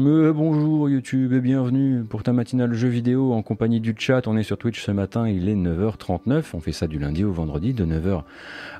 Bonjour 0.00 0.88
YouTube 0.88 1.32
et 1.32 1.40
bienvenue 1.40 2.04
pour 2.04 2.22
ta 2.22 2.32
matinale 2.32 2.72
jeu 2.72 2.86
vidéo 2.86 3.32
en 3.32 3.42
compagnie 3.42 3.80
du 3.80 3.96
chat. 3.98 4.28
On 4.28 4.36
est 4.36 4.44
sur 4.44 4.56
Twitch 4.56 4.80
ce 4.80 4.92
matin, 4.92 5.28
il 5.28 5.48
est 5.48 5.56
9h39. 5.56 6.44
On 6.54 6.60
fait 6.60 6.70
ça 6.70 6.86
du 6.86 7.00
lundi 7.00 7.24
au 7.24 7.32
vendredi 7.32 7.74
de 7.74 7.84
9h 7.84 8.22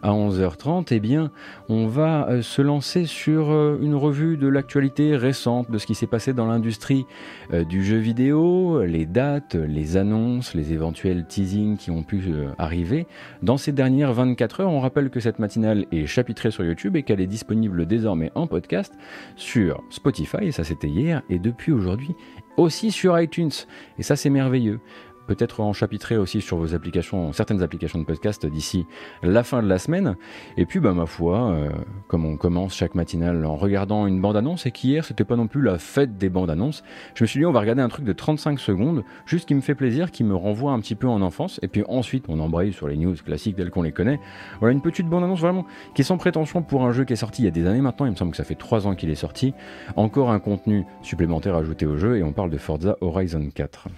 à 0.02 0.10
11h30. 0.12 0.86
Eh 0.92 1.00
bien, 1.00 1.32
on 1.68 1.88
va 1.88 2.28
euh, 2.28 2.42
se 2.42 2.62
lancer 2.62 3.04
sur 3.04 3.50
euh, 3.50 3.78
une 3.82 3.96
revue 3.96 4.36
de 4.36 4.46
l'actualité 4.46 5.16
récente 5.16 5.68
de 5.72 5.78
ce 5.78 5.86
qui 5.86 5.96
s'est 5.96 6.06
passé 6.06 6.35
dans 6.35 6.46
l'industrie 6.46 7.04
euh, 7.53 7.64
du 7.64 7.85
jeu 7.85 7.96
vidéo, 7.96 8.85
les 8.85 9.04
dates, 9.04 9.56
les 9.56 9.96
annonces, 9.96 10.54
les 10.54 10.72
éventuels 10.72 11.26
teasings 11.26 11.78
qui 11.78 11.90
ont 11.90 12.04
pu 12.04 12.22
arriver 12.58 13.08
dans 13.42 13.56
ces 13.56 13.72
dernières 13.72 14.12
24 14.12 14.60
heures. 14.60 14.71
On 14.71 14.78
rappelle 14.78 15.10
que 15.10 15.19
cette 15.19 15.40
matinale 15.40 15.87
est 15.90 16.06
chapitrée 16.06 16.52
sur 16.52 16.62
YouTube 16.62 16.95
et 16.95 17.02
qu'elle 17.02 17.20
est 17.20 17.27
disponible 17.27 17.87
désormais 17.87 18.30
en 18.37 18.46
podcast 18.46 18.95
sur 19.34 19.82
Spotify, 19.91 20.52
ça 20.52 20.62
c'était 20.62 20.88
et 21.29 21.38
depuis 21.38 21.73
aujourd'hui 21.73 22.15
aussi 22.57 22.91
sur 22.91 23.19
iTunes. 23.19 23.51
Et 23.99 24.03
ça 24.03 24.16
c'est 24.16 24.30
merveilleux 24.30 24.80
peut-être 25.28 25.60
en 25.60 25.73
chapitrer 25.73 26.16
aussi 26.16 26.41
sur 26.41 26.56
vos 26.56 26.74
applications, 26.74 27.32
certaines 27.32 27.62
applications 27.62 27.98
de 27.98 28.05
podcast 28.05 28.46
d'ici 28.46 28.87
la 29.23 29.45
fin 29.45 29.62
de 29.62 29.68
la 29.68 29.78
semaine. 29.78 30.16
Et 30.56 30.66
puis, 30.66 30.80
bah, 30.80 30.95
ma 30.95 31.06
foi, 31.06 31.51
euh, 31.51 31.68
comme 32.09 32.24
on 32.24 32.37
commence 32.37 32.74
chaque 32.74 32.95
matinale 32.95 33.45
en 33.45 33.56
regardant 33.56 34.06
une 34.06 34.20
bande-annonce, 34.20 34.66
et 34.66 34.70
qu'hier, 34.70 35.04
c'était 35.04 35.24
pas 35.24 35.37
non 35.37 35.46
plus 35.46 35.62
la 35.62 35.78
fête 35.78 36.16
des 36.16 36.30
bandes-annonces, 36.30 36.82
je 37.14 37.23
me 37.23 37.27
suis 37.27 37.41
dit, 37.41 37.46
on 37.46 37.52
va 37.52 37.60
regarder 37.60 37.82
un 37.82 37.88
truc 37.88 38.04
de 38.04 38.12
35 38.12 38.59
secondes, 38.59 39.04
juste 39.27 39.46
qui 39.46 39.54
me 39.54 39.60
fait 39.60 39.74
plaisir, 39.74 40.10
qui 40.10 40.24
me 40.24 40.34
renvoie 40.34 40.73
un 40.73 40.80
petit 40.80 40.95
peu 40.95 41.06
en 41.06 41.20
enfance, 41.20 41.60
et 41.62 41.68
puis 41.68 41.84
ensuite, 41.88 42.24
on 42.29 42.40
embraye 42.40 42.73
sur 42.73 42.88
les 42.88 42.96
news 42.96 43.15
classiques 43.15 43.56
telles 43.56 43.70
qu'on 43.70 43.82
les 43.82 43.92
connaît. 43.92 44.18
Voilà 44.60 44.73
une 44.73 44.82
petite 44.82 45.06
bande-annonce 45.06 45.40
vraiment 45.40 45.66
qui 45.95 46.01
est 46.01 46.04
sans 46.04 46.16
prétention 46.16 46.62
pour 46.62 46.84
un 46.84 46.92
jeu 46.92 47.04
qui 47.04 47.12
est 47.12 47.16
sorti 47.16 47.42
il 47.42 47.45
y 47.45 47.48
a 47.48 47.52
des 47.52 47.66
années 47.66 47.82
maintenant, 47.82 48.06
il 48.06 48.12
me 48.12 48.16
semble 48.16 48.30
que 48.30 48.37
ça 48.38 48.45
fait 48.45 48.54
3 48.54 48.87
ans 48.87 48.95
qu'il 48.95 49.10
est 49.10 49.15
sorti. 49.15 49.52
Encore 49.96 50.30
un 50.30 50.40
contenu 50.40 50.87
supplémentaire 51.02 51.54
ajouté 51.54 51.84
au 51.84 51.98
jeu, 51.98 52.16
et 52.16 52.23
on 52.23 52.32
parle 52.32 52.51
de 52.51 52.59
Forza 52.59 52.96
Horizon 53.01 53.51
4. 53.54 53.88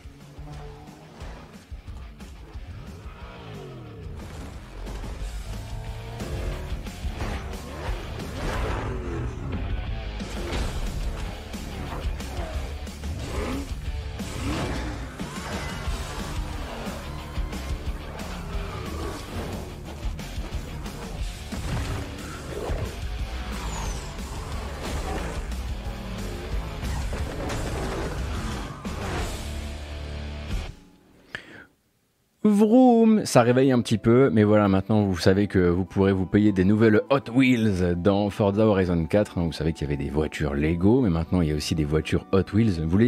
Ça 33.30 33.42
réveille 33.42 33.70
un 33.70 33.80
petit 33.80 33.96
peu, 33.96 34.28
mais 34.32 34.42
voilà, 34.42 34.66
maintenant 34.66 35.04
vous 35.04 35.16
savez 35.16 35.46
que 35.46 35.60
vous 35.60 35.84
pourrez 35.84 36.12
vous 36.12 36.26
payer 36.26 36.50
des 36.50 36.64
nouvelles 36.64 37.02
Hot 37.10 37.30
Wheels 37.32 37.94
dans 37.94 38.28
Forza 38.28 38.66
Horizon 38.66 39.06
4. 39.06 39.38
Hein. 39.38 39.42
Vous 39.44 39.52
savez 39.52 39.72
qu'il 39.72 39.88
y 39.88 39.92
avait 39.92 40.02
des 40.02 40.10
voitures 40.10 40.52
Lego, 40.52 41.00
mais 41.00 41.10
maintenant 41.10 41.40
il 41.40 41.50
y 41.50 41.52
a 41.52 41.54
aussi 41.54 41.76
des 41.76 41.84
voitures 41.84 42.26
Hot 42.32 42.42
Wheels. 42.52 42.84
Vous 42.84 42.98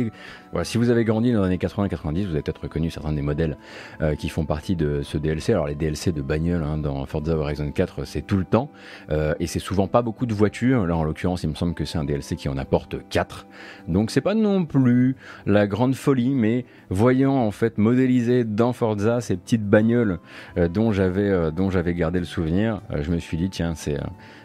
voilà, 0.52 0.64
si 0.64 0.76
vous 0.76 0.90
avez 0.90 1.04
grandi 1.04 1.32
dans 1.32 1.40
les 1.40 1.46
années 1.46 1.56
80-90, 1.56 2.26
vous 2.26 2.32
avez 2.32 2.42
peut-être 2.42 2.60
reconnu 2.60 2.90
certains 2.90 3.14
des 3.14 3.22
modèles 3.22 3.56
euh, 4.02 4.14
qui 4.14 4.28
font 4.28 4.44
partie 4.44 4.76
de 4.76 5.00
ce 5.02 5.16
DLC. 5.16 5.54
Alors 5.54 5.66
les 5.66 5.74
DLC 5.74 6.12
de 6.12 6.22
bagnole 6.22 6.62
hein, 6.62 6.76
dans 6.76 7.04
Forza 7.06 7.34
Horizon 7.34 7.72
4, 7.72 8.04
c'est 8.04 8.22
tout 8.22 8.36
le 8.36 8.44
temps, 8.44 8.70
euh, 9.10 9.34
et 9.40 9.46
c'est 9.48 9.58
souvent 9.58 9.88
pas 9.88 10.02
beaucoup 10.02 10.26
de 10.26 10.34
voitures. 10.34 10.86
Là, 10.86 10.94
en 10.94 11.04
l'occurrence, 11.04 11.42
il 11.42 11.48
me 11.48 11.54
semble 11.54 11.74
que 11.74 11.84
c'est 11.84 11.98
un 11.98 12.04
DLC 12.04 12.36
qui 12.36 12.48
en 12.48 12.58
apporte 12.58 12.96
4. 13.08 13.46
Donc 13.88 14.10
c'est 14.10 14.20
pas 14.20 14.34
non 14.34 14.66
plus 14.66 15.16
la 15.46 15.66
grande 15.66 15.94
folie, 15.94 16.30
mais 16.30 16.64
voyant 16.90 17.34
en 17.34 17.50
fait 17.50 17.78
modéliser 17.78 18.44
dans 18.44 18.72
Forza 18.72 19.20
ces 19.22 19.38
petites 19.38 19.66
bagnoles 19.66 20.11
euh, 20.56 20.68
dont 20.68 20.92
j'avais 20.92 21.28
euh, 21.28 21.50
dont 21.50 21.70
j'avais 21.70 21.94
gardé 21.94 22.18
le 22.18 22.24
souvenir, 22.24 22.80
euh, 22.90 23.02
je 23.02 23.10
me 23.10 23.18
suis 23.18 23.36
dit 23.36 23.50
tiens 23.50 23.74
c'est 23.74 23.98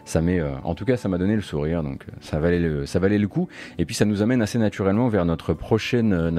ça 0.04 0.20
en 0.64 0.74
tout 0.74 0.84
cas 0.84 0.96
ça 0.96 1.08
m'a 1.08 1.18
donné 1.18 1.36
le 1.36 1.42
sourire 1.42 1.82
donc 1.82 2.06
ça 2.20 2.38
valait 2.38 2.58
le 2.58 3.28
coup. 3.28 3.48
Et 3.78 3.84
puis 3.84 3.94
ça 3.94 4.04
nous 4.04 4.22
amène 4.22 4.40
assez 4.42 4.58
naturellement 4.58 5.08
vers 5.08 5.24
notre 5.24 5.52
prochaine 5.52 6.32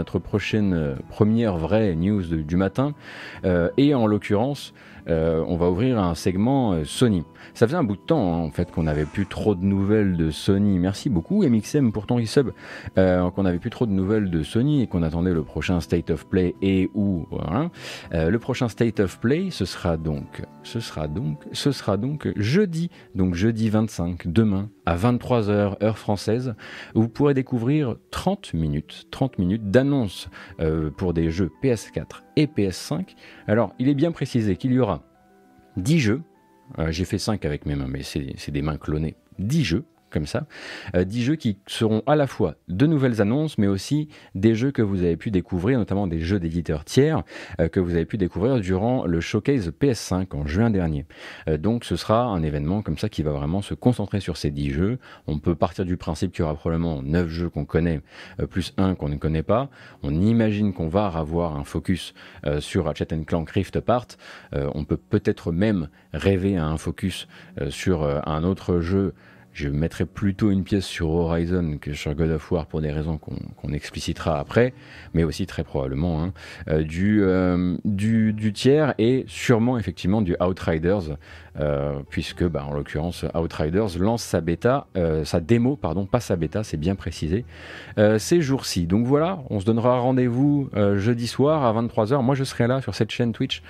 première 1.09 1.57
vraie 1.57 1.95
news 1.95 2.23
du 2.23 2.55
matin. 2.55 2.93
Et 3.77 3.93
en 3.93 4.07
l'occurrence 4.07 4.73
on 5.07 5.55
va 5.55 5.69
ouvrir 5.69 5.99
un 5.99 6.15
segment 6.15 6.83
Sony. 6.83 7.23
Ça 7.53 7.67
faisait 7.67 7.77
un 7.77 7.83
bout 7.83 7.95
de 7.95 8.01
temps 8.01 8.33
hein, 8.33 8.37
en 8.37 8.51
fait 8.51 8.71
qu'on 8.71 8.83
n'avait 8.83 9.05
plus 9.05 9.25
trop 9.25 9.55
de 9.55 9.63
nouvelles 9.63 10.17
de 10.17 10.31
Sony. 10.31 10.79
Merci 10.79 11.09
beaucoup 11.09 11.43
MXM 11.43 11.91
pour 11.91 12.05
ton 12.05 12.15
resub. 12.15 12.51
Euh, 12.97 13.29
qu'on 13.31 13.43
n'avait 13.43 13.59
plus 13.59 13.69
trop 13.69 13.85
de 13.85 13.91
nouvelles 13.91 14.29
de 14.29 14.43
Sony 14.43 14.81
et 14.81 14.87
qu'on 14.87 15.03
attendait 15.03 15.33
le 15.33 15.43
prochain 15.43 15.79
State 15.81 16.09
of 16.09 16.27
Play 16.27 16.55
et 16.61 16.89
ou 16.93 17.27
voilà. 17.29 17.69
le 18.11 18.37
prochain 18.39 18.69
State 18.69 18.99
of 18.99 19.19
Play, 19.19 19.49
ce 19.51 19.65
sera 19.65 19.97
donc, 19.97 20.41
ce 20.63 20.79
sera 20.79 21.07
donc, 21.07 21.43
ce 21.51 21.71
sera 21.71 21.97
donc 21.97 22.31
jeudi, 22.35 22.89
donc 23.15 23.35
jeudi 23.35 23.69
25, 23.69 24.27
demain 24.27 24.69
à 24.85 24.95
23h 24.95 25.83
heure 25.83 25.97
française, 25.97 26.55
vous 26.95 27.07
pourrez 27.07 27.33
découvrir 27.33 27.95
30 28.11 28.53
minutes, 28.53 29.07
30 29.11 29.37
minutes 29.37 29.69
d'annonce 29.69 30.29
pour 30.97 31.13
des 31.13 31.29
jeux 31.29 31.51
PS4 31.63 32.23
et 32.35 32.47
PS5. 32.47 33.15
Alors, 33.47 33.73
il 33.79 33.89
est 33.89 33.95
bien 33.95 34.11
précisé 34.11 34.55
qu'il 34.55 34.71
y 34.71 34.79
aura 34.79 35.03
10 35.77 35.99
jeux. 35.99 36.21
Euh, 36.77 36.91
j'ai 36.91 37.05
fait 37.05 37.17
5 37.17 37.45
avec 37.45 37.65
mes 37.65 37.75
mains, 37.75 37.87
mais 37.87 38.03
c'est 38.03 38.51
des 38.51 38.61
mains 38.61 38.77
clonées. 38.77 39.15
10 39.39 39.63
jeux 39.63 39.85
comme 40.09 40.25
ça, 40.25 40.45
euh, 40.95 41.03
10 41.03 41.23
jeux 41.23 41.35
qui 41.35 41.57
seront 41.67 42.03
à 42.05 42.15
la 42.15 42.27
fois 42.27 42.55
de 42.67 42.85
nouvelles 42.85 43.21
annonces, 43.21 43.57
mais 43.57 43.67
aussi 43.67 44.09
des 44.35 44.55
jeux 44.55 44.71
que 44.71 44.81
vous 44.81 45.03
avez 45.03 45.17
pu 45.17 45.31
découvrir, 45.31 45.79
notamment 45.79 46.07
des 46.07 46.19
jeux 46.19 46.39
d'éditeurs 46.39 46.85
tiers 46.85 47.23
euh, 47.59 47.67
que 47.67 47.79
vous 47.79 47.95
avez 47.95 48.05
pu 48.05 48.17
découvrir 48.17 48.59
durant 48.59 49.05
le 49.05 49.19
showcase 49.19 49.71
PS5 49.79 50.35
en 50.35 50.45
juin 50.45 50.69
dernier. 50.69 51.05
Euh, 51.47 51.57
donc 51.57 51.85
ce 51.85 51.95
sera 51.95 52.23
un 52.23 52.43
événement 52.43 52.81
comme 52.81 52.97
ça 52.97 53.09
qui 53.09 53.23
va 53.23 53.31
vraiment 53.31 53.61
se 53.61 53.73
concentrer 53.73 54.19
sur 54.19 54.37
ces 54.37 54.51
10 54.51 54.71
jeux. 54.71 54.99
On 55.27 55.39
peut 55.39 55.55
partir 55.55 55.85
du 55.85 55.97
principe 55.97 56.31
qu'il 56.31 56.41
y 56.41 56.43
aura 56.43 56.55
probablement 56.55 57.01
9 57.01 57.27
jeux 57.27 57.49
qu'on 57.49 57.65
connaît, 57.65 58.01
euh, 58.39 58.47
plus 58.47 58.73
un 58.77 58.95
qu'on 58.95 59.09
ne 59.09 59.17
connaît 59.17 59.43
pas. 59.43 59.69
On 60.03 60.13
imagine 60.13 60.73
qu'on 60.73 60.87
va 60.87 61.07
avoir 61.07 61.57
un 61.57 61.63
focus 61.63 62.13
sur 62.59 62.85
Ratchet 62.85 63.07
Clank 63.25 63.49
Rift 63.49 63.75
Apart. 63.75 64.07
on 64.53 64.85
peut 64.85 64.97
peut-être 64.97 65.51
même 65.51 65.89
rêver 66.13 66.57
à 66.57 66.65
un 66.65 66.77
focus 66.77 67.27
sur 67.69 68.03
un 68.03 68.43
autre 68.43 68.79
jeu 68.79 69.13
je 69.59 69.67
mettrais 69.67 70.05
plutôt 70.05 70.51
une 70.51 70.63
pièce 70.63 70.85
sur 70.85 71.09
Horizon 71.09 71.79
que 71.81 71.93
sur 71.93 72.15
God 72.15 72.31
of 72.31 72.49
War 72.49 72.65
pour 72.65 72.79
des 72.79 72.91
raisons 72.91 73.17
qu'on 73.17 73.73
explicitera 73.73 74.39
après, 74.39 74.73
mais 75.13 75.25
aussi 75.25 75.45
très 75.47 75.65
probablement 75.65 76.23
hein, 76.23 76.33
euh, 76.69 76.85
euh, 76.99 77.77
du, 77.83 78.31
du, 78.31 78.53
tiers 78.53 78.93
et 78.97 79.25
sûrement 79.27 79.77
effectivement 79.77 80.21
du 80.21 80.37
Outriders, 80.39 81.17
euh, 81.59 81.99
puisque 82.09 82.45
bah, 82.45 82.65
en 82.65 82.73
l'occurrence 82.73 83.25
Outriders 83.35 83.99
lance 83.99 84.23
sa 84.23 84.39
bêta, 84.39 84.87
sa 85.25 85.41
démo, 85.41 85.75
pardon, 85.75 86.05
pas 86.05 86.21
sa 86.21 86.37
bêta, 86.37 86.63
c'est 86.63 86.77
bien 86.77 86.95
précisé, 86.95 87.43
ces 88.17 88.41
jours-ci. 88.41 88.87
Donc 88.87 89.05
voilà, 89.05 89.39
on 89.49 89.59
se 89.59 89.65
donnera 89.65 89.99
rendez-vous 89.99 90.69
jeudi 90.95 91.27
soir 91.27 91.65
à 91.65 91.81
23h. 91.81 92.23
Moi 92.23 92.35
je 92.35 92.45
serai 92.45 92.67
là 92.67 92.81
sur 92.81 92.95
cette 92.95 93.11
chaîne 93.11 93.33
Twitch 93.33 93.61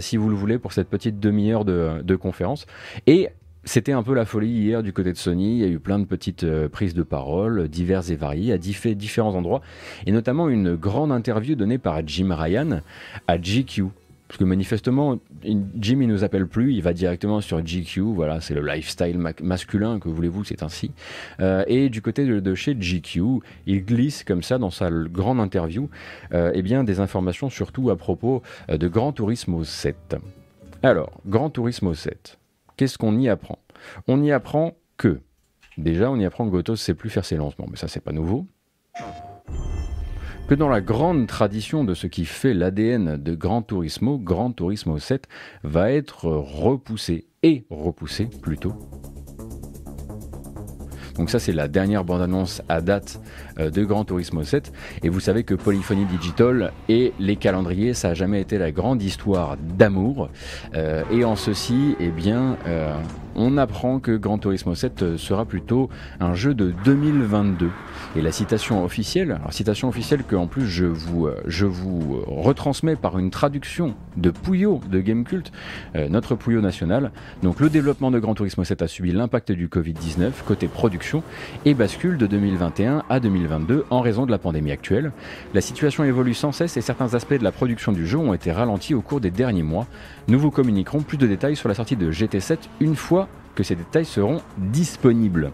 si 0.00 0.16
vous 0.16 0.28
le 0.28 0.34
voulez 0.34 0.58
pour 0.58 0.72
cette 0.72 0.88
petite 0.88 1.20
demi-heure 1.20 1.64
de, 1.64 2.02
de 2.02 2.16
conférence. 2.16 2.66
Et 3.06 3.28
c'était 3.66 3.92
un 3.92 4.04
peu 4.04 4.14
la 4.14 4.24
folie 4.24 4.48
hier 4.48 4.82
du 4.82 4.92
côté 4.92 5.12
de 5.12 5.18
Sony. 5.18 5.56
Il 5.56 5.58
y 5.58 5.64
a 5.64 5.68
eu 5.68 5.80
plein 5.80 5.98
de 5.98 6.04
petites 6.04 6.44
euh, 6.44 6.68
prises 6.68 6.94
de 6.94 7.02
parole, 7.02 7.68
diverses 7.68 8.10
et 8.10 8.16
variées, 8.16 8.52
à 8.52 8.58
différents 8.58 9.34
endroits, 9.34 9.60
et 10.06 10.12
notamment 10.12 10.48
une 10.48 10.76
grande 10.76 11.10
interview 11.10 11.56
donnée 11.56 11.76
par 11.76 12.06
Jim 12.06 12.32
Ryan 12.32 12.80
à 13.26 13.38
GQ. 13.38 13.86
Parce 14.28 14.38
que 14.38 14.44
manifestement, 14.44 15.18
Jim 15.44 16.00
il 16.00 16.08
nous 16.08 16.24
appelle 16.24 16.46
plus, 16.46 16.74
il 16.74 16.82
va 16.82 16.92
directement 16.92 17.40
sur 17.40 17.60
GQ, 17.60 18.00
voilà, 18.14 18.40
c'est 18.40 18.54
le 18.54 18.64
lifestyle 18.64 19.18
masculin, 19.40 20.00
que 20.00 20.08
voulez-vous, 20.08 20.44
c'est 20.44 20.62
ainsi. 20.62 20.90
Euh, 21.40 21.64
et 21.68 21.88
du 21.88 22.02
côté 22.02 22.24
de, 22.24 22.54
chez 22.54 22.74
GQ, 22.74 23.40
il 23.66 23.84
glisse 23.84 24.24
comme 24.24 24.42
ça 24.42 24.58
dans 24.58 24.70
sa 24.70 24.90
grande 24.90 25.38
interview, 25.38 25.88
euh, 26.32 26.50
eh 26.54 26.62
bien 26.62 26.82
des 26.82 26.98
informations 26.98 27.50
surtout 27.50 27.90
à 27.90 27.96
propos 27.96 28.42
de 28.68 28.88
Gran 28.88 29.12
Turismo 29.12 29.62
7. 29.62 30.16
Alors, 30.82 31.20
Gran 31.26 31.50
Turismo 31.50 31.94
7, 31.94 32.36
Qu'est-ce 32.76 32.98
qu'on 32.98 33.18
y 33.18 33.28
apprend? 33.28 33.58
On 34.06 34.22
y 34.22 34.32
apprend 34.32 34.74
que, 34.98 35.20
déjà, 35.78 36.10
on 36.10 36.16
y 36.16 36.26
apprend 36.26 36.44
que 36.46 36.50
Gotos 36.50 36.76
sait 36.76 36.94
plus 36.94 37.10
faire 37.10 37.24
ses 37.24 37.36
lancements, 37.36 37.66
mais 37.70 37.76
ça, 37.76 37.88
c'est 37.88 38.00
pas 38.00 38.12
nouveau. 38.12 38.46
Que 40.48 40.54
dans 40.54 40.68
la 40.68 40.80
grande 40.80 41.26
tradition 41.26 41.84
de 41.84 41.94
ce 41.94 42.06
qui 42.06 42.24
fait 42.24 42.54
l'ADN 42.54 43.16
de 43.16 43.34
Gran 43.34 43.62
Turismo, 43.62 44.18
Gran 44.18 44.52
Turismo 44.52 44.98
7 44.98 45.26
va 45.64 45.90
être 45.90 46.28
repoussé, 46.28 47.26
et 47.42 47.64
repoussé 47.70 48.28
plutôt, 48.42 48.74
donc 51.18 51.30
ça 51.30 51.38
c'est 51.38 51.52
la 51.52 51.68
dernière 51.68 52.04
bande-annonce 52.04 52.62
à 52.68 52.80
date 52.80 53.20
euh, 53.58 53.70
de 53.70 53.84
Gran 53.84 54.04
Turismo 54.04 54.42
7. 54.42 54.72
Et 55.02 55.08
vous 55.08 55.20
savez 55.20 55.44
que 55.44 55.54
Polyphony 55.54 56.04
Digital 56.04 56.72
et 56.88 57.12
les 57.18 57.36
calendriers, 57.36 57.94
ça 57.94 58.08
n'a 58.08 58.14
jamais 58.14 58.40
été 58.40 58.58
la 58.58 58.70
grande 58.70 59.02
histoire 59.02 59.56
d'amour. 59.56 60.28
Euh, 60.74 61.02
et 61.10 61.24
en 61.24 61.36
ceci, 61.36 61.96
eh 62.00 62.08
bien, 62.08 62.56
euh, 62.66 62.94
on 63.36 63.56
apprend 63.58 64.00
que 64.00 64.16
Gran 64.16 64.38
Turismo 64.38 64.74
7 64.74 65.16
sera 65.16 65.44
plutôt 65.44 65.88
un 66.20 66.34
jeu 66.34 66.54
de 66.54 66.72
2022. 66.84 67.70
Et 68.16 68.22
la 68.22 68.32
citation 68.32 68.84
officielle, 68.84 69.38
citation 69.50 69.88
officielle 69.88 70.24
que 70.24 70.36
en 70.36 70.46
plus 70.46 70.66
je 70.66 70.86
vous, 70.86 71.28
je 71.46 71.66
vous 71.66 72.22
retransmets 72.26 72.96
par 72.96 73.18
une 73.18 73.30
traduction 73.30 73.94
de 74.16 74.30
Pouillot 74.30 74.80
de 74.90 75.00
Gamecult, 75.00 75.52
notre 76.08 76.34
Pouillot 76.34 76.60
national. 76.60 77.10
Donc 77.42 77.60
le 77.60 77.68
développement 77.68 78.10
de 78.10 78.18
Gran 78.18 78.34
Turismo 78.34 78.64
7 78.64 78.82
a 78.82 78.88
subi 78.88 79.12
l'impact 79.12 79.52
du 79.52 79.68
Covid-19 79.68 80.32
côté 80.46 80.68
production 80.68 81.22
et 81.64 81.74
bascule 81.74 82.16
de 82.18 82.26
2021 82.26 83.04
à 83.08 83.20
2022 83.20 83.84
en 83.90 84.00
raison 84.00 84.26
de 84.26 84.30
la 84.30 84.38
pandémie 84.38 84.72
actuelle. 84.72 85.12
La 85.54 85.60
situation 85.60 86.04
évolue 86.04 86.34
sans 86.34 86.52
cesse 86.52 86.76
et 86.76 86.80
certains 86.80 87.14
aspects 87.14 87.34
de 87.34 87.44
la 87.44 87.52
production 87.52 87.92
du 87.92 88.06
jeu 88.06 88.18
ont 88.18 88.34
été 88.34 88.52
ralentis 88.52 88.94
au 88.94 89.02
cours 89.02 89.20
des 89.20 89.30
derniers 89.30 89.62
mois. 89.62 89.86
Nous 90.28 90.38
vous 90.38 90.50
communiquerons 90.50 91.02
plus 91.02 91.18
de 91.18 91.26
détails 91.26 91.56
sur 91.56 91.68
la 91.68 91.74
sortie 91.74 91.96
de 91.96 92.10
GT7 92.10 92.58
une 92.80 92.96
fois 92.96 93.25
que 93.56 93.64
ces 93.64 93.74
détails 93.74 94.04
seront 94.04 94.40
disponibles. 94.58 95.50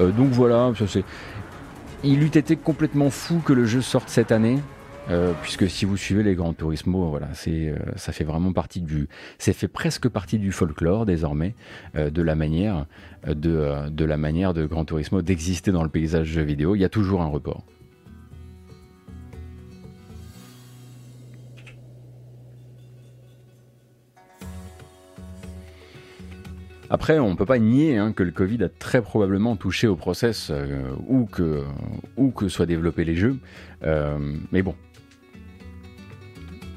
Euh, 0.00 0.10
donc 0.10 0.30
voilà. 0.30 0.72
Il 2.02 2.22
eût 2.24 2.26
été 2.26 2.56
complètement 2.56 3.10
fou 3.10 3.40
que 3.44 3.52
le 3.52 3.64
jeu 3.64 3.80
sorte 3.80 4.08
cette 4.08 4.32
année. 4.32 4.58
Euh, 5.10 5.32
puisque 5.42 5.68
si 5.68 5.84
vous 5.84 5.96
suivez 5.96 6.22
les 6.22 6.36
grands 6.36 6.52
Turismo, 6.52 7.10
voilà, 7.10 7.30
euh, 7.48 7.76
ça 7.96 8.12
fait 8.12 8.22
vraiment 8.22 8.52
partie 8.52 8.80
du, 8.80 9.08
presque 9.72 10.08
partie 10.08 10.38
du 10.38 10.52
folklore 10.52 11.06
désormais, 11.06 11.56
de 11.94 12.22
la 12.22 12.36
manière 12.36 12.86
de, 13.26 13.88
de 13.90 14.04
la 14.04 14.16
Turismo 14.86 15.20
d'exister 15.20 15.72
dans 15.72 15.82
le 15.82 15.88
paysage 15.88 16.38
vidéo. 16.38 16.76
Il 16.76 16.80
y 16.80 16.84
a 16.84 16.88
toujours 16.88 17.20
un 17.20 17.26
report. 17.26 17.64
Après, 26.92 27.18
on 27.18 27.30
ne 27.30 27.36
peut 27.36 27.46
pas 27.46 27.58
nier 27.58 27.96
hein, 27.96 28.12
que 28.12 28.22
le 28.22 28.32
Covid 28.32 28.64
a 28.64 28.68
très 28.68 29.00
probablement 29.00 29.56
touché 29.56 29.86
au 29.86 29.96
process 29.96 30.50
euh, 30.50 30.90
ou, 31.08 31.24
que, 31.24 32.48
soient 32.48 32.66
développés 32.66 33.04
les 33.04 33.16
jeux. 33.16 33.38
Euh, 33.82 34.18
mais 34.52 34.60
bon. 34.60 34.74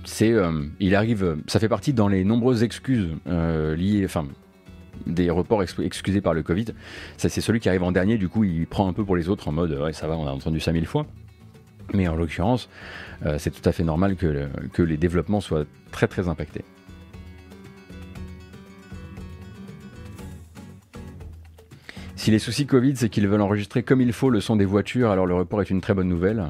C'est, 0.06 0.32
euh, 0.32 0.64
il 0.80 0.96
arrive, 0.96 1.36
ça 1.48 1.60
fait 1.60 1.68
partie 1.68 1.92
dans 1.92 2.08
les 2.08 2.24
nombreuses 2.24 2.64
excuses 2.64 3.10
liées, 3.26 4.04
enfin, 4.06 4.26
des 5.06 5.30
reports 5.30 5.64
excusés 5.64 6.22
par 6.22 6.34
le 6.34 6.44
Covid. 6.44 6.68
C'est 7.18 7.28
celui 7.28 7.60
qui 7.60 7.68
arrive 7.68 7.84
en 7.84 7.92
dernier, 7.92 8.18
du 8.18 8.30
coup, 8.30 8.46
il 8.46 8.68
prend 8.68 8.88
un 8.88 8.94
peu 8.94 9.04
pour 9.04 9.18
les 9.18 9.28
autres 9.28 9.50
en 9.50 9.52
mode, 9.52 9.78
ouais, 9.78 9.92
ça 9.92 10.08
va, 10.08 10.16
on 10.16 10.28
a 10.28 10.32
entendu 10.32 10.62
ça 10.62 10.72
mille 10.72 10.88
fois. 10.88 11.06
Mais 11.94 12.08
en 12.08 12.16
l'occurrence, 12.16 12.70
c'est 13.38 13.52
tout 13.52 13.68
à 13.68 13.74
fait 13.74 13.84
normal 13.84 14.16
que 14.16 14.82
les 14.82 14.98
développements 14.98 15.42
soient 15.42 15.66
très 15.92 16.08
très 16.08 16.30
impactés. 16.30 16.64
Si 22.16 22.32
les 22.32 22.40
soucis 22.40 22.66
Covid, 22.66 22.96
c'est 22.96 23.10
qu'ils 23.10 23.28
veulent 23.28 23.42
enregistrer 23.42 23.84
comme 23.84 24.02
il 24.02 24.14
faut 24.14 24.30
le 24.30 24.40
son 24.40 24.56
des 24.56 24.66
voitures, 24.66 25.12
alors 25.12 25.26
le 25.26 25.36
report 25.36 25.62
est 25.62 25.70
une 25.70 25.82
très 25.82 25.94
bonne 25.94 26.08
nouvelle. 26.08 26.44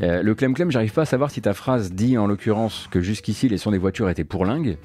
Euh, 0.00 0.22
le 0.22 0.34
clem-clem, 0.34 0.70
j'arrive 0.70 0.92
pas 0.92 1.02
à 1.02 1.06
savoir 1.06 1.30
si 1.30 1.42
ta 1.42 1.52
phrase 1.52 1.92
dit 1.92 2.16
en 2.16 2.26
l'occurrence 2.26 2.88
que 2.90 3.00
jusqu'ici 3.00 3.48
les 3.48 3.58
sons 3.58 3.70
des 3.70 3.78
voitures 3.78 4.08
étaient 4.08 4.24
pour 4.24 4.46
lingue, 4.46 4.78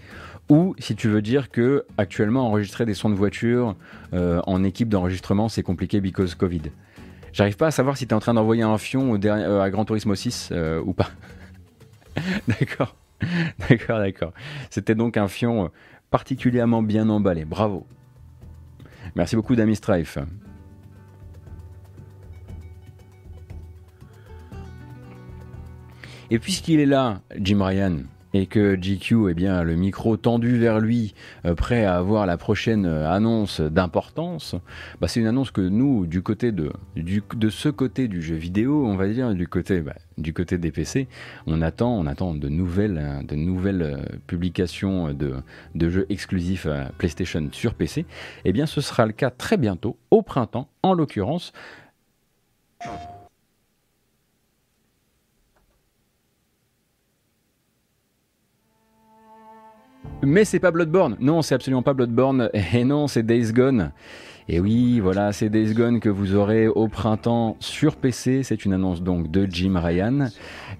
ou 0.50 0.76
si 0.78 0.96
tu 0.96 1.08
veux 1.08 1.22
dire 1.22 1.50
que 1.50 1.86
actuellement 1.98 2.48
enregistrer 2.48 2.86
des 2.86 2.94
sons 2.94 3.10
de 3.10 3.16
voiture 3.16 3.76
euh, 4.14 4.42
en 4.46 4.64
équipe 4.64 4.90
d'enregistrement 4.90 5.50
c'est 5.50 5.64
compliqué 5.64 6.02
because 6.02 6.36
Covid. 6.36 6.64
J'arrive 7.32 7.56
pas 7.56 7.68
à 7.68 7.72
savoir 7.72 7.98
si 7.98 8.08
tu 8.08 8.14
en 8.14 8.20
train 8.20 8.34
d'envoyer 8.34 8.64
un 8.64 8.78
fion 8.78 9.18
euh, 9.24 9.62
à 9.62 9.70
Gran 9.70 9.86
Turismo 9.86 10.16
6 10.16 10.52
ou 10.86 10.94
pas. 10.94 11.10
d'accord, 12.48 12.96
d'accord, 13.70 14.00
d'accord. 14.00 14.34
C'était 14.70 14.96
donc 14.96 15.18
un 15.18 15.28
fion 15.28 15.72
particulièrement 16.12 16.84
bien 16.84 17.10
emballé. 17.10 17.46
Bravo. 17.46 17.86
Merci 19.18 19.36
beaucoup, 19.36 19.56
Dami 19.56 19.76
Strife. 19.76 20.20
Et 26.30 26.38
puisqu'il 26.38 26.80
est 26.80 26.86
là, 26.86 27.22
Jim 27.36 27.66
Ryan, 27.66 28.04
et 28.34 28.46
que 28.46 28.76
GQ, 28.76 29.30
eh 29.30 29.34
bien, 29.34 29.64
le 29.64 29.76
micro 29.76 30.18
tendu 30.18 30.58
vers 30.58 30.80
lui, 30.80 31.14
euh, 31.46 31.56
prêt 31.56 31.86
à 31.86 31.96
avoir 31.96 32.26
la 32.26 32.38
prochaine 32.38 32.86
euh, 32.86 33.10
annonce 33.10 33.62
d'importance, 33.62 34.56
bah, 35.00 35.08
c'est 35.08 35.20
une 35.20 35.28
annonce 35.28 35.52
que 35.52 35.62
nous, 35.62 36.06
du 36.06 36.22
côté 36.22 36.52
de, 36.52 36.72
de 36.96 37.50
ce 37.50 37.70
côté 37.70 38.08
du 38.08 38.22
jeu 38.22 38.36
vidéo, 38.36 38.86
on 38.86 38.96
va 38.96 39.08
dire, 39.08 39.34
du 39.34 39.48
côté, 39.48 39.82
bah, 39.82 39.96
du 40.18 40.34
côté 40.34 40.58
des 40.58 40.72
PC, 40.72 41.08
on 41.46 41.62
attend, 41.62 41.92
on 41.92 42.06
attend 42.06 42.34
de 42.34 42.50
nouvelles, 42.50 43.24
de 43.28 43.36
nouvelles 43.36 43.82
euh, 43.82 43.98
publications 44.28 45.14
de, 45.14 45.36
de 45.76 45.90
jeux 45.90 46.06
exclusifs 46.10 46.66
à 46.66 46.92
PlayStation 46.98 47.48
sur 47.52 47.74
PC. 47.74 48.06
Eh 48.46 48.52
bien, 48.52 48.66
ce 48.66 48.82
sera 48.82 49.06
le 49.06 49.14
cas 49.14 49.30
très 49.30 49.58
bientôt, 49.58 49.98
au 50.12 50.22
printemps, 50.22 50.70
en 50.84 50.94
l'occurrence. 50.94 51.54
Mais 60.24 60.46
c'est 60.46 60.60
pas 60.60 60.72
Bloodborne. 60.72 61.16
Non, 61.20 61.42
c'est 61.42 61.56
absolument 61.56 61.84
pas 61.84 61.94
Bloodborne. 61.94 62.50
Et 62.74 62.84
non, 62.84 63.08
c'est 63.08 63.24
Days 63.24 63.52
Gone. 63.54 63.92
Et 64.50 64.62
oui, 64.62 65.02
voilà, 65.02 65.34
c'est 65.34 65.50
Days 65.50 65.74
Gone 65.74 66.00
que 66.00 66.08
vous 66.08 66.34
aurez 66.34 66.70
au 66.70 66.88
printemps 66.88 67.58
sur 67.60 67.98
PC. 67.98 68.44
C'est 68.44 68.64
une 68.64 68.72
annonce 68.72 69.02
donc 69.02 69.30
de 69.30 69.46
Jim 69.50 69.78
Ryan. 69.78 70.30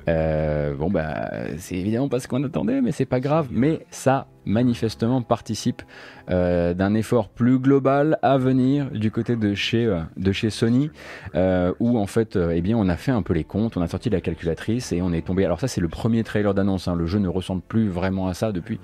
Euh, 0.08 0.74
bon, 0.74 0.90
bah, 0.90 1.30
c'est 1.58 1.76
évidemment 1.76 2.08
pas 2.08 2.22
ce 2.22 2.30
qu'on 2.30 2.42
attendait, 2.46 2.80
mais 2.80 2.94
c'est 2.94 3.06
pas 3.06 3.20
grave. 3.20 3.50
Mais 3.52 3.86
ça, 3.92 4.28
manifestement, 4.46 5.22
participe 5.22 5.82
euh, 6.30 6.74
d'un 6.74 6.94
effort 6.94 7.28
plus 7.28 7.60
global 7.60 8.18
à 8.22 8.38
venir 8.38 8.90
du 8.90 9.12
côté 9.12 9.36
de 9.36 9.54
chez, 9.54 9.84
euh, 9.84 10.00
de 10.16 10.32
chez 10.32 10.50
Sony, 10.50 10.90
où 11.36 11.98
en 11.98 12.08
fait, 12.08 12.38
eh 12.38 12.62
bien, 12.62 12.78
on 12.78 12.88
a 12.88 12.96
fait 12.96 13.12
un 13.12 13.22
peu 13.22 13.34
les 13.34 13.44
comptes, 13.44 13.76
on 13.76 13.82
a 13.82 13.88
sorti 13.88 14.10
la 14.10 14.22
calculatrice 14.22 14.94
et 14.94 15.02
on 15.02 15.12
est 15.12 15.26
tombé. 15.26 15.44
Alors, 15.44 15.60
ça, 15.60 15.68
c'est 15.68 15.82
le 15.82 15.90
premier 15.90 16.24
trailer 16.24 16.54
d'annonce. 16.54 16.88
Hein. 16.88 16.96
Le 16.96 17.06
jeu 17.06 17.20
ne 17.20 17.28
ressemble 17.28 17.62
plus 17.68 17.90
vraiment 17.90 18.30
à 18.30 18.34
ça 18.34 18.54
depuis. 18.54 18.80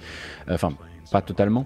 Enfin, 0.50 0.74
pas 1.12 1.22
totalement. 1.22 1.66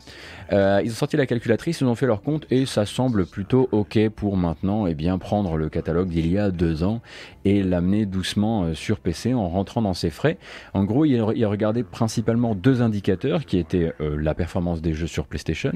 Euh, 0.51 0.81
ils 0.83 0.91
ont 0.91 0.95
sorti 0.95 1.17
la 1.17 1.25
calculatrice, 1.25 1.81
ils 1.81 1.87
ont 1.87 1.95
fait 1.95 2.05
leur 2.05 2.21
compte 2.21 2.45
et 2.51 2.65
ça 2.65 2.85
semble 2.85 3.25
plutôt 3.25 3.67
ok 3.71 4.09
pour 4.09 4.37
maintenant 4.37 4.87
et 4.87 4.91
eh 4.91 4.95
bien 4.95 5.17
prendre 5.17 5.57
le 5.57 5.69
catalogue 5.69 6.09
d'il 6.09 6.27
y 6.27 6.37
a 6.37 6.51
deux 6.51 6.83
ans 6.83 7.01
et 7.45 7.63
l'amener 7.63 8.05
doucement 8.05 8.63
euh, 8.63 8.73
sur 8.73 8.99
PC 8.99 9.33
en 9.33 9.47
rentrant 9.47 9.81
dans 9.81 9.93
ses 9.93 10.09
frais. 10.09 10.37
En 10.73 10.83
gros, 10.83 11.05
il, 11.05 11.23
il 11.35 11.45
regardait 11.45 11.83
principalement 11.83 12.55
deux 12.55 12.81
indicateurs 12.81 13.45
qui 13.45 13.57
étaient 13.57 13.93
euh, 14.01 14.17
la 14.19 14.33
performance 14.33 14.81
des 14.81 14.93
jeux 14.93 15.07
sur 15.07 15.25
PlayStation 15.25 15.71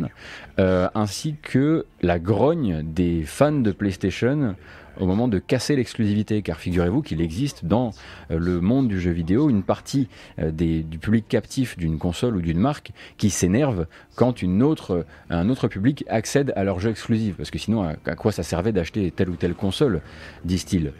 ainsi 0.57 1.35
que 1.41 1.85
la 2.01 2.19
grogne 2.19 2.83
des 2.83 3.23
fans 3.23 3.51
de 3.51 3.71
PlayStation 3.71 4.55
au 5.01 5.05
moment 5.07 5.27
de 5.27 5.39
casser 5.39 5.75
l'exclusivité, 5.75 6.41
car 6.41 6.59
figurez-vous 6.59 7.01
qu'il 7.01 7.21
existe 7.21 7.65
dans 7.65 7.91
euh, 8.29 8.37
le 8.37 8.61
monde 8.61 8.87
du 8.87 8.99
jeu 8.99 9.11
vidéo 9.11 9.49
une 9.49 9.63
partie 9.63 10.07
euh, 10.39 10.51
du 10.51 10.99
public 10.99 11.27
captif 11.27 11.77
d'une 11.77 11.97
console 11.97 12.37
ou 12.37 12.41
d'une 12.41 12.59
marque 12.59 12.91
qui 13.17 13.29
s'énerve 13.29 13.87
quand 14.15 14.43
autre, 14.61 15.05
un 15.29 15.49
autre 15.49 15.67
public 15.67 16.05
accède 16.07 16.53
à 16.55 16.63
leur 16.63 16.79
jeu 16.79 16.89
exclusif, 16.89 17.35
parce 17.35 17.51
que 17.51 17.59
sinon 17.59 17.83
à 17.83 18.15
quoi 18.15 18.31
ça 18.31 18.43
servait 18.43 18.71
d'acheter 18.71 19.11
telle 19.11 19.29
ou 19.29 19.35
telle 19.35 19.55
console, 19.55 20.01
disent-ils 20.45 20.91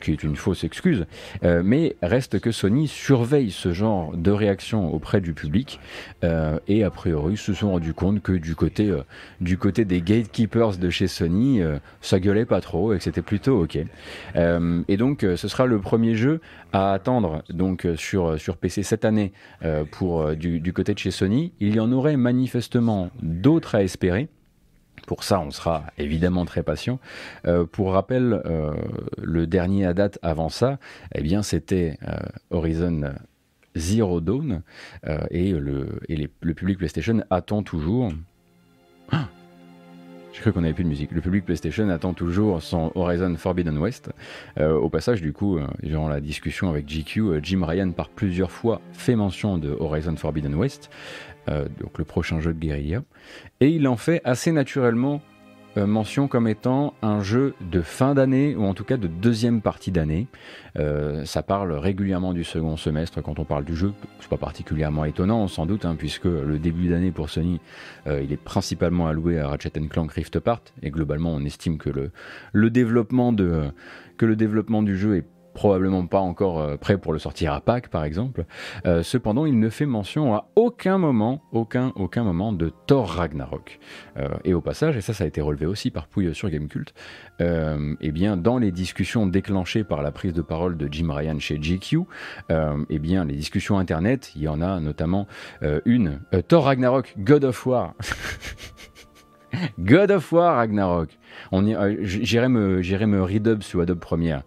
qui 0.00 0.12
est 0.12 0.22
une 0.22 0.36
fausse 0.36 0.64
excuse, 0.64 1.06
euh, 1.44 1.62
mais 1.64 1.96
reste 2.02 2.40
que 2.40 2.52
Sony 2.52 2.88
surveille 2.88 3.50
ce 3.50 3.72
genre 3.72 4.16
de 4.16 4.30
réaction 4.30 4.92
auprès 4.92 5.20
du 5.20 5.34
public 5.34 5.80
euh, 6.24 6.58
et 6.68 6.84
a 6.84 6.90
priori 6.90 7.36
se 7.36 7.52
sont 7.52 7.70
rendus 7.70 7.94
compte 7.94 8.22
que 8.22 8.32
du 8.32 8.54
côté, 8.54 8.88
euh, 8.88 9.02
du 9.40 9.58
côté 9.58 9.84
des 9.84 10.00
gatekeepers 10.00 10.76
de 10.76 10.90
chez 10.90 11.06
Sony, 11.06 11.60
ça 12.00 12.20
gueulait 12.20 12.44
pas 12.44 12.60
trop 12.60 12.92
et 12.92 12.98
que 12.98 13.04
c'était 13.04 13.22
plutôt 13.22 13.62
ok. 13.62 13.78
et 14.36 14.96
donc 14.96 15.20
ce 15.20 15.48
sera 15.48 15.66
le 15.66 15.78
premier 15.80 16.14
jeu 16.14 16.40
à 16.72 16.92
attendre 16.92 17.42
donc 17.50 17.86
sur, 17.96 18.38
sur 18.38 18.56
PC 18.56 18.82
cette 18.82 19.04
année 19.04 19.32
pour 19.90 20.34
du, 20.36 20.60
du 20.60 20.72
côté 20.72 20.94
de 20.94 20.98
chez 20.98 21.10
Sony. 21.10 21.52
Il 21.60 21.74
y 21.74 21.80
en 21.80 21.92
aurait 21.92 22.16
manifestement 22.16 23.10
d'autres 23.22 23.74
à 23.74 23.82
espérer. 23.82 24.28
Pour 25.08 25.24
ça, 25.24 25.40
on 25.40 25.50
sera 25.50 25.84
évidemment 25.96 26.44
très 26.44 26.62
patient. 26.62 27.00
Euh, 27.46 27.64
pour 27.64 27.94
rappel, 27.94 28.42
euh, 28.44 28.74
le 29.16 29.46
dernier 29.46 29.86
à 29.86 29.94
date 29.94 30.18
avant 30.20 30.50
ça, 30.50 30.78
eh 31.14 31.22
bien, 31.22 31.42
c'était 31.42 31.96
euh, 32.06 32.18
Horizon 32.50 33.14
Zero 33.74 34.20
Dawn 34.20 34.60
et, 35.30 35.52
le, 35.52 36.00
et 36.10 36.28
le 36.42 36.54
public 36.54 36.76
PlayStation 36.76 37.22
attend 37.30 37.62
toujours. 37.62 38.12
Ah 39.10 39.28
j'ai 40.34 40.42
cru 40.42 40.52
qu'on 40.52 40.62
avait 40.62 40.74
plus 40.74 40.84
de 40.84 40.90
musique. 40.90 41.10
Le 41.10 41.22
public 41.22 41.44
PlayStation 41.44 41.88
attend 41.88 42.12
toujours 42.12 42.62
son 42.62 42.92
Horizon 42.94 43.34
Forbidden 43.34 43.76
West. 43.78 44.10
au 44.60 44.88
passage, 44.88 45.20
du 45.20 45.32
coup, 45.32 45.58
durant 45.82 46.06
la 46.06 46.20
discussion 46.20 46.68
avec 46.68 46.86
GQ, 46.86 47.40
Jim 47.42 47.64
Ryan 47.64 47.90
par 47.90 48.08
plusieurs 48.08 48.52
fois 48.52 48.80
fait 48.92 49.16
mention 49.16 49.58
de 49.58 49.70
Horizon 49.70 50.14
Forbidden 50.14 50.54
West. 50.54 50.90
Euh, 51.48 51.66
donc 51.80 51.98
le 51.98 52.04
prochain 52.04 52.40
jeu 52.40 52.52
de 52.52 52.58
guérilla. 52.58 53.02
Et 53.60 53.68
il 53.68 53.88
en 53.88 53.96
fait 53.96 54.20
assez 54.24 54.52
naturellement 54.52 55.22
euh, 55.76 55.86
mention 55.86 56.28
comme 56.28 56.48
étant 56.48 56.94
un 57.02 57.22
jeu 57.22 57.54
de 57.60 57.80
fin 57.80 58.14
d'année 58.14 58.56
ou 58.56 58.64
en 58.64 58.74
tout 58.74 58.84
cas 58.84 58.96
de 58.96 59.06
deuxième 59.06 59.62
partie 59.62 59.90
d'année. 59.90 60.26
Euh, 60.78 61.24
ça 61.24 61.42
parle 61.42 61.72
régulièrement 61.72 62.32
du 62.32 62.44
second 62.44 62.76
semestre 62.76 63.22
quand 63.22 63.38
on 63.38 63.44
parle 63.44 63.64
du 63.64 63.76
jeu. 63.76 63.92
C'est 64.20 64.28
pas 64.28 64.36
particulièrement 64.36 65.04
étonnant 65.04 65.46
sans 65.48 65.64
doute 65.64 65.84
hein, 65.84 65.94
puisque 65.96 66.24
le 66.24 66.58
début 66.58 66.88
d'année 66.88 67.12
pour 67.12 67.30
Sony 67.30 67.60
il 68.06 68.32
est 68.32 68.42
principalement 68.42 69.06
alloué 69.06 69.38
à 69.38 69.48
Ratchet 69.48 69.70
Clank 69.70 70.12
Rift 70.12 70.36
Apart 70.36 70.62
et 70.82 70.90
globalement 70.90 71.32
on 71.32 71.44
estime 71.44 71.78
que 71.78 71.90
le 72.52 72.70
développement 72.70 73.32
du 73.32 74.96
jeu 74.96 75.16
est 75.16 75.24
probablement 75.58 76.06
pas 76.06 76.20
encore 76.20 76.60
euh, 76.60 76.76
prêt 76.76 76.98
pour 76.98 77.12
le 77.12 77.18
sortir 77.18 77.52
à 77.52 77.60
Pâques 77.60 77.88
par 77.88 78.04
exemple. 78.04 78.44
Euh, 78.86 79.02
cependant, 79.02 79.44
il 79.44 79.58
ne 79.58 79.68
fait 79.70 79.86
mention 79.86 80.32
à 80.32 80.48
aucun 80.54 80.98
moment, 80.98 81.42
aucun, 81.50 81.92
aucun 81.96 82.22
moment 82.22 82.52
de 82.52 82.72
Thor 82.86 83.08
Ragnarok. 83.08 83.80
Euh, 84.18 84.28
et 84.44 84.54
au 84.54 84.60
passage, 84.60 84.96
et 84.96 85.00
ça, 85.00 85.14
ça 85.14 85.24
a 85.24 85.26
été 85.26 85.40
relevé 85.40 85.66
aussi 85.66 85.90
par 85.90 86.06
Pouille 86.06 86.32
sur 86.32 86.48
Gamecult, 86.48 86.94
eh 87.40 88.12
bien, 88.12 88.36
dans 88.36 88.58
les 88.58 88.70
discussions 88.70 89.26
déclenchées 89.26 89.82
par 89.82 90.02
la 90.02 90.12
prise 90.12 90.32
de 90.32 90.42
parole 90.42 90.76
de 90.76 90.88
Jim 90.90 91.10
Ryan 91.10 91.40
chez 91.40 91.58
GQ, 91.58 92.02
eh 92.50 92.98
bien, 92.98 93.24
les 93.24 93.34
discussions 93.34 93.78
internet, 93.78 94.32
il 94.36 94.42
y 94.42 94.48
en 94.48 94.60
a 94.60 94.80
notamment 94.80 95.26
une, 95.84 96.20
Thor 96.46 96.64
Ragnarok, 96.64 97.14
God 97.18 97.44
of 97.44 97.66
War. 97.66 97.94
God 99.78 100.10
of 100.10 100.30
War 100.32 100.56
Ragnarok. 100.56 101.10
On 101.52 101.64
j'irai 102.02 102.48
me, 102.48 102.82
j'irai 102.82 103.06
me 103.06 103.22
redub 103.22 103.62
sous 103.62 103.80
Adobe 103.80 104.00
Premiere. 104.00 104.42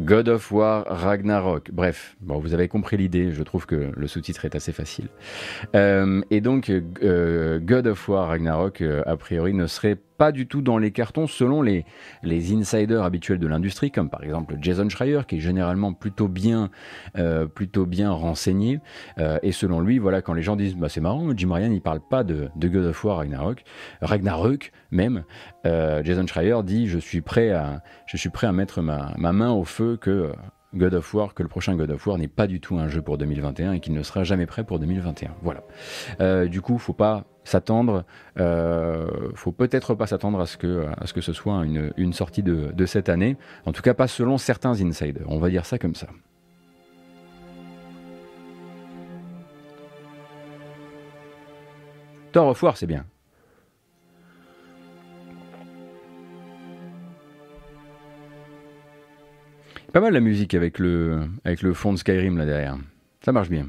God 0.00 0.28
of 0.28 0.50
War 0.50 0.84
Ragnarok. 0.88 1.70
Bref, 1.72 2.16
bon, 2.20 2.38
vous 2.38 2.54
avez 2.54 2.68
compris 2.68 2.96
l'idée. 2.96 3.32
Je 3.32 3.42
trouve 3.42 3.66
que 3.66 3.90
le 3.94 4.06
sous-titre 4.06 4.46
est 4.46 4.54
assez 4.54 4.72
facile. 4.72 5.08
Euh, 5.74 6.22
et 6.30 6.40
donc, 6.40 6.70
euh, 7.02 7.58
God 7.60 7.86
of 7.86 8.08
War 8.08 8.28
Ragnarok, 8.28 8.80
euh, 8.80 9.02
a 9.04 9.16
priori, 9.16 9.52
ne 9.52 9.66
serait 9.66 9.98
pas 10.20 10.32
du 10.32 10.46
tout 10.46 10.60
dans 10.60 10.76
les 10.76 10.90
cartons 10.90 11.26
selon 11.26 11.62
les, 11.62 11.86
les 12.22 12.52
insiders 12.52 13.04
habituels 13.04 13.38
de 13.38 13.46
l'industrie, 13.46 13.90
comme 13.90 14.10
par 14.10 14.22
exemple 14.22 14.58
Jason 14.60 14.86
Schreier, 14.90 15.22
qui 15.26 15.36
est 15.36 15.40
généralement 15.40 15.94
plutôt 15.94 16.28
bien, 16.28 16.68
euh, 17.16 17.46
plutôt 17.46 17.86
bien 17.86 18.10
renseigné. 18.10 18.80
Euh, 19.16 19.38
et 19.42 19.50
selon 19.50 19.80
lui, 19.80 19.98
voilà, 19.98 20.20
quand 20.20 20.34
les 20.34 20.42
gens 20.42 20.56
disent 20.56 20.76
bah, 20.76 20.90
c'est 20.90 21.00
marrant, 21.00 21.30
Jim 21.34 21.50
Ryan 21.50 21.72
il 21.72 21.80
parle 21.80 22.00
pas 22.06 22.22
de, 22.22 22.50
de 22.54 22.68
God 22.68 22.84
of 22.84 23.02
War 23.02 23.16
Ragnarok, 23.16 23.64
Ragnarok 24.02 24.72
même, 24.90 25.24
euh, 25.64 26.02
Jason 26.04 26.26
Schreier 26.26 26.62
dit 26.64 26.86
je 26.86 26.98
suis 26.98 27.22
prêt 27.22 27.52
à, 27.52 27.82
je 28.04 28.18
suis 28.18 28.28
prêt 28.28 28.46
à 28.46 28.52
mettre 28.52 28.82
ma, 28.82 29.14
ma 29.16 29.32
main 29.32 29.52
au 29.52 29.64
feu 29.64 29.96
que 29.96 30.34
God 30.74 30.94
of 30.94 31.14
War, 31.14 31.34
que 31.34 31.42
le 31.42 31.48
prochain 31.48 31.74
God 31.74 31.90
of 31.90 32.06
War 32.06 32.16
n'est 32.16 32.28
pas 32.28 32.46
du 32.46 32.60
tout 32.60 32.78
un 32.78 32.88
jeu 32.88 33.02
pour 33.02 33.18
2021 33.18 33.72
et 33.72 33.80
qu'il 33.80 33.92
ne 33.92 34.02
sera 34.02 34.22
jamais 34.24 34.46
prêt 34.46 34.64
pour 34.64 34.78
2021. 34.78 35.34
Voilà. 35.42 35.62
Euh, 36.20 36.46
du 36.46 36.60
coup, 36.60 36.78
faut 36.78 36.92
pas 36.92 37.24
s'attendre, 37.44 38.04
euh, 38.38 39.08
faut 39.34 39.52
peut-être 39.52 39.94
pas 39.94 40.06
s'attendre 40.06 40.40
à 40.40 40.46
ce 40.46 40.56
que 40.56 40.86
à 40.96 41.06
ce 41.06 41.12
que 41.12 41.20
ce 41.20 41.32
soit 41.32 41.64
une, 41.64 41.92
une 41.96 42.12
sortie 42.12 42.42
de, 42.42 42.70
de, 42.72 42.86
cette 42.86 43.08
année. 43.08 43.36
En 43.66 43.72
tout 43.72 43.82
cas, 43.82 43.94
pas 43.94 44.06
selon 44.06 44.38
certains 44.38 44.80
insiders. 44.80 45.26
On 45.26 45.38
va 45.38 45.50
dire 45.50 45.66
ça 45.66 45.78
comme 45.78 45.94
ça. 45.94 46.06
Thor 52.32 52.46
of 52.46 52.62
War, 52.62 52.76
c'est 52.76 52.86
bien. 52.86 53.04
Pas 59.92 60.00
mal 60.00 60.12
la 60.12 60.20
musique 60.20 60.54
avec 60.54 60.78
le, 60.78 61.22
avec 61.44 61.62
le 61.62 61.74
fond 61.74 61.92
de 61.92 61.98
Skyrim 61.98 62.38
là 62.38 62.46
derrière. 62.46 62.78
Ça 63.24 63.32
marche 63.32 63.50
bien. 63.50 63.66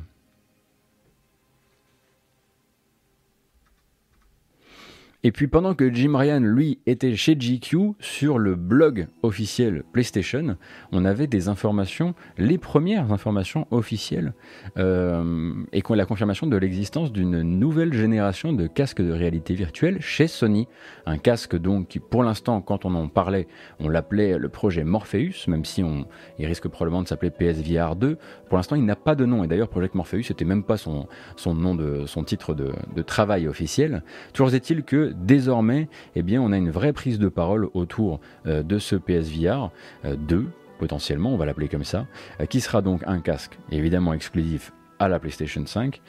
Et 5.23 5.31
puis 5.31 5.47
pendant 5.47 5.75
que 5.75 5.93
Jim 5.93 6.17
Ryan, 6.17 6.39
lui, 6.39 6.79
était 6.87 7.15
chez 7.15 7.35
GQ, 7.35 7.93
sur 7.99 8.39
le 8.39 8.55
blog 8.55 9.07
officiel 9.21 9.83
PlayStation, 9.93 10.57
on 10.91 11.05
avait 11.05 11.27
des 11.27 11.47
informations, 11.47 12.15
les 12.39 12.57
premières 12.57 13.11
informations 13.11 13.67
officielles, 13.69 14.33
euh, 14.79 15.53
et 15.73 15.83
la 15.89 16.05
confirmation 16.05 16.47
de 16.47 16.57
l'existence 16.57 17.11
d'une 17.11 17.41
nouvelle 17.41 17.93
génération 17.93 18.53
de 18.53 18.65
casques 18.65 19.01
de 19.01 19.11
réalité 19.11 19.53
virtuelle 19.53 20.01
chez 20.01 20.25
Sony. 20.27 20.67
Un 21.05 21.19
casque 21.19 21.55
donc 21.55 21.89
qui, 21.89 21.99
pour 21.99 22.23
l'instant, 22.23 22.61
quand 22.61 22.85
on 22.85 22.95
en 22.95 23.07
parlait, 23.07 23.47
on 23.79 23.89
l'appelait 23.89 24.39
le 24.39 24.49
projet 24.49 24.83
Morpheus, 24.83 25.47
même 25.47 25.65
si 25.65 25.83
on, 25.83 26.07
il 26.39 26.47
risque 26.47 26.67
probablement 26.67 27.03
de 27.03 27.07
s'appeler 27.07 27.29
PSVR 27.29 27.95
2. 27.95 28.17
Pour 28.49 28.57
l'instant, 28.57 28.75
il 28.75 28.85
n'a 28.85 28.95
pas 28.95 29.13
de 29.13 29.25
nom, 29.25 29.43
et 29.43 29.47
d'ailleurs, 29.47 29.69
Project 29.69 29.93
Morpheus 29.93 30.21
n'était 30.29 30.45
même 30.45 30.63
pas 30.63 30.77
son, 30.77 31.07
son 31.35 31.53
nom 31.53 31.75
de, 31.75 32.05
son 32.07 32.23
titre 32.23 32.55
de, 32.55 32.71
de 32.95 33.01
travail 33.03 33.47
officiel. 33.47 34.03
Toujours 34.33 34.53
est-il 34.53 34.83
que 34.83 35.10
désormais, 35.15 35.87
eh 36.15 36.37
on 36.37 36.51
a 36.51 36.57
une 36.57 36.71
vraie 36.71 36.93
prise 36.93 37.19
de 37.19 37.29
parole 37.29 37.69
autour 37.73 38.19
euh, 38.45 38.63
de 38.63 38.77
ce 38.77 38.95
PSVR 38.95 39.71
2, 40.03 40.35
euh, 40.35 40.43
potentiellement, 40.79 41.33
on 41.33 41.37
va 41.37 41.45
l'appeler 41.45 41.67
comme 41.67 41.83
ça, 41.83 42.07
euh, 42.39 42.45
qui 42.45 42.61
sera 42.61 42.81
donc 42.81 43.01
un 43.05 43.19
casque 43.19 43.57
évidemment 43.71 44.13
exclusif 44.13 44.73
à 44.99 45.07
la 45.07 45.19
PlayStation 45.19 45.65
5, 45.65 45.99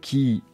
qui 0.00 0.44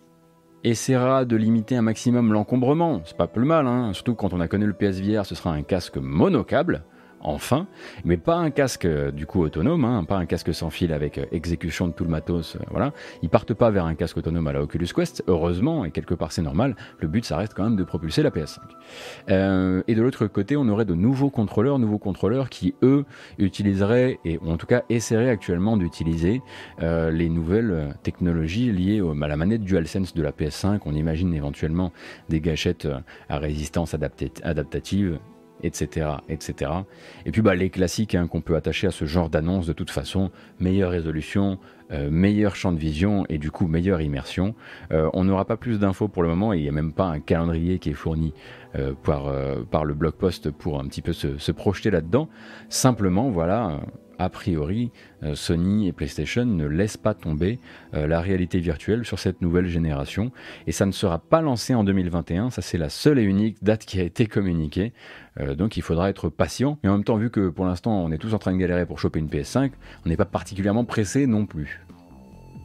essaiera 0.65 1.27
de 1.27 1.37
limiter 1.37 1.77
un 1.77 1.83
maximum 1.83 2.33
l'encombrement. 2.33 3.03
C'est 3.05 3.17
pas 3.17 3.27
plus 3.27 3.45
mal, 3.45 3.67
hein. 3.67 3.93
surtout 3.93 4.15
quand 4.15 4.33
on 4.33 4.41
a 4.41 4.49
connu 4.49 4.67
le 4.67 4.73
PSVR, 4.73 5.27
ce 5.27 5.35
sera 5.35 5.53
un 5.53 5.63
casque 5.63 5.99
monocable 5.99 6.85
enfin, 7.21 7.67
mais 8.05 8.17
pas 8.17 8.37
un 8.37 8.51
casque 8.51 8.85
euh, 8.85 9.11
du 9.11 9.27
coup 9.27 9.43
autonome, 9.43 9.85
hein, 9.85 10.05
pas 10.05 10.17
un 10.17 10.27
casque 10.27 10.55
sans 10.55 10.71
fil 10.71 10.93
avec 10.93 11.19
euh, 11.19 11.25
exécution 11.33 11.89
de 11.89 11.93
tout 11.93 12.05
le 12.05 12.11
matos, 12.11 12.57
euh, 12.57 12.61
voilà. 12.71 12.93
Ils 13.23 13.29
partent 13.29 13.55
pas 13.55 13.71
vers 13.71 13.85
un 13.85 13.95
casque 13.95 14.17
autonome 14.17 14.47
à 14.47 14.53
la 14.53 14.63
Oculus 14.63 14.89
Quest, 14.95 15.25
heureusement, 15.27 15.85
et 15.85 15.91
quelque 15.91 16.15
part 16.15 16.33
c'est 16.33 16.43
normal, 16.43 16.77
le 17.01 17.09
but 17.09 17.25
ça 17.25 17.37
reste 17.37 17.55
quand 17.55 17.65
même 17.65 17.77
de 17.77 17.85
propulser 17.85 18.23
la 18.23 18.31
PS5. 18.31 18.59
et 19.87 19.95
de 19.95 20.03
l'autre 20.03 20.27
côté, 20.27 20.57
on 20.57 20.69
aurait 20.69 20.85
de 20.85 20.95
nouveaux 20.95 21.31
contrôleurs, 21.31 21.79
nouveaux 21.79 21.99
contrôleurs 21.99 22.49
qui 22.49 22.75
eux 22.83 23.05
utiliseraient, 23.39 24.19
et 24.25 24.39
en 24.47 24.57
tout 24.57 24.67
cas 24.67 24.83
essaieraient 24.89 25.31
actuellement 25.31 25.77
d'utiliser 25.77 26.43
les 26.81 27.29
nouvelles 27.29 27.95
technologies 28.03 28.73
liées 28.73 29.01
à 29.01 29.29
la 29.29 29.37
manette 29.37 29.63
DualSense 29.63 30.15
de 30.15 30.23
la 30.23 30.33
PS5, 30.33 30.81
on 30.87 30.95
imagine 30.95 31.35
éventuellement 31.35 31.93
des 32.29 32.41
gâchettes 32.41 32.89
à 33.29 33.39
résistance 33.39 33.95
adaptative 33.95 35.19
etc., 35.63 36.09
etc. 36.29 36.71
Et 37.27 37.33
puis 37.33 37.43
bah, 37.43 37.55
les 37.55 37.71
classiques 37.71 38.15
hein, 38.15 38.27
qu'on 38.27 38.41
peut 38.41 38.57
attacher 38.57 38.87
à 38.87 38.91
ce 38.91 39.05
genre 39.05 39.31
d'annonce 39.31 39.67
de 39.67 39.73
toute 39.73 39.91
façon, 39.91 40.31
meilleure 40.61 40.91
résolution, 40.91 41.59
euh, 41.91 42.11
meilleur 42.11 42.55
champ 42.55 42.73
de 42.73 42.79
vision 42.79 43.25
et 43.29 43.39
du 43.39 43.51
coup 43.51 43.67
meilleure 43.67 44.01
immersion. 44.01 44.55
Euh, 44.93 45.09
on 45.15 45.25
n'aura 45.25 45.45
pas 45.45 45.57
plus 45.57 45.79
d'infos 45.79 46.09
pour 46.09 46.23
le 46.23 46.29
moment 46.29 46.53
et 46.53 46.59
il 46.59 46.63
n'y 46.63 46.69
a 46.69 46.73
même 46.73 46.93
pas 46.93 47.07
un 47.07 47.21
calendrier 47.21 47.79
qui 47.79 47.91
est 47.91 47.95
fourni 47.95 48.35
euh, 48.77 48.93
par, 49.03 49.33
par 49.71 49.85
le 49.85 49.95
blog 49.95 50.15
post 50.15 50.51
pour 50.51 50.81
un 50.81 50.87
petit 50.87 51.03
peu 51.03 51.13
se, 51.13 51.39
se 51.39 51.53
projeter 51.53 51.91
là-dedans. 51.91 52.29
Simplement, 52.69 53.31
voilà 53.31 53.81
a 54.19 54.29
priori, 54.29 54.91
euh, 55.23 55.35
Sony 55.35 55.87
et 55.87 55.93
PlayStation 55.93 56.45
ne 56.45 56.67
laissent 56.67 56.97
pas 56.97 57.15
tomber 57.15 57.61
euh, 57.95 58.07
la 58.07 58.21
réalité 58.21 58.59
virtuelle 58.59 59.05
sur 59.05 59.19
cette 59.19 59.41
nouvelle 59.41 59.67
génération. 59.67 60.33
Et 60.67 60.73
ça 60.73 60.87
ne 60.87 60.93
sera 60.93 61.19
pas 61.21 61.41
lancé 61.41 61.75
en 61.75 61.85
2021, 61.85 62.51
ça 62.51 62.61
c'est 62.61 62.79
la 62.79 62.89
seule 62.89 63.21
et 63.21 63.23
unique 63.23 63.63
date 63.63 63.85
qui 63.87 64.01
a 64.01 64.03
été 64.03 64.27
communiquée. 64.27 64.93
Euh, 65.41 65.55
donc 65.55 65.77
il 65.77 65.83
faudra 65.83 66.11
être 66.11 66.29
patient. 66.29 66.79
Mais 66.83 66.89
en 66.89 66.93
même 66.93 67.05
temps, 67.05 67.17
vu 67.17 67.31
que 67.31 67.49
pour 67.49 67.65
l'instant 67.65 67.93
on 67.93 68.11
est 68.11 68.19
tous 68.19 68.35
en 68.35 68.39
train 68.39 68.53
de 68.53 68.59
galérer 68.59 68.87
pour 68.87 68.99
choper 68.99 69.19
une 69.19 69.29
PS5, 69.29 69.73
on 70.05 70.09
n'est 70.09 70.17
pas 70.17 70.25
particulièrement 70.25 70.85
pressé 70.85 71.27
non 71.27 71.47
plus. 71.47 71.85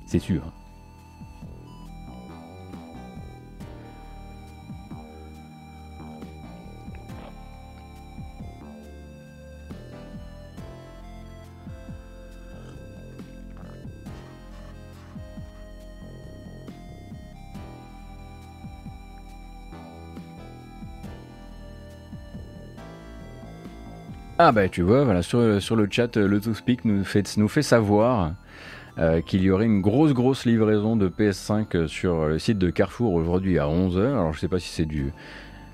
C'est 0.07 0.19
sûr. 0.19 0.53
Ah 24.45 24.51
bah 24.51 24.67
tu 24.67 24.81
vois, 24.81 25.05
voilà, 25.05 25.21
sur, 25.21 25.39
le 25.39 25.87
chat, 25.89 26.17
le 26.17 26.41
Toothpick 26.41 26.83
nous 26.83 27.05
fait, 27.05 27.37
nous 27.37 27.47
fait 27.47 27.61
savoir 27.61 28.33
euh, 28.97 29.21
qu'il 29.21 29.41
y 29.41 29.49
aurait 29.49 29.63
une 29.63 29.79
grosse 29.79 30.11
grosse 30.11 30.45
livraison 30.45 30.97
de 30.97 31.07
PS5 31.07 31.87
sur 31.87 32.25
le 32.25 32.39
site 32.39 32.57
de 32.57 32.69
Carrefour 32.69 33.13
aujourd'hui 33.13 33.57
à 33.57 33.67
11h. 33.67 34.01
Alors 34.01 34.33
je 34.33 34.41
sais 34.41 34.49
pas 34.49 34.59
si 34.59 34.67
c'est 34.67 34.85
du... 34.85 35.13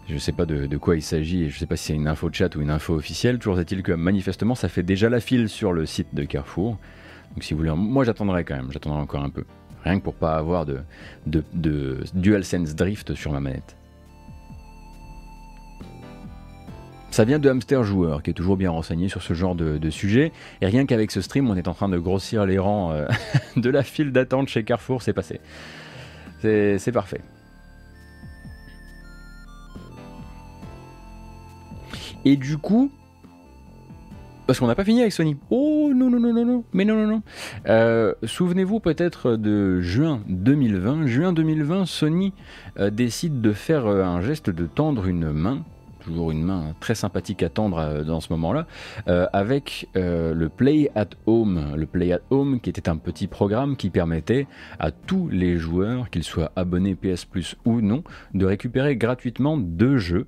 Je 0.08 0.20
sais 0.20 0.34
pas 0.34 0.46
de, 0.46 0.78
quoi 0.78 0.96
il 0.96 1.02
s'agit 1.02 1.46
et 1.46 1.50
je 1.50 1.58
sais 1.58 1.66
pas 1.66 1.78
si 1.78 1.86
c'est 1.86 1.96
une 1.96 2.08
info 2.08 2.30
chat 2.32 2.56
ou 2.56 2.62
une 2.62 2.70
info 2.70 2.94
officielle. 2.94 3.40
Toujours 3.40 3.60
est-il 3.60 3.82
que 3.82 3.92
manifestement 3.92 4.54
ça 4.54 4.70
fait 4.70 4.84
déjà 4.84 5.10
la 5.10 5.20
file 5.20 5.50
sur 5.50 5.74
le 5.74 5.88
site 5.88 6.14
de 6.14 6.24
Carrefour. 6.24 6.78
Donc 7.34 7.44
si 7.44 7.56
vous 7.56 7.62
voulez... 7.62 7.74
Moi 7.76 8.04
j'attendrai 8.04 8.44
quand 8.44 8.56
même, 8.56 8.72
j'attendrai 8.72 9.00
encore 9.00 9.24
un 9.24 9.32
peu. 9.32 9.46
Rien 9.84 9.98
que 9.98 10.04
pour 10.04 10.14
pas 10.14 10.36
avoir 10.36 10.68
de, 10.68 10.82
de, 11.26 11.44
de 11.56 11.98
DualSense 12.14 12.76
Drift 12.76 13.16
sur 13.16 13.32
ma 13.32 13.40
manette. 13.40 13.79
Ça 17.20 17.26
vient 17.26 17.38
de 17.38 17.50
Hamster 17.50 17.84
Joueur, 17.84 18.24
qui 18.24 18.30
est 18.30 18.34
toujours 18.34 18.56
bien 18.56 18.72
renseigné 18.72 19.10
sur 19.10 19.22
ce 19.22 19.34
genre 19.34 19.54
de, 19.54 19.90
sujet. 19.90 20.32
Et 20.62 20.68
rien 20.68 20.86
qu'avec 20.86 21.12
ce 21.12 21.20
stream, 21.20 21.50
on 21.50 21.58
est 21.58 21.68
en 21.68 21.74
train 21.74 21.90
de 21.90 21.98
grossir 21.98 22.46
les 22.46 22.58
rangs 22.58 22.94
euh, 22.94 23.08
de 23.58 23.70
la 23.70 23.84
file 23.84 24.14
d'attente 24.14 24.48
chez 24.48 24.64
Carrefour, 24.64 25.02
c'est 25.02 25.12
passé. 25.12 25.42
C'est 26.40 26.94
parfait. 26.94 27.20
Et 32.24 32.38
du 32.38 32.58
coup, 32.58 32.90
parce 34.48 34.58
qu'on 34.58 34.68
n'a 34.68 34.76
pas 34.76 34.86
fini 34.86 35.02
avec 35.02 35.12
Sony. 35.12 35.36
Oh 35.50 35.92
non, 35.94 36.10
non, 36.10 36.22
non, 36.22 36.32
non, 36.32 36.46
non, 36.46 36.64
mais 36.72 36.86
non, 36.86 36.96
non, 36.96 37.08
non. 37.08 37.22
Euh, 37.68 38.14
souvenez-vous 38.24 38.80
peut-être 38.80 39.36
de 39.36 39.82
juin 39.82 40.22
2020. 40.30 41.06
Juin 41.08 41.34
2020, 41.34 41.86
Sony 41.86 42.32
euh, 42.80 42.90
décide 42.90 43.42
de 43.42 43.52
faire 43.52 43.88
un 43.88 44.22
geste 44.22 44.50
de 44.50 44.66
tendre 44.66 45.06
une 45.06 45.34
main 45.34 45.66
toujours 46.10 46.32
une 46.32 46.44
main 46.44 46.74
très 46.80 46.96
sympathique 46.96 47.44
à 47.44 47.50
tendre 47.50 47.78
euh, 47.78 48.04
dans 48.04 48.20
ce 48.20 48.34
moment-là, 48.34 48.66
euh, 49.08 49.28
avec 49.32 49.88
euh, 49.96 50.34
le 50.34 50.50
Play 50.50 50.90
at 50.96 51.10
Home. 51.28 51.74
Le 51.76 51.86
Play 51.86 52.12
at 52.12 52.22
Home 52.32 52.60
qui 52.60 52.70
était 52.72 52.90
un 52.90 52.98
petit 52.98 53.28
programme 53.28 53.76
qui 53.76 53.92
permettait 53.92 54.48
à 54.80 54.90
tous 54.92 55.30
les 55.30 55.58
joueurs, 55.58 56.10
qu'ils 56.10 56.24
soient 56.24 56.52
abonnés 56.56 56.96
PS 56.96 57.26
Plus 57.26 57.56
ou 57.64 57.82
non, 57.82 58.04
de 58.34 58.46
récupérer 58.46 58.96
gratuitement 58.96 59.58
deux 59.58 59.98
jeux 59.98 60.28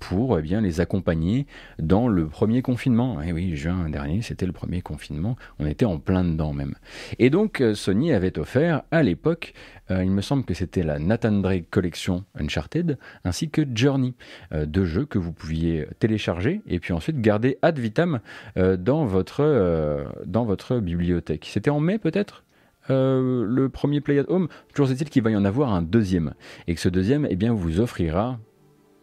pour 0.00 0.38
eh 0.38 0.42
bien, 0.42 0.60
les 0.60 0.80
accompagner 0.80 1.46
dans 1.78 2.08
le 2.08 2.26
premier 2.26 2.62
confinement. 2.62 3.20
Et 3.22 3.26
eh 3.28 3.32
oui, 3.32 3.56
juin 3.56 3.88
dernier, 3.90 4.22
c'était 4.22 4.46
le 4.46 4.52
premier 4.52 4.80
confinement, 4.80 5.36
on 5.58 5.66
était 5.66 5.84
en 5.84 5.98
plein 5.98 6.24
dedans 6.24 6.52
même. 6.54 6.74
Et 7.18 7.30
donc 7.30 7.62
Sony 7.74 8.12
avait 8.12 8.38
offert 8.38 8.82
à 8.90 9.02
l'époque 9.02 9.52
euh, 9.90 10.04
il 10.04 10.10
me 10.10 10.20
semble 10.20 10.44
que 10.44 10.54
c'était 10.54 10.82
la 10.82 10.98
Nathan 10.98 11.32
Drake 11.32 11.70
Collection 11.70 12.24
Uncharted, 12.38 12.98
ainsi 13.24 13.50
que 13.50 13.62
Journey, 13.74 14.14
euh, 14.52 14.66
deux 14.66 14.84
jeux 14.84 15.06
que 15.06 15.18
vous 15.18 15.32
pouviez 15.32 15.86
télécharger 15.98 16.62
et 16.66 16.78
puis 16.78 16.92
ensuite 16.92 17.20
garder 17.20 17.58
ad 17.62 17.78
vitam 17.78 18.20
euh, 18.56 18.76
dans, 18.76 19.04
votre, 19.04 20.06
dans 20.26 20.44
votre 20.44 20.78
bibliothèque. 20.78 21.46
C'était 21.50 21.70
en 21.70 21.80
mai 21.80 21.98
peut-être? 21.98 22.44
Le 22.90 23.68
premier 23.68 24.00
Play 24.00 24.18
at 24.18 24.24
Home, 24.28 24.48
toujours 24.72 24.90
est-il 24.90 25.10
qu'il 25.10 25.22
va 25.22 25.30
y 25.30 25.36
en 25.36 25.44
avoir 25.44 25.74
un 25.74 25.82
deuxième, 25.82 26.32
et 26.66 26.74
que 26.74 26.80
ce 26.80 26.88
deuxième, 26.88 27.26
eh 27.28 27.36
bien, 27.36 27.52
vous 27.52 27.80
offrira, 27.80 28.38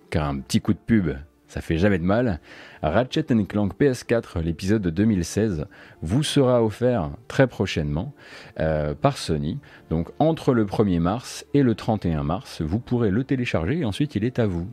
car 0.10 0.28
un 0.28 0.40
petit 0.40 0.60
coup 0.60 0.74
de 0.74 0.80
pub, 0.80 1.12
ça 1.48 1.62
fait 1.62 1.78
jamais 1.78 2.00
de 2.00 2.04
mal, 2.04 2.40
Ratchet 2.82 3.26
Clank 3.48 3.74
PS4, 3.80 4.42
l'épisode 4.42 4.82
de 4.82 4.90
2016, 4.90 5.66
vous 6.02 6.24
sera 6.24 6.64
offert 6.64 7.12
très 7.28 7.48
prochainement 7.48 8.14
euh, 8.60 8.94
par 8.94 9.18
Sony. 9.18 9.60
Donc 9.90 10.10
entre 10.20 10.54
le 10.54 10.66
1er 10.66 11.00
mars 11.00 11.46
et 11.54 11.64
le 11.64 11.76
31 11.76 12.24
mars, 12.24 12.62
vous 12.62 12.80
pourrez 12.80 13.12
le 13.12 13.24
télécharger 13.24 13.80
et 13.80 13.86
ensuite 13.86 14.16
il 14.16 14.24
est 14.24 14.40
à 14.40 14.48
vous. 14.48 14.68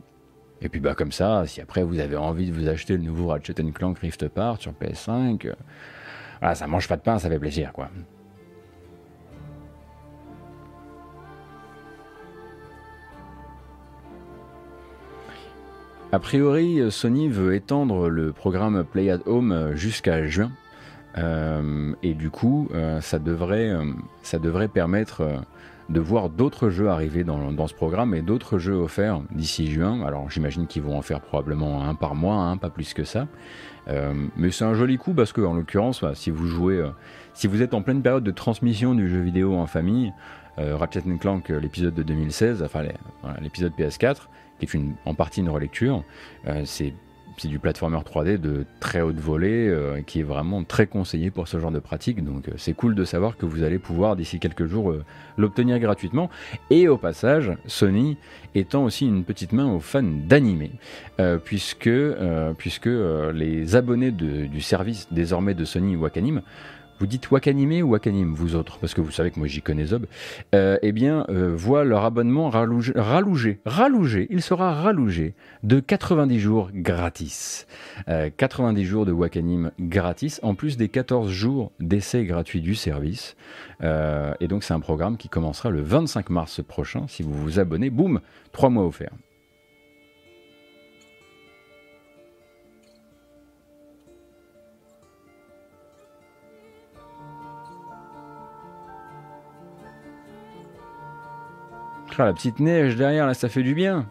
Et 0.61 0.69
puis 0.69 0.79
bah 0.79 0.95
comme 0.95 1.11
ça, 1.11 1.45
si 1.45 1.61
après 1.61 1.83
vous 1.83 1.99
avez 1.99 2.15
envie 2.15 2.47
de 2.47 2.53
vous 2.53 2.67
acheter 2.67 2.95
le 2.95 3.03
nouveau 3.03 3.27
Ratchet 3.27 3.53
Clank 3.53 3.99
Rift 3.99 4.23
Apart 4.23 4.61
sur 4.61 4.71
PS5, 4.73 5.47
euh, 5.47 5.53
voilà, 6.39 6.55
ça 6.55 6.67
mange 6.67 6.87
pas 6.87 6.97
de 6.97 7.01
pain, 7.01 7.19
ça 7.19 7.29
fait 7.29 7.39
plaisir 7.39 7.73
quoi. 7.73 7.89
A 16.13 16.19
priori, 16.19 16.79
Sony 16.91 17.27
veut 17.27 17.55
étendre 17.55 18.07
le 18.07 18.33
programme 18.33 18.83
Play 18.83 19.09
at 19.09 19.21
Home 19.25 19.71
jusqu'à 19.73 20.23
juin. 20.27 20.51
Euh, 21.17 21.93
et 22.03 22.13
du 22.13 22.29
coup, 22.29 22.69
euh, 22.75 23.01
ça, 23.01 23.17
devrait, 23.17 23.71
euh, 23.71 24.67
permettre 24.67 25.41
de 25.89 25.99
voir 25.99 26.29
d'autres 26.29 26.69
jeux 26.69 26.89
arriver 26.89 27.23
dans, 27.23 27.67
ce 27.67 27.73
programme 27.73 28.13
et 28.13 28.21
d'autres 28.21 28.59
jeux 28.59 28.75
offerts 28.75 29.23
d'ici 29.31 29.71
juin. 29.71 30.05
Alors 30.05 30.29
j'imagine 30.29 30.67
qu'ils 30.67 30.83
vont 30.83 30.95
en 30.95 31.01
faire 31.01 31.19
probablement 31.19 31.83
un 31.83 31.95
par 31.95 32.13
mois, 32.13 32.35
hein, 32.35 32.57
pas 32.57 32.69
plus 32.69 32.93
que 32.93 33.05
ça. 33.05 33.25
mais 33.87 34.51
c'est 34.51 34.65
un 34.65 34.75
joli 34.75 34.99
coup 34.99 35.13
parce 35.13 35.33
que 35.33 35.41
en 35.41 35.55
l'occurrence, 35.55 36.05
si 36.13 36.29
vous 36.29 36.69
si 37.33 37.47
vous 37.47 37.63
êtes 37.63 37.73
en 37.73 37.81
pleine 37.81 38.03
période 38.03 38.23
de 38.23 38.29
transmission 38.29 38.93
du 38.93 39.09
jeu 39.09 39.19
vidéo 39.19 39.55
en 39.55 39.65
famille, 39.65 40.13
Ratchet 40.57 41.01
Clank, 41.19 41.49
l'épisode 41.49 41.95
de 41.95 42.03
2016, 42.03 42.61
enfin 42.61 42.83
l'épisode 43.41 43.73
PS4, 43.75 44.27
en 45.05 45.13
partie 45.13 45.41
une 45.41 45.49
relecture. 45.49 46.03
Euh, 46.47 46.63
c'est 46.65 46.93
du 47.45 47.57
platformer 47.57 47.97
3D 47.97 48.37
de 48.37 48.63
très 48.79 49.01
haute 49.01 49.17
volée 49.17 49.67
euh, 49.67 50.01
qui 50.03 50.19
est 50.19 50.23
vraiment 50.23 50.63
très 50.63 50.85
conseillé 50.85 51.31
pour 51.31 51.47
ce 51.47 51.59
genre 51.59 51.71
de 51.71 51.79
pratique. 51.79 52.23
Donc 52.23 52.47
euh, 52.47 52.53
c'est 52.57 52.73
cool 52.73 52.93
de 52.93 53.03
savoir 53.03 53.37
que 53.37 53.47
vous 53.47 53.63
allez 53.63 53.79
pouvoir 53.79 54.15
d'ici 54.15 54.39
quelques 54.39 54.67
jours 54.67 54.93
l'obtenir 55.37 55.79
gratuitement. 55.79 56.29
Et 56.69 56.87
au 56.87 56.97
passage, 56.97 57.51
Sony 57.65 58.17
étant 58.53 58.83
aussi 58.83 59.07
une 59.07 59.23
petite 59.23 59.51
main 59.51 59.65
aux 59.65 59.79
fans 59.79 60.03
d'animé, 60.03 60.71
puisque, 61.43 61.89
puisque 62.57 62.89
les 63.33 63.75
abonnés 63.75 64.11
du 64.11 64.61
service 64.61 65.07
désormais 65.11 65.55
de 65.55 65.65
Sony 65.65 65.95
Wakanim 65.95 66.43
vous 66.99 67.07
dites 67.07 67.31
Wakanime 67.31 67.83
ou 67.83 67.91
Wakanim, 67.91 68.33
vous 68.33 68.55
autres, 68.55 68.77
parce 68.79 68.93
que 68.93 69.01
vous 69.01 69.11
savez 69.11 69.31
que 69.31 69.39
moi 69.39 69.47
j'y 69.47 69.61
connais 69.61 69.85
Zob, 69.85 70.05
euh, 70.55 70.77
eh 70.81 70.91
bien, 70.91 71.25
euh, 71.29 71.53
voient 71.55 71.83
leur 71.83 72.03
abonnement 72.03 72.49
ralougé, 72.49 72.93
ralougé, 73.65 74.27
il 74.29 74.41
sera 74.41 74.73
ralougé 74.73 75.33
de 75.63 75.79
90 75.79 76.39
jours 76.39 76.69
gratis. 76.73 77.67
90 78.07 78.81
euh, 78.81 78.85
jours 78.85 79.05
de 79.05 79.11
Wakanim 79.11 79.71
gratis, 79.79 80.39
en 80.43 80.55
plus 80.55 80.77
des 80.77 80.89
14 80.89 81.29
jours 81.29 81.71
d'essai 81.79 82.25
gratuit 82.25 82.61
du 82.61 82.75
service. 82.75 83.35
et 83.81 84.47
donc 84.47 84.63
c'est 84.63 84.73
un 84.73 84.79
programme 84.79 85.17
qui 85.17 85.29
commencera 85.29 85.69
le 85.69 85.81
25 85.81 86.29
mars 86.29 86.61
prochain. 86.63 87.05
Si 87.07 87.23
vous 87.23 87.33
vous 87.33 87.59
abonnez, 87.59 87.89
boum, 87.89 88.21
3 88.51 88.69
mois 88.69 88.85
offerts. 88.85 89.13
La 102.17 102.33
petite 102.33 102.59
neige 102.59 102.95
derrière, 102.95 103.25
là, 103.25 103.33
ça 103.33 103.49
fait 103.49 103.63
du 103.63 103.73
bien. 103.73 104.05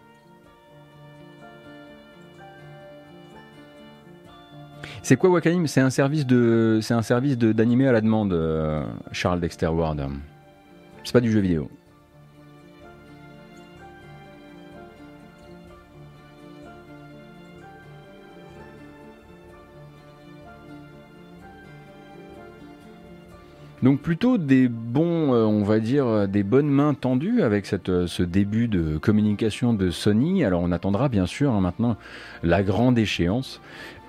C'est 5.02 5.16
quoi 5.16 5.30
Wakanim? 5.30 5.66
C'est 5.66 5.80
un 5.80 5.90
service 5.90 6.26
de, 6.26 6.78
c'est 6.82 6.94
un 6.94 7.02
service 7.02 7.36
d'animé 7.38 7.88
à 7.88 7.92
la 7.92 8.00
demande, 8.00 8.32
euh, 8.32 8.84
Charles 9.10 9.40
Dexter 9.40 9.66
Ward. 9.66 10.00
C'est 11.04 11.12
pas 11.12 11.20
du 11.20 11.30
jeu 11.30 11.40
vidéo. 11.40 11.68
Donc 23.82 24.00
plutôt 24.00 24.38
des 24.38 24.68
bons, 24.68 25.34
euh, 25.34 25.44
on 25.44 25.64
va 25.64 25.80
dire, 25.80 26.06
euh, 26.06 26.26
des 26.28 26.44
bonnes 26.44 26.68
mains 26.68 26.94
tendues 26.94 27.42
avec 27.42 27.66
cette, 27.66 27.88
euh, 27.88 28.06
ce 28.06 28.22
début 28.22 28.68
de 28.68 28.96
communication 28.96 29.74
de 29.74 29.90
Sony. 29.90 30.44
Alors 30.44 30.62
on 30.62 30.70
attendra 30.70 31.08
bien 31.08 31.26
sûr 31.26 31.52
hein, 31.52 31.60
maintenant 31.60 31.96
la 32.44 32.62
grande 32.62 32.98
échéance. 32.98 33.60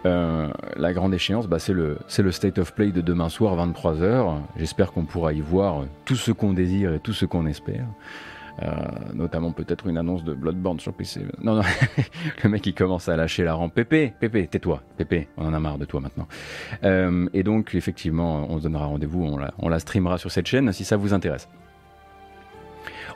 la 0.05 0.93
grande 0.93 1.13
échéance, 1.13 1.47
bah, 1.47 1.59
c'est 1.59 1.73
le, 1.73 1.97
le 2.19 2.31
State 2.31 2.59
of 2.59 2.75
Play 2.75 2.91
de 2.91 3.01
demain 3.01 3.29
soir 3.29 3.55
23h. 3.55 4.35
J'espère 4.57 4.91
qu'on 4.91 5.05
pourra 5.05 5.31
y 5.31 5.39
voir 5.39 5.85
tout 6.03 6.17
ce 6.17 6.31
qu'on 6.31 6.51
désire 6.51 6.93
et 6.93 6.99
tout 6.99 7.13
ce 7.13 7.25
qu'on 7.25 7.45
espère. 7.45 7.85
Euh, 8.61 8.71
notamment 9.13 9.51
peut-être 9.51 9.87
une 9.87 9.97
annonce 9.97 10.23
de 10.23 10.33
Bloodborne 10.33 10.79
sur 10.79 10.93
PC. 10.93 11.21
Non, 11.41 11.55
non, 11.55 11.63
le 12.43 12.49
mec 12.49 12.65
il 12.67 12.75
commence 12.75 13.09
à 13.09 13.15
lâcher 13.15 13.43
la 13.43 13.55
rampe. 13.55 13.73
Pépé, 13.73 14.13
Pépé, 14.19 14.47
tais-toi, 14.47 14.83
Pépé, 14.95 15.27
on 15.37 15.47
en 15.47 15.53
a 15.53 15.59
marre 15.59 15.79
de 15.79 15.85
toi 15.85 15.99
maintenant. 15.99 16.27
Euh, 16.83 17.27
et 17.33 17.41
donc 17.41 17.73
effectivement, 17.73 18.45
on 18.49 18.59
se 18.59 18.63
donnera 18.63 18.85
rendez-vous, 18.85 19.23
on 19.23 19.37
la, 19.37 19.53
on 19.57 19.69
la 19.69 19.79
streamera 19.79 20.17
sur 20.17 20.31
cette 20.31 20.45
chaîne 20.45 20.71
si 20.71 20.85
ça 20.85 20.97
vous 20.97 21.13
intéresse. 21.13 21.49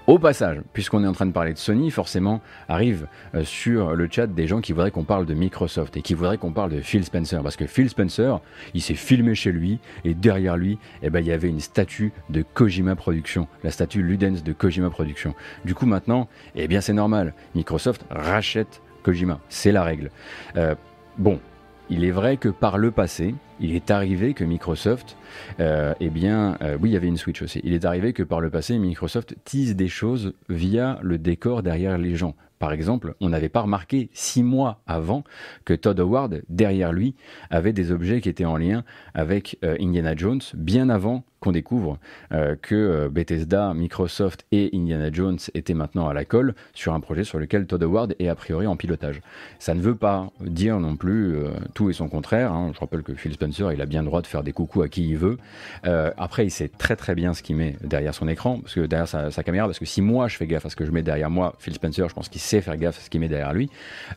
Au 0.07 0.19
passage, 0.19 0.61
puisqu'on 0.71 1.03
est 1.03 1.07
en 1.07 1.11
train 1.11 1.25
de 1.25 1.33
parler 1.33 1.51
de 1.51 1.57
Sony, 1.57 1.91
forcément 1.91 2.39
arrive 2.69 3.07
euh, 3.35 3.43
sur 3.43 3.93
le 3.93 4.07
chat 4.09 4.25
des 4.25 4.47
gens 4.47 4.61
qui 4.61 4.71
voudraient 4.71 4.89
qu'on 4.89 5.03
parle 5.03 5.25
de 5.25 5.33
Microsoft 5.33 5.97
et 5.97 6.01
qui 6.01 6.13
voudraient 6.13 6.37
qu'on 6.37 6.53
parle 6.53 6.71
de 6.71 6.79
Phil 6.79 7.03
Spencer. 7.03 7.43
Parce 7.43 7.57
que 7.57 7.65
Phil 7.65 7.89
Spencer, 7.89 8.39
il 8.73 8.81
s'est 8.81 8.93
filmé 8.93 9.35
chez 9.35 9.51
lui 9.51 9.79
et 10.05 10.13
derrière 10.13 10.55
lui, 10.55 10.79
eh 11.03 11.09
ben, 11.09 11.19
il 11.19 11.27
y 11.27 11.33
avait 11.33 11.49
une 11.49 11.59
statue 11.59 12.13
de 12.29 12.41
Kojima 12.41 12.95
Productions, 12.95 13.49
la 13.65 13.71
statue 13.71 14.01
Ludens 14.01 14.43
de 14.45 14.53
Kojima 14.53 14.89
Productions. 14.89 15.35
Du 15.65 15.75
coup 15.75 15.85
maintenant, 15.85 16.29
eh 16.55 16.69
bien 16.69 16.79
c'est 16.79 16.93
normal, 16.93 17.33
Microsoft 17.53 18.05
rachète 18.09 18.81
Kojima, 19.03 19.41
c'est 19.49 19.73
la 19.73 19.83
règle. 19.83 20.09
Euh, 20.55 20.75
bon, 21.17 21.41
il 21.89 22.03
est 22.03 22.11
vrai 22.11 22.37
que 22.37 22.49
par 22.49 22.77
le 22.77 22.91
passé, 22.91 23.35
il 23.59 23.73
est 23.73 23.91
arrivé 23.91 24.33
que 24.33 24.43
Microsoft, 24.43 25.17
euh, 25.59 25.93
eh 25.99 26.09
bien, 26.09 26.57
euh, 26.61 26.77
oui, 26.81 26.89
il 26.89 26.93
y 26.93 26.97
avait 26.97 27.07
une 27.07 27.17
Switch 27.17 27.41
aussi. 27.41 27.61
Il 27.63 27.73
est 27.73 27.85
arrivé 27.85 28.13
que 28.13 28.23
par 28.23 28.41
le 28.41 28.49
passé, 28.49 28.77
Microsoft 28.77 29.35
tease 29.45 29.75
des 29.75 29.87
choses 29.87 30.33
via 30.49 30.99
le 31.01 31.17
décor 31.17 31.63
derrière 31.63 31.97
les 31.97 32.15
gens. 32.15 32.35
Par 32.59 32.71
exemple, 32.71 33.13
on 33.21 33.29
n'avait 33.29 33.49
pas 33.49 33.61
remarqué 33.61 34.09
six 34.13 34.41
mois 34.41 34.81
avant 34.87 35.23
que 35.63 35.73
Todd 35.73 35.99
Howard, 35.99 36.41
derrière 36.49 36.91
lui, 36.91 37.15
avait 37.51 37.73
des 37.73 37.91
objets 37.91 38.19
qui 38.19 38.29
étaient 38.29 38.45
en 38.45 38.57
lien 38.57 38.83
avec 39.13 39.57
euh, 39.63 39.77
Indiana 39.79 40.15
Jones, 40.15 40.41
bien 40.55 40.89
avant 40.89 41.23
qu'on 41.39 41.51
découvre 41.51 41.99
euh, 42.31 42.55
que 42.61 42.75
euh, 42.75 43.09
Bethesda, 43.09 43.73
Microsoft 43.73 44.45
et 44.51 44.69
Indiana 44.73 45.09
Jones 45.11 45.37
étaient 45.53 45.73
maintenant 45.73 46.07
à 46.07 46.13
la 46.13 46.25
colle 46.25 46.55
sur 46.73 46.93
un 46.93 46.99
projet 46.99 47.23
sur 47.23 47.39
lequel 47.39 47.67
Todd 47.67 47.83
Howard 47.83 48.15
est 48.19 48.27
a 48.27 48.35
priori 48.35 48.67
en 48.67 48.75
pilotage. 48.75 49.21
Ça 49.59 49.73
ne 49.73 49.81
veut 49.81 49.95
pas 49.95 50.31
dire 50.41 50.79
non 50.79 50.95
plus 50.95 51.35
tout 51.73 51.89
et 51.89 51.93
son 51.93 52.09
contraire. 52.09 52.51
Hein. 52.53 52.71
Je 52.73 52.79
rappelle 52.79 53.03
que 53.03 53.13
Phil 53.13 53.33
Spencer 53.33 53.71
il 53.73 53.81
a 53.81 53.85
bien 53.85 54.01
le 54.01 54.07
droit 54.07 54.21
de 54.21 54.27
faire 54.27 54.43
des 54.43 54.51
coucous 54.51 54.81
à 54.81 54.89
qui 54.89 55.09
il 55.09 55.17
veut. 55.17 55.37
après, 55.83 56.45
il 56.45 56.51
sait 56.51 56.69
très 56.69 56.95
très 56.95 57.15
bien 57.15 57.33
ce 57.33 57.41
qu'il 57.41 57.55
met 57.55 57.75
derrière 57.83 58.13
son 58.13 58.27
écran, 58.27 58.59
parce 58.59 58.73
que 58.73 58.81
derrière 58.81 59.07
sa, 59.07 59.43
caméra, 59.43 59.65
parce 59.67 59.79
que 59.79 59.85
si 59.85 60.01
moi 60.01 60.27
je 60.27 60.37
fais 60.37 60.47
gaffe 60.47 60.65
à 60.65 60.69
ce 60.69 60.75
que 60.75 60.85
je 60.85 60.91
mets 60.91 61.03
derrière 61.03 61.29
moi, 61.29 61.55
Phil 61.59 61.73
Spencer, 61.73 62.09
je 62.09 62.13
pense 62.13 62.29
qu'il 62.29 62.41
sait 62.41 62.61
faire 62.61 62.77
gaffe 62.77 62.99
à 62.99 63.01
ce 63.01 63.09
qu'il 63.09 63.19
met 63.19 63.27
derrière 63.27 63.53
lui. 63.53 63.69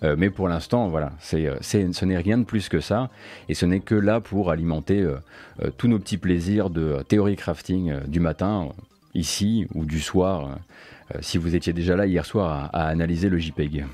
mais 0.03 0.31
pour 0.31 0.49
l'instant, 0.49 0.89
voilà, 0.89 1.13
ce 1.21 2.05
n'est 2.05 2.19
rien 2.19 2.39
de 2.39 2.45
plus 2.45 2.69
que 2.69 2.81
ça, 2.81 3.11
et 3.49 3.55
ce 3.55 3.67
n'est 3.67 3.81
que 3.81 3.95
là 3.95 4.21
pour 4.21 4.51
alimenter 4.51 5.07
tous 5.77 5.88
nos 5.88 5.99
petits 5.99 6.18
plaisirs 6.18 6.70
de 6.70 7.03
théorie 7.09 7.37
crafting 7.37 8.01
du 8.07 8.20
matin, 8.20 8.68
ici, 9.14 9.66
ou 9.75 9.85
du 9.85 10.01
soir, 10.01 10.59
si 11.20 11.38
vous 11.38 11.55
étiez 11.55 11.73
déjà 11.73 11.96
là 11.96 12.07
hier 12.07 12.25
soir 12.25 12.70
à 12.73 12.87
analyser 12.87 13.29
le 13.29 13.38
JPEG. 13.38 13.85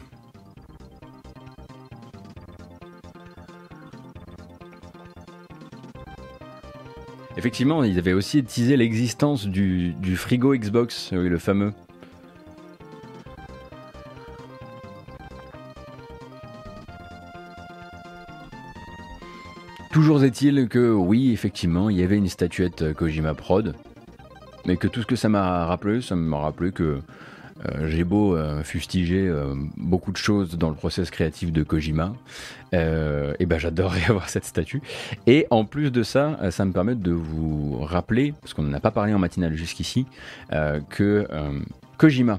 Effectivement, 7.38 7.84
ils 7.84 7.98
avaient 7.98 8.14
aussi 8.14 8.42
teasé 8.42 8.78
l'existence 8.78 9.46
du, 9.46 9.94
frigo 10.16 10.56
Xbox, 10.56 11.10
oui, 11.12 11.28
le 11.28 11.38
fameux. 11.38 11.72
Toujours 19.96 20.24
est-il 20.24 20.68
que 20.68 20.92
oui, 20.92 21.32
effectivement, 21.32 21.88
il 21.88 21.96
y 21.96 22.02
avait 22.02 22.18
une 22.18 22.28
statuette 22.28 22.92
Kojima 22.92 23.32
Prod, 23.32 23.74
mais 24.66 24.76
que 24.76 24.88
tout 24.88 25.00
ce 25.00 25.06
que 25.06 25.16
ça 25.16 25.30
m'a 25.30 25.64
rappelé, 25.64 26.02
ça 26.02 26.14
m'a 26.14 26.36
rappelé 26.36 26.70
que 26.70 27.00
euh, 27.64 27.88
j'ai 27.88 28.04
beau 28.04 28.36
euh, 28.36 28.62
fustiger 28.62 29.26
euh, 29.26 29.54
beaucoup 29.78 30.12
de 30.12 30.18
choses 30.18 30.58
dans 30.58 30.68
le 30.68 30.74
process 30.74 31.10
créatif 31.10 31.50
de 31.50 31.62
Kojima, 31.62 32.12
et 32.74 33.46
ben 33.46 33.58
j'adorerais 33.58 34.04
avoir 34.10 34.28
cette 34.28 34.44
statue. 34.44 34.82
Et 35.26 35.46
en 35.48 35.64
plus 35.64 35.90
de 35.90 36.02
ça, 36.02 36.50
ça 36.50 36.66
me 36.66 36.72
permet 36.72 36.94
de 36.94 37.12
vous 37.12 37.78
rappeler, 37.80 38.34
parce 38.42 38.52
qu'on 38.52 38.64
n'en 38.64 38.74
a 38.74 38.80
pas 38.80 38.90
parlé 38.90 39.14
en 39.14 39.18
matinale 39.18 39.54
jusqu'ici, 39.54 40.04
que 40.90 41.26
Kojima 41.96 42.38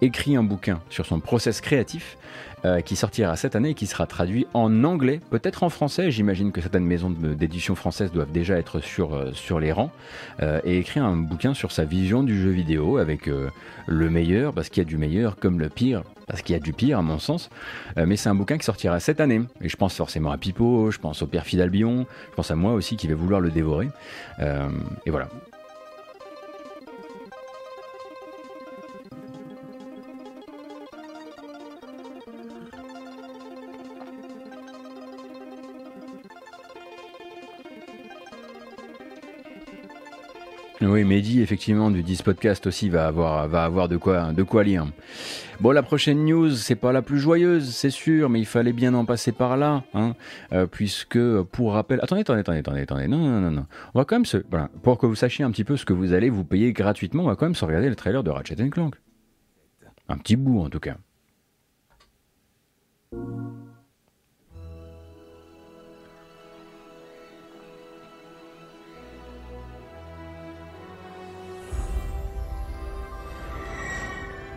écrit 0.00 0.34
un 0.34 0.42
bouquin 0.42 0.80
sur 0.90 1.06
son 1.06 1.20
process 1.20 1.60
créatif 1.60 2.18
euh, 2.66 2.80
qui 2.80 2.96
sortira 2.96 3.36
cette 3.36 3.54
année 3.54 3.70
et 3.70 3.74
qui 3.74 3.86
sera 3.86 4.06
traduit 4.06 4.46
en 4.52 4.82
anglais, 4.82 5.20
peut-être 5.30 5.62
en 5.62 5.68
français. 5.68 6.10
J'imagine 6.10 6.50
que 6.50 6.60
certaines 6.60 6.84
maisons 6.84 7.10
d'édition 7.10 7.76
françaises 7.76 8.10
doivent 8.10 8.32
déjà 8.32 8.58
être 8.58 8.80
sur, 8.80 9.14
euh, 9.14 9.30
sur 9.34 9.60
les 9.60 9.70
rangs. 9.70 9.92
Euh, 10.42 10.60
et 10.64 10.78
écrire 10.78 11.04
un 11.04 11.14
bouquin 11.16 11.54
sur 11.54 11.70
sa 11.70 11.84
vision 11.84 12.24
du 12.24 12.40
jeu 12.40 12.50
vidéo 12.50 12.98
avec 12.98 13.30
le 13.86 14.10
meilleur, 14.10 14.52
parce 14.52 14.68
qu'il 14.68 14.82
y 14.82 14.86
a 14.86 14.88
du 14.88 14.96
meilleur, 14.96 15.36
comme 15.36 15.60
le 15.60 15.68
pire, 15.68 16.02
parce 16.26 16.42
qu'il 16.42 16.54
y 16.54 16.56
a 16.56 16.60
du 16.60 16.72
pire 16.72 16.98
à 16.98 17.02
mon 17.02 17.18
sens. 17.18 17.50
mais 17.96 18.16
c'est 18.16 18.28
un 18.28 18.34
bouquin 18.34 18.58
qui 18.58 18.64
sortira 18.64 18.98
cette 18.98 19.20
année. 19.20 19.42
Et 19.60 19.68
je 19.68 19.76
pense 19.76 19.94
forcément 19.94 20.32
à 20.32 20.38
Pipo, 20.38 20.90
je 20.90 20.98
pense 20.98 21.22
au 21.22 21.26
père 21.26 21.44
Fidalbion, 21.44 22.06
je 22.30 22.34
pense 22.34 22.50
à 22.50 22.56
moi 22.56 22.72
aussi 22.72 22.96
qui 22.96 23.06
vais 23.06 23.14
vouloir 23.14 23.40
le 23.40 23.50
dévorer. 23.50 23.88
et 24.40 25.10
voilà. 25.10 25.28
Oui, 40.88 41.04
Mehdi, 41.04 41.42
effectivement, 41.42 41.90
du 41.90 42.02
10 42.02 42.22
podcast 42.22 42.66
aussi 42.66 42.88
va 42.88 43.08
avoir, 43.08 43.48
va 43.48 43.64
avoir 43.64 43.88
de, 43.88 43.96
quoi, 43.96 44.32
de 44.32 44.42
quoi 44.44 44.62
lire. 44.62 44.86
Bon, 45.60 45.72
la 45.72 45.82
prochaine 45.82 46.24
news, 46.24 46.50
c'est 46.50 46.76
pas 46.76 46.92
la 46.92 47.02
plus 47.02 47.18
joyeuse, 47.18 47.74
c'est 47.74 47.90
sûr, 47.90 48.28
mais 48.28 48.38
il 48.38 48.46
fallait 48.46 48.72
bien 48.72 48.94
en 48.94 49.04
passer 49.04 49.32
par 49.32 49.56
là, 49.56 49.82
hein, 49.94 50.14
euh, 50.52 50.66
puisque, 50.66 51.18
pour 51.42 51.72
rappel... 51.72 51.98
Attendez, 52.02 52.20
attendez, 52.20 52.40
attendez, 52.40 52.58
attendez, 52.58 52.80
attendez, 52.82 53.08
non, 53.08 53.18
non, 53.18 53.40
non, 53.40 53.50
non. 53.50 53.66
On 53.94 53.98
va 53.98 54.04
quand 54.04 54.16
même. 54.16 54.42
Voilà, 54.50 54.70
pour 54.82 54.98
que 54.98 55.06
vous 55.06 55.16
sachiez 55.16 55.44
un 55.44 55.50
petit 55.50 55.64
peu 55.64 55.76
ce 55.76 55.84
que 55.84 55.92
vous 55.92 56.12
allez 56.12 56.30
vous 56.30 56.44
payer 56.44 56.72
gratuitement, 56.72 57.24
on 57.24 57.28
va 57.28 57.36
quand 57.36 57.46
même 57.46 57.54
se 57.54 57.64
regarder 57.64 57.88
le 57.88 57.96
trailer 57.96 58.22
de 58.22 58.30
Ratchet 58.30 58.56
Clank. 58.70 58.94
Un 60.08 60.18
petit 60.18 60.36
bout, 60.36 60.60
en 60.60 60.68
tout 60.68 60.80
cas. 60.80 60.96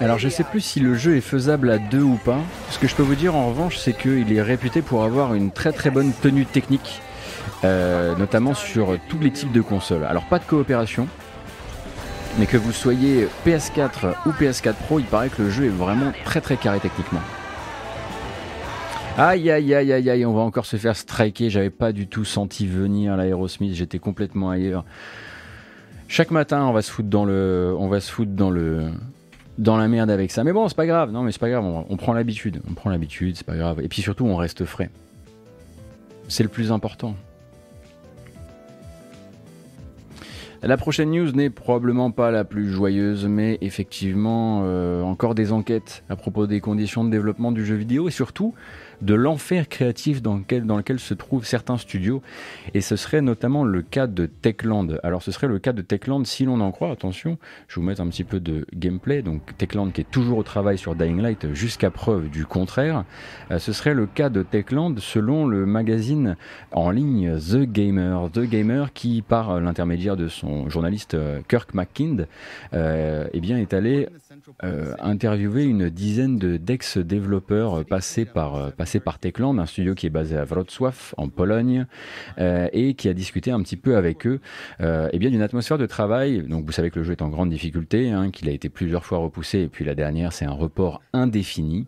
Alors 0.00 0.18
je 0.18 0.28
sais 0.28 0.44
plus 0.44 0.60
si 0.60 0.80
le 0.80 0.94
jeu 0.94 1.16
est 1.16 1.20
faisable 1.20 1.70
à 1.70 1.78
deux 1.78 2.02
ou 2.02 2.18
pas. 2.24 2.40
Ce 2.70 2.78
que 2.78 2.86
je 2.86 2.94
peux 2.94 3.02
vous 3.02 3.14
dire 3.14 3.34
en 3.34 3.48
revanche, 3.48 3.78
c'est 3.78 3.92
qu'il 3.92 4.32
est 4.32 4.42
réputé 4.42 4.82
pour 4.82 5.04
avoir 5.04 5.34
une 5.34 5.50
très 5.50 5.72
très 5.72 5.90
bonne 5.90 6.12
tenue 6.12 6.46
technique, 6.46 7.00
euh, 7.64 8.14
notamment 8.16 8.54
sur 8.54 8.98
tous 9.08 9.18
les 9.18 9.30
types 9.30 9.52
de 9.52 9.60
consoles. 9.60 10.04
Alors 10.04 10.24
pas 10.24 10.38
de 10.38 10.44
coopération, 10.44 11.08
mais 12.38 12.46
que 12.46 12.56
vous 12.56 12.72
soyez 12.72 13.28
PS4 13.46 14.14
ou 14.26 14.30
PS4 14.30 14.74
Pro, 14.86 14.98
il 14.98 15.06
paraît 15.06 15.28
que 15.28 15.42
le 15.42 15.50
jeu 15.50 15.66
est 15.66 15.68
vraiment 15.68 16.12
très 16.24 16.40
très 16.40 16.56
carré 16.56 16.80
techniquement. 16.80 17.20
Aïe 19.16 19.48
aïe 19.48 19.72
aïe 19.72 19.92
aïe 19.92 20.10
aïe, 20.10 20.26
on 20.26 20.34
va 20.34 20.42
encore 20.42 20.66
se 20.66 20.76
faire 20.76 20.96
striker. 20.96 21.48
J'avais 21.48 21.70
pas 21.70 21.92
du 21.92 22.08
tout 22.08 22.24
senti 22.24 22.66
venir 22.66 23.16
l'Aerosmith, 23.16 23.74
j'étais 23.74 24.00
complètement 24.00 24.50
ailleurs. 24.50 24.84
Chaque 26.08 26.30
matin, 26.30 26.64
on 26.66 26.72
va 26.72 26.82
se 26.82 26.90
foutre 26.90 27.08
dans 27.08 27.24
le, 27.24 27.74
on 27.78 27.88
va 27.88 28.00
se 28.00 28.10
foutre 28.10 28.32
dans 28.32 28.50
le, 28.50 28.90
dans 29.58 29.76
la 29.76 29.88
merde 29.88 30.10
avec 30.10 30.30
ça. 30.30 30.44
Mais 30.44 30.52
bon, 30.52 30.68
c'est 30.68 30.76
pas 30.76 30.86
grave. 30.86 31.10
Non, 31.10 31.22
mais 31.22 31.32
c'est 31.32 31.40
pas 31.40 31.50
grave. 31.50 31.64
On, 31.64 31.96
prend 31.96 32.12
l'habitude. 32.12 32.60
On 32.68 32.74
prend 32.74 32.90
l'habitude, 32.90 33.36
c'est 33.36 33.46
pas 33.46 33.56
grave. 33.56 33.80
Et 33.82 33.88
puis 33.88 34.02
surtout, 34.02 34.26
on 34.26 34.36
reste 34.36 34.64
frais. 34.64 34.90
C'est 36.28 36.42
le 36.42 36.48
plus 36.48 36.72
important. 36.72 37.14
La 40.62 40.78
prochaine 40.78 41.10
news 41.10 41.30
n'est 41.32 41.50
probablement 41.50 42.10
pas 42.10 42.30
la 42.30 42.42
plus 42.42 42.70
joyeuse, 42.70 43.26
mais 43.26 43.58
effectivement, 43.60 44.62
euh, 44.64 45.02
encore 45.02 45.34
des 45.34 45.52
enquêtes 45.52 46.04
à 46.08 46.16
propos 46.16 46.46
des 46.46 46.60
conditions 46.60 47.04
de 47.04 47.10
développement 47.10 47.52
du 47.52 47.66
jeu 47.66 47.74
vidéo 47.74 48.08
et 48.08 48.10
surtout 48.10 48.54
de 49.02 49.14
l'enfer 49.14 49.68
créatif 49.68 50.22
dans 50.22 50.36
lequel, 50.36 50.98
se 50.98 51.14
trouvent 51.14 51.44
certains 51.44 51.78
studios. 51.78 52.22
Et 52.74 52.80
ce 52.80 52.96
serait 52.96 53.20
notamment 53.20 53.64
le 53.64 53.82
cas 53.82 54.06
de 54.06 54.26
Techland. 54.26 54.98
Alors 55.02 55.22
ce 55.22 55.32
serait 55.32 55.48
le 55.48 55.58
cas 55.58 55.72
de 55.72 55.82
Techland 55.82 56.24
si 56.24 56.44
l'on 56.44 56.60
en 56.60 56.72
croit, 56.72 56.90
attention, 56.90 57.38
je 57.68 57.74
vais 57.74 57.82
vous 57.82 57.88
mettre 57.88 58.00
un 58.00 58.08
petit 58.08 58.24
peu 58.24 58.40
de 58.40 58.66
gameplay. 58.74 59.22
Donc 59.22 59.56
Techland 59.58 59.90
qui 59.90 60.02
est 60.02 60.10
toujours 60.10 60.38
au 60.38 60.42
travail 60.42 60.78
sur 60.78 60.94
Dying 60.94 61.20
Light 61.20 61.52
jusqu'à 61.52 61.90
preuve 61.90 62.28
du 62.28 62.46
contraire. 62.46 63.04
Euh, 63.50 63.58
ce 63.58 63.72
serait 63.72 63.94
le 63.94 64.06
cas 64.06 64.28
de 64.28 64.42
Techland 64.42 64.98
selon 64.98 65.46
le 65.46 65.66
magazine 65.66 66.36
en 66.72 66.90
ligne 66.90 67.38
The 67.38 67.62
Gamer. 67.62 68.30
The 68.32 68.40
Gamer 68.40 68.92
qui, 68.92 69.22
par 69.22 69.60
l'intermédiaire 69.60 70.16
de 70.16 70.28
son 70.28 70.68
journaliste 70.68 71.14
euh, 71.14 71.40
Kirk 71.48 71.74
McKind, 71.74 72.26
euh, 72.72 73.26
eh 73.32 73.40
bien, 73.40 73.58
est 73.58 73.74
allé 73.74 74.08
euh, 74.62 74.94
interviewé 75.00 75.64
une 75.64 75.90
dizaine 75.90 76.38
de 76.38 76.56
d'ex-développeurs 76.56 77.80
euh, 77.80 77.84
passés 77.84 78.24
par, 78.24 78.54
euh, 78.54 78.70
passés 78.70 79.00
par 79.00 79.18
Techland, 79.18 79.58
un 79.58 79.66
studio 79.66 79.94
qui 79.94 80.06
est 80.06 80.10
basé 80.10 80.36
à 80.36 80.44
Wrocław, 80.44 81.14
en 81.16 81.28
Pologne, 81.28 81.86
et 82.38 82.94
qui 82.94 83.08
a 83.08 83.14
discuté 83.14 83.50
un 83.50 83.60
petit 83.62 83.76
peu 83.76 83.96
avec 83.96 84.26
eux 84.26 84.40
eh 84.80 85.18
bien 85.18 85.30
d'une 85.30 85.42
atmosphère 85.42 85.78
de 85.78 85.86
travail. 85.86 86.42
Donc 86.42 86.66
vous 86.66 86.72
savez 86.72 86.90
que 86.90 86.98
le 86.98 87.04
jeu 87.04 87.12
est 87.12 87.22
en 87.22 87.28
grande 87.28 87.50
difficulté, 87.50 88.10
hein, 88.10 88.30
qu'il 88.30 88.48
a 88.48 88.52
été 88.52 88.68
plusieurs 88.68 89.04
fois 89.04 89.18
repoussé, 89.18 89.60
et 89.60 89.68
puis 89.68 89.84
la 89.84 89.94
dernière, 89.94 90.32
c'est 90.32 90.44
un 90.44 90.52
report 90.52 91.02
indéfini. 91.12 91.86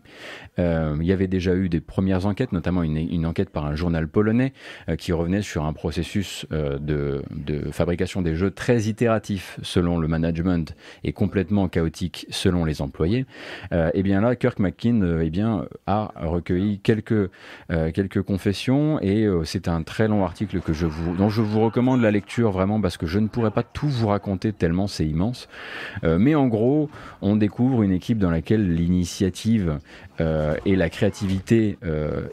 il 0.57 1.03
y 1.03 1.11
avait 1.11 1.27
déjà 1.27 1.55
eu 1.55 1.69
des 1.69 1.81
premières 1.81 2.25
enquêtes, 2.25 2.51
notamment 2.51 2.83
une, 2.83 2.97
une 2.97 3.25
enquête 3.25 3.49
par 3.49 3.65
un 3.65 3.75
journal 3.75 4.07
polonais 4.07 4.53
qui 4.97 5.11
revenait 5.11 5.41
sur 5.41 5.65
un 5.65 5.73
processus 5.73 6.45
de, 6.51 7.21
de 7.31 7.71
fabrication 7.71 8.21
des 8.21 8.35
jeux 8.35 8.51
très 8.51 8.83
itératif 8.83 9.59
selon 9.61 9.97
le 9.97 10.07
management 10.07 10.75
et 11.03 11.13
complètement 11.13 11.67
chaotique 11.67 12.25
selon 12.29 12.56
les 12.65 12.81
employés, 12.81 13.25
euh, 13.73 13.89
et 13.93 14.03
bien 14.03 14.21
là, 14.21 14.35
Kirk 14.35 14.59
McKinn 14.59 15.03
euh, 15.03 15.23
eh 15.23 15.29
bien, 15.29 15.65
a 15.85 16.11
recueilli 16.15 16.79
quelques, 16.79 17.29
euh, 17.71 17.91
quelques 17.91 18.21
confessions 18.21 18.99
et 19.01 19.27
c'est 19.43 19.67
un 19.67 19.83
très 19.83 20.07
long 20.07 20.23
article 20.23 20.59
que 20.61 20.73
je 20.73 20.85
vous, 20.85 21.15
dont 21.15 21.29
je 21.29 21.41
vous 21.41 21.59
recommande 21.59 22.01
la 22.01 22.11
lecture 22.11 22.51
vraiment 22.51 22.79
parce 22.81 22.97
que 22.97 23.05
je 23.05 23.19
ne 23.19 23.27
pourrais 23.27 23.51
pas 23.51 23.63
tout 23.63 23.87
vous 23.87 24.07
raconter 24.07 24.53
tellement 24.53 24.87
c'est 24.87 25.05
immense. 25.05 25.47
mais 26.03 26.35
en 26.35 26.47
gros, 26.47 26.89
on 27.21 27.35
découvre 27.35 27.83
une 27.83 27.91
équipe 27.91 28.17
dans 28.17 28.29
laquelle 28.29 28.73
l'initiative 28.73 29.79
et 30.19 30.75
la 30.75 30.89
créativité 30.89 31.77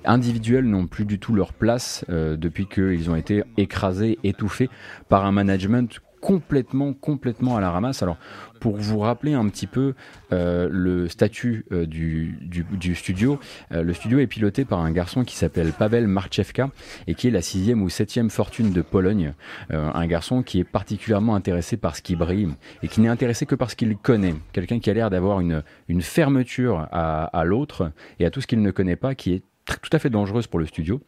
individuelle 0.04 0.64
n'ont 0.64 0.86
plus 0.86 1.04
du 1.04 1.18
tout 1.18 1.34
leur 1.34 1.52
place 1.52 2.04
depuis 2.08 2.66
qu'ils 2.66 3.10
ont 3.10 3.16
été 3.16 3.42
écrasés, 3.56 4.18
étouffés 4.22 4.70
par 5.08 5.24
un 5.24 5.32
management 5.32 6.00
complètement, 6.24 6.94
complètement 6.94 7.56
à 7.58 7.60
la 7.60 7.70
ramasse. 7.70 8.02
Alors, 8.02 8.16
pour 8.64 8.78
vous 8.78 9.00
rappeler 9.00 9.34
un 9.34 9.46
petit 9.50 9.66
peu 9.66 9.92
euh, 10.32 10.70
le 10.72 11.06
statut 11.10 11.66
euh, 11.70 11.84
du, 11.84 12.38
du, 12.40 12.94
studio, 12.94 13.38
euh, 13.72 13.82
le 13.82 13.92
studio 13.92 14.20
est 14.20 14.26
piloté 14.26 14.64
par 14.64 14.78
un 14.78 14.90
garçon 14.90 15.22
qui 15.22 15.36
s'appelle 15.36 15.72
Pavel 15.72 16.06
Marchevka 16.06 16.70
et 17.06 17.14
qui 17.14 17.28
est 17.28 17.30
la 17.30 17.42
sixième 17.42 17.82
ou 17.82 17.90
septième 17.90 18.30
fortune 18.30 18.72
de 18.72 18.80
Pologne. 18.80 19.34
un 19.68 20.06
garçon 20.06 20.42
qui 20.42 20.60
est 20.60 20.64
particulièrement 20.64 21.34
intéressé 21.34 21.76
par 21.76 21.94
ce 21.94 22.00
qui 22.00 22.16
brille 22.16 22.54
et 22.82 22.88
qui 22.88 23.02
n'est 23.02 23.08
intéressé 23.08 23.44
que 23.44 23.54
par 23.54 23.70
ce 23.70 23.76
qu'il 23.76 23.98
connaît. 23.98 24.34
Quelqu'un 24.54 24.78
qui 24.78 24.88
a 24.88 24.94
l'air 24.94 25.10
d'avoir 25.10 25.40
une, 25.40 25.62
une 25.88 26.00
fermeture 26.00 26.88
à, 26.90 27.24
à 27.38 27.44
l'autre 27.44 27.92
et 28.18 28.24
à 28.24 28.30
tout 28.30 28.40
ce 28.40 28.46
qu'il 28.46 28.62
ne 28.62 28.70
connaît 28.70 28.96
pas, 28.96 29.14
qui 29.14 29.34
est 29.34 29.42
tout 29.66 29.90
à 29.92 29.98
fait 29.98 30.08
dangereuse 30.08 30.46
pour 30.46 30.58
le 30.58 30.64
studio. 30.64 31.02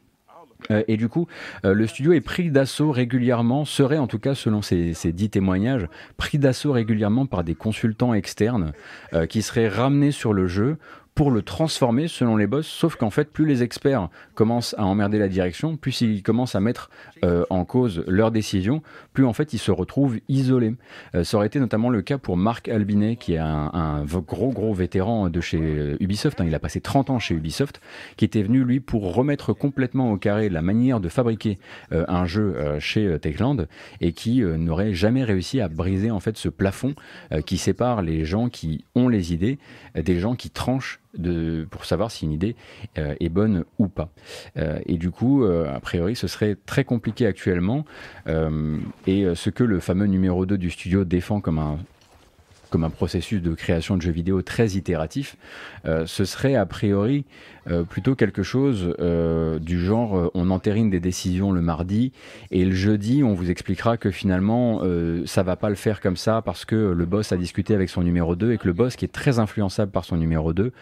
Euh, 0.70 0.82
et 0.88 0.96
du 0.96 1.08
coup, 1.08 1.26
euh, 1.64 1.74
le 1.74 1.86
studio 1.86 2.12
est 2.12 2.20
pris 2.20 2.50
d'assaut 2.50 2.90
régulièrement, 2.90 3.64
serait 3.64 3.98
en 3.98 4.06
tout 4.06 4.18
cas 4.18 4.34
selon 4.34 4.62
ces, 4.62 4.94
dix 5.12 5.30
témoignages, 5.30 5.86
pris 6.16 6.38
d'assaut 6.38 6.72
régulièrement 6.72 7.26
par 7.26 7.44
des 7.44 7.54
consultants 7.54 8.14
externes 8.14 8.72
euh, 9.14 9.26
qui 9.26 9.42
seraient 9.42 9.68
ramenés 9.68 10.10
sur 10.10 10.32
le 10.32 10.46
jeu 10.46 10.78
pour 11.16 11.30
le 11.30 11.40
transformer 11.40 12.08
selon 12.08 12.36
les 12.36 12.46
boss, 12.46 12.66
sauf 12.66 12.96
qu'en 12.96 13.08
fait, 13.08 13.32
plus 13.32 13.46
les 13.46 13.62
experts 13.62 14.10
commencent 14.34 14.74
à 14.76 14.84
emmerder 14.84 15.18
la 15.18 15.28
direction, 15.28 15.78
plus 15.78 16.02
ils 16.02 16.22
commencent 16.22 16.54
à 16.54 16.60
mettre 16.60 16.90
euh, 17.24 17.46
en 17.48 17.64
cause 17.64 18.04
leurs 18.06 18.30
décisions, 18.30 18.82
plus 19.14 19.24
en 19.24 19.32
fait 19.32 19.54
ils 19.54 19.58
se 19.58 19.70
retrouvent 19.70 20.18
isolés. 20.28 20.74
Euh, 21.14 21.24
ça 21.24 21.38
aurait 21.38 21.46
été 21.46 21.58
notamment 21.58 21.88
le 21.88 22.02
cas 22.02 22.18
pour 22.18 22.36
Marc 22.36 22.68
Albinet, 22.68 23.16
qui 23.16 23.32
est 23.32 23.38
un, 23.38 24.04
gros 24.04 24.50
gros 24.50 24.74
vétéran 24.74 25.30
de 25.30 25.40
chez 25.40 25.58
euh, 25.58 25.96
Ubisoft, 26.00 26.38
hein. 26.42 26.44
il 26.46 26.54
a 26.54 26.58
passé 26.58 26.82
30 26.82 27.08
ans 27.08 27.18
chez 27.18 27.34
Ubisoft, 27.34 27.80
qui 28.18 28.26
était 28.26 28.42
venu 28.42 28.62
lui 28.62 28.80
pour 28.80 29.14
remettre 29.14 29.54
complètement 29.54 30.12
au 30.12 30.18
carré 30.18 30.50
la 30.50 30.60
manière 30.60 31.00
de 31.00 31.08
fabriquer 31.08 31.58
un 31.90 32.26
jeu 32.26 32.54
chez 32.78 33.18
Techland, 33.20 33.68
et 34.02 34.12
qui 34.12 34.42
n'aurait 34.42 34.92
jamais 34.92 35.24
réussi 35.24 35.62
à 35.62 35.68
briser 35.68 36.10
en 36.10 36.20
fait 36.20 36.36
ce 36.36 36.50
plafond 36.50 36.94
qui 37.46 37.56
sépare 37.56 38.02
les 38.02 38.24
gens 38.26 38.50
qui 38.50 38.84
ont 38.94 39.08
les 39.08 39.32
idées 39.32 39.58
des 39.94 40.18
gens 40.18 40.34
qui 40.34 40.50
tranchent 40.50 41.00
pour 41.70 41.84
savoir 41.84 42.10
si 42.10 42.24
une 42.24 42.32
idée 42.32 42.56
euh, 42.98 43.14
est 43.20 43.28
bonne 43.28 43.64
ou 43.78 43.88
pas. 43.88 44.10
Euh, 44.56 44.78
et 44.86 44.96
du 44.96 45.10
coup, 45.10 45.44
euh, 45.44 45.74
a 45.74 45.80
priori, 45.80 46.16
ce 46.16 46.26
serait 46.26 46.56
très 46.66 46.84
compliqué 46.84 47.26
actuellement. 47.26 47.84
et 49.06 49.26
ce 49.34 49.50
que 49.50 49.64
le 49.64 49.80
fameux 49.80 50.06
numéro 50.06 50.46
2 50.46 50.58
du 50.58 50.70
studio 50.70 51.04
défend 51.04 51.40
comme 51.40 51.58
un 51.58 52.90
processus 52.90 53.40
de 53.40 53.54
création 53.54 53.96
de 53.96 54.02
jeux 54.02 54.10
vidéo 54.12 54.42
très 54.42 54.70
itératif, 54.70 55.36
ce 55.84 56.24
serait 56.24 56.54
a 56.54 56.66
priori 56.66 57.24
euh, 57.68 57.82
plutôt 57.82 58.14
quelque 58.14 58.42
chose 58.42 58.94
euh, 59.00 59.58
du 59.58 59.80
genre 59.80 60.16
euh, 60.16 60.30
on 60.34 60.50
entérine 60.50 60.88
des 60.88 61.00
décisions 61.00 61.50
le 61.50 61.60
mardi 61.60 62.12
et 62.50 62.64
le 62.64 62.72
jeudi 62.72 63.24
on 63.24 63.34
vous 63.34 63.50
expliquera 63.50 63.96
que 63.96 64.10
finalement 64.10 64.82
ça 65.24 65.42
va 65.42 65.56
pas 65.56 65.68
le 65.68 65.74
faire 65.74 66.00
comme 66.00 66.16
ça 66.16 66.42
parce 66.42 66.64
que 66.64 66.76
le 66.76 67.06
boss 67.06 67.32
a 67.32 67.36
discuté 67.36 67.74
avec 67.74 67.88
son 67.88 68.02
numéro 68.02 68.36
2 68.36 68.52
et 68.52 68.58
que 68.58 68.66
le 68.66 68.72
boss 68.72 68.96
qui 68.96 69.04
est 69.04 69.12
très 69.12 69.38
influençable 69.38 69.90
par 69.90 70.04
son 70.04 70.16
numéro 70.16 70.52
2 70.52 70.72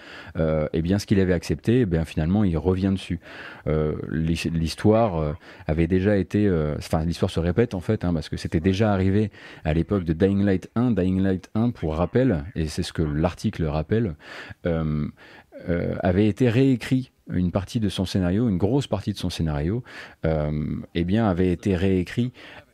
eh 0.73 0.83
bien 0.83 0.99
ce 0.99 1.07
qu'il 1.07 1.21
avait 1.21 1.33
accepté 1.33 1.81
eh 1.81 1.87
bien 1.87 2.05
finalement 2.05 2.45
il 2.45 2.57
revient 2.57 2.93
dessus. 2.93 3.21
L'histoire 4.11 5.37
avait 5.67 5.87
déjà 5.87 6.17
été 6.17 6.51
enfin 6.79 7.05
l'histoire 7.05 7.31
se 7.31 7.41
répète 7.41 7.75
en 7.75 7.81
fait 7.81 8.05
hein, 8.05 8.13
parce 8.13 8.29
que 8.29 8.37
c'était 8.37 8.61
déjà 8.61 8.93
arrivé 8.93 9.31
à 9.65 9.75
l'époque 9.75 10.05
de 10.05 10.13
Dying 10.13 10.45
Light 10.45 10.71
1 10.75 10.93
Dying 10.93 11.21
Light 11.23 11.51
1 11.55 11.71
pour 11.71 11.97
rappel 11.97 12.45
et 12.55 12.67
c'est 12.67 12.83
ce 12.83 12.93
que 12.93 13.03
l'article 13.03 13.65
rappelle 13.65 14.15
euh, 14.67 15.09
avait 16.03 16.29
été 16.29 16.49
réécrit 16.49 17.11
une 17.31 17.51
partie 17.51 17.81
de 17.81 17.89
son 17.89 18.05
scénario, 18.05 18.49
une 18.49 18.59
grosse 18.59 18.87
partie 18.87 19.13
de 19.13 19.19
son 19.19 19.31
scénario, 19.31 19.83
euh, 20.25 20.77
eh 20.95 21.05
bien, 21.05 21.29
avait 21.29 21.51
été 21.51 21.77
réécrit 21.77 22.33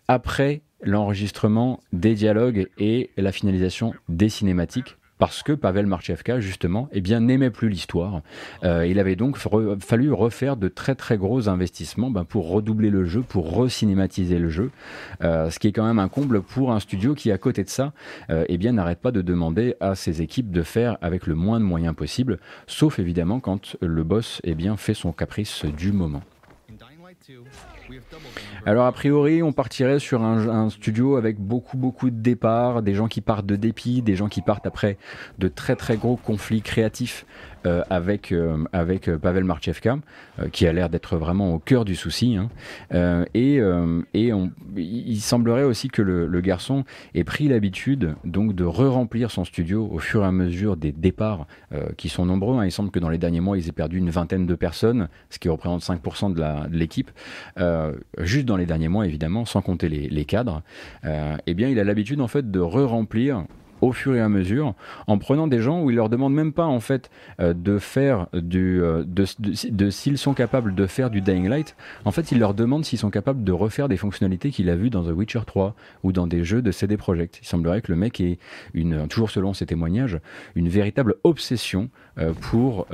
après 0.08 0.62
l'enregistrement 0.82 1.80
des 1.92 2.14
dialogues 2.14 2.68
et 2.78 3.10
la 3.16 3.32
finalisation 3.32 3.94
des 4.08 4.28
cinématiques 4.28 4.96
parce 5.20 5.42
que 5.42 5.52
Pavel 5.52 5.86
Marchevka, 5.86 6.40
justement, 6.40 6.88
eh 6.92 7.02
bien, 7.02 7.20
n'aimait 7.20 7.50
plus 7.50 7.68
l'histoire. 7.68 8.22
Euh, 8.64 8.86
il 8.86 8.98
avait 8.98 9.16
donc 9.16 9.36
fallu 9.36 10.12
refaire 10.12 10.56
de 10.56 10.68
très 10.68 10.94
très 10.94 11.18
gros 11.18 11.48
investissements 11.50 12.10
ben, 12.10 12.24
pour 12.24 12.48
redoubler 12.48 12.88
le 12.88 13.04
jeu, 13.04 13.20
pour 13.20 13.52
recinématiser 13.52 14.38
le 14.38 14.48
jeu, 14.48 14.70
euh, 15.22 15.50
ce 15.50 15.58
qui 15.58 15.68
est 15.68 15.72
quand 15.72 15.84
même 15.84 15.98
un 15.98 16.08
comble 16.08 16.40
pour 16.40 16.72
un 16.72 16.80
studio 16.80 17.14
qui, 17.14 17.30
à 17.30 17.36
côté 17.36 17.62
de 17.62 17.68
ça, 17.68 17.92
euh, 18.30 18.46
eh 18.48 18.56
bien, 18.56 18.72
n'arrête 18.72 19.00
pas 19.00 19.12
de 19.12 19.20
demander 19.20 19.74
à 19.80 19.94
ses 19.94 20.22
équipes 20.22 20.50
de 20.50 20.62
faire 20.62 20.96
avec 21.02 21.26
le 21.26 21.34
moins 21.34 21.60
de 21.60 21.66
moyens 21.66 21.94
possible, 21.94 22.38
sauf 22.66 22.98
évidemment 22.98 23.40
quand 23.40 23.76
le 23.82 24.02
boss 24.02 24.40
eh 24.44 24.54
bien, 24.54 24.78
fait 24.78 24.94
son 24.94 25.12
caprice 25.12 25.66
du 25.66 25.92
moment. 25.92 26.22
Alors 28.66 28.86
a 28.86 28.92
priori, 28.92 29.42
on 29.42 29.52
partirait 29.52 29.98
sur 29.98 30.22
un, 30.22 30.68
studio 30.70 31.16
avec 31.16 31.38
beaucoup 31.38 31.76
beaucoup 31.76 32.10
de 32.10 32.20
départs, 32.20 32.82
des 32.82 32.94
gens 32.94 33.08
qui 33.08 33.20
partent 33.20 33.46
de 33.46 33.56
dépit, 33.56 34.02
des 34.02 34.16
gens 34.16 34.28
qui 34.28 34.42
partent 34.42 34.66
après 34.66 34.98
de 35.38 35.48
très 35.48 35.76
très 35.76 35.96
gros 35.96 36.16
conflits 36.16 36.62
créatifs 36.62 37.24
euh, 37.66 37.82
avec 37.90 38.32
euh, 38.32 38.64
avec 38.72 39.08
euh, 39.08 39.18
Pavel 39.18 39.44
Marchevka, 39.44 39.98
qui 40.50 40.66
a 40.66 40.72
l'air 40.72 40.88
d'être 40.88 41.18
vraiment 41.18 41.52
au 41.54 41.58
cœur 41.58 41.84
du 41.84 41.94
souci. 41.94 42.36
Hein. 42.36 42.48
et 43.34 43.60
et 44.14 44.32
il 44.76 45.20
semblerait 45.20 45.64
aussi 45.64 45.88
que 45.88 46.00
le, 46.00 46.26
le 46.26 46.40
garçon 46.40 46.84
ait 47.14 47.24
pris 47.24 47.48
l'habitude 47.48 48.14
donc 48.24 48.54
de 48.54 48.64
re-remplir 48.64 49.30
son 49.30 49.44
studio 49.44 49.88
au 49.92 49.98
fur 49.98 50.22
et 50.22 50.26
à 50.26 50.32
mesure 50.32 50.76
des 50.76 50.92
départs 50.92 51.46
qui 51.96 52.08
sont 52.08 52.24
nombreux. 52.24 52.58
Hein. 52.58 52.64
Il 52.64 52.72
semble 52.72 52.90
que 52.90 52.98
dans 52.98 53.10
les 53.10 53.18
derniers 53.18 53.40
mois, 53.40 53.58
ils 53.58 53.68
aient 53.68 53.72
perdu 53.72 53.98
une 53.98 54.10
vingtaine 54.10 54.46
de 54.46 54.54
personnes, 54.54 55.08
ce 55.28 55.38
qui 55.38 55.48
représente 55.48 55.82
5% 55.82 56.32
de 56.32 56.74
l'équipe. 56.74 57.10
juste 58.18 58.46
dans 58.46 58.56
les 58.56 58.66
derniers 58.66 58.88
mois, 58.88 59.06
évidemment, 59.06 59.44
sans 59.44 59.60
compter 59.60 59.88
les, 59.88 60.08
les 60.08 60.24
cadres. 60.24 60.62
eh 61.04 61.54
bien, 61.54 61.68
il 61.68 61.78
a 61.78 61.84
l'habitude 61.84 62.20
en 62.20 62.28
fait 62.28 62.50
de 62.50 62.60
re-remplir 62.60 63.44
au 63.80 63.92
fur 63.92 64.14
et 64.14 64.20
à 64.20 64.28
mesure, 64.28 64.74
en 65.06 65.18
prenant 65.18 65.46
des 65.46 65.60
gens 65.60 65.82
où 65.82 65.90
il 65.90 65.96
leur 65.96 66.08
demande 66.08 66.34
même 66.34 66.52
pas 66.52 66.66
en 66.66 66.80
fait 66.80 67.10
euh, 67.40 67.54
de 67.54 67.78
faire 67.78 68.26
du, 68.32 68.82
euh, 68.82 69.04
de, 69.06 69.90
s'ils 69.90 70.18
sont 70.18 70.34
capables 70.34 70.74
de 70.74 70.86
faire 70.86 71.10
du 71.10 71.20
Dying 71.20 71.48
Light. 71.48 71.76
En 72.04 72.10
fait, 72.10 72.32
il 72.32 72.38
leur 72.38 72.54
demande 72.54 72.84
s'ils 72.84 72.98
sont 72.98 73.10
capables 73.10 73.44
de 73.44 73.52
refaire 73.52 73.88
des 73.88 73.96
fonctionnalités 73.96 74.50
qu'il 74.50 74.68
a 74.70 74.76
vues 74.76 74.90
dans 74.90 75.04
The 75.04 75.12
Witcher 75.12 75.40
3 75.46 75.74
ou 76.02 76.12
dans 76.12 76.26
des 76.26 76.44
jeux 76.44 76.62
de 76.62 76.70
CD 76.70 76.96
Projekt. 76.96 77.38
Il 77.42 77.46
semblerait 77.46 77.80
que 77.80 77.92
le 77.92 77.96
mec 77.98 78.20
ait 78.20 78.38
une, 78.74 79.08
toujours 79.08 79.30
selon 79.30 79.54
ses 79.54 79.66
témoignages, 79.66 80.18
une 80.54 80.68
véritable 80.68 81.16
obsession 81.24 81.90
euh, 82.18 82.32
pour 82.32 82.86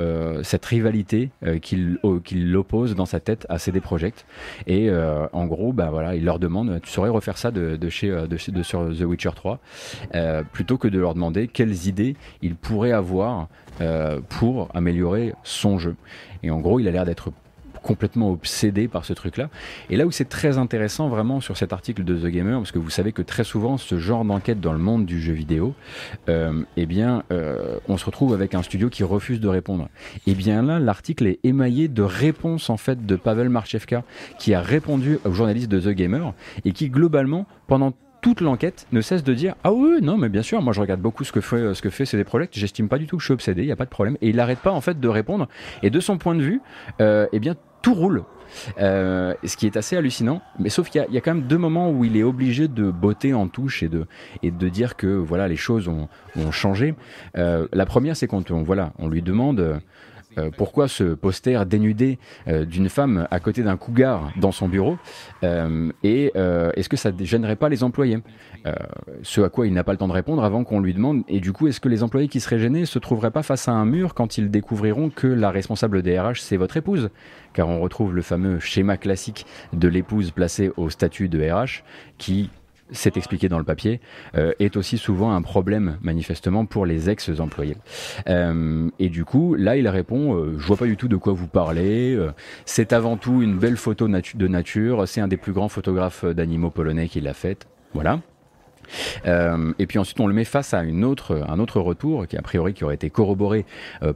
cette 0.43 0.65
rivalité 0.65 1.31
qu'il 1.63 1.99
qu'il 2.25 2.55
oppose 2.57 2.95
dans 2.95 3.07
sa 3.07 3.21
tête 3.21 3.47
à 3.49 3.59
CD 3.59 3.81
Projekt. 3.81 4.27
Et 4.67 4.91
en 5.33 5.47
gros, 5.47 5.73
bah 5.73 5.89
voilà, 5.91 6.15
il 6.15 6.25
leur 6.25 6.39
demande, 6.39 6.81
tu 6.83 6.91
saurais 6.91 7.09
refaire 7.11 7.39
ça 7.39 7.51
de, 7.51 7.77
de 7.77 7.89
chez 7.89 8.09
de, 8.09 8.27
de, 8.27 8.63
sur 8.63 8.97
The 8.97 9.03
Witcher 9.03 9.31
3 9.35 9.61
plutôt 10.53 10.76
que 10.77 10.89
de 10.89 10.99
leur 10.99 11.15
demander 11.15 11.49
quelles 11.49 11.87
idées 11.87 12.17
il 12.43 12.57
pourrait 12.57 12.93
avoir 12.93 13.49
euh, 13.81 14.21
pour 14.29 14.69
améliorer 14.75 15.35
son 15.43 15.79
jeu. 15.79 15.97
Et 16.43 16.51
en 16.51 16.61
gros, 16.61 16.81
il 16.81 16.89
a 16.89 16.91
l'air 16.91 17.05
d'être 17.05 17.31
complètement 17.87 18.33
obsédé 18.33 18.89
par 18.89 19.05
ce 19.05 19.13
truc-là. 19.13 19.49
Et 19.91 19.97
là 19.97 20.07
où 20.07 20.11
c'est 20.11 20.29
très 20.29 20.59
intéressant 20.59 21.09
vraiment 21.09 21.41
sur 21.41 21.57
cet 21.57 21.73
article 21.73 22.03
de 22.03 22.17
The 22.17 22.27
Gamer, 22.27 22.59
parce 22.59 22.73
que 22.73 22.81
vous 22.81 22.91
savez 22.91 23.13
que 23.13 23.23
très 23.23 23.45
souvent 23.45 23.77
ce 23.77 23.99
genre 23.99 24.25
d'enquête 24.25 24.61
dans 24.61 24.73
le 24.73 24.81
monde 24.81 25.07
du 25.07 25.21
jeu 25.21 25.33
vidéo, 25.33 25.73
euh, 26.29 26.65
eh 26.77 26.87
bien, 26.87 27.23
euh, 27.31 27.79
on 27.89 27.97
se 27.97 28.05
retrouve 28.05 28.35
avec 28.35 28.55
un 28.55 28.63
studio 28.63 28.91
qui 28.91 29.05
refuse 29.05 29.39
de 29.39 29.47
répondre. 29.47 29.89
Et 30.27 30.33
eh 30.33 30.35
bien 30.35 30.63
là, 30.63 30.81
l'article 30.81 31.29
est 31.29 31.39
émaillé 31.45 31.87
de 31.87 32.03
réponses 32.03 32.71
en 32.71 32.77
fait 32.77 33.07
de 33.07 33.15
Pavel 33.15 33.51
Marchevka, 33.51 34.03
qui 34.39 34.53
a 34.53 34.61
répondu 34.61 35.21
aux 35.25 35.33
journalistes 35.33 35.71
de 35.71 35.79
The 35.79 35.95
Gamer 35.95 36.35
et 36.65 36.73
qui 36.73 36.91
globalement, 36.91 37.47
pendant 37.69 37.93
toute 38.21 38.41
l'enquête 38.41 38.87
ne 38.93 39.01
cesse 39.01 39.23
de 39.23 39.35
dire 39.35 39.55
ah 39.65 39.73
oui 39.73 40.01
non 40.03 40.17
mais 40.17 40.29
bien 40.29 40.43
sûr 40.43 40.61
moi 40.63 40.73
je 40.73 40.81
regarde 40.81 41.01
beaucoup 41.01 41.25
ce 41.25 41.33
que 41.33 41.41
fait 41.41 41.75
ce 41.75 41.83
que 41.83 41.91
fait 41.91 42.05
CD 42.05 42.25
Projekt 42.25 42.59
j'estime 42.59 42.89
pas 42.89 42.99
du 42.99 43.07
tout 43.07 43.17
que 43.17 43.21
je 43.21 43.27
suis 43.27 43.35
obsédé 43.35 43.63
il 43.63 43.69
y 43.69 43.73
a 43.73 43.77
pas 43.77 43.85
de 43.85 43.91
problème. 43.91 44.17
Et 44.21 44.29
il 44.29 44.37
n'arrête 44.37 44.61
pas 44.61 44.73
en 44.73 44.81
fait 44.81 44.99
de 44.99 45.09
répondre. 45.09 45.49
Et 45.83 45.91
de 45.91 46.01
son 46.01 46.19
point 46.19 46.35
de 46.35 46.43
vue 46.43 46.61
euh, 47.01 47.27
eh 47.33 47.41
bien 47.41 47.55
tout 47.83 47.95
roule. 47.95 48.25
Euh, 48.79 49.35
ce 49.45 49.57
qui 49.57 49.67
est 49.67 49.77
assez 49.77 49.97
hallucinant. 49.97 50.41
Mais 50.61 50.69
sauf 50.69 50.89
qu'il 50.89 51.05
y, 51.11 51.19
a 51.19 51.21
quand 51.21 51.35
même 51.35 51.47
deux 51.47 51.59
moments 51.59 51.91
où 51.91 52.05
il 52.05 52.17
est 52.17 52.23
obligé 52.23 52.69
de 52.69 52.91
botter 52.91 53.35
en 53.35 53.49
touche 53.49 53.83
et 53.83 53.89
de 53.89 54.07
et 54.45 54.53
de 54.53 54.69
dire 54.69 54.97
que 54.97 55.09
voilà 55.09 55.49
les 55.49 55.57
choses 55.57 55.89
ont, 55.89 56.09
ont 56.37 56.53
changé. 56.53 56.95
Euh, 57.37 57.67
la 57.73 57.87
première 57.87 58.17
c'est 58.17 58.29
quand 58.29 58.53
on 58.53 58.63
voilà 58.63 58.93
on 58.99 59.09
lui 59.09 59.21
demande 59.21 59.81
euh, 60.39 60.51
pourquoi 60.57 60.89
ce 60.89 61.15
poster 61.15 61.65
dénudé 61.67 62.19
euh, 62.49 62.65
d'une 62.65 62.89
femme 62.89 63.27
à 63.31 63.41
côté 63.41 63.63
d'un 63.63 63.77
cougar 63.77 64.33
dans 64.37 64.53
son 64.53 64.69
bureau 64.69 64.99
euh, 65.43 65.91
Et 66.03 66.33
est-ce 66.37 66.89
que 66.89 66.97
ça 66.97 67.13
ne 67.13 67.25
gênerait 67.25 67.57
pas 67.57 67.69
les 67.69 67.83
employés? 67.83 68.19
Ce 69.23 69.41
à 69.41 69.49
quoi 69.49 69.67
il 69.67 69.73
n'a 69.73 69.85
pas 69.85 69.93
le 69.93 69.99
temps 69.99 70.09
de 70.09 70.13
répondre 70.13 70.43
avant 70.43 70.65
qu'on 70.65 70.81
lui 70.81 70.93
demande. 70.93 71.23
Et 71.29 71.41
du 71.41 71.53
coup, 71.53 71.69
est-ce 71.69 71.81
que 71.81 71.89
les 71.89 72.03
employés 72.03 72.29
qui 72.29 72.41
seraient 72.41 72.59
gênés 72.59 72.85
se 72.85 72.99
trouveraient 72.99 73.31
pas 73.31 73.43
face 73.43 73.69
à 73.69 73.73
un 73.73 73.85
mur 73.85 74.15
quand 74.15 74.39
ils 74.39 74.51
découvriront 74.51 75.09
que 75.09 75.29
la 75.29 75.51
responsable 75.51 76.03
DRH, 76.03 76.41
c'est 76.41 76.57
votre 76.57 76.77
épouse? 76.77 77.11
Car 77.53 77.69
on 77.69 77.81
retrouve 77.81 78.15
le 78.15 78.23
fameux 78.23 78.59
schéma 78.59 78.97
classique 78.97 79.47
de 79.73 79.89
l'épouse 79.89 80.33
placée 80.33 80.73
au 80.77 80.91
statut 80.91 81.29
de 81.29 81.49
RH 81.49 81.85
qui 82.19 82.51
c'est 82.91 83.17
expliqué 83.17 83.49
dans 83.49 83.59
le 83.59 83.65
papier, 83.65 84.01
euh, 84.37 84.53
est 84.59 84.77
aussi 84.77 84.99
souvent 84.99 85.33
un 85.33 85.43
problème 85.43 85.99
manifestement 86.03 86.67
pour 86.67 86.87
les 86.87 87.11
ex-employés. 87.11 87.77
Euh, 88.29 88.89
et 88.99 89.09
du 89.09 89.25
coup, 89.25 89.55
là, 89.55 89.77
il 89.77 89.89
répond 89.89 90.35
euh, 90.35 90.55
Je 90.59 90.67
vois 90.67 90.77
pas 90.77 90.87
du 90.87 90.97
tout 90.97 91.09
de 91.09 91.17
quoi 91.17 91.33
vous 91.33 91.49
parlez. 91.49 92.19
c'est 92.65 92.93
avant 92.93 93.17
tout 93.17 93.43
une 93.43 93.59
belle 93.59 93.77
photo 93.77 94.09
de 94.09 94.49
nature. 94.49 95.09
C'est 95.09 95.21
un 95.21 95.29
des 95.29 95.37
plus 95.37 95.53
grands 95.53 95.69
photographes 95.69 96.25
d'animaux 96.25 96.71
polonais 96.71 97.09
qui 97.09 97.21
l'a 97.21 97.35
faite. 97.35 97.67
Voilà. 97.95 98.21
et 99.25 99.87
puis 99.87 99.99
ensuite, 99.99 100.21
on 100.21 100.27
le 100.27 100.35
met 100.35 100.45
face 100.45 100.75
à 100.75 100.83
une 100.83 101.05
autre, 101.05 101.45
un 101.49 101.59
autre 101.59 101.81
retour 101.81 102.27
qui 102.27 102.37
a 102.37 102.43
priori 102.43 102.75
qui 102.75 102.85
aurait 102.85 102.95
été 102.95 103.11
corroboré 103.11 103.65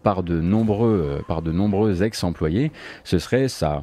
par 0.02 0.22
de 0.22 0.40
nombreux, 0.40 1.22
par 1.26 1.42
de 1.42 1.50
nombreux 1.50 2.02
ex-employés. 2.02 2.70
Ce 3.04 3.18
serait 3.18 3.48
ça 3.48 3.82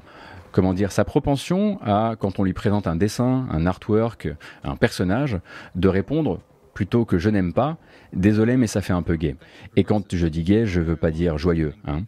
comment 0.51 0.73
dire, 0.73 0.91
sa 0.91 1.05
propension 1.05 1.79
à, 1.81 2.15
quand 2.19 2.39
on 2.39 2.43
lui 2.43 2.53
présente 2.53 2.87
un 2.87 2.95
dessin, 2.95 3.47
un 3.51 3.65
artwork, 3.65 4.29
un 4.63 4.75
personnage, 4.75 5.39
de 5.75 5.87
répondre 5.87 6.39
plutôt 6.73 7.05
que 7.05 7.17
je 7.17 7.31
n'aime 7.31 7.53
pas, 7.53 7.77
désolé 8.13 8.55
mais 8.55 8.67
ça 8.67 8.81
fait 8.81 8.93
un 8.93 9.01
peu 9.01 9.15
gay. 9.15 9.35
Et 9.75 9.83
quand 9.83 10.13
je 10.15 10.27
dis 10.27 10.43
gay, 10.43 10.67
je 10.67 10.79
veux 10.79 10.95
pas 10.95 11.09
dire 11.09 11.39
joyeux. 11.39 11.73
Hein. 11.87 12.03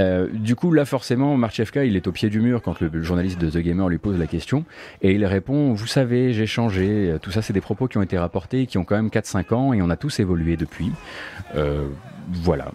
Euh, 0.00 0.28
du 0.32 0.56
coup 0.56 0.72
là 0.72 0.86
forcément, 0.86 1.36
Marchevka 1.36 1.84
il 1.84 1.94
est 1.94 2.06
au 2.06 2.12
pied 2.12 2.30
du 2.30 2.40
mur 2.40 2.62
quand 2.62 2.80
le 2.80 3.02
journaliste 3.02 3.38
de 3.38 3.50
The 3.50 3.58
Gamer 3.58 3.86
lui 3.90 3.98
pose 3.98 4.18
la 4.18 4.26
question 4.26 4.64
et 5.02 5.12
il 5.12 5.26
répond, 5.26 5.74
vous 5.74 5.86
savez, 5.86 6.32
j'ai 6.32 6.46
changé, 6.46 7.14
tout 7.20 7.32
ça 7.32 7.42
c'est 7.42 7.52
des 7.52 7.60
propos 7.60 7.86
qui 7.86 7.98
ont 7.98 8.02
été 8.02 8.16
rapportés, 8.16 8.64
qui 8.64 8.78
ont 8.78 8.84
quand 8.84 8.96
même 8.96 9.08
4-5 9.08 9.52
ans 9.52 9.72
et 9.74 9.82
on 9.82 9.90
a 9.90 9.96
tous 9.96 10.18
évolué 10.20 10.56
depuis. 10.56 10.90
Euh, 11.54 11.86
voilà. 12.32 12.72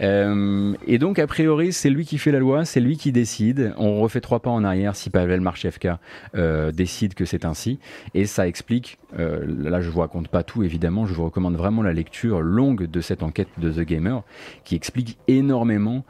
Euh, 0.00 0.74
et 0.86 0.98
donc, 0.98 1.18
a 1.18 1.26
priori, 1.26 1.72
c'est 1.72 1.90
lui 1.90 2.04
qui 2.04 2.18
fait 2.18 2.32
la 2.32 2.38
loi, 2.38 2.64
c'est 2.64 2.80
lui 2.80 2.96
qui 2.96 3.12
décide. 3.12 3.74
On 3.76 4.00
refait 4.00 4.20
trois 4.20 4.40
pas 4.40 4.50
en 4.50 4.64
arrière 4.64 4.96
si 4.96 5.10
Pavel 5.10 5.40
Marchevka 5.40 5.98
euh, 6.34 6.72
décide 6.72 7.14
que 7.14 7.24
c'est 7.24 7.44
ainsi. 7.44 7.78
Et 8.14 8.26
ça 8.26 8.46
explique, 8.46 8.98
euh, 9.18 9.44
là 9.46 9.80
je 9.80 9.90
vous 9.90 10.00
raconte 10.00 10.28
pas 10.28 10.42
tout 10.42 10.62
évidemment, 10.62 11.06
je 11.06 11.14
vous 11.14 11.24
recommande 11.24 11.56
vraiment 11.56 11.82
la 11.82 11.92
lecture 11.92 12.40
longue 12.40 12.86
de 12.86 13.00
cette 13.00 13.22
enquête 13.22 13.48
de 13.58 13.70
The 13.70 13.80
Gamer 13.80 14.22
qui 14.64 14.74
explique 14.74 15.18
énormément 15.28 16.04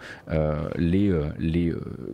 les, 0.76 1.12
les, 1.38 1.72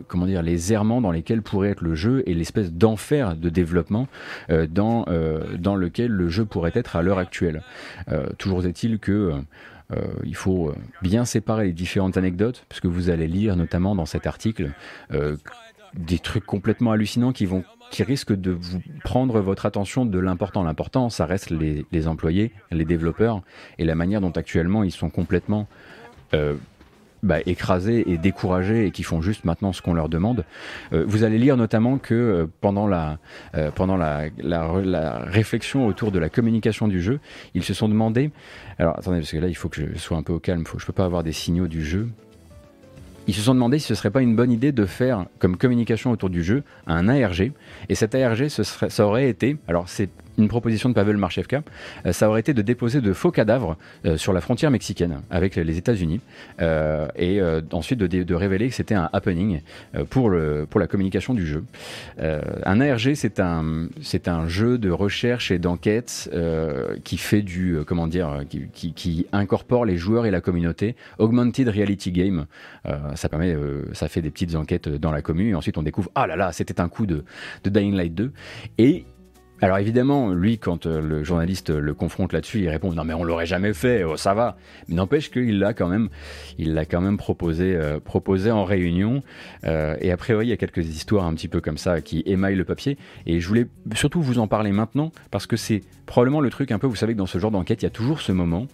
comment 0.09 0.27
dire, 0.27 0.43
les 0.43 0.73
errements 0.73 1.01
dans 1.01 1.11
lesquels 1.11 1.43
pourrait 1.43 1.71
être 1.71 1.83
le 1.83 1.95
jeu 1.95 2.23
et 2.27 2.35
l'espèce 2.35 2.73
d'enfer 2.73 3.37
de 3.37 3.49
développement 3.49 4.09
dans, 4.49 5.07
dans 5.59 5.77
lequel 5.77 6.11
le 6.11 6.29
jeu 6.29 6.45
pourrait 6.45 6.73
être 6.75 6.97
à 6.97 7.03
l'heure 7.03 7.19
actuelle. 7.19 7.63
toujours 8.39 8.65
est-il 8.67 8.99
que 8.99 9.33
il 10.25 10.35
faut 10.35 10.69
euh, 10.69 10.75
bien 11.03 11.25
séparer 11.25 11.67
les 11.67 11.73
différentes 11.73 12.17
anecdotes, 12.17 12.65
parce 12.69 12.81
que 12.81 12.89
vous 12.89 13.11
allez 13.11 13.27
lire 13.27 13.57
notamment 13.57 13.95
dans 13.95 14.07
cet 14.07 14.27
article 14.27 14.73
euh, 15.13 15.37
des 15.95 16.19
trucs 16.19 16.47
complètement 16.47 16.93
hallucinants 16.93 17.33
qui 17.33 17.47
vont 17.47 17.65
qui 17.91 18.05
risquent 18.05 18.35
de 18.37 18.53
vous 18.53 18.81
prendre 19.03 19.41
votre 19.41 19.67
attention 19.67 20.07
de 20.07 20.19
l'important. 20.21 20.63
L'important, 20.63 21.11
ça 21.11 21.27
reste 21.27 21.51
les, 21.51 21.85
les, 21.91 22.07
employés, 22.07 22.53
les 22.71 22.85
développeurs, 22.85 23.43
et 23.79 23.85
la 23.85 23.97
manière 23.97 24.21
dont 24.21 24.31
actuellement 24.31 24.85
ils 24.85 24.93
sont 24.93 25.11
complètement 25.11 25.67
bah, 27.23 27.39
écrasés 27.47 28.11
et 28.11 28.19
découragés 28.19 28.87
et 28.87 28.91
qui 28.91 29.03
font 29.03 29.21
juste 29.21 29.45
maintenant 29.45 29.73
ce 29.73 29.83
qu'on 29.83 29.95
leur 29.95 30.09
demande. 30.09 30.45
Euh, 30.93 31.05
vous 31.07 31.25
allez 31.25 31.39
lire 31.39 31.57
notamment 31.57 31.99
que 31.99 32.15
euh, 32.15 32.47
pendant, 32.61 32.87
la, 32.87 33.19
euh, 33.55 33.71
pendant 33.71 33.97
la, 33.97 34.29
réflexion 35.27 35.87
autour 35.87 36.13
de 36.13 36.19
la 36.19 36.29
communication 36.29 36.89
du 36.89 37.01
jeu, 37.01 37.21
ils 37.55 37.65
se 37.65 37.75
sont 37.75 37.89
demandé. 37.89 38.31
Alors 38.79 38.99
attendez, 38.99 39.19
parce 39.19 39.33
que 39.33 39.39
là 39.39 39.49
il 39.49 39.55
faut 39.55 39.69
que 39.69 39.81
je 39.81 39.99
sois 39.99 40.17
un 40.17 40.23
peu 40.23 40.33
au 40.33 40.39
calme, 40.39 40.65
je 40.79 40.87
peux 40.87 40.93
pas 40.93 41.05
avoir 41.05 41.23
des 41.23 41.33
signaux 41.33 41.69
du 41.69 41.85
jeu. 41.85 42.09
Ils 43.27 43.35
se 43.35 43.43
sont 43.43 43.55
demandé 43.55 43.79
si 43.79 43.87
ce 43.87 43.95
serait 43.95 44.11
pas 44.11 44.23
une 44.23 44.35
bonne 44.35 44.51
idée 44.51 44.73
de 44.73 44.87
faire 44.87 45.27
comme 45.39 45.57
communication 45.57 46.11
autour 46.11 46.31
du 46.31 46.43
jeu 46.43 46.65
un 46.87 47.09
ARG. 47.09 47.53
Et 47.89 47.95
cet 47.95 48.15
ARG, 48.15 48.49
serait, 48.49 48.91
ça 48.91 49.07
aurait 49.07 49.29
été, 49.29 49.57
alors 49.69 49.89
c'est 49.89 50.09
une 50.41 50.49
proposition 50.49 50.89
de 50.89 50.95
Pavel 50.95 51.17
Marchevka, 51.17 51.63
euh, 52.07 52.13
ça 52.13 52.29
aurait 52.29 52.41
été 52.41 52.55
de 52.55 52.63
déposer 52.63 53.01
de 53.01 53.13
faux 53.13 53.31
cadavres 53.31 53.77
euh, 54.05 54.17
sur 54.17 54.33
la 54.33 54.41
frontière 54.41 54.71
mexicaine 54.71 55.21
avec 55.31 55.57
les 55.57 55.77
États-Unis 55.77 56.21
euh, 56.61 57.07
et 57.17 57.41
ensuite 57.73 57.99
de, 57.99 58.35
révéler 58.35 58.69
que 58.69 58.75
c'était 58.75 58.95
un 58.95 59.11
happening 59.13 59.61
pour, 60.09 60.31
le, 60.31 60.67
pour 60.69 60.81
la 60.81 60.87
communication 60.87 61.35
du 61.35 61.47
jeu. 61.47 61.65
un 62.19 62.81
ARG, 62.81 63.15
c'est 63.15 63.41
un, 63.41 63.89
un 64.27 64.49
jeu 64.49 64.79
de 64.79 64.91
recherche 64.91 65.51
et 65.51 65.59
d'enquête 65.59 66.31
qui 67.05 67.19
fait 67.19 67.43
du, 67.43 67.79
comment 67.87 68.07
dire, 68.07 68.45
qui, 68.49 68.93
qui, 68.93 69.27
incorpore 69.33 69.85
les 69.85 69.97
joueurs 69.97 70.27
et 70.27 70.31
la 70.31 70.41
communauté. 70.41 70.97
Augmented 71.19 71.69
Reality 71.69 72.13
Game, 72.13 72.47
ça 73.15 73.29
permet, 73.29 73.55
ça 73.93 74.09
fait 74.09 74.23
des 74.23 74.31
petites 74.31 74.55
enquêtes 74.55 74.89
dans 74.89 75.13
la 75.13 75.23
commune 75.23 75.49
et 75.49 75.55
ensuite 75.55 75.77
on 75.77 75.83
découvre, 75.83 76.11
ah 76.15 76.27
là 76.27 76.37
là, 76.37 76.53
c'était 76.53 76.81
un 76.81 76.89
coup 76.89 77.07
de, 77.07 77.25
de 77.65 77.71
Dying 77.71 77.95
Light 77.95 78.15
2. 78.15 78.33
Et 78.79 79.05
alors 79.63 79.79
évidemment, 79.79 80.33
lui, 80.33 80.59
quand 80.59 80.87
euh, 80.87 81.01
le 81.01 81.23
journaliste 81.23 81.71
le 81.71 81.93
confronte 81.93 82.33
là-dessus, 82.33 82.61
il 82.61 82.69
répond 82.71 82.93
non 82.93 83.05
mais 83.05 83.13
on 83.13 83.25
l'aurait 83.25 83.47
jamais 83.47 83.75
fait, 83.75 84.05
oh, 84.05 84.17
ça 84.17 84.33
va. 84.33 84.57
Mais 84.89 84.95
n'empêche 84.95 85.31
qu'il 85.31 85.59
l'a 85.59 85.75
quand 85.75 85.89
même, 85.89 86.09
il 86.59 86.73
l'a 86.73 86.87
quand 86.87 87.03
même 87.03 87.19
proposé, 87.19 87.77
euh, 87.77 88.01
proposé 88.01 88.51
en 88.51 88.65
réunion. 88.65 89.23
Euh, 89.65 89.97
et 90.01 90.13
a 90.13 90.17
priori, 90.17 90.47
il 90.47 90.51
y 90.51 90.53
a 90.53 90.57
quelques 90.57 90.87
histoires 90.87 91.27
un 91.27 91.35
petit 91.35 91.49
peu 91.49 91.61
comme 91.61 91.77
ça 91.77 92.01
qui 92.01 92.23
émaillent 92.25 92.57
le 92.57 92.65
papier. 92.65 92.97
Et 93.27 93.41
je 93.41 93.49
voulais 93.49 93.67
surtout 93.95 94.23
vous 94.23 94.39
en 94.39 94.47
parler 94.47 94.73
maintenant 94.73 95.13
parce 95.31 95.47
que 95.47 95.57
c'est 95.57 95.83
probablement 96.07 96.41
le 96.41 96.51
truc 96.51 96.73
un 96.73 96.79
peu. 96.79 96.87
Vous 96.87 96.97
savez 96.97 97.13
que 97.13 97.19
dans 97.19 97.27
ce 97.27 97.39
genre 97.39 97.51
d'enquête, 97.51 97.83
il 97.83 97.85
y 97.85 97.89
a 97.89 97.91
toujours 97.91 98.21
ce 98.21 98.33
moment 98.33 98.67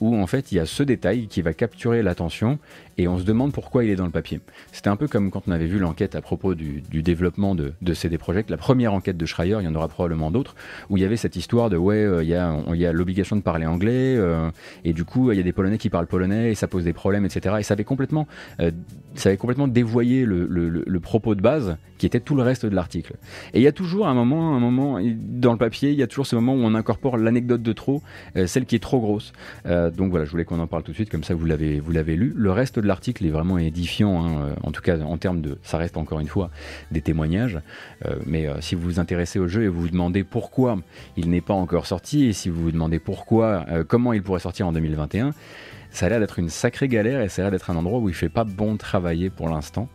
où 0.00 0.16
en 0.16 0.26
fait 0.26 0.52
il 0.52 0.56
y 0.56 0.58
a 0.58 0.66
ce 0.66 0.82
détail 0.82 1.26
qui 1.26 1.42
va 1.42 1.52
capturer 1.52 2.02
l'attention 2.02 2.58
et 2.98 3.08
on 3.08 3.18
se 3.18 3.24
demande 3.24 3.52
pourquoi 3.52 3.84
il 3.84 3.90
est 3.90 3.96
dans 3.96 4.06
le 4.06 4.10
papier. 4.10 4.40
C'était 4.72 4.88
un 4.88 4.96
peu 4.96 5.08
comme 5.08 5.30
quand 5.30 5.42
on 5.46 5.50
avait 5.50 5.66
vu 5.66 5.78
l'enquête 5.78 6.14
à 6.14 6.22
propos 6.22 6.54
du, 6.54 6.82
développement 6.90 7.54
de, 7.54 7.74
de, 7.82 7.94
CD 7.94 8.16
Projekt, 8.18 8.50
la 8.50 8.56
première 8.56 8.94
enquête 8.94 9.16
de 9.16 9.26
Schreier, 9.26 9.58
il 9.60 9.64
y 9.64 9.68
en 9.68 9.74
aura 9.74 9.88
probablement 9.96 10.30
d'autres, 10.30 10.54
où 10.90 10.98
il 10.98 11.02
y 11.02 11.06
avait 11.06 11.16
cette 11.16 11.36
histoire 11.36 11.70
de 11.70 11.78
ouais, 11.78 11.96
euh, 11.96 12.22
il 12.22 12.28
y 12.28 12.34
a, 12.34 12.50
a 12.52 12.92
l'obligation 12.92 13.34
de 13.34 13.40
parler 13.40 13.64
anglais, 13.64 14.14
euh, 14.18 14.50
et 14.84 14.92
du 14.92 15.04
coup 15.04 15.32
il 15.32 15.38
y 15.38 15.40
a 15.40 15.42
des 15.42 15.54
Polonais 15.54 15.78
qui 15.78 15.88
parlent 15.88 16.06
polonais, 16.06 16.50
et 16.50 16.54
ça 16.54 16.68
pose 16.68 16.84
des 16.84 16.92
problèmes, 16.92 17.24
etc. 17.24 17.56
Et 17.58 17.62
ça 17.62 17.72
avait 17.72 17.84
complètement, 17.84 18.26
euh, 18.60 18.70
ça 19.14 19.30
avait 19.30 19.38
complètement 19.38 19.68
dévoyé 19.68 20.26
le, 20.26 20.46
le, 20.46 21.00
propos 21.00 21.34
de 21.34 21.40
base, 21.40 21.76
qui 21.96 22.04
était 22.04 22.20
tout 22.20 22.34
le 22.34 22.42
reste 22.42 22.66
de 22.66 22.74
l'article. 22.74 23.14
Et 23.54 23.60
il 23.60 23.62
y 23.62 23.66
a 23.66 23.72
toujours 23.72 24.06
un 24.06 24.12
moment, 24.12 24.54
un 24.54 24.60
moment 24.60 24.98
dans 25.00 25.52
le 25.52 25.58
papier, 25.58 25.92
il 25.92 25.96
y 25.96 26.02
a 26.02 26.06
toujours 26.06 26.26
ce 26.26 26.36
moment 26.36 26.52
où 26.52 26.58
on 26.58 26.74
incorpore 26.74 27.16
l'anecdote 27.16 27.62
de 27.62 27.72
trop, 27.72 28.02
celle 28.46 28.66
qui 28.66 28.74
est 28.74 28.80
trop 28.80 29.00
grosse. 29.00 29.32
donc 29.64 30.10
voilà, 30.10 30.24
je 30.26 30.30
voulais 30.30 30.44
qu'on 30.44 30.58
en 30.58 30.66
parle 30.66 30.82
tout 30.82 30.90
de 30.90 30.96
suite, 30.96 31.10
comme 31.10 31.24
ça 31.24 31.34
vous 31.34 31.46
l'avez, 31.46 31.80
vous 31.80 31.92
l'avez 31.92 32.16
lu. 32.16 32.34
Le 32.36 32.50
reste 32.50 32.78
de 32.78 32.86
l'article 32.86 33.24
est 33.24 33.30
vraiment 33.30 33.56
édifiant, 33.56 34.26
hein, 34.26 34.54
en 34.62 34.72
tout 34.72 34.82
cas 34.82 34.98
en 35.00 35.16
termes 35.16 35.40
de, 35.40 35.58
ça 35.62 35.78
reste 35.78 35.96
encore 35.96 36.20
une 36.20 36.28
fois 36.28 36.50
des 36.90 37.00
témoignages, 37.00 37.60
mais 38.26 38.48
si 38.60 38.74
vous 38.74 38.82
vous 38.82 39.00
intéressez 39.00 39.38
au 39.38 39.46
jeu 39.46 39.62
et 39.62 39.68
vous 39.68 39.85
vous 39.86 39.92
demandez 39.92 40.24
pourquoi 40.24 40.78
il 41.16 41.30
n'est 41.30 41.40
pas 41.40 41.54
encore 41.54 41.86
sorti, 41.86 42.26
et 42.26 42.32
si 42.32 42.48
vous 42.48 42.62
vous 42.62 42.72
demandez 42.72 42.98
pourquoi, 42.98 43.64
comment 43.88 44.12
il 44.12 44.22
pourrait 44.22 44.40
sortir 44.40 44.66
en 44.66 44.72
2021, 44.72 45.32
ça 45.90 46.06
a 46.06 46.08
l'air 46.08 46.20
d'être 46.20 46.38
une 46.38 46.50
sacrée 46.50 46.88
galère 46.88 47.20
et 47.22 47.28
ça 47.28 47.42
a 47.42 47.44
l'air 47.44 47.52
d'être 47.52 47.70
un 47.70 47.76
endroit 47.76 47.98
où 48.00 48.08
il 48.08 48.14
fait 48.14 48.28
pas 48.28 48.44
bon 48.44 48.76
travailler 48.76 49.30
pour 49.30 49.48
l'instant. 49.48 49.88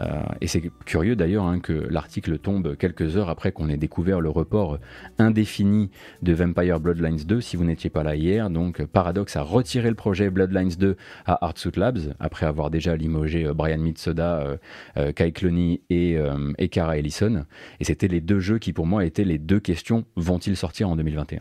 Euh, 0.00 0.22
et 0.40 0.46
c'est 0.46 0.62
curieux 0.84 1.16
d'ailleurs 1.16 1.44
hein, 1.44 1.60
que 1.60 1.72
l'article 1.72 2.38
tombe 2.38 2.76
quelques 2.76 3.16
heures 3.16 3.28
après 3.28 3.52
qu'on 3.52 3.68
ait 3.68 3.76
découvert 3.76 4.20
le 4.20 4.30
report 4.30 4.78
indéfini 5.18 5.90
de 6.22 6.32
Vampire 6.32 6.80
Bloodlines 6.80 7.24
2, 7.24 7.40
si 7.40 7.56
vous 7.56 7.64
n'étiez 7.64 7.90
pas 7.90 8.02
là 8.02 8.16
hier. 8.16 8.50
Donc 8.50 8.84
Paradox 8.84 9.36
a 9.36 9.42
retiré 9.42 9.88
le 9.88 9.94
projet 9.94 10.30
Bloodlines 10.30 10.74
2 10.78 10.96
à 11.26 11.44
Artsuit 11.44 11.72
Labs, 11.76 12.14
après 12.20 12.46
avoir 12.46 12.70
déjà 12.70 12.96
limogé 12.96 13.46
euh, 13.46 13.54
Brian 13.54 13.78
Mitsoda, 13.78 14.58
euh, 14.96 15.12
Kai 15.12 15.32
Cloney 15.32 15.82
et, 15.90 16.18
et 16.58 16.70
Ellison. 16.78 17.44
Et 17.80 17.84
c'était 17.84 18.08
les 18.08 18.20
deux 18.20 18.40
jeux 18.40 18.58
qui 18.58 18.72
pour 18.72 18.86
moi 18.86 19.04
étaient 19.04 19.24
les 19.24 19.38
deux 19.38 19.60
questions, 19.60 20.04
vont-ils 20.16 20.56
sortir 20.56 20.88
en 20.88 20.96
2021 20.96 21.40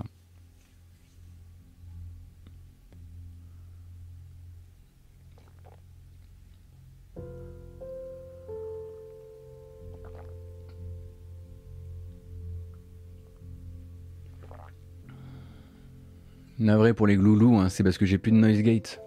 Navré 16.64 16.94
pour 16.94 17.08
les 17.08 17.18
gloulous, 17.18 17.58
hein, 17.58 17.68
c'est 17.68 17.84
parce 17.84 17.98
que 17.98 18.06
j'ai 18.06 18.18
plus 18.18 18.32
de 18.32 18.38
noise 18.38 18.62
gate. 18.62 19.02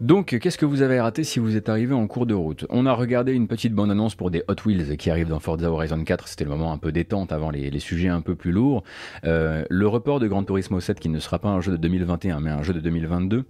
Donc, 0.00 0.38
qu'est-ce 0.38 0.56
que 0.56 0.64
vous 0.64 0.80
avez 0.80 1.00
raté 1.00 1.24
si 1.24 1.40
vous 1.40 1.56
êtes 1.56 1.68
arrivé 1.68 1.92
en 1.92 2.06
cours 2.06 2.24
de 2.24 2.32
route? 2.32 2.64
On 2.70 2.86
a 2.86 2.92
regardé 2.92 3.32
une 3.32 3.48
petite 3.48 3.74
bande-annonce 3.74 4.14
pour 4.14 4.30
des 4.30 4.44
Hot 4.48 4.54
Wheels 4.64 4.96
qui 4.96 5.10
arrivent 5.10 5.28
dans 5.28 5.40
Forza 5.40 5.70
Horizon 5.70 6.02
4. 6.02 6.28
C'était 6.28 6.44
le 6.44 6.50
moment 6.50 6.72
un 6.72 6.78
peu 6.78 6.92
détente 6.92 7.32
avant 7.32 7.50
les, 7.50 7.78
sujets 7.80 8.08
un 8.08 8.20
peu 8.20 8.36
plus 8.36 8.52
lourds. 8.52 8.84
Euh, 9.24 9.64
le 9.68 9.88
report 9.88 10.20
de 10.20 10.28
Gran 10.28 10.44
Turismo 10.44 10.80
7 10.80 11.00
qui 11.00 11.08
ne 11.08 11.18
sera 11.18 11.38
pas 11.40 11.48
un 11.48 11.60
jeu 11.60 11.72
de 11.72 11.76
2021 11.76 12.40
mais 12.40 12.50
un 12.50 12.62
jeu 12.62 12.72
de 12.72 12.80
2022 12.80 13.44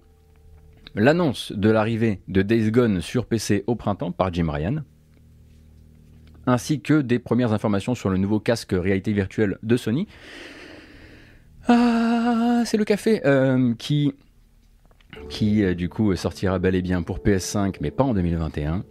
l'annonce 0.95 1.51
de 1.51 1.69
l'arrivée 1.69 2.21
de 2.27 2.41
Days 2.41 2.71
Gone 2.71 3.01
sur 3.01 3.25
PC 3.25 3.63
au 3.67 3.75
printemps 3.75 4.11
par 4.11 4.33
Jim 4.33 4.49
Ryan, 4.49 4.83
ainsi 6.45 6.81
que 6.81 7.01
des 7.01 7.19
premières 7.19 7.53
informations 7.53 7.95
sur 7.95 8.09
le 8.09 8.17
nouveau 8.17 8.39
casque 8.39 8.73
réalité 8.73 9.13
virtuelle 9.13 9.57
de 9.63 9.77
Sony. 9.77 10.07
Ah, 11.67 12.63
c'est 12.65 12.77
le 12.77 12.85
café 12.85 13.21
euh, 13.25 13.73
qui, 13.75 14.13
qui 15.29 15.63
euh, 15.63 15.75
du 15.75 15.89
coup 15.89 16.15
sortira 16.15 16.59
bel 16.59 16.75
et 16.75 16.81
bien 16.81 17.03
pour 17.03 17.19
PS5, 17.19 17.77
mais 17.81 17.91
pas 17.91 18.03
en 18.03 18.13
2021. 18.13 18.83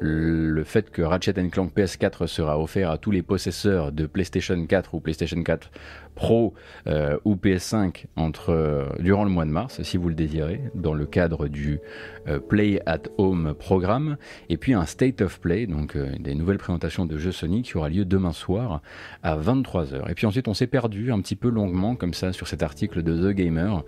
Le 0.00 0.64
fait 0.64 0.90
que 0.90 1.02
Ratchet 1.02 1.34
Clank 1.50 1.72
PS4 1.74 2.26
sera 2.26 2.58
offert 2.58 2.90
à 2.90 2.98
tous 2.98 3.10
les 3.10 3.22
possesseurs 3.22 3.92
de 3.92 4.06
PlayStation 4.06 4.66
4 4.66 4.94
ou 4.94 5.00
PlayStation 5.00 5.42
4 5.42 5.70
Pro 6.14 6.54
euh, 6.86 7.18
ou 7.24 7.34
PS5 7.34 8.04
entre, 8.16 8.50
euh, 8.50 8.84
durant 9.00 9.24
le 9.24 9.30
mois 9.30 9.44
de 9.44 9.50
mars, 9.50 9.82
si 9.82 9.96
vous 9.96 10.08
le 10.08 10.14
désirez, 10.14 10.60
dans 10.74 10.94
le 10.94 11.06
cadre 11.06 11.48
du 11.48 11.80
euh, 12.28 12.38
Play 12.38 12.80
at 12.86 13.02
Home 13.18 13.54
programme, 13.58 14.16
et 14.48 14.56
puis 14.56 14.74
un 14.74 14.86
State 14.86 15.20
of 15.22 15.40
Play, 15.40 15.66
donc 15.66 15.96
des 15.96 16.34
nouvelles 16.34 16.58
présentations 16.58 17.04
de 17.04 17.18
jeux 17.18 17.32
Sony 17.32 17.62
qui 17.62 17.76
aura 17.76 17.88
lieu 17.88 18.04
demain 18.04 18.32
soir 18.32 18.80
à 19.22 19.36
23h. 19.36 20.10
Et 20.10 20.14
puis 20.14 20.26
ensuite, 20.26 20.48
on 20.48 20.54
s'est 20.54 20.66
perdu 20.66 21.12
un 21.12 21.20
petit 21.20 21.36
peu 21.36 21.48
longuement 21.48 21.96
comme 21.96 22.14
ça 22.14 22.32
sur 22.32 22.46
cet 22.46 22.62
article 22.62 23.02
de 23.02 23.30
The 23.30 23.34
Gamer 23.34 23.82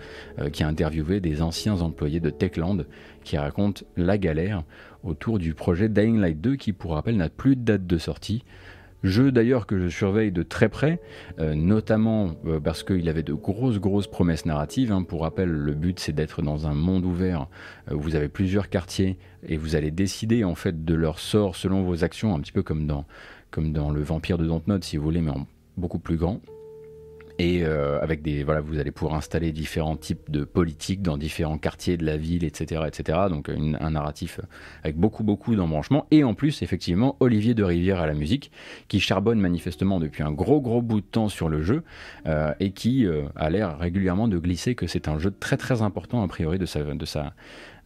qui 0.53 0.63
a 0.63 0.69
interviewé 0.69 1.21
des 1.21 1.43
anciens 1.43 1.81
employés 1.81 2.21
de 2.21 2.31
Techland 2.31 2.85
qui 3.25 3.37
racontent 3.39 3.85
la 3.97 4.19
galère 4.19 4.63
autour 5.07 5.39
du 5.39 5.55
projet 5.55 5.89
Dying 5.89 6.19
Light 6.19 6.41
2 6.41 6.57
qui, 6.57 6.73
pour 6.73 6.93
rappel, 6.93 7.17
n'a 7.17 7.29
plus 7.29 7.57
de 7.57 7.63
date 7.63 7.87
de 7.87 7.99
sortie. 7.99 8.45
Jeu 9.03 9.31
d'ailleurs 9.31 9.67
que 9.67 9.79
je 9.79 9.89
surveille 9.89 10.33
de 10.33 10.43
très 10.43 10.69
près, 10.69 11.01
euh, 11.39 11.55
notamment 11.55 12.35
euh, 12.47 12.61
parce 12.61 12.83
qu'il 12.83 13.09
avait 13.09 13.23
de 13.23 13.35
grosses 13.35 13.79
grosses 13.79 14.09
promesses 14.09 14.47
narratives. 14.47 14.91
Hein. 14.91 15.03
Pour 15.03 15.23
rappel, 15.23 15.49
le 15.49 15.75
but 15.75 16.01
c'est 16.01 16.13
d'être 16.13 16.43
dans 16.43 16.67
un 16.67 16.75
monde 16.75 17.05
ouvert 17.05 17.47
euh, 17.91 17.95
où 17.95 18.01
vous 18.01 18.17
avez 18.17 18.29
plusieurs 18.29 18.69
quartiers 18.69 19.19
et 19.47 19.57
vous 19.57 19.77
allez 19.77 19.91
décider 19.91 20.45
en 20.45 20.55
fait 20.55 20.85
de 20.85 20.95
leur 20.95 21.19
sort 21.19 21.57
selon 21.57 21.83
vos 21.83 22.05
actions, 22.05 22.35
un 22.35 22.41
petit 22.41 22.53
peu 22.53 22.63
comme 22.63 22.87
dans, 22.87 23.05
comme 23.51 23.73
dans 23.73 23.91
le 23.91 24.03
Vampire 24.03 24.39
de 24.39 24.47
Dontnod 24.47 24.83
si 24.83 24.97
vous 24.97 25.05
voulez, 25.05 25.21
mais 25.21 25.31
en 25.31 25.47
beaucoup 25.77 25.99
plus 25.99 26.17
grand 26.17 26.41
et 27.39 27.65
euh, 27.65 28.01
avec 28.01 28.23
des 28.23 28.43
voilà 28.45 28.61
vous 28.61 28.79
allez 28.79 28.91
pouvoir 28.91 29.17
installer 29.17 29.53
différents 29.53 29.97
types 29.97 30.31
de 30.31 30.45
politiques 30.45 31.03
dans 31.03 31.19
différents 31.19 31.59
quartiers 31.59 31.97
de 31.97 32.05
la 32.05 32.17
ville 32.17 32.45
etc 32.45 32.83
etc 32.87 33.19
donc 33.29 33.49
un 33.49 33.91
narratif 33.91 34.41
avec 34.83 34.97
beaucoup 34.97 35.25
beaucoup 35.25 35.55
d'embranchements 35.55 36.07
et 36.11 36.25
en 36.25 36.35
plus 36.35 36.63
effectivement 36.63 37.17
Olivier 37.21 37.55
de 37.55 37.63
Rivière 37.63 38.01
à 38.01 38.07
la 38.07 38.15
musique 38.15 38.51
qui 38.89 39.01
charbonne 39.01 39.41
manifestement 39.41 40.01
depuis 40.01 40.23
un 40.23 40.33
gros 40.33 40.61
gros 40.61 40.83
bout 40.83 41.01
de 41.01 41.07
temps 41.07 41.29
sur 41.29 41.49
le 41.49 41.63
jeu 41.63 41.83
euh, 42.27 42.53
et 42.61 42.73
qui 42.73 43.07
euh, 43.07 43.25
a 43.37 43.51
l'air 43.51 43.79
régulièrement 43.79 44.29
de 44.29 44.39
glisser 44.39 44.75
que 44.75 44.87
c'est 44.87 45.09
un 45.09 45.19
jeu 45.19 45.31
très 45.31 45.57
très 45.57 45.83
important 45.83 46.23
a 46.23 46.29
priori 46.29 46.59
de 46.59 46.67
sa 46.67 46.83
de 46.83 47.05
sa 47.05 47.35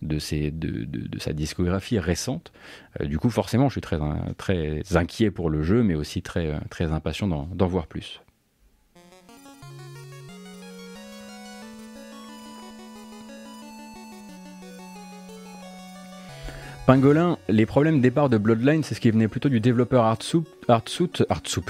de, 0.02 0.18
ses, 0.18 0.50
de, 0.50 0.86
de, 0.86 1.18
sa 1.18 1.34
discographie 1.34 1.98
récente. 1.98 2.52
du 3.00 3.18
coup, 3.18 3.28
forcément, 3.28 3.68
je 3.68 3.74
suis 3.74 3.80
très, 3.82 3.98
très 4.38 4.96
inquiet 4.96 5.30
pour 5.30 5.50
le 5.50 5.62
jeu, 5.62 5.82
mais 5.82 5.94
aussi 5.94 6.22
très, 6.22 6.58
très 6.70 6.90
impatient 6.90 7.28
d'en 7.28 7.66
voir 7.66 7.86
plus. 7.86 8.22
Pingolin, 16.90 17.38
les 17.48 17.66
problèmes 17.66 18.00
départ 18.00 18.28
de 18.28 18.36
Bloodline, 18.36 18.82
c'est 18.82 18.96
ce 18.96 19.00
qui 19.00 19.12
venait 19.12 19.28
plutôt 19.28 19.48
du 19.48 19.60
développeur 19.60 20.02
Artsoup, 20.02 20.42
Artsoup, 20.70 21.24
Artsoup, 21.28 21.64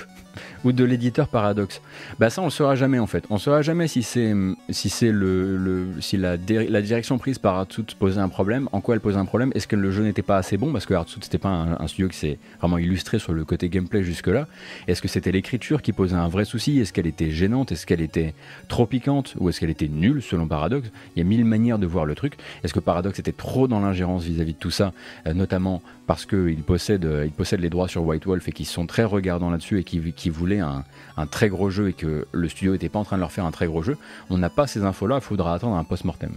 ou 0.65 0.73
de 0.73 0.85
l'éditeur 0.85 1.29
Paradox 1.29 1.81
Bah 2.19 2.31
ça 2.31 2.43
on 2.43 2.47
le 2.47 2.51
saura 2.51 2.77
jamais 2.77 2.99
en 2.99 3.07
fait. 3.07 3.25
On 3.31 3.39
saura 3.39 3.63
jamais 3.63 3.89
si 3.89 4.03
c'est 4.03 4.35
si 4.69 4.89
c'est 4.89 5.11
le, 5.13 5.89
si 6.01 6.17
la, 6.17 6.37
direction 6.37 7.19
prise 7.19 7.39
par 7.39 7.57
Artsuit 7.57 7.87
posait 7.99 8.21
un 8.21 8.29
problème, 8.29 8.69
en 8.73 8.81
quoi 8.81 8.95
elle 8.95 9.01
posait 9.01 9.19
un 9.19 9.25
problème, 9.25 9.53
est-ce 9.55 9.67
que 9.67 9.77
le 9.77 9.91
jeu 9.91 10.03
n'était 10.03 10.23
pas 10.23 10.37
assez 10.37 10.57
bon 10.57 10.73
parce 10.73 10.87
que 10.87 10.95
Artsuit 10.95 11.21
c'était 11.23 11.39
pas 11.39 11.49
un, 11.49 11.87
studio 11.87 12.09
qui 12.09 12.17
s'est 12.17 12.39
vraiment 12.59 12.79
illustré 12.79 13.19
sur 13.19 13.33
le 13.33 13.45
côté 13.45 13.69
gameplay 13.69 14.03
jusque 14.03 14.29
là. 14.29 14.47
Est-ce 14.87 15.03
que 15.03 15.09
c'était 15.09 15.33
l'écriture 15.33 15.83
qui 15.83 15.93
posait 15.93 16.17
un 16.17 16.29
vrai 16.29 16.45
souci? 16.45 16.79
Est-ce 16.79 16.93
qu'elle 16.93 17.07
était 17.07 17.31
gênante? 17.31 17.73
Est-ce 17.73 17.87
qu'elle 17.87 18.03
était 18.03 18.35
trop 18.69 18.87
piquante? 18.87 19.35
Ou 19.39 19.49
est-ce 19.49 19.61
qu'elle 19.61 19.71
était 19.71 19.89
nulle 19.89 20.23
selon 20.23 20.47
Paradox? 20.47 20.89
Il 21.17 21.19
y 21.19 21.23
a 21.23 21.25
mille 21.25 21.45
manières 21.45 21.79
de 21.79 21.87
voir 21.87 22.05
le 22.05 22.15
truc. 22.15 22.35
Est-ce 22.63 22.75
que 22.75 22.81
Paradox 22.81 23.19
était 23.19 23.33
trop 23.33 23.67
dans 23.67 23.81
l'ingérence 23.81 24.25
vis-à-vis 24.25 24.53
de 24.53 24.59
tout 24.59 24.71
ça, 24.71 24.93
euh, 25.27 25.35
notamment 25.35 25.83
parce 26.11 26.27
qu'ils 26.27 26.65
possèdent, 26.65 27.09
ils 27.25 27.31
possèdent 27.31 27.61
les 27.61 27.71
droits 27.71 27.87
sur 27.87 28.05
White 28.05 28.27
Wolf 28.27 28.49
et 28.49 28.51
qu'ils 28.51 28.67
sont 28.67 28.85
très 28.85 29.05
regardants 29.05 29.49
là-dessus 29.49 29.79
et 29.79 29.85
qui, 29.85 30.13
qui 30.13 30.29
voulaient 30.29 30.59
un, 30.59 30.83
très 31.31 31.49
gros 31.49 31.71
jeu 31.71 31.91
et 31.91 31.93
que 31.93 32.27
le 32.33 32.49
studio 32.49 32.73
n'était 32.73 32.89
pas 32.89 32.99
en 32.99 33.05
train 33.05 33.15
de 33.15 33.21
leur 33.21 33.31
faire 33.31 33.45
un 33.45 33.53
très 33.53 33.69
gros 33.69 33.81
jeu, 33.81 33.97
on 34.29 34.37
n'a 34.37 34.51
pas 34.51 34.67
ces 34.67 34.83
infos-là, 34.83 35.19
il 35.19 35.21
faudra 35.21 35.55
attendre 35.55 35.77
un 35.77 35.85
post-mortem. 35.85 36.33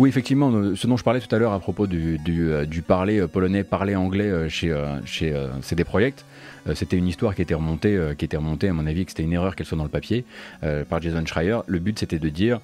Oui, 0.00 0.08
effectivement, 0.08 0.50
ce 0.74 0.86
dont 0.88 0.96
je 0.96 1.04
parlais 1.04 1.20
tout 1.20 1.32
à 1.32 1.38
l'heure 1.38 1.52
à 1.52 1.60
propos 1.60 1.86
du, 1.86 2.18
euh, 2.28 2.66
parler 2.84 3.20
euh, 3.20 3.28
polonais, 3.28 3.62
parler 3.62 3.94
anglais 3.94 4.28
euh, 4.28 4.48
chez, 4.48 4.74
chez 5.04 5.32
CD 5.60 5.84
Projekt, 5.84 6.24
c'était 6.74 6.96
une 6.96 7.08
histoire 7.08 7.34
qui 7.34 7.42
était 7.42 7.54
remontée, 7.54 8.14
qui 8.16 8.24
était 8.24 8.36
remontée 8.36 8.68
à 8.68 8.72
mon 8.72 8.86
avis, 8.86 9.04
que 9.04 9.10
c'était 9.10 9.22
une 9.22 9.32
erreur 9.32 9.56
qu'elle 9.56 9.66
soit 9.66 9.78
dans 9.78 9.84
le 9.84 9.90
papier 9.90 10.24
par 10.88 11.00
Jason 11.00 11.24
Schreier. 11.26 11.58
Le 11.66 11.78
but 11.78 11.98
c'était 11.98 12.18
de 12.18 12.28
dire 12.28 12.60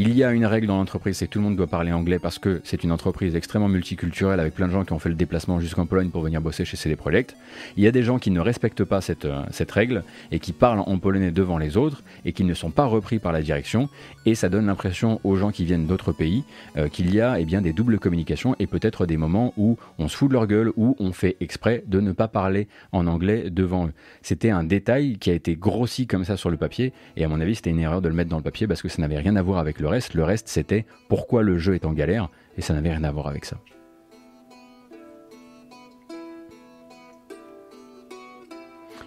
il 0.00 0.16
y 0.16 0.22
a 0.22 0.30
une 0.30 0.46
règle 0.46 0.68
dans 0.68 0.76
l'entreprise, 0.76 1.16
c'est 1.16 1.26
que 1.26 1.32
tout 1.32 1.40
le 1.40 1.44
monde 1.44 1.56
doit 1.56 1.66
parler 1.66 1.90
anglais 1.90 2.20
parce 2.20 2.38
que 2.38 2.60
c'est 2.62 2.84
une 2.84 2.92
entreprise 2.92 3.34
extrêmement 3.34 3.68
multiculturelle 3.68 4.38
avec 4.38 4.54
plein 4.54 4.68
de 4.68 4.72
gens 4.72 4.84
qui 4.84 4.92
ont 4.92 5.00
fait 5.00 5.08
le 5.08 5.16
déplacement 5.16 5.58
jusqu'en 5.58 5.86
Pologne 5.86 6.10
pour 6.10 6.22
venir 6.22 6.40
bosser 6.40 6.64
chez 6.64 6.76
CD 6.76 6.94
Projekt. 6.94 7.34
Il 7.76 7.82
y 7.82 7.88
a 7.88 7.90
des 7.90 8.04
gens 8.04 8.20
qui 8.20 8.30
ne 8.30 8.38
respectent 8.38 8.84
pas 8.84 9.00
cette, 9.00 9.24
euh, 9.24 9.42
cette 9.50 9.72
règle 9.72 10.04
et 10.30 10.38
qui 10.38 10.52
parlent 10.52 10.84
en 10.86 10.98
polonais 10.98 11.32
devant 11.32 11.58
les 11.58 11.76
autres 11.76 12.04
et 12.24 12.32
qui 12.32 12.44
ne 12.44 12.54
sont 12.54 12.70
pas 12.70 12.84
repris 12.84 13.18
par 13.18 13.32
la 13.32 13.42
direction. 13.42 13.88
Et 14.24 14.36
ça 14.36 14.48
donne 14.48 14.66
l'impression 14.66 15.20
aux 15.24 15.34
gens 15.34 15.50
qui 15.50 15.64
viennent 15.64 15.86
d'autres 15.86 16.12
pays 16.12 16.44
euh, 16.76 16.86
qu'il 16.86 17.12
y 17.12 17.20
a 17.20 17.40
eh 17.40 17.44
bien, 17.44 17.60
des 17.60 17.72
doubles 17.72 17.98
communications 17.98 18.54
et 18.60 18.68
peut-être 18.68 19.04
des 19.04 19.16
moments 19.16 19.52
où 19.56 19.78
on 19.98 20.06
se 20.06 20.16
fout 20.16 20.28
de 20.28 20.34
leur 20.34 20.46
gueule, 20.46 20.70
ou 20.76 20.94
on 21.00 21.10
fait 21.10 21.36
exprès 21.40 21.82
de 21.88 21.98
ne 21.98 22.12
pas 22.12 22.28
parler 22.28 22.68
en 22.92 23.08
anglais 23.08 23.50
devant 23.50 23.88
eux. 23.88 23.92
C'était 24.22 24.50
un 24.50 24.62
détail 24.62 25.18
qui 25.18 25.30
a 25.30 25.34
été 25.34 25.56
grossi 25.56 26.06
comme 26.06 26.24
ça 26.24 26.36
sur 26.36 26.50
le 26.50 26.56
papier 26.56 26.92
et 27.16 27.24
à 27.24 27.28
mon 27.28 27.40
avis 27.40 27.56
c'était 27.56 27.70
une 27.70 27.80
erreur 27.80 28.00
de 28.00 28.08
le 28.08 28.14
mettre 28.14 28.30
dans 28.30 28.36
le 28.36 28.44
papier 28.44 28.68
parce 28.68 28.80
que 28.80 28.88
ça 28.88 29.02
n'avait 29.02 29.18
rien 29.18 29.34
à 29.34 29.42
voir 29.42 29.58
avec 29.58 29.80
le 29.80 29.87
reste. 29.88 30.14
Le 30.14 30.24
reste, 30.24 30.48
c'était 30.48 30.86
pourquoi 31.08 31.42
le 31.42 31.58
jeu 31.58 31.74
est 31.74 31.84
en 31.84 31.92
galère, 31.92 32.28
et 32.56 32.62
ça 32.62 32.74
n'avait 32.74 32.90
rien 32.90 33.04
à 33.04 33.10
voir 33.10 33.26
avec 33.26 33.44
ça. 33.44 33.58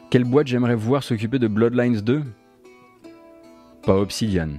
Quelle 0.10 0.26
boîte 0.26 0.48
j'aimerais 0.48 0.76
voir 0.76 1.04
s'occuper 1.04 1.40
de 1.40 1.48
Bloodlines 1.48 2.02
2 2.02 2.24
Pas 3.84 3.96
Obsidian. 3.96 4.50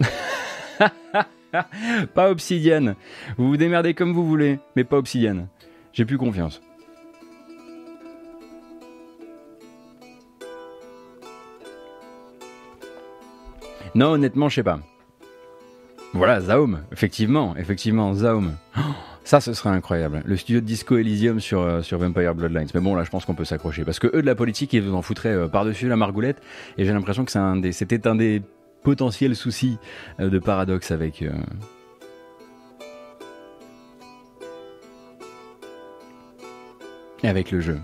pas 2.14 2.30
Obsidian. 2.30 2.94
Vous 3.38 3.48
vous 3.48 3.56
démerdez 3.56 3.94
comme 3.94 4.12
vous 4.12 4.26
voulez, 4.26 4.58
mais 4.76 4.84
pas 4.84 4.98
Obsidian. 4.98 5.48
J'ai 5.94 6.04
plus 6.04 6.18
confiance. 6.18 6.60
Non, 13.98 14.12
honnêtement, 14.12 14.48
je 14.48 14.54
sais 14.54 14.62
pas. 14.62 14.78
Voilà, 16.14 16.40
Zaum, 16.40 16.82
effectivement, 16.92 17.56
effectivement, 17.56 18.14
Zaum. 18.14 18.52
ça, 19.24 19.40
ce 19.40 19.52
serait 19.52 19.70
incroyable. 19.70 20.22
Le 20.24 20.36
studio 20.36 20.60
de 20.60 20.66
Disco 20.66 20.96
Elysium 20.96 21.40
sur, 21.40 21.62
euh, 21.62 21.82
sur 21.82 21.98
Vampire 21.98 22.32
Bloodlines. 22.36 22.68
Mais 22.74 22.80
bon, 22.80 22.94
là, 22.94 23.02
je 23.02 23.10
pense 23.10 23.24
qu'on 23.24 23.34
peut 23.34 23.44
s'accrocher. 23.44 23.84
Parce 23.84 23.98
que 23.98 24.06
eux, 24.06 24.22
de 24.22 24.26
la 24.26 24.36
politique, 24.36 24.72
ils 24.72 24.82
vous 24.82 24.94
en 24.94 25.02
foutraient 25.02 25.34
euh, 25.34 25.48
par-dessus 25.48 25.88
la 25.88 25.96
margoulette. 25.96 26.40
Et 26.76 26.84
j'ai 26.84 26.92
l'impression 26.92 27.24
que 27.24 27.32
c'était 27.72 28.06
un, 28.06 28.14
des 28.14 28.40
potentiels 28.84 29.34
soucis 29.34 29.78
euh, 30.20 30.30
de 30.30 30.38
paradoxe 30.38 30.92
avec. 30.92 31.24
avec 37.24 37.50
le 37.50 37.60
jeu. 37.60 37.80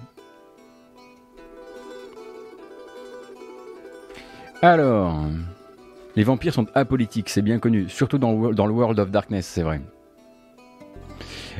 Alors. 4.62 5.26
Les 6.16 6.22
vampires 6.22 6.54
sont 6.54 6.66
apolitiques, 6.74 7.28
c'est 7.28 7.42
bien 7.42 7.58
connu, 7.58 7.88
surtout 7.88 8.18
dans, 8.18 8.32
le 8.32 8.72
World 8.72 8.98
of 9.00 9.10
Darkness, 9.10 9.46
c'est 9.46 9.62
vrai. 9.62 9.80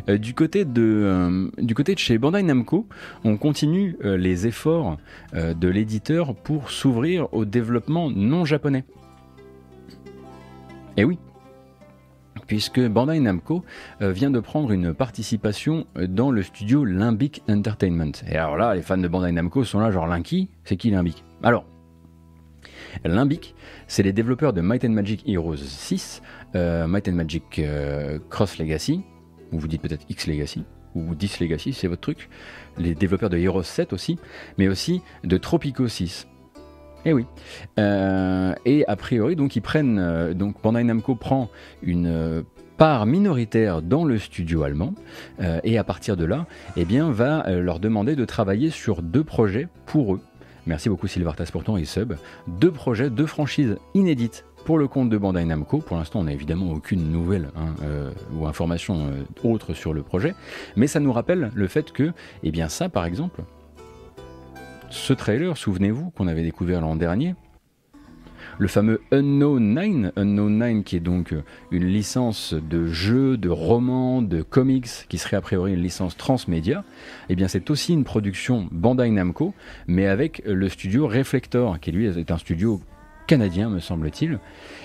Euh, 0.08 0.18
du, 0.18 0.34
côté 0.34 0.64
de, 0.64 0.82
euh, 0.82 1.50
du 1.58 1.74
côté 1.74 1.94
de 1.94 1.98
chez 1.98 2.18
Bandai 2.18 2.42
Namco, 2.42 2.86
on 3.24 3.36
continue 3.36 3.96
euh, 4.04 4.16
les 4.16 4.46
efforts 4.46 4.98
de 5.34 5.68
l'éditeur 5.68 6.34
pour 6.34 6.70
s'ouvrir 6.70 7.32
au 7.32 7.44
développement 7.44 8.10
non 8.10 8.44
japonais. 8.44 8.84
Et 10.96 11.00
eh 11.00 11.04
oui, 11.04 11.18
puisque 12.46 12.80
Bandai 12.80 13.18
Namco 13.18 13.64
vient 14.00 14.30
de 14.30 14.38
prendre 14.38 14.70
une 14.70 14.94
participation 14.94 15.86
dans 15.96 16.30
le 16.30 16.42
studio 16.42 16.84
Limbic 16.84 17.42
Entertainment. 17.48 18.12
Et 18.30 18.36
alors 18.36 18.56
là, 18.56 18.76
les 18.76 18.82
fans 18.82 18.96
de 18.96 19.08
Bandai 19.08 19.32
Namco 19.32 19.64
sont 19.64 19.80
là, 19.80 19.90
genre 19.90 20.06
Linky, 20.06 20.50
c'est 20.62 20.76
qui 20.76 20.90
Limbic? 20.90 21.24
Alors, 21.42 21.64
Limbic, 23.04 23.54
c'est 23.86 24.02
les 24.02 24.12
développeurs 24.12 24.52
de 24.52 24.60
Might 24.60 24.84
and 24.84 24.90
Magic 24.90 25.22
Heroes 25.26 25.56
6, 25.56 26.22
euh, 26.54 26.86
Might 26.86 27.08
and 27.08 27.12
Magic 27.12 27.58
euh, 27.58 28.18
Cross 28.30 28.58
Legacy, 28.58 29.02
ou 29.52 29.58
vous 29.58 29.68
dites 29.68 29.82
peut-être 29.82 30.04
X 30.08 30.26
Legacy, 30.26 30.64
ou 30.94 31.14
10 31.14 31.40
Legacy, 31.40 31.72
c'est 31.72 31.88
votre 31.88 32.00
truc. 32.00 32.28
Les 32.78 32.94
développeurs 32.94 33.30
de 33.30 33.36
Heroes 33.36 33.62
7 33.62 33.92
aussi, 33.92 34.18
mais 34.58 34.68
aussi 34.68 35.02
de 35.24 35.36
Tropico 35.36 35.88
6. 35.88 36.28
Eh 37.04 37.12
oui. 37.12 37.26
Euh, 37.78 38.54
et 38.64 38.86
a 38.86 38.96
priori, 38.96 39.36
donc 39.36 39.56
ils 39.56 39.60
prennent, 39.60 40.32
donc 40.32 40.62
Bandai 40.62 40.84
Namco 40.84 41.14
prend 41.14 41.50
une 41.82 42.44
part 42.78 43.06
minoritaire 43.06 43.82
dans 43.82 44.04
le 44.04 44.18
studio 44.18 44.62
allemand 44.62 44.94
et 45.62 45.76
à 45.78 45.84
partir 45.84 46.16
de 46.16 46.24
là, 46.24 46.46
eh 46.76 46.84
bien, 46.84 47.10
va 47.10 47.48
leur 47.50 47.78
demander 47.78 48.16
de 48.16 48.24
travailler 48.24 48.70
sur 48.70 49.02
deux 49.02 49.22
projets 49.22 49.68
pour 49.86 50.14
eux 50.14 50.20
merci 50.66 50.88
beaucoup 50.88 51.06
Sylvartas 51.06 51.48
pour 51.52 51.64
ton 51.64 51.82
sub, 51.84 52.14
deux 52.46 52.70
projets, 52.70 53.10
deux 53.10 53.26
franchises 53.26 53.76
inédites 53.94 54.44
pour 54.64 54.78
le 54.78 54.88
compte 54.88 55.10
de 55.10 55.18
Bandai 55.18 55.44
Namco. 55.44 55.78
Pour 55.78 55.96
l'instant, 55.96 56.20
on 56.20 56.24
n'a 56.24 56.32
évidemment 56.32 56.72
aucune 56.72 57.10
nouvelle 57.10 57.50
hein, 57.56 57.74
euh, 57.82 58.10
ou 58.32 58.46
information 58.46 59.08
euh, 59.08 59.48
autre 59.48 59.74
sur 59.74 59.92
le 59.92 60.02
projet, 60.02 60.34
mais 60.76 60.86
ça 60.86 61.00
nous 61.00 61.12
rappelle 61.12 61.50
le 61.54 61.68
fait 61.68 61.92
que, 61.92 62.12
eh 62.42 62.50
bien 62.50 62.68
ça 62.68 62.88
par 62.88 63.04
exemple, 63.04 63.42
ce 64.90 65.12
trailer, 65.12 65.56
souvenez-vous, 65.56 66.10
qu'on 66.10 66.28
avait 66.28 66.42
découvert 66.42 66.80
l'an 66.80 66.96
dernier, 66.96 67.34
le 68.58 68.68
fameux 68.68 69.00
Unknown 69.10 69.74
9, 69.74 70.12
Unknown 70.16 70.58
9 70.58 70.84
qui 70.84 70.96
est 70.96 71.00
donc 71.00 71.32
euh, 71.32 71.42
une 71.70 71.86
licence 71.86 72.54
de 72.54 72.86
jeu, 72.86 73.36
de 73.36 73.48
roman, 73.48 74.22
de 74.22 74.42
comics, 74.42 74.88
qui 75.08 75.18
serait 75.18 75.36
a 75.36 75.40
priori 75.40 75.74
une 75.74 75.82
licence 75.82 76.16
transmédia, 76.16 76.84
eh 77.28 77.36
bien 77.36 77.48
c'est 77.48 77.70
aussi 77.70 77.92
une 77.92 78.04
production 78.04 78.68
Bandai 78.70 79.10
Namco, 79.10 79.54
mais 79.86 80.06
avec 80.06 80.42
le 80.46 80.68
studio 80.68 81.06
Reflector, 81.06 81.80
qui 81.80 81.92
lui 81.92 82.06
est 82.06 82.30
un 82.30 82.38
studio 82.38 82.80
canadien, 83.26 83.70
me 83.70 83.80
semble-t-il. 83.80 84.38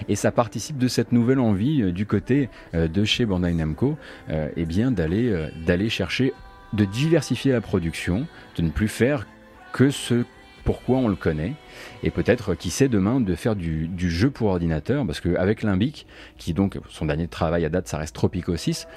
Et 0.08 0.16
ça 0.16 0.32
participe 0.32 0.78
de 0.78 0.88
cette 0.88 1.12
nouvelle 1.12 1.40
envie 1.40 1.82
euh, 1.82 1.92
du 1.92 2.06
côté 2.06 2.50
euh, 2.74 2.88
de 2.88 3.04
chez 3.04 3.26
Bandai 3.26 3.54
Namco, 3.54 3.98
eh 4.30 4.66
bien 4.66 4.92
d'aller 4.92 5.50
d'aller 5.66 5.90
chercher 5.90 6.34
de 6.74 6.86
diversifier 6.86 7.52
la 7.52 7.62
production, 7.62 8.28
de 8.58 8.62
ne 8.62 8.70
plus 8.70 8.88
faire 8.88 9.26
que 9.74 9.90
ce 9.90 10.24
pourquoi 10.70 11.00
on 11.00 11.08
le 11.08 11.16
connaît, 11.16 11.54
et 12.04 12.12
peut-être, 12.12 12.54
qui 12.54 12.70
sait 12.70 12.90
demain, 12.90 13.20
de 13.20 13.34
faire 13.34 13.56
du, 13.56 13.90
jeu 13.98 14.30
pour 14.30 14.50
ordinateur, 14.50 15.04
parce 15.04 15.20
qu'avec 15.20 15.64
Limbic, 15.64 16.06
qui 16.38 16.54
donc, 16.54 16.78
son 16.90 17.08
dernier 17.08 17.28
travail 17.28 17.66
à 17.66 17.70
date, 17.70 17.88
ça 17.88 17.98
reste 17.98 18.14
Tropico 18.14 18.56
6, 18.56 18.88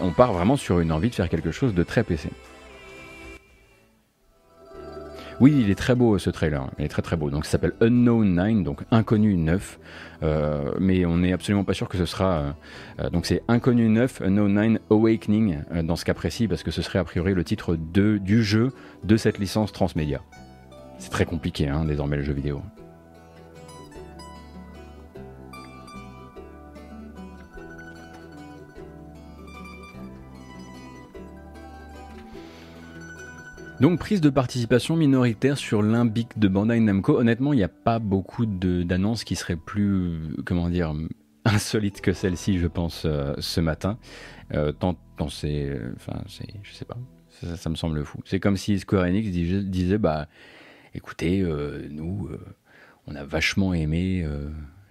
on 0.00 0.10
part 0.10 0.32
vraiment 0.32 0.56
sur 0.56 0.80
une 0.80 0.90
envie 0.90 1.08
de 1.08 1.14
faire 1.14 1.28
quelque 1.28 1.52
chose 1.52 1.72
de 1.72 1.84
très 1.84 2.02
PC. 2.02 2.30
Oui, 5.38 5.54
il 5.56 5.70
est 5.70 5.76
très 5.76 5.94
beau 5.94 6.18
ce 6.18 6.30
trailer, 6.30 6.68
il 6.80 6.86
est 6.86 6.88
très 6.88 7.02
très 7.02 7.16
beau. 7.16 7.30
Donc 7.30 7.44
ça 7.44 7.52
s'appelle 7.52 7.74
Unknown 7.80 8.34
9, 8.34 8.64
donc 8.64 8.80
Inconnu 8.90 9.36
9, 9.36 9.78
euh, 10.24 10.72
mais 10.80 11.06
on 11.06 11.18
n'est 11.18 11.32
absolument 11.32 11.62
pas 11.62 11.74
sûr 11.74 11.88
que 11.88 11.96
ce 11.96 12.06
sera. 12.06 12.38
Euh, 12.38 12.50
euh, 13.02 13.10
donc 13.10 13.24
c'est 13.24 13.44
Inconnu 13.46 13.88
9, 13.88 14.22
Unknown 14.22 14.52
9 14.52 14.78
Awakening 14.90 15.58
dans 15.84 15.94
ce 15.94 16.04
cas 16.04 16.14
précis, 16.14 16.48
parce 16.48 16.64
que 16.64 16.72
ce 16.72 16.82
serait 16.82 16.98
a 16.98 17.04
priori 17.04 17.34
le 17.34 17.44
titre 17.44 17.76
de, 17.76 18.18
du 18.18 18.42
jeu 18.42 18.72
de 19.04 19.16
cette 19.16 19.38
licence 19.38 19.70
transmédia. 19.70 20.22
C'est 20.98 21.10
très 21.10 21.24
compliqué 21.24 21.68
hein, 21.68 21.84
désormais 21.84 22.16
le 22.16 22.22
jeu 22.22 22.32
vidéo. 22.32 22.62
Donc 33.80 34.00
prise 34.00 34.20
de 34.20 34.28
participation 34.28 34.96
minoritaire 34.96 35.56
sur 35.56 35.82
Limbic 35.82 36.36
de 36.36 36.48
Bandai 36.48 36.80
Namco. 36.80 37.16
Honnêtement, 37.16 37.52
il 37.52 37.56
n'y 37.56 37.62
a 37.62 37.68
pas 37.68 38.00
beaucoup 38.00 38.44
d'annonces 38.44 39.22
qui 39.22 39.36
seraient 39.36 39.54
plus, 39.54 40.34
comment 40.44 40.68
dire, 40.68 40.92
insolites 41.44 42.00
que 42.00 42.12
celle-ci, 42.12 42.58
je 42.58 42.66
pense, 42.66 43.04
euh, 43.04 43.34
ce 43.38 43.60
matin. 43.60 43.98
Euh, 44.52 44.72
tant, 44.72 44.96
c'est, 45.28 45.78
enfin, 45.94 46.20
c'est, 46.26 46.48
je 46.64 46.72
sais 46.72 46.84
pas, 46.84 46.96
ça, 47.28 47.70
me 47.70 47.76
semble 47.76 48.04
fou. 48.04 48.18
C'est 48.24 48.40
comme 48.40 48.56
si 48.56 48.80
Square 48.80 49.04
Enix 49.04 49.30
disait, 49.30 49.98
bah, 49.98 50.26
écoutez, 50.94 51.40
euh, 51.40 51.86
nous, 51.90 52.30
on 53.06 53.14
a 53.14 53.24
vachement 53.24 53.74
aimé, 53.74 54.26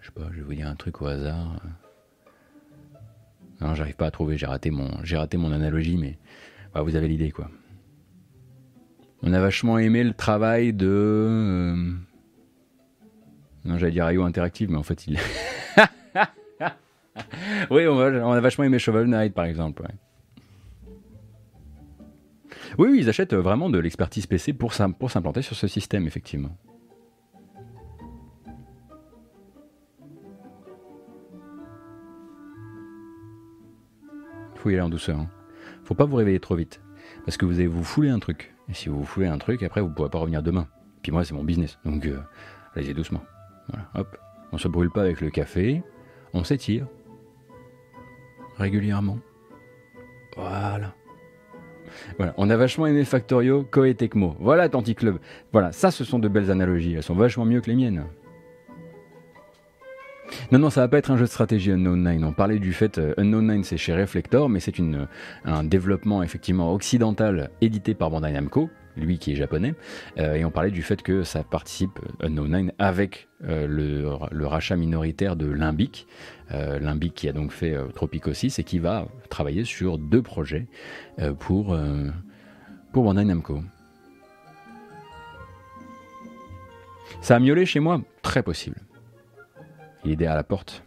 je 0.02 0.06
sais 0.08 0.12
pas, 0.12 0.28
je 0.32 0.38
vais 0.38 0.44
vous 0.44 0.54
dire 0.54 0.68
un 0.68 0.76
truc 0.76 1.02
au 1.02 1.08
hasard. 1.08 1.60
Non, 3.62 3.74
j'arrive 3.74 3.96
pas 3.96 4.08
à 4.08 4.12
trouver, 4.12 4.38
j'ai 4.38 4.46
raté 4.46 4.70
mon, 4.70 5.04
j'ai 5.04 5.18
raté 5.18 5.38
mon 5.38 5.52
analogie, 5.52 5.98
mais 5.98 6.18
bah, 6.74 6.82
vous 6.82 6.96
avez 6.96 7.08
l'idée, 7.08 7.32
quoi. 7.32 7.50
On 9.24 9.34
a 9.34 9.40
vachement 9.40 9.80
aimé 9.80 10.04
le 10.04 10.14
travail 10.14 10.74
de. 10.74 10.88
Euh, 10.88 11.94
non, 13.66 13.78
j'allais 13.78 13.94
dire 13.94 14.12
IO 14.12 14.24
Interactive, 14.24 14.70
mais 14.70 14.78
en 14.78 14.84
fait, 14.84 15.08
il. 15.08 15.18
oui, 17.72 17.88
on, 17.88 18.00
a 18.00 18.40
vachement 18.40 18.64
aimé 18.64 18.78
Shovel 18.78 19.08
Knight, 19.08 19.34
par 19.34 19.46
exemple. 19.46 19.84
Oui, 22.78 22.90
oui, 22.92 23.00
ils 23.00 23.10
achètent 23.10 23.34
vraiment 23.34 23.70
de 23.70 23.80
l'expertise 23.80 24.28
PC 24.28 24.54
pour 24.54 24.74
s'implanter 24.74 25.42
sur 25.42 25.56
ce 25.56 25.68
système, 25.68 26.06
effectivement. 26.06 26.56
Faut 34.56 34.70
y 34.70 34.74
aller 34.74 34.82
en 34.82 34.90
douceur. 34.90 35.18
Hein. 35.18 35.30
Faut 35.84 35.96
pas 35.96 36.06
vous 36.06 36.18
réveiller 36.18 36.40
trop 36.40 36.56
vite. 36.56 36.82
Parce 37.26 37.38
que 37.38 37.46
vous 37.46 37.56
allez 37.56 37.68
vous 37.68 37.84
fouler 37.84 38.10
un 38.10 38.20
truc. 38.20 38.54
Et 38.70 38.74
si 38.74 38.90
vous 38.90 39.04
foulez 39.06 39.28
un 39.28 39.38
truc, 39.38 39.64
après, 39.64 39.82
vous 39.82 39.90
pourrez 39.90 40.10
pas 40.10 40.20
revenir 40.20 40.44
demain. 40.44 40.68
Puis 41.02 41.12
moi, 41.12 41.24
c'est 41.24 41.34
mon 41.34 41.44
business. 41.44 41.80
Donc, 41.84 42.06
euh, 42.06 42.20
allez-y 42.76 42.94
doucement. 42.94 43.24
Voilà, 43.70 43.90
hop. 43.96 44.18
On 44.52 44.58
se 44.58 44.68
brûle 44.68 44.92
pas 44.92 45.02
avec 45.02 45.22
le 45.22 45.30
café. 45.30 45.82
On 46.34 46.44
s'étire. 46.44 46.88
Régulièrement. 48.58 49.18
Voilà. 50.36 50.94
Voilà, 52.18 52.34
on 52.38 52.50
a 52.50 52.58
vachement 52.58 52.88
aimé 52.88 53.04
Factorio, 53.04 53.64
Koei 53.64 53.96
Tecmo. 53.96 54.36
Voilà, 54.40 54.70
Tanti 54.70 54.96
Club. 54.96 55.20
Voilà, 55.52 55.72
ça, 55.72 55.92
ce 55.92 56.04
sont 56.04 56.20
de 56.20 56.28
belles 56.28 56.52
analogies. 56.52 56.94
Elles 56.94 57.04
sont 57.04 57.16
vachement 57.16 57.46
mieux 57.46 57.62
que 57.62 57.70
les 57.70 57.76
miennes. 57.76 58.04
Non, 60.52 60.60
non, 60.60 60.70
ça 60.70 60.82
va 60.82 60.88
pas 60.88 60.98
être 60.98 61.12
un 61.12 61.18
jeu 61.18 61.26
de 61.26 61.30
stratégie 61.30 61.72
Unknown 61.72 62.02
9. 62.02 62.22
On 62.24 62.34
parlait 62.34 62.60
du 62.60 62.74
fait, 62.74 62.98
euh, 62.98 63.14
Unknown 63.18 63.46
9 63.46 63.64
c'est 63.64 63.78
chez 63.78 63.96
Reflector, 63.96 64.50
mais 64.50 64.60
c'est 64.60 64.74
un 65.46 65.64
développement 65.64 66.24
effectivement 66.24 66.74
occidental 66.74 67.50
édité 67.62 67.94
par 67.94 68.10
Bandai 68.10 68.32
Namco, 68.32 68.70
lui 68.98 69.20
qui 69.20 69.32
est 69.32 69.36
japonais, 69.36 69.76
euh, 70.18 70.36
et 70.36 70.46
on 70.46 70.52
parlait 70.52 70.72
du 70.72 70.82
fait 70.82 71.02
que 71.02 71.24
ça 71.24 71.44
participe, 71.44 72.00
euh, 72.22 72.28
Unknown 72.28 72.50
9, 72.50 72.72
avec 72.80 73.28
le, 73.42 74.08
rachat 74.46 74.76
minoritaire 74.76 75.36
de 75.36 75.46
Limbic, 75.46 76.08
Limbic 76.50 77.14
qui 77.14 77.30
a 77.30 77.34
donc 77.34 77.52
fait 77.52 77.78
Tropico 77.94 78.34
6 78.34 78.58
et 78.58 78.64
qui 78.64 78.80
va 78.80 79.08
travailler 79.30 79.64
sur 79.64 80.00
deux 80.00 80.24
projets 80.24 80.66
pour, 81.38 81.78
pour 82.94 83.04
Bandai 83.04 83.26
Namco. 83.26 83.62
Ça 87.22 87.36
a 87.36 87.40
miaulé 87.40 87.68
chez 87.68 87.80
moi? 87.80 88.02
Très 88.24 88.42
possible. 88.42 88.78
Il 90.04 90.12
est 90.12 90.16
derrière 90.16 90.36
la 90.36 90.44
porte. 90.44 90.84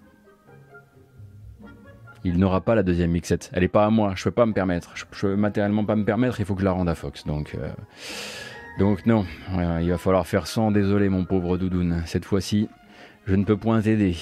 Il 2.24 2.38
n'aura 2.38 2.60
pas 2.60 2.74
la 2.74 2.82
deuxième 2.82 3.10
mixette. 3.10 3.50
Elle 3.54 3.64
est 3.64 3.68
pas 3.68 3.86
à 3.86 3.90
moi. 3.90 4.12
Je 4.14 4.24
peux 4.24 4.30
pas 4.30 4.46
me 4.46 4.52
permettre. 4.52 4.92
Je, 4.94 5.04
peux 5.04 5.36
matériellement 5.36 5.84
pas 5.84 5.96
me 5.96 6.04
permettre. 6.04 6.40
Il 6.40 6.46
faut 6.46 6.54
que 6.54 6.60
je 6.60 6.66
la 6.66 6.72
rende 6.72 6.88
à 6.88 6.94
Fox. 6.94 7.26
Donc, 7.26 7.54
euh, 7.54 7.70
donc 8.78 9.06
non. 9.06 9.24
il 9.80 9.90
va 9.90 9.98
falloir 9.98 10.26
faire 10.26 10.46
sans. 10.46 10.70
Désolé, 10.70 11.08
mon 11.08 11.24
pauvre 11.24 11.56
doudoune. 11.56 12.02
Cette 12.06 12.24
fois-ci, 12.24 12.68
je 13.26 13.34
ne 13.34 13.44
peux 13.44 13.56
point 13.56 13.80
t'aider. 13.80 14.16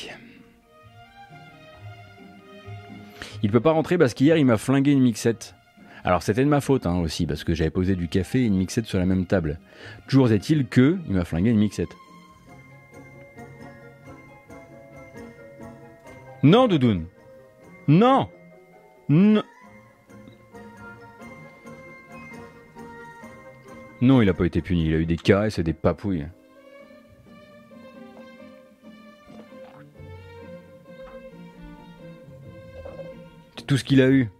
Il 3.42 3.50
peut 3.50 3.60
pas 3.60 3.72
rentrer 3.72 3.98
parce 3.98 4.14
qu'hier 4.14 4.36
il 4.36 4.44
m'a 4.44 4.58
flingué 4.58 4.92
une 4.92 5.02
mixette. 5.02 5.54
Alors 6.04 6.22
c'était 6.22 6.44
de 6.44 6.48
ma 6.48 6.60
faute 6.60 6.86
hein, 6.86 6.98
aussi 6.98 7.26
parce 7.26 7.44
que 7.44 7.54
j'avais 7.54 7.70
posé 7.70 7.94
du 7.94 8.08
café 8.08 8.40
et 8.40 8.46
une 8.46 8.56
mixette 8.56 8.86
sur 8.86 8.98
la 8.98 9.06
même 9.06 9.26
table. 9.26 9.58
Toujours 10.08 10.32
est-il 10.32 10.66
que 10.66 10.98
il 11.08 11.14
m'a 11.14 11.24
flingué 11.24 11.50
une 11.50 11.58
mixette. 11.58 11.90
Non, 16.42 16.68
Doudoune. 16.68 17.06
Non. 17.88 18.28
Non. 19.08 19.42
Non, 24.02 24.20
il 24.20 24.26
n'a 24.26 24.34
pas 24.34 24.44
été 24.44 24.60
puni. 24.60 24.86
Il 24.86 24.94
a 24.94 24.98
eu 24.98 25.06
des 25.06 25.16
caresses 25.16 25.58
et 25.58 25.62
des 25.62 25.72
papouilles. 25.72 26.28
C'est 33.56 33.66
tout 33.66 33.78
ce 33.78 33.84
qu'il 33.84 34.02
a 34.02 34.10
eu. 34.10 34.30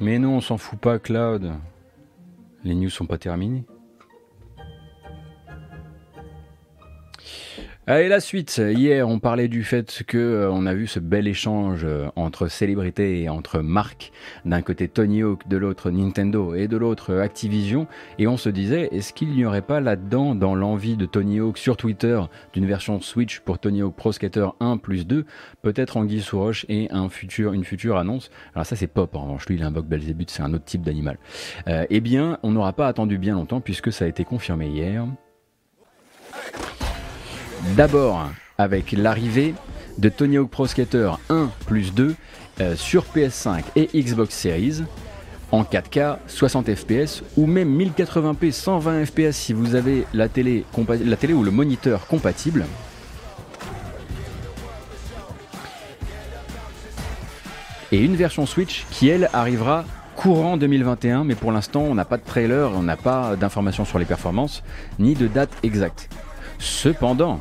Mais 0.00 0.18
non, 0.18 0.36
on 0.36 0.40
s'en 0.42 0.58
fout 0.58 0.78
pas, 0.78 0.98
Cloud. 0.98 1.52
Les 2.62 2.74
news 2.74 2.90
sont 2.90 3.06
pas 3.06 3.18
terminées. 3.18 3.64
Allez, 7.88 8.06
la 8.06 8.20
suite. 8.20 8.62
Hier, 8.64 9.08
on 9.08 9.18
parlait 9.18 9.48
du 9.48 9.64
fait 9.64 10.04
que 10.06 10.16
euh, 10.16 10.52
on 10.52 10.66
a 10.66 10.74
vu 10.74 10.86
ce 10.86 11.00
bel 11.00 11.26
échange 11.26 11.80
euh, 11.82 12.06
entre 12.14 12.46
célébrités 12.46 13.22
et 13.22 13.28
entre 13.28 13.58
marques. 13.58 14.12
D'un 14.44 14.62
côté 14.62 14.86
Tony 14.86 15.24
Hawk, 15.24 15.48
de 15.48 15.56
l'autre 15.56 15.90
Nintendo 15.90 16.54
et 16.54 16.68
de 16.68 16.76
l'autre 16.76 17.16
Activision. 17.16 17.88
Et 18.20 18.28
on 18.28 18.36
se 18.36 18.48
disait, 18.50 18.88
est-ce 18.92 19.12
qu'il 19.12 19.30
n'y 19.30 19.44
aurait 19.44 19.62
pas 19.62 19.80
là-dedans, 19.80 20.36
dans 20.36 20.54
l'envie 20.54 20.96
de 20.96 21.06
Tony 21.06 21.40
Hawk 21.40 21.58
sur 21.58 21.76
Twitter, 21.76 22.20
d'une 22.52 22.66
version 22.66 23.00
Switch 23.00 23.40
pour 23.40 23.58
Tony 23.58 23.82
Hawk 23.82 23.96
Pro 23.96 24.12
Skater 24.12 24.50
1 24.60 24.76
plus 24.76 25.04
2, 25.04 25.26
peut-être 25.62 25.96
Anguille 25.96 26.22
sous 26.22 26.38
roche 26.38 26.64
et 26.68 26.88
une 26.92 27.10
future 27.64 27.96
annonce? 27.96 28.30
Alors 28.54 28.64
ça, 28.64 28.76
c'est 28.76 28.86
Pop, 28.86 29.12
en 29.16 29.22
revanche. 29.22 29.46
Lui, 29.46 29.56
il 29.56 29.62
invoque 29.64 29.88
Belzébuth, 29.88 30.30
c'est 30.30 30.44
un 30.44 30.54
autre 30.54 30.66
type 30.66 30.82
d'animal. 30.82 31.18
Euh, 31.66 31.84
eh 31.90 32.00
bien, 32.00 32.38
on 32.44 32.52
n'aura 32.52 32.74
pas 32.74 32.86
attendu 32.86 33.18
bien 33.18 33.34
longtemps 33.34 33.60
puisque 33.60 33.92
ça 33.92 34.04
a 34.04 34.08
été 34.08 34.24
confirmé 34.24 34.68
hier. 34.68 35.04
D'abord 37.70 38.28
avec 38.58 38.92
l'arrivée 38.92 39.54
de 39.96 40.08
Tony 40.08 40.36
Hawk 40.36 40.50
Pro 40.50 40.66
Skater 40.66 41.12
1 41.30 41.48
plus 41.66 41.94
2 41.94 42.14
euh, 42.60 42.76
sur 42.76 43.04
PS5 43.04 43.62
et 43.76 43.88
Xbox 43.94 44.34
Series 44.34 44.82
en 45.52 45.62
4K, 45.62 46.16
60 46.26 46.74
fps 46.74 47.22
ou 47.36 47.46
même 47.46 47.74
1080p 47.78 48.50
120 48.50 49.06
fps 49.06 49.32
si 49.32 49.52
vous 49.52 49.74
avez 49.74 50.04
la 50.12 50.28
télé, 50.28 50.64
la 51.04 51.16
télé 51.16 51.32
ou 51.34 51.42
le 51.44 51.50
moniteur 51.50 52.06
compatible. 52.08 52.66
Et 57.92 57.98
une 57.98 58.16
version 58.16 58.44
Switch 58.44 58.86
qui 58.90 59.08
elle 59.08 59.30
arrivera 59.32 59.84
courant 60.16 60.56
2021, 60.56 61.24
mais 61.24 61.36
pour 61.36 61.52
l'instant 61.52 61.82
on 61.82 61.94
n'a 61.94 62.04
pas 62.04 62.16
de 62.16 62.24
trailer, 62.24 62.72
on 62.74 62.82
n'a 62.82 62.96
pas 62.96 63.36
d'informations 63.36 63.84
sur 63.84 63.98
les 63.98 64.04
performances, 64.04 64.62
ni 64.98 65.14
de 65.14 65.28
date 65.28 65.50
exacte. 65.62 66.08
Cependant, 66.58 67.40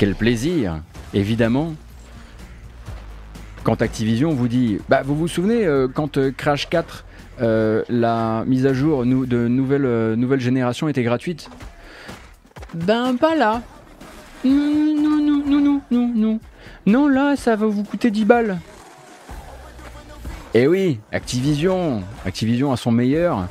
quel 0.00 0.14
plaisir, 0.14 0.80
évidemment, 1.12 1.74
quand 3.64 3.82
Activision 3.82 4.32
vous 4.32 4.48
dit, 4.48 4.78
bah 4.88 5.02
vous 5.04 5.14
vous 5.14 5.28
souvenez 5.28 5.66
euh, 5.66 5.88
quand 5.92 6.16
euh, 6.16 6.32
Crash 6.34 6.70
4, 6.70 7.04
euh, 7.42 7.82
la 7.90 8.44
mise 8.46 8.64
à 8.64 8.72
jour 8.72 9.04
de 9.04 9.46
nouvelle, 9.46 10.14
nouvelle 10.14 10.40
génération 10.40 10.88
était 10.88 11.02
gratuite? 11.02 11.50
Ben 12.72 13.14
pas 13.14 13.36
là. 13.36 13.60
Non, 14.42 14.54
non, 14.54 15.18
non, 15.18 15.60
non, 15.60 15.82
non, 15.90 16.12
non. 16.16 16.40
Non, 16.86 17.06
là, 17.06 17.36
ça 17.36 17.54
va 17.54 17.66
vous 17.66 17.84
coûter 17.84 18.10
10 18.10 18.24
balles. 18.24 18.58
Eh 20.54 20.66
oui, 20.66 20.98
Activision, 21.12 22.02
Activision 22.24 22.72
à 22.72 22.78
son 22.78 22.90
meilleur, 22.90 23.48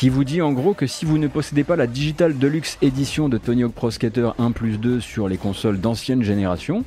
qui 0.00 0.08
vous 0.08 0.24
dit 0.24 0.40
en 0.40 0.54
gros 0.54 0.72
que 0.72 0.86
si 0.86 1.04
vous 1.04 1.18
ne 1.18 1.28
possédez 1.28 1.62
pas 1.62 1.76
la 1.76 1.86
Digital 1.86 2.38
Deluxe 2.38 2.78
Edition 2.80 3.28
de 3.28 3.36
Tony 3.36 3.64
Hawk 3.64 3.74
Pro 3.74 3.90
Skater 3.90 4.30
1 4.38 4.52
plus 4.52 4.78
2 4.78 4.98
sur 4.98 5.28
les 5.28 5.36
consoles 5.36 5.78
d'ancienne 5.78 6.22
génération, 6.22 6.86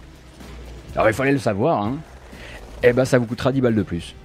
alors 0.95 1.09
il 1.09 1.13
fallait 1.13 1.31
le 1.31 1.37
savoir, 1.37 1.83
hein, 1.83 1.99
eh 2.81 2.91
ben 2.91 3.05
ça 3.05 3.19
vous 3.19 3.27
coûtera 3.27 3.51
10 3.51 3.61
balles 3.61 3.75
de 3.75 3.83
plus. 3.83 4.15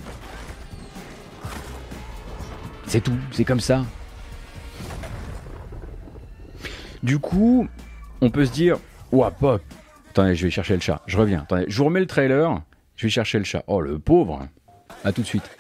C'est 2.86 3.03
tout, 3.03 3.12
c'est 3.30 3.45
comme 3.45 3.61
ça. 3.61 3.84
Du 7.03 7.18
coup, 7.18 7.68
on 8.22 8.30
peut 8.30 8.47
se 8.47 8.53
dire, 8.53 8.78
ouah, 9.12 9.30
pop. 9.30 9.61
Attendez, 10.12 10.34
je 10.34 10.47
vais 10.47 10.51
chercher 10.51 10.76
le 10.76 10.80
chat. 10.80 11.03
Je 11.05 11.18
reviens. 11.18 11.43
Attendez, 11.43 11.66
je 11.68 11.76
vous 11.76 11.84
remets 11.84 12.01
le 12.01 12.07
trailer. 12.07 12.62
Je 12.97 13.05
vais 13.05 13.11
chercher 13.11 13.36
le 13.36 13.45
chat. 13.45 13.64
Oh, 13.66 13.82
le 13.82 13.99
pauvre. 13.99 14.49
A 15.05 15.12
tout 15.12 15.20
de 15.20 15.26
suite. 15.26 15.51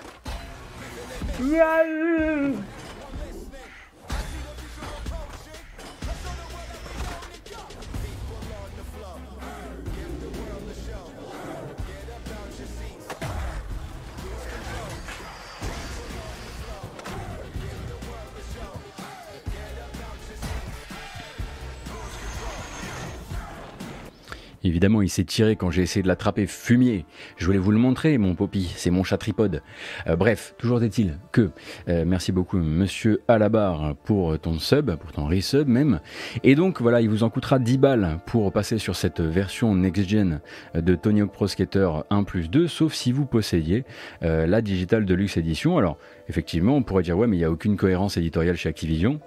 Évidemment, 24.64 25.02
il 25.02 25.08
s'est 25.08 25.24
tiré 25.24 25.56
quand 25.56 25.70
j'ai 25.70 25.82
essayé 25.82 26.02
de 26.02 26.08
l'attraper 26.08 26.46
fumier. 26.46 27.04
Je 27.36 27.46
voulais 27.46 27.58
vous 27.58 27.70
le 27.70 27.78
montrer, 27.78 28.18
mon 28.18 28.34
poppy, 28.34 28.72
c'est 28.76 28.90
mon 28.90 29.04
chat 29.04 29.18
tripode. 29.18 29.62
Euh, 30.06 30.16
bref, 30.16 30.54
toujours 30.58 30.82
est-il 30.82 31.18
que, 31.32 31.50
euh, 31.88 32.04
merci 32.06 32.32
beaucoup 32.32 32.58
monsieur 32.58 33.22
Alabar 33.28 33.94
pour 34.04 34.38
ton 34.38 34.58
sub, 34.58 34.94
pour 34.96 35.12
ton 35.12 35.26
resub 35.26 35.68
même. 35.68 36.00
Et 36.42 36.54
donc 36.54 36.80
voilà, 36.80 37.00
il 37.00 37.08
vous 37.08 37.22
en 37.22 37.30
coûtera 37.30 37.58
10 37.58 37.78
balles 37.78 38.18
pour 38.26 38.52
passer 38.52 38.78
sur 38.78 38.96
cette 38.96 39.20
version 39.20 39.74
next-gen 39.74 40.40
de 40.74 40.94
Tony 40.94 41.22
Hawk 41.22 41.32
Pro 41.32 41.46
Skater 41.46 41.88
1 42.10 42.24
plus 42.24 42.50
2, 42.50 42.68
sauf 42.68 42.92
si 42.94 43.12
vous 43.12 43.26
possédiez 43.26 43.84
euh, 44.22 44.46
la 44.46 44.60
Digital 44.60 45.04
Deluxe 45.04 45.36
Edition. 45.36 45.78
Alors, 45.78 45.98
effectivement, 46.28 46.76
on 46.76 46.82
pourrait 46.82 47.02
dire, 47.02 47.16
ouais, 47.16 47.26
mais 47.26 47.36
il 47.36 47.40
n'y 47.40 47.44
a 47.44 47.50
aucune 47.50 47.76
cohérence 47.76 48.16
éditoriale 48.16 48.56
chez 48.56 48.68
Activision. 48.68 49.20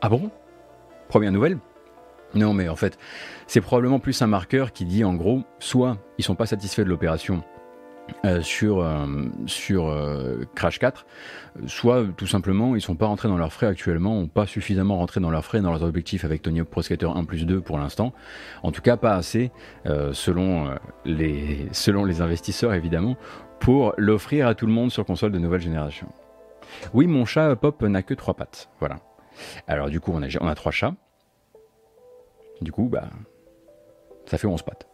Ah 0.00 0.08
bon? 0.08 0.30
Première 1.08 1.32
nouvelle 1.32 1.58
non, 2.34 2.52
mais 2.52 2.68
en 2.68 2.76
fait, 2.76 2.98
c'est 3.46 3.60
probablement 3.60 3.98
plus 3.98 4.20
un 4.22 4.26
marqueur 4.26 4.72
qui 4.72 4.84
dit 4.84 5.04
en 5.04 5.14
gros, 5.14 5.42
soit 5.58 5.98
ils 6.18 6.24
sont 6.24 6.34
pas 6.34 6.46
satisfaits 6.46 6.82
de 6.82 6.88
l'opération 6.88 7.42
euh, 8.24 8.40
sur, 8.40 8.80
euh, 8.80 9.06
euh, 9.70 10.44
Crash 10.54 10.78
4, 10.78 11.06
soit 11.66 12.04
tout 12.16 12.26
simplement 12.26 12.76
ils 12.76 12.80
sont 12.80 12.94
pas 12.94 13.06
rentrés 13.06 13.28
dans 13.28 13.36
leurs 13.36 13.52
frais 13.52 13.66
actuellement, 13.66 14.16
ont 14.16 14.28
pas 14.28 14.46
suffisamment 14.46 14.96
rentré 14.96 15.20
dans 15.20 15.30
leurs 15.30 15.44
frais, 15.44 15.60
dans 15.60 15.70
leurs 15.70 15.82
objectifs 15.82 16.24
avec 16.24 16.42
Tony 16.42 16.60
Hawk 16.60 16.68
Pro 16.68 16.82
Skater 16.82 17.08
1 17.14 17.24
plus 17.24 17.46
2 17.46 17.60
pour 17.60 17.78
l'instant. 17.78 18.12
En 18.62 18.70
tout 18.70 18.82
cas, 18.82 18.96
pas 18.96 19.14
assez 19.14 19.50
selon, 20.12 20.70
les, 21.04 21.66
selon 21.72 22.04
les 22.04 22.20
investisseurs 22.20 22.74
évidemment, 22.74 23.16
pour 23.60 23.92
l'offrir 23.96 24.46
à 24.46 24.54
tout 24.54 24.66
le 24.66 24.72
monde 24.72 24.92
sur 24.92 25.04
console 25.04 25.32
de 25.32 25.38
nouvelle 25.38 25.60
génération. 25.60 26.08
Oui, 26.94 27.06
mon 27.06 27.24
chat 27.24 27.54
Pop 27.56 27.82
n'a 27.82 28.02
que 28.02 28.14
trois 28.14 28.34
pattes. 28.34 28.68
Voilà. 28.78 28.98
Alors 29.66 29.90
du 29.90 30.00
coup, 30.00 30.12
on 30.14 30.22
a, 30.22 30.28
on 30.40 30.48
a 30.48 30.54
trois 30.54 30.72
chats. 30.72 30.94
Du 32.60 32.72
coup, 32.72 32.88
bah, 32.88 33.08
ça 34.26 34.38
fait 34.38 34.46
11 34.46 34.62
pattes. 34.62 34.88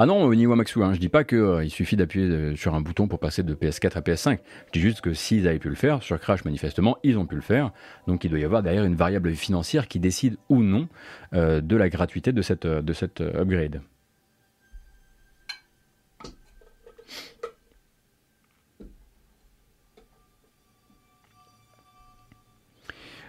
Ah 0.00 0.06
non, 0.06 0.32
niveau 0.32 0.54
Maxou, 0.54 0.84
hein, 0.84 0.94
je 0.94 1.00
dis 1.00 1.08
pas 1.08 1.24
qu'il 1.24 1.38
euh, 1.38 1.68
suffit 1.68 1.96
d'appuyer 1.96 2.28
euh, 2.28 2.54
sur 2.54 2.76
un 2.76 2.80
bouton 2.80 3.08
pour 3.08 3.18
passer 3.18 3.42
de 3.42 3.52
PS4 3.52 3.98
à 3.98 4.00
PS5. 4.00 4.38
Je 4.66 4.72
dis 4.72 4.80
juste 4.80 5.00
que 5.00 5.12
s'ils 5.12 5.48
avaient 5.48 5.58
pu 5.58 5.70
le 5.70 5.74
faire, 5.74 6.04
sur 6.04 6.20
Crash 6.20 6.44
manifestement, 6.44 6.98
ils 7.02 7.18
ont 7.18 7.26
pu 7.26 7.34
le 7.34 7.40
faire. 7.40 7.72
Donc 8.06 8.22
il 8.22 8.30
doit 8.30 8.38
y 8.38 8.44
avoir 8.44 8.62
derrière 8.62 8.84
une 8.84 8.94
variable 8.94 9.34
financière 9.34 9.88
qui 9.88 9.98
décide 9.98 10.36
ou 10.48 10.62
non 10.62 10.86
euh, 11.34 11.60
de 11.60 11.74
la 11.74 11.88
gratuité 11.88 12.30
de 12.30 12.42
cette, 12.42 12.64
de 12.64 12.92
cette 12.92 13.20
upgrade. 13.20 13.80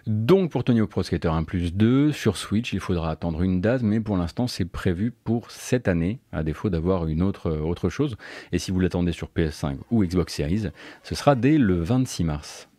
Donc 0.09 0.49
pour 0.49 0.63
Tony 0.63 0.79
Hawk 0.79 0.89
Pro 0.89 1.03
Skater 1.03 1.27
1 1.27 1.43
plus 1.43 1.71
2, 1.71 2.11
sur 2.11 2.35
Switch, 2.35 2.73
il 2.73 2.79
faudra 2.79 3.11
attendre 3.11 3.43
une 3.43 3.61
date, 3.61 3.83
mais 3.83 3.99
pour 3.99 4.17
l'instant 4.17 4.47
c'est 4.47 4.65
prévu 4.65 5.11
pour 5.11 5.51
cette 5.51 5.87
année, 5.87 6.17
à 6.31 6.41
défaut 6.41 6.71
d'avoir 6.71 7.05
une 7.05 7.21
autre, 7.21 7.51
autre 7.51 7.89
chose. 7.89 8.17
Et 8.51 8.57
si 8.57 8.71
vous 8.71 8.79
l'attendez 8.79 9.11
sur 9.11 9.29
PS5 9.29 9.77
ou 9.91 10.03
Xbox 10.03 10.33
Series, 10.33 10.69
ce 11.03 11.13
sera 11.13 11.35
dès 11.35 11.59
le 11.59 11.75
26 11.75 12.23
mars. 12.23 12.69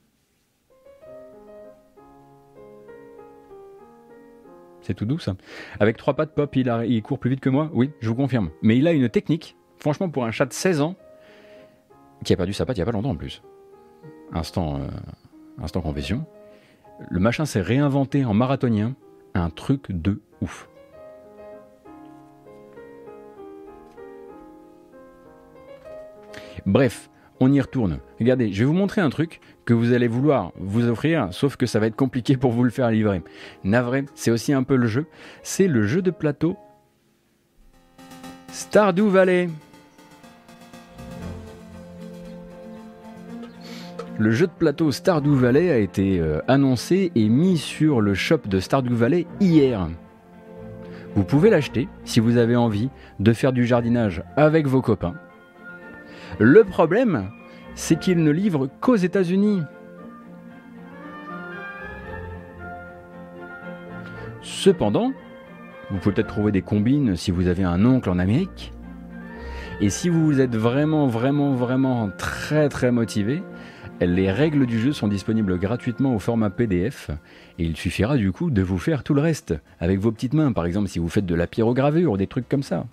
C'est 4.82 4.94
tout 4.94 5.04
doux 5.04 5.20
ça. 5.20 5.36
Avec 5.78 5.98
trois 5.98 6.14
pattes 6.14 6.34
pop, 6.34 6.56
il, 6.56 6.66
il 6.88 7.00
court 7.00 7.20
plus 7.20 7.30
vite 7.30 7.38
que 7.38 7.48
moi? 7.48 7.70
Oui, 7.72 7.92
je 8.00 8.08
vous 8.08 8.16
confirme. 8.16 8.50
Mais 8.60 8.76
il 8.76 8.88
a 8.88 8.92
une 8.92 9.08
technique, 9.08 9.56
franchement 9.78 10.08
pour 10.08 10.24
un 10.24 10.32
chat 10.32 10.46
de 10.46 10.52
16 10.52 10.80
ans, 10.80 10.96
qui 12.24 12.32
a 12.32 12.36
perdu 12.36 12.54
sa 12.54 12.66
patte 12.66 12.76
il 12.76 12.80
n'y 12.80 12.82
a 12.82 12.86
pas 12.86 12.90
longtemps 12.90 13.10
en 13.10 13.16
plus. 13.16 13.40
Instant, 14.32 14.80
euh, 14.80 14.88
instant 15.62 15.80
confession. 15.80 16.26
Le 17.08 17.20
machin 17.20 17.44
s'est 17.44 17.62
réinventé 17.62 18.24
en 18.24 18.34
marathonien, 18.34 18.94
un 19.34 19.50
truc 19.50 19.90
de 19.90 20.20
ouf. 20.40 20.68
Bref, 26.66 27.10
on 27.40 27.52
y 27.52 27.60
retourne. 27.60 28.00
Regardez, 28.18 28.52
je 28.52 28.60
vais 28.60 28.64
vous 28.66 28.74
montrer 28.74 29.00
un 29.00 29.08
truc 29.08 29.40
que 29.64 29.72
vous 29.72 29.92
allez 29.92 30.08
vouloir 30.08 30.52
vous 30.56 30.86
offrir, 30.88 31.32
sauf 31.32 31.56
que 31.56 31.66
ça 31.66 31.80
va 31.80 31.86
être 31.86 31.96
compliqué 31.96 32.36
pour 32.36 32.52
vous 32.52 32.64
le 32.64 32.70
faire 32.70 32.90
livrer. 32.90 33.22
Navré, 33.64 34.04
c'est 34.14 34.30
aussi 34.30 34.52
un 34.52 34.62
peu 34.62 34.76
le 34.76 34.86
jeu. 34.86 35.06
C'est 35.42 35.68
le 35.68 35.86
jeu 35.86 36.02
de 36.02 36.10
plateau 36.10 36.56
Stardew 38.48 39.08
Valley. 39.08 39.48
Le 44.20 44.32
jeu 44.32 44.46
de 44.46 44.52
plateau 44.52 44.92
Stardew 44.92 45.34
Valley 45.34 45.70
a 45.70 45.78
été 45.78 46.20
euh, 46.20 46.40
annoncé 46.46 47.10
et 47.14 47.30
mis 47.30 47.56
sur 47.56 48.02
le 48.02 48.12
shop 48.12 48.40
de 48.44 48.60
Stardew 48.60 48.92
Valley 48.92 49.26
hier. 49.40 49.88
Vous 51.14 51.24
pouvez 51.24 51.48
l'acheter 51.48 51.88
si 52.04 52.20
vous 52.20 52.36
avez 52.36 52.54
envie 52.54 52.90
de 53.18 53.32
faire 53.32 53.54
du 53.54 53.64
jardinage 53.64 54.22
avec 54.36 54.66
vos 54.66 54.82
copains. 54.82 55.14
Le 56.38 56.64
problème, 56.64 57.30
c'est 57.74 57.98
qu'il 57.98 58.22
ne 58.22 58.30
livre 58.30 58.68
qu'aux 58.82 58.96
États-Unis. 58.96 59.62
Cependant, 64.42 65.12
vous 65.88 65.96
pouvez 65.96 66.14
peut-être 66.14 66.28
trouver 66.28 66.52
des 66.52 66.60
combines 66.60 67.16
si 67.16 67.30
vous 67.30 67.46
avez 67.46 67.64
un 67.64 67.86
oncle 67.86 68.10
en 68.10 68.18
Amérique. 68.18 68.74
Et 69.80 69.88
si 69.88 70.10
vous 70.10 70.42
êtes 70.42 70.54
vraiment, 70.54 71.06
vraiment, 71.06 71.54
vraiment 71.54 72.10
très, 72.18 72.68
très 72.68 72.92
motivé, 72.92 73.42
les 74.00 74.32
règles 74.32 74.64
du 74.64 74.78
jeu 74.78 74.94
sont 74.94 75.08
disponibles 75.08 75.58
gratuitement 75.58 76.14
au 76.14 76.18
format 76.18 76.48
PDF 76.48 77.10
et 77.58 77.64
il 77.64 77.76
suffira 77.76 78.16
du 78.16 78.32
coup 78.32 78.50
de 78.50 78.62
vous 78.62 78.78
faire 78.78 79.04
tout 79.04 79.12
le 79.12 79.20
reste 79.20 79.54
avec 79.78 79.98
vos 80.00 80.10
petites 80.10 80.32
mains, 80.32 80.52
par 80.52 80.64
exemple 80.64 80.88
si 80.88 80.98
vous 80.98 81.10
faites 81.10 81.26
de 81.26 81.34
la 81.34 81.46
pyrogravure, 81.46 82.16
des 82.16 82.26
trucs 82.26 82.48
comme 82.48 82.62
ça. 82.62 82.86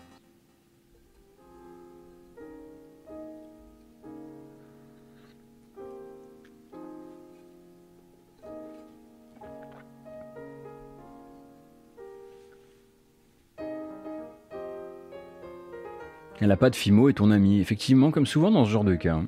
La 16.41 16.55
pâte 16.55 16.75
Fimo 16.75 17.09
est 17.09 17.13
ton 17.13 17.31
ami, 17.31 17.59
effectivement 17.59 18.11
comme 18.11 18.25
souvent 18.25 18.51
dans 18.51 18.65
ce 18.65 18.71
genre 18.71 18.83
de 18.83 18.95
cas. 18.95 19.15
Hein. 19.15 19.25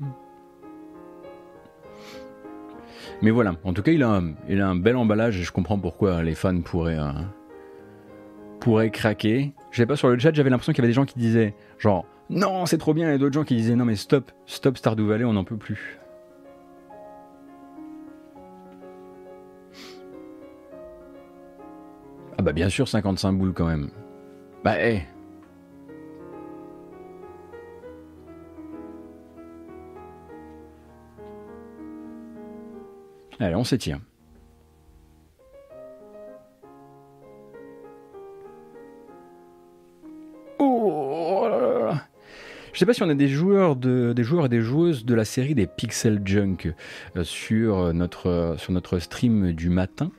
Mais 3.22 3.30
voilà, 3.30 3.54
en 3.64 3.72
tout 3.72 3.82
cas, 3.82 3.92
il 3.92 4.02
a, 4.02 4.08
un, 4.08 4.32
il 4.48 4.60
a 4.60 4.68
un 4.68 4.76
bel 4.76 4.96
emballage 4.96 5.38
et 5.38 5.42
je 5.42 5.52
comprends 5.52 5.78
pourquoi 5.78 6.22
les 6.22 6.34
fans 6.34 6.60
pourraient, 6.60 6.98
euh, 6.98 7.12
pourraient 8.60 8.90
craquer. 8.90 9.52
Je 9.70 9.76
sais 9.78 9.86
pas, 9.86 9.96
sur 9.96 10.08
le 10.08 10.18
chat, 10.18 10.32
j'avais 10.34 10.50
l'impression 10.50 10.72
qu'il 10.72 10.82
y 10.82 10.84
avait 10.84 10.90
des 10.90 10.94
gens 10.94 11.04
qui 11.04 11.18
disaient 11.18 11.54
genre 11.78 12.06
non, 12.30 12.64
c'est 12.64 12.78
trop 12.78 12.94
bien, 12.94 13.12
et 13.12 13.18
d'autres 13.18 13.34
gens 13.34 13.42
qui 13.44 13.56
disaient 13.56 13.74
non, 13.74 13.84
mais 13.84 13.96
stop, 13.96 14.30
stop 14.46 14.78
Stardew 14.78 15.02
Valley, 15.02 15.24
on 15.24 15.32
n'en 15.32 15.44
peut 15.44 15.56
plus. 15.56 15.98
Ah 22.38 22.42
bah 22.42 22.52
bien 22.52 22.68
sûr, 22.68 22.88
55 22.88 23.32
boules 23.32 23.52
quand 23.52 23.66
même. 23.66 23.90
Bah 24.64 24.80
eh, 24.80 25.02
Allez, 33.40 33.54
on 33.54 33.64
s'étire. 33.64 33.98
Oh 40.58 41.48
Je 42.74 42.78
sais 42.78 42.84
pas 42.84 42.92
si 42.92 43.02
on 43.02 43.08
a 43.08 43.14
des 43.14 43.28
joueurs, 43.28 43.78
et 43.82 44.48
des 44.48 44.60
joueuses 44.60 45.06
de 45.06 45.14
la 45.14 45.24
série 45.24 45.54
des 45.54 45.66
Pixel 45.66 46.20
Junk 46.22 46.74
euh, 47.16 47.24
sur, 47.24 47.94
notre, 47.94 48.56
sur 48.58 48.72
notre 48.72 48.98
stream 48.98 49.52
du 49.52 49.70
matin. 49.70 50.10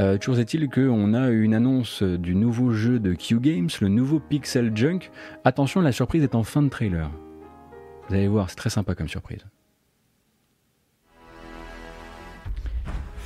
Euh, 0.00 0.16
toujours 0.16 0.38
est-il 0.38 0.70
qu'on 0.70 1.12
a 1.12 1.28
une 1.28 1.52
annonce 1.52 2.02
du 2.02 2.34
nouveau 2.34 2.72
jeu 2.72 2.98
de 2.98 3.12
Q 3.12 3.38
Games, 3.40 3.68
le 3.82 3.88
nouveau 3.88 4.18
Pixel 4.18 4.74
Junk. 4.74 5.10
Attention, 5.44 5.82
la 5.82 5.92
surprise 5.92 6.22
est 6.22 6.34
en 6.34 6.42
fin 6.42 6.62
de 6.62 6.70
trailer. 6.70 7.10
Vous 8.08 8.14
allez 8.14 8.28
voir, 8.28 8.48
c'est 8.48 8.56
très 8.56 8.70
sympa 8.70 8.94
comme 8.94 9.08
surprise. 9.08 9.44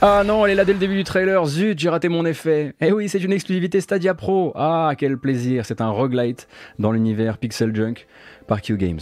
Ah 0.02 0.22
non, 0.26 0.44
elle 0.44 0.52
est 0.52 0.54
là 0.56 0.66
dès 0.66 0.74
le 0.74 0.78
début 0.78 0.94
du 0.96 1.04
trailer. 1.04 1.46
Zut, 1.46 1.78
j'ai 1.78 1.88
raté 1.88 2.10
mon 2.10 2.26
effet. 2.26 2.74
Eh 2.82 2.92
oui, 2.92 3.08
c'est 3.08 3.18
une 3.18 3.32
exclusivité 3.32 3.80
Stadia 3.80 4.14
Pro. 4.14 4.52
Ah, 4.54 4.92
quel 4.98 5.16
plaisir. 5.16 5.64
C'est 5.64 5.80
un 5.80 5.88
roguelite 5.88 6.48
dans 6.78 6.92
l'univers 6.92 7.38
Pixel 7.38 7.74
Junk 7.74 8.06
par 8.46 8.60
Q 8.60 8.76
Games. 8.76 9.00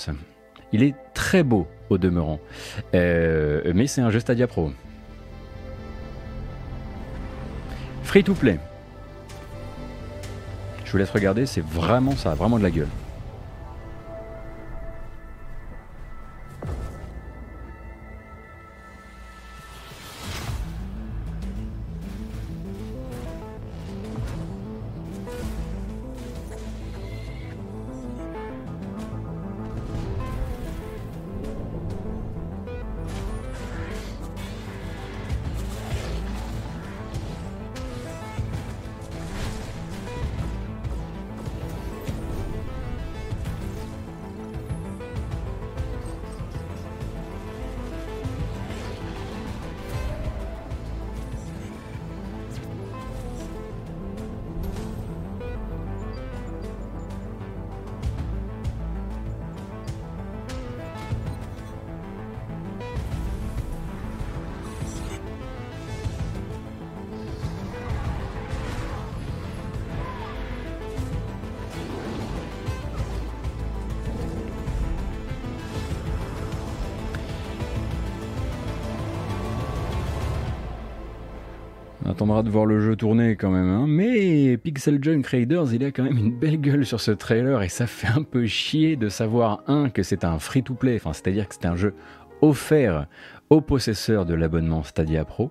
Il 0.73 0.85
est 0.85 0.95
très 1.13 1.43
beau 1.43 1.67
au 1.91 1.99
demeurant. 1.99 2.39
Euh, 2.95 3.73
mais 3.75 3.89
c'est 3.89 4.03
un 4.03 4.11
jeu 4.11 4.21
Stadia 4.21 4.47
Pro. 4.47 4.71
Free 8.05 8.23
to 8.23 8.35
play. 8.35 8.61
Je 10.85 10.93
vous 10.93 10.99
laisse 10.99 11.11
regarder, 11.11 11.45
c'est 11.45 11.65
vraiment 11.65 12.15
ça, 12.15 12.35
vraiment 12.35 12.59
de 12.59 12.63
la 12.63 12.71
gueule. 12.71 12.87
Voir 82.55 82.67
le 82.67 82.81
jeu 82.81 82.95
tourner 82.95 83.35
quand 83.35 83.51
même. 83.51 83.69
Hein. 83.69 83.87
Mais 83.89 84.57
Pixel 84.57 85.03
Junk 85.03 85.23
Raiders, 85.27 85.75
il 85.75 85.85
a 85.85 85.91
quand 85.91 86.05
même 86.05 86.17
une 86.17 86.39
belle 86.39 86.61
gueule 86.61 86.87
sur 86.87 87.01
ce 87.01 87.11
trailer 87.11 87.63
et 87.63 87.69
ça 87.69 87.89
fait 87.89 88.07
un 88.07 88.23
peu 88.23 88.47
chier 88.47 88.95
de 88.95 89.09
savoir, 89.09 89.65
un, 89.67 89.91
que 89.91 90.05
c'est 90.05 90.25
un 90.25 90.39
free-to-play, 90.39 90.95
enfin, 90.95 91.13
c'est-à-dire 91.13 91.49
que 91.49 91.55
c'est 91.55 91.67
un 91.67 91.75
jeu 91.75 91.95
offert 92.43 93.09
aux 93.51 93.61
possesseurs 93.61 94.25
de 94.25 94.35
l'abonnement 94.35 94.85
Stadia 94.85 95.25
Pro. 95.25 95.51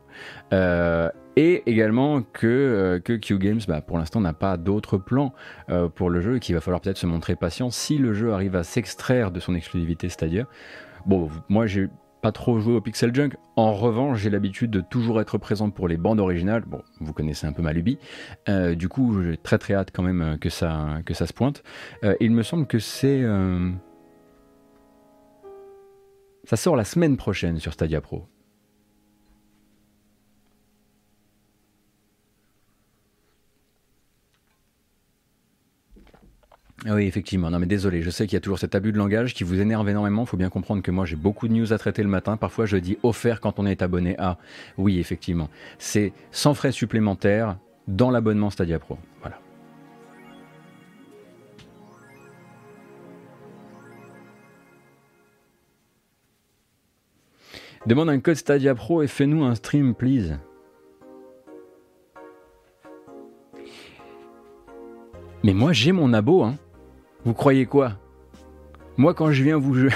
Euh, 0.54 1.10
et 1.36 1.64
également 1.66 2.22
que, 2.22 2.48
euh, 2.48 3.00
que 3.00 3.14
Q 3.14 3.38
Games, 3.38 3.60
bah, 3.68 3.82
pour 3.82 3.98
l'instant, 3.98 4.22
n'a 4.22 4.34
pas 4.34 4.56
d'autres 4.56 4.98
plans 4.98 5.34
euh, 5.70 5.90
pour 5.90 6.10
le 6.10 6.22
jeu 6.22 6.38
et 6.38 6.40
qu'il 6.40 6.56
va 6.56 6.62
falloir 6.62 6.80
peut-être 6.80 6.98
se 6.98 7.06
montrer 7.06 7.36
patient 7.36 7.70
si 7.70 7.98
le 7.98 8.14
jeu 8.14 8.32
arrive 8.32 8.56
à 8.56 8.64
s'extraire 8.64 9.30
de 9.30 9.42
son 9.42 9.56
exclusivité 9.56 10.08
Stadia. 10.08 10.46
Bon, 11.06 11.30
moi 11.50 11.68
j'ai 11.68 11.90
pas 12.24 12.32
trop 12.32 12.58
joué 12.58 12.74
au 12.74 12.80
Pixel 12.80 13.14
Junk. 13.14 13.32
En 13.58 13.74
revanche, 13.74 14.20
j'ai 14.20 14.30
l'habitude 14.30 14.72
de 14.72 14.80
toujours 14.80 15.20
être 15.20 15.38
présent 15.38 15.70
pour 15.70 15.90
les 15.90 15.98
bandes 15.98 16.22
originales. 16.22 16.64
Bon, 16.66 16.82
vous 17.02 17.12
connaissez 17.12 17.46
un 17.46 17.52
peu 17.52 17.62
ma 17.62 17.74
lubie. 17.74 18.00
Euh, 18.48 18.76
du 18.76 18.88
coup, 18.88 19.22
j'ai 19.22 19.36
très 19.36 19.58
très 19.58 19.74
hâte 19.74 19.92
quand 19.94 20.04
même 20.04 20.22
euh, 20.22 20.38
que 20.38 20.50
ça, 20.50 21.02
que 21.06 21.14
ça 21.14 21.28
se 21.28 21.34
pointe. 21.34 21.64
Euh, 22.06 22.16
il 22.22 22.32
me 22.32 22.42
semble 22.42 22.66
que 22.66 22.80
c'est... 22.80 23.24
Ça 26.46 26.56
sort 26.56 26.78
la 26.78 26.86
semaine 26.86 27.18
prochaine 27.18 27.60
sur 27.60 27.74
Stadia 27.74 28.00
Pro. 28.00 28.26
Oui, 36.86 37.06
effectivement. 37.06 37.50
Non, 37.50 37.60
mais 37.60 37.66
désolé, 37.66 38.02
je 38.02 38.10
sais 38.10 38.28
qu'il 38.28 38.36
y 38.36 38.38
a 38.38 38.42
toujours 38.42 38.60
cet 38.60 38.76
abus 38.76 38.92
de 38.92 38.98
langage 38.98 39.34
qui 39.34 39.44
vous 39.44 39.62
énerve 39.62 39.88
énormément. 39.90 40.24
Il 40.24 40.28
faut 40.28 40.38
bien 40.38 40.50
comprendre 40.50 40.82
que 40.82 40.92
moi, 40.92 41.06
j'ai 41.06 41.16
beaucoup 41.16 41.48
de 41.48 41.54
news 41.54 41.72
à 41.72 41.78
traiter 41.78 42.04
le 42.04 42.10
matin. 42.10 42.36
Parfois, 42.36 42.66
je 42.66 42.76
dis 42.76 42.98
offert 43.04 43.40
quand 43.40 43.58
on 43.60 43.66
est 43.66 43.82
abonné 43.82 44.18
à. 44.20 44.38
Oui, 44.78 45.00
effectivement. 45.00 45.50
C'est 45.78 46.12
sans 46.32 46.54
frais 46.54 46.74
supplémentaires 46.74 47.58
dans 47.88 48.12
l'abonnement 48.12 48.50
Stadia 48.50 48.80
Pro. 48.80 48.98
Voilà. 49.22 49.40
Demande 57.86 58.10
un 58.10 58.20
code 58.20 58.36
Stadia 58.36 58.76
Pro 58.76 59.04
et 59.04 59.08
fais-nous 59.08 59.44
un 59.44 59.56
stream, 59.56 59.96
please. 59.96 60.38
Mais 65.46 65.54
moi, 65.54 65.74
j'ai 65.74 65.92
mon 65.92 66.14
abo, 66.14 66.44
hein. 66.44 66.58
Vous 67.26 67.34
croyez 67.34 67.66
quoi? 67.66 67.94
Moi, 68.98 69.14
quand 69.14 69.32
je 69.32 69.44
viens 69.44 69.58
vous 69.58 69.88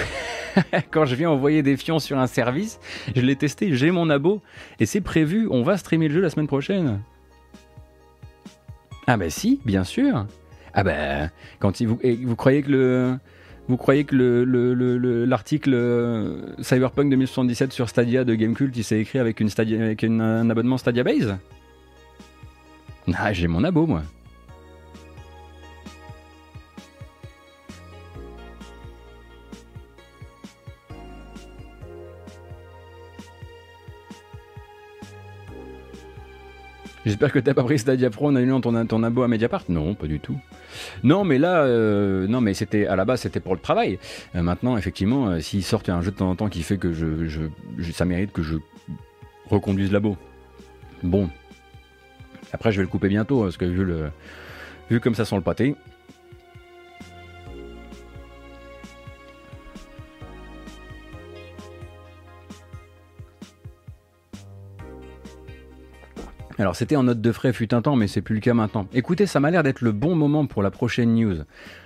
quand 0.91 1.05
je 1.05 1.15
viens 1.15 1.29
envoyer 1.29 1.61
des 1.61 1.77
fions 1.77 1.99
sur 1.99 2.17
un 2.17 2.27
service, 2.27 2.79
je 3.15 3.21
l'ai 3.21 3.35
testé, 3.35 3.75
j'ai 3.75 3.91
mon 3.91 4.09
abo 4.09 4.41
et 4.79 4.85
c'est 4.85 5.01
prévu. 5.01 5.47
On 5.51 5.63
va 5.63 5.77
streamer 5.77 6.07
le 6.07 6.15
jeu 6.15 6.21
la 6.21 6.29
semaine 6.29 6.47
prochaine. 6.47 6.99
Ah 9.07 9.17
bah 9.17 9.29
si, 9.29 9.61
bien 9.65 9.83
sûr. 9.83 10.25
Ah 10.73 10.83
bah 10.83 11.29
quand 11.59 11.81
vous, 11.81 12.35
croyez 12.35 12.61
que 12.61 12.71
le 12.71 13.17
vous 13.67 13.77
croyez 13.77 14.05
que 14.05 14.15
l'article 15.25 15.71
le, 15.71 15.77
euh, 15.77 16.63
Cyberpunk 16.63 17.09
2077 17.09 17.73
sur 17.73 17.89
Stadia 17.89 18.23
de 18.23 18.33
Gamecult, 18.33 18.75
il 18.75 18.83
s'est 18.83 18.99
écrit 18.99 19.19
avec, 19.19 19.41
une 19.41 19.49
Stadia, 19.49 19.83
avec 19.83 20.03
un 20.05 20.49
abonnement 20.49 20.77
Stadia 20.77 21.03
Base? 21.03 21.35
Ah, 23.13 23.33
j'ai 23.33 23.47
mon 23.47 23.63
abo, 23.63 23.85
moi. 23.85 24.03
J'espère 37.07 37.31
que 37.31 37.39
t'as 37.39 37.53
pas 37.53 37.63
pris 37.63 37.79
Stadia 37.79 38.09
Pro 38.09 38.27
en 38.27 38.35
allument 38.35 38.59
ton, 38.59 39.03
abo 39.03 39.23
à 39.23 39.29
Mediapart. 39.29 39.63
Non, 39.69 39.95
pas 39.95 40.07
du 40.07 40.19
tout. 40.19 40.37
Non, 41.03 41.23
mais 41.23 41.37
là, 41.37 41.63
euh, 41.63 42.27
non, 42.27 42.41
mais 42.41 42.53
c'était 42.53 42.85
à 42.85 42.97
la 42.97 43.05
base 43.05 43.21
c'était 43.21 43.39
pour 43.39 43.55
le 43.55 43.61
travail. 43.61 43.97
Euh, 44.35 44.41
maintenant, 44.41 44.75
effectivement, 44.75 45.29
euh, 45.29 45.39
s'ils 45.39 45.63
un 45.87 46.01
jeu 46.01 46.11
de 46.11 46.17
temps 46.17 46.29
en 46.29 46.35
temps 46.35 46.49
qui 46.49 46.63
fait 46.63 46.77
que 46.77 46.91
je, 46.91 47.47
ça 47.93 48.03
mérite 48.03 48.33
que 48.33 48.43
je 48.43 48.57
reconduise 49.49 49.93
l'abo. 49.93 50.17
Bon. 51.01 51.29
Après, 52.51 52.73
je 52.73 52.77
vais 52.77 52.83
le 52.83 52.89
couper 52.89 53.07
bientôt 53.07 53.43
parce 53.43 53.55
que 53.55 53.63
vu 53.63 53.85
le, 53.85 54.09
vu 54.89 54.99
comme 54.99 55.15
ça 55.15 55.23
sent 55.23 55.37
le 55.37 55.41
pâté. 55.41 55.75
Alors 66.59 66.75
c'était 66.75 66.95
en 66.95 67.03
note 67.03 67.21
de 67.21 67.31
frais 67.31 67.53
fut 67.53 67.73
un 67.73 67.81
temps, 67.81 67.95
mais 67.95 68.07
c'est 68.07 68.21
plus 68.21 68.35
le 68.35 68.41
cas 68.41 68.53
maintenant. 68.53 68.87
Écoutez, 68.93 69.27
ça 69.27 69.39
m'a 69.39 69.51
l'air 69.51 69.63
d'être 69.63 69.81
le 69.81 69.91
bon 69.91 70.15
moment 70.15 70.47
pour 70.47 70.63
la 70.63 70.71
prochaine 70.71 71.13
news. 71.13 71.37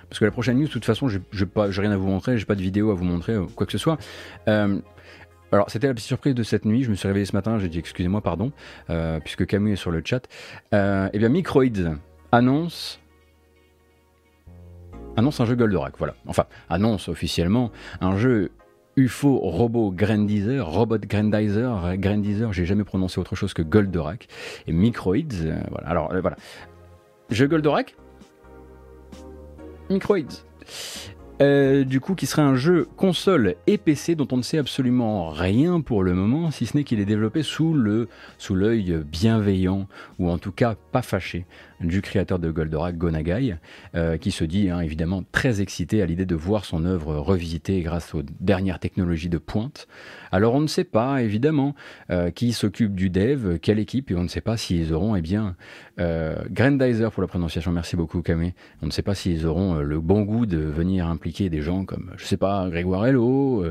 Parce 0.08 0.18
que 0.18 0.24
la 0.24 0.30
prochaine 0.30 0.58
news, 0.58 0.66
de 0.66 0.72
toute 0.72 0.84
façon, 0.84 1.08
j'ai 1.08 1.20
rien 1.80 1.92
à 1.92 1.96
vous 1.96 2.06
montrer, 2.06 2.38
j'ai 2.38 2.44
pas 2.44 2.54
de 2.54 2.62
vidéo 2.62 2.90
à 2.90 2.94
vous 2.94 3.04
montrer, 3.04 3.36
quoi 3.54 3.66
que 3.66 3.72
ce 3.72 3.78
soit. 3.78 3.98
Euh, 4.48 4.78
alors, 5.52 5.70
c'était 5.70 5.86
la 5.86 5.92
petite 5.92 6.06
surprise 6.06 6.34
de 6.34 6.42
cette 6.42 6.64
nuit. 6.64 6.82
Je 6.82 6.90
me 6.90 6.94
suis 6.94 7.06
réveillé 7.06 7.26
ce 7.26 7.36
matin, 7.36 7.58
j'ai 7.58 7.68
dit 7.68 7.78
excusez-moi, 7.78 8.22
pardon, 8.22 8.52
euh, 8.88 9.20
puisque 9.20 9.46
Camus 9.46 9.74
est 9.74 9.76
sur 9.76 9.90
le 9.90 10.02
chat. 10.04 10.26
Euh, 10.72 11.10
eh 11.12 11.18
bien, 11.18 11.28
Microids 11.28 11.96
annonce. 12.32 12.98
Annonce 15.14 15.40
un 15.40 15.44
jeu 15.44 15.54
Goldorak, 15.54 15.98
voilà. 15.98 16.14
Enfin, 16.26 16.46
annonce 16.70 17.08
officiellement 17.08 17.70
un 18.00 18.16
jeu 18.16 18.50
UFO 18.96 19.38
Robot 19.38 19.92
Grandizer, 19.92 20.66
Robot 20.66 20.98
Grandizer, 20.98 21.96
Grandizer, 21.96 22.52
j'ai 22.52 22.66
jamais 22.66 22.84
prononcé 22.84 23.20
autre 23.20 23.34
chose 23.34 23.54
que 23.54 23.62
Goldorak. 23.62 24.28
Et 24.66 24.72
Microids, 24.72 25.16
euh, 25.44 25.60
voilà. 25.70 25.88
Alors, 25.88 26.08
voilà. 26.20 26.36
Jeu 27.30 27.46
Goldorak? 27.46 27.96
Microids. 29.88 30.44
Euh, 31.40 31.82
du 31.84 31.98
coup, 31.98 32.14
qui 32.14 32.26
serait 32.26 32.42
un 32.42 32.54
jeu 32.54 32.86
console 32.96 33.56
et 33.66 33.78
PC 33.78 34.14
dont 34.14 34.28
on 34.30 34.36
ne 34.36 34.42
sait 34.42 34.58
absolument 34.58 35.30
rien 35.30 35.80
pour 35.80 36.04
le 36.04 36.14
moment, 36.14 36.50
si 36.50 36.66
ce 36.66 36.76
n'est 36.76 36.84
qu'il 36.84 37.00
est 37.00 37.04
développé 37.04 37.42
sous 37.42 37.76
sous 38.38 38.54
l'œil 38.54 39.02
bienveillant 39.04 39.88
ou 40.18 40.30
en 40.30 40.38
tout 40.38 40.52
cas 40.52 40.76
pas 40.92 41.02
fâché 41.02 41.46
du 41.86 42.02
créateur 42.02 42.38
de 42.38 42.50
Goldorak, 42.50 42.96
Gonagai, 42.96 43.56
euh, 43.94 44.16
qui 44.16 44.30
se 44.30 44.44
dit 44.44 44.70
hein, 44.70 44.80
évidemment 44.80 45.22
très 45.32 45.60
excité 45.60 46.02
à 46.02 46.06
l'idée 46.06 46.26
de 46.26 46.34
voir 46.34 46.64
son 46.64 46.84
œuvre 46.84 47.16
revisitée 47.16 47.80
grâce 47.82 48.14
aux 48.14 48.22
dernières 48.40 48.78
technologies 48.78 49.28
de 49.28 49.38
pointe. 49.38 49.88
Alors 50.30 50.54
on 50.54 50.60
ne 50.60 50.66
sait 50.66 50.84
pas 50.84 51.22
évidemment 51.22 51.74
euh, 52.10 52.30
qui 52.30 52.52
s'occupe 52.52 52.94
du 52.94 53.10
dev, 53.10 53.58
quelle 53.58 53.78
équipe, 53.78 54.10
et 54.10 54.14
on 54.14 54.22
ne 54.22 54.28
sait 54.28 54.40
pas 54.40 54.56
s'ils 54.56 54.92
auront 54.92 55.16
eh 55.16 55.20
bien 55.20 55.56
euh, 56.00 56.36
Grandizer 56.50 57.10
pour 57.12 57.22
la 57.22 57.28
prononciation, 57.28 57.72
merci 57.72 57.96
beaucoup 57.96 58.22
Camé. 58.22 58.54
On 58.82 58.86
ne 58.86 58.90
sait 58.90 59.02
pas 59.02 59.14
s'ils 59.14 59.46
auront 59.46 59.74
le 59.74 60.00
bon 60.00 60.22
goût 60.22 60.46
de 60.46 60.58
venir 60.58 61.06
impliquer 61.06 61.50
des 61.50 61.60
gens 61.60 61.84
comme 61.84 62.12
je 62.16 62.24
sais 62.24 62.36
pas 62.36 62.68
Grégoire 62.70 63.06
Hello, 63.06 63.64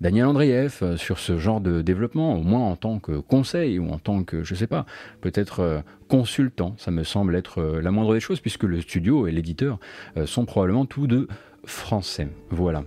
Daniel 0.00 0.26
Andrieff 0.26 0.82
sur 0.96 1.18
ce 1.18 1.38
genre 1.38 1.60
de 1.60 1.82
développement, 1.82 2.36
au 2.36 2.42
moins 2.42 2.70
en 2.70 2.76
tant 2.76 2.98
que 2.98 3.18
conseil 3.18 3.78
ou 3.78 3.90
en 3.90 3.98
tant 3.98 4.24
que 4.24 4.42
je 4.44 4.54
sais 4.54 4.66
pas, 4.66 4.86
peut-être 5.20 5.82
consultant. 6.08 6.74
Ça 6.78 6.90
me 6.90 7.04
semble 7.04 7.34
être 7.36 7.60
euh, 7.60 7.80
la 7.80 7.90
moindre 7.90 8.14
des 8.14 8.20
choses 8.20 8.40
puisque 8.40 8.64
le 8.64 8.80
studio 8.80 9.26
et 9.26 9.32
l'éditeur 9.32 9.78
euh, 10.16 10.26
sont 10.26 10.44
probablement 10.44 10.86
tous 10.86 11.06
deux 11.06 11.28
français. 11.64 12.28
Voilà. 12.50 12.84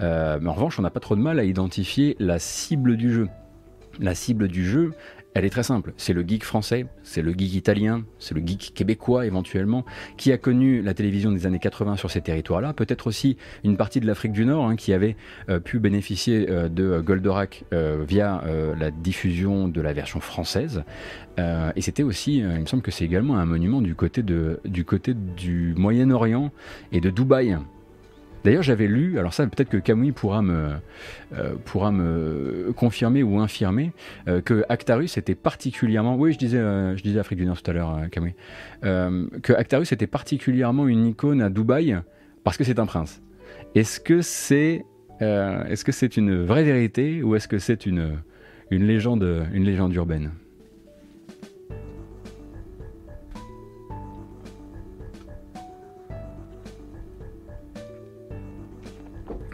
Euh, 0.00 0.38
mais 0.40 0.48
en 0.48 0.54
revanche, 0.54 0.78
on 0.78 0.82
n'a 0.82 0.90
pas 0.90 1.00
trop 1.00 1.16
de 1.16 1.20
mal 1.20 1.38
à 1.38 1.44
identifier 1.44 2.16
la 2.18 2.38
cible 2.38 2.96
du 2.96 3.12
jeu. 3.12 3.28
La 4.00 4.14
cible 4.14 4.48
du 4.48 4.64
jeu, 4.64 4.92
elle 5.34 5.44
est 5.44 5.50
très 5.50 5.62
simple. 5.62 5.94
C'est 5.96 6.12
le 6.12 6.22
geek 6.22 6.44
français, 6.44 6.86
c'est 7.02 7.22
le 7.22 7.32
geek 7.32 7.54
italien, 7.54 8.04
c'est 8.18 8.34
le 8.34 8.42
geek 8.44 8.72
québécois 8.74 9.26
éventuellement, 9.26 9.84
qui 10.16 10.32
a 10.32 10.38
connu 10.38 10.82
la 10.82 10.94
télévision 10.94 11.32
des 11.32 11.46
années 11.46 11.58
80 11.58 11.96
sur 11.96 12.10
ces 12.10 12.20
territoires-là. 12.20 12.72
Peut-être 12.74 13.06
aussi 13.06 13.36
une 13.64 13.76
partie 13.76 14.00
de 14.00 14.06
l'Afrique 14.06 14.32
du 14.32 14.44
Nord 14.44 14.66
hein, 14.66 14.76
qui 14.76 14.92
avait 14.92 15.16
euh, 15.48 15.58
pu 15.58 15.78
bénéficier 15.78 16.50
euh, 16.50 16.68
de 16.68 17.00
Goldorak 17.00 17.64
euh, 17.72 18.04
via 18.06 18.42
la 18.78 18.90
diffusion 18.90 19.68
de 19.68 19.80
la 19.80 19.92
version 19.92 20.20
française. 20.20 20.84
et 21.38 21.80
c'était 21.80 22.02
aussi, 22.02 22.38
il 22.38 22.46
me 22.46 22.66
semble 22.66 22.82
que 22.82 22.90
c'est 22.90 23.04
également 23.04 23.38
un 23.38 23.44
monument 23.44 23.80
du, 23.80 23.94
côté 23.94 24.22
du 24.22 25.74
Moyen-Orient 25.76 26.50
et 26.92 27.00
de 27.00 27.10
Dubaï. 27.10 27.56
D'ailleurs, 28.44 28.62
j'avais 28.62 28.88
lu, 28.88 29.18
alors 29.18 29.32
ça, 29.32 29.46
peut-être 29.46 29.68
que 29.68 29.76
Camouille 29.76 30.12
pourra 30.12 30.42
me, 30.42 30.70
euh, 31.34 31.54
pourra 31.64 31.92
me 31.92 32.72
confirmer 32.76 33.22
ou 33.22 33.38
infirmer, 33.38 33.92
euh, 34.28 34.40
que 34.40 34.64
Actarus 34.68 35.16
était 35.16 35.34
particulièrement. 35.34 36.16
Oui, 36.16 36.32
je 36.32 36.38
disais, 36.38 36.58
euh, 36.58 36.96
je 36.96 37.02
disais 37.02 37.20
Afrique 37.20 37.38
du 37.38 37.46
Nord 37.46 37.62
tout 37.62 37.70
à 37.70 37.74
l'heure, 37.74 38.00
Camouille. 38.10 38.34
que 38.82 39.52
Actarus 39.52 39.92
était 39.92 40.06
particulièrement 40.06 40.88
une 40.88 41.06
icône 41.06 41.40
à 41.40 41.50
Dubaï 41.50 41.96
parce 42.42 42.56
que 42.56 42.64
c'est 42.64 42.78
un 42.78 42.86
prince. 42.86 43.22
Est-ce 43.74 44.00
que 44.00 44.22
c'est 44.22 44.84
est-ce 45.20 45.84
que 45.84 45.92
c'est 45.92 46.16
une 46.16 46.44
vraie 46.44 46.64
vérité 46.64 47.22
ou 47.22 47.36
est-ce 47.36 47.46
que 47.46 47.60
c'est 47.60 47.86
une, 47.86 48.18
une, 48.72 48.84
légende, 48.84 49.46
une 49.52 49.62
légende 49.62 49.94
urbaine? 49.94 50.32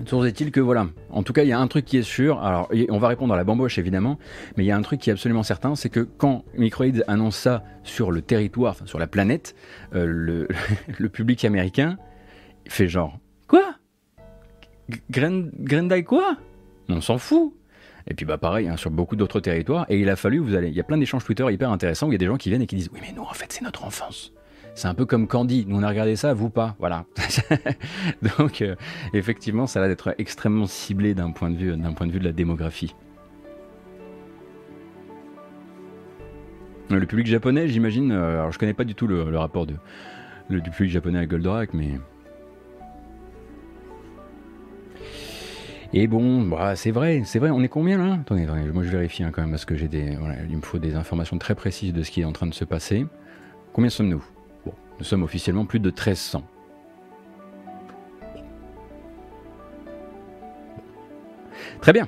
Toujours 0.08 0.24
est-il 0.24 0.50
que 0.50 0.60
voilà, 0.60 0.86
en 1.10 1.22
tout 1.22 1.34
cas, 1.34 1.42
il 1.42 1.48
y 1.48 1.52
a 1.52 1.60
un 1.60 1.66
truc 1.66 1.84
qui 1.84 1.98
est 1.98 2.02
sûr. 2.02 2.42
Alors, 2.42 2.70
on 2.88 2.96
va 2.96 3.08
répondre 3.08 3.34
à 3.34 3.36
la 3.36 3.44
bamboche 3.44 3.76
évidemment, 3.76 4.18
mais 4.56 4.64
il 4.64 4.66
y 4.66 4.70
a 4.70 4.76
un 4.76 4.80
truc 4.80 5.00
qui 5.00 5.10
est 5.10 5.12
absolument 5.12 5.42
certain, 5.42 5.74
c'est 5.74 5.90
que 5.90 6.00
quand 6.00 6.46
Microids 6.56 7.02
annonce 7.08 7.36
ça 7.36 7.62
sur 7.82 8.10
le 8.10 8.22
territoire, 8.22 8.76
sur 8.86 8.98
la 8.98 9.06
planète, 9.06 9.54
euh, 9.94 10.46
le, 10.98 11.08
public 11.10 11.44
américain 11.44 11.98
fait 12.66 12.88
genre 12.88 13.18
quoi? 13.48 13.74
Grendai 15.10 16.04
quoi? 16.04 16.38
On 16.88 17.02
s'en 17.02 17.18
fout. 17.18 17.54
Et 18.10 18.14
puis 18.14 18.24
bah 18.24 18.38
pareil 18.38 18.66
hein, 18.66 18.78
sur 18.78 18.90
beaucoup 18.90 19.14
d'autres 19.14 19.40
territoires. 19.40 19.84
Et 19.90 20.00
il 20.00 20.08
a 20.08 20.16
fallu, 20.16 20.38
vous 20.38 20.54
allez, 20.54 20.68
il 20.68 20.74
y 20.74 20.80
a 20.80 20.84
plein 20.84 20.96
d'échanges 20.96 21.26
Twitter 21.26 21.44
hyper 21.52 21.70
intéressants 21.70 22.06
où 22.06 22.12
il 22.12 22.14
y 22.14 22.16
a 22.16 22.18
des 22.18 22.24
gens 22.24 22.38
qui 22.38 22.48
viennent 22.48 22.62
et 22.62 22.66
qui 22.66 22.76
disent 22.76 22.88
oui 22.94 23.00
mais 23.02 23.12
nous 23.14 23.24
en 23.24 23.34
fait 23.34 23.52
c'est 23.52 23.62
notre 23.62 23.84
enfance. 23.84 24.32
C'est 24.78 24.86
un 24.86 24.94
peu 24.94 25.06
comme 25.06 25.26
Candy. 25.26 25.64
Nous, 25.66 25.76
on 25.76 25.82
a 25.82 25.88
regardé 25.88 26.14
ça, 26.14 26.34
vous 26.34 26.50
pas. 26.50 26.76
Voilà. 26.78 27.04
Donc, 28.38 28.62
euh, 28.62 28.76
effectivement, 29.12 29.66
ça 29.66 29.80
a 29.80 29.82
l'air 29.82 29.88
d'être 29.88 30.14
extrêmement 30.18 30.66
ciblé 30.66 31.14
d'un 31.14 31.32
point, 31.32 31.50
de 31.50 31.56
vue, 31.56 31.76
point 31.96 32.06
de 32.06 32.12
vue 32.12 32.20
de 32.20 32.24
la 32.24 32.30
démographie. 32.30 32.94
Le 36.90 37.04
public 37.06 37.26
japonais, 37.26 37.66
j'imagine. 37.66 38.12
Euh, 38.12 38.38
alors, 38.38 38.52
je 38.52 38.58
connais 38.60 38.72
pas 38.72 38.84
du 38.84 38.94
tout 38.94 39.08
le, 39.08 39.36
rapport 39.36 39.66
de, 39.66 39.74
le, 40.48 40.60
du 40.60 40.70
public 40.70 40.92
japonais 40.92 41.18
à 41.18 41.26
Goldorak, 41.26 41.74
mais. 41.74 41.98
Et 45.92 46.06
bon, 46.06 46.42
bah, 46.42 46.76
c'est 46.76 46.92
vrai, 46.92 47.22
c'est 47.24 47.40
vrai, 47.40 47.50
on 47.50 47.64
est 47.64 47.68
combien 47.68 47.98
là? 47.98 48.18
Attendez, 48.20 48.46
moi 48.46 48.84
je 48.84 48.90
vérifie 48.90 49.24
hein, 49.24 49.32
quand 49.32 49.42
même 49.42 49.50
parce 49.50 49.64
que 49.64 49.74
j'ai 49.74 49.88
des, 49.88 50.16
il 50.48 50.56
me 50.56 50.62
faut 50.62 50.78
des 50.78 50.94
informations 50.94 51.36
très 51.38 51.56
précises 51.56 51.92
de 51.92 52.04
ce 52.04 52.12
qui 52.12 52.20
est 52.20 52.26
en 52.26 52.32
train 52.32 52.46
de 52.46 52.54
se 52.54 52.64
passer. 52.64 53.06
Combien 53.72 53.90
sommes-nous? 53.90 54.22
Nous 54.98 55.04
sommes 55.04 55.22
officiellement 55.22 55.64
plus 55.64 55.80
de 55.80 55.90
1300. 55.90 56.42
Très 61.80 61.92
bien. 61.92 62.06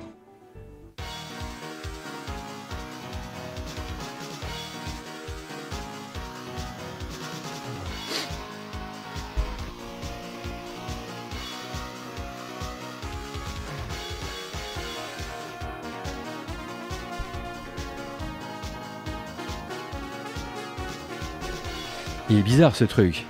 Il 22.31 22.39
est 22.39 22.43
bizarre 22.43 22.77
ce 22.77 22.85
truc. 22.85 23.25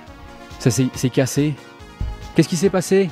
Ça 0.60 0.70
s'est 0.70 1.10
cassé. 1.12 1.54
Qu'est-ce 2.36 2.48
qui 2.48 2.54
s'est 2.54 2.70
passé? 2.70 3.10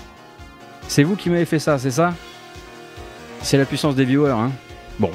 C'est 0.87 1.03
vous 1.03 1.17
qui 1.17 1.29
m'avez 1.31 1.45
fait 1.45 1.59
ça, 1.59 1.81
c'est 1.81 1.91
ça? 1.91 2.15
C'est 3.43 3.59
la 3.59 3.65
puissance 3.65 3.97
des 3.97 4.05
viewers, 4.05 4.31
hein 4.31 4.53
Bon. 5.01 5.11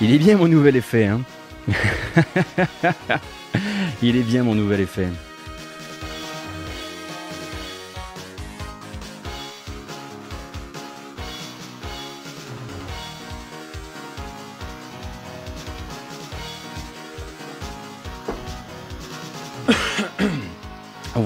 Il 0.00 0.12
est 0.12 0.18
bien 0.18 0.36
mon 0.36 0.48
nouvel 0.48 0.74
effet, 0.74 1.06
hein 1.06 1.20
Il 4.02 4.16
est 4.16 4.24
bien 4.24 4.42
mon 4.42 4.56
nouvel 4.56 4.80
effet. 4.80 5.06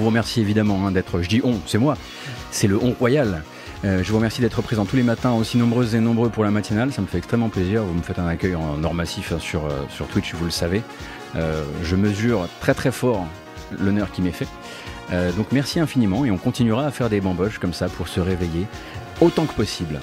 Vous 0.08 0.10
remercie 0.10 0.40
évidemment 0.40 0.86
hein, 0.86 0.90
d'être, 0.90 1.20
je 1.20 1.28
dis 1.28 1.42
on, 1.44 1.60
c'est 1.66 1.76
moi, 1.76 1.94
c'est 2.50 2.66
le 2.66 2.82
on 2.82 2.92
royal. 2.92 3.42
Euh, 3.84 4.02
je 4.02 4.10
vous 4.10 4.16
remercie 4.16 4.40
d'être 4.40 4.62
présent 4.62 4.86
tous 4.86 4.96
les 4.96 5.02
matins, 5.02 5.32
aussi 5.32 5.58
nombreuses 5.58 5.94
et 5.94 6.00
nombreux 6.00 6.30
pour 6.30 6.44
la 6.44 6.50
matinale. 6.50 6.94
Ça 6.94 7.02
me 7.02 7.06
fait 7.06 7.18
extrêmement 7.18 7.50
plaisir. 7.50 7.84
Vous 7.84 7.92
me 7.92 8.00
faites 8.00 8.18
un 8.18 8.26
accueil 8.26 8.54
en 8.54 8.82
or 8.82 8.94
massif 8.94 9.32
hein, 9.32 9.38
sur, 9.38 9.66
euh, 9.66 9.84
sur 9.90 10.06
Twitch, 10.06 10.32
vous 10.34 10.46
le 10.46 10.50
savez. 10.50 10.82
Euh, 11.36 11.62
je 11.82 11.94
mesure 11.94 12.48
très 12.60 12.72
très 12.72 12.90
fort 12.90 13.26
l'honneur 13.78 14.10
qui 14.10 14.22
m'est 14.22 14.32
fait. 14.32 14.48
donc 15.36 15.52
merci 15.52 15.78
infiniment 15.78 16.24
et 16.24 16.30
on 16.30 16.38
continuera 16.38 16.86
à 16.86 16.90
faire 16.90 17.10
des 17.10 17.20
bamboches 17.20 17.58
comme 17.58 17.74
ça 17.74 17.90
pour 17.90 18.08
se 18.08 18.18
réveiller 18.18 18.66
autant 19.20 19.44
que 19.44 19.52
possible. 19.52 20.00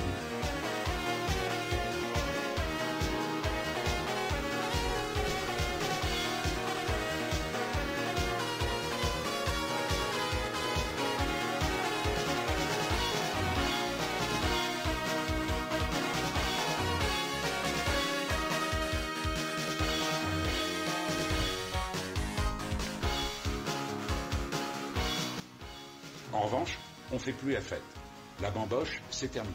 C'est 29.16 29.32
terminé. 29.32 29.54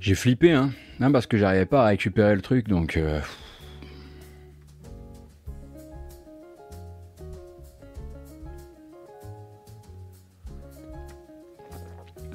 J'ai 0.00 0.16
flippé, 0.16 0.50
hein, 0.50 0.72
parce 1.12 1.28
que 1.28 1.36
j'arrivais 1.36 1.66
pas 1.66 1.84
à 1.84 1.86
récupérer 1.86 2.34
le 2.34 2.42
truc, 2.42 2.68
donc. 2.68 2.96
Euh, 2.96 3.20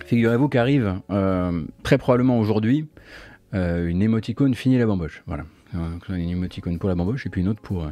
Figurez-vous 0.05 0.47
qu'arrive 0.47 1.01
euh, 1.10 1.66
très 1.84 1.97
probablement 1.97 2.39
aujourd'hui 2.39 2.88
euh, 3.53 3.89
une 3.89 4.01
émoticône 4.01 4.55
finie 4.55 4.78
la 4.78 4.86
bamboche. 4.86 5.22
Voilà. 5.28 5.43
une 6.08 6.30
émoticône 6.30 6.80
pour 6.80 6.88
la 6.88 6.95
bamboche 6.95 7.26
et 7.26 7.30
puis 7.30 7.41
une 7.41 7.49
autre 7.49 7.62
pour, 7.62 7.91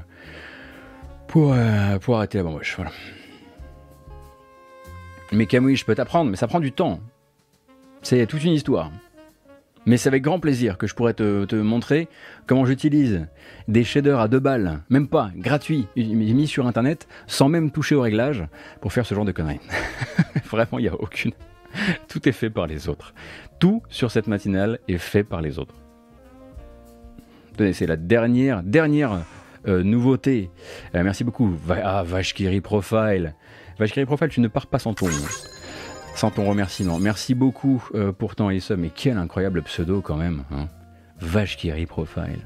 pour, 1.27 1.53
pour 1.99 2.15
arrêter 2.15 2.37
la 2.37 2.45
bamboche. 2.45 2.75
Voilà. 2.77 2.91
Mais 5.35 5.47
Camouille, 5.47 5.75
je 5.75 5.83
peux 5.83 5.95
t'apprendre, 5.95 6.31
mais 6.31 6.37
ça 6.37 6.47
prend 6.47 6.61
du 6.61 6.71
temps. 6.71 7.01
C'est 8.01 8.25
toute 8.25 8.43
une 8.45 8.53
histoire. 8.53 8.89
Mais 9.85 9.97
c'est 9.97 10.07
avec 10.07 10.23
grand 10.23 10.39
plaisir 10.39 10.77
que 10.77 10.87
je 10.87 10.95
pourrais 10.95 11.13
te, 11.13 11.55
montrer 11.55 12.07
comment 12.47 12.65
j'utilise 12.65 13.27
des 13.67 13.83
shaders 13.83 14.19
à 14.19 14.27
deux 14.29 14.39
balles, 14.39 14.81
même 14.89 15.07
pas, 15.07 15.31
gratuits, 15.35 15.87
mis 15.97 16.47
sur 16.47 16.65
internet, 16.65 17.07
sans 17.27 17.49
même 17.49 17.69
toucher 17.69 17.95
au 17.95 18.01
réglage, 18.01 18.45
pour 18.79 18.93
faire 18.93 19.05
ce 19.05 19.13
genre 19.13 19.25
de 19.25 19.33
conneries. 19.33 19.59
Vraiment, 20.45 20.79
il 20.79 20.83
n'y 20.83 20.87
a 20.87 20.95
aucune, 20.95 21.33
Tout 22.07 22.27
est 22.27 22.31
fait 22.31 22.49
par 22.49 22.65
les 22.65 22.87
autres. 22.87 23.13
Tout 23.59 23.83
sur 23.89 24.11
cette 24.11 24.27
matinale 24.27 24.79
est 24.87 24.97
fait 24.97 25.23
par 25.23 25.41
les 25.41 25.59
autres. 25.59 25.75
C'est 27.73 27.87
la 27.87 27.97
dernière, 27.97 28.63
dernière 28.63 29.19
euh, 29.67 29.83
nouveauté. 29.83 30.49
Euh, 30.93 31.03
merci 31.03 31.23
beaucoup. 31.23 31.53
ah, 31.69 32.03
Vashkiri 32.03 32.61
Profile. 32.61 33.35
Vashkiri 33.79 34.05
Profile, 34.05 34.29
tu 34.29 34.39
ne 34.39 34.47
pars 34.47 34.67
pas 34.67 34.79
sans 34.79 34.93
ton, 34.93 35.07
sans 36.15 36.31
ton 36.31 36.45
remerciement. 36.45 36.99
Merci 36.99 37.35
beaucoup 37.35 37.87
euh, 37.93 38.11
pour 38.11 38.35
ton 38.35 38.57
ça. 38.59 38.75
Mais 38.75 38.91
quel 38.93 39.17
incroyable 39.17 39.61
pseudo 39.63 40.01
quand 40.01 40.17
même. 40.17 40.43
Hein. 40.51 40.67
Profile. 41.87 42.39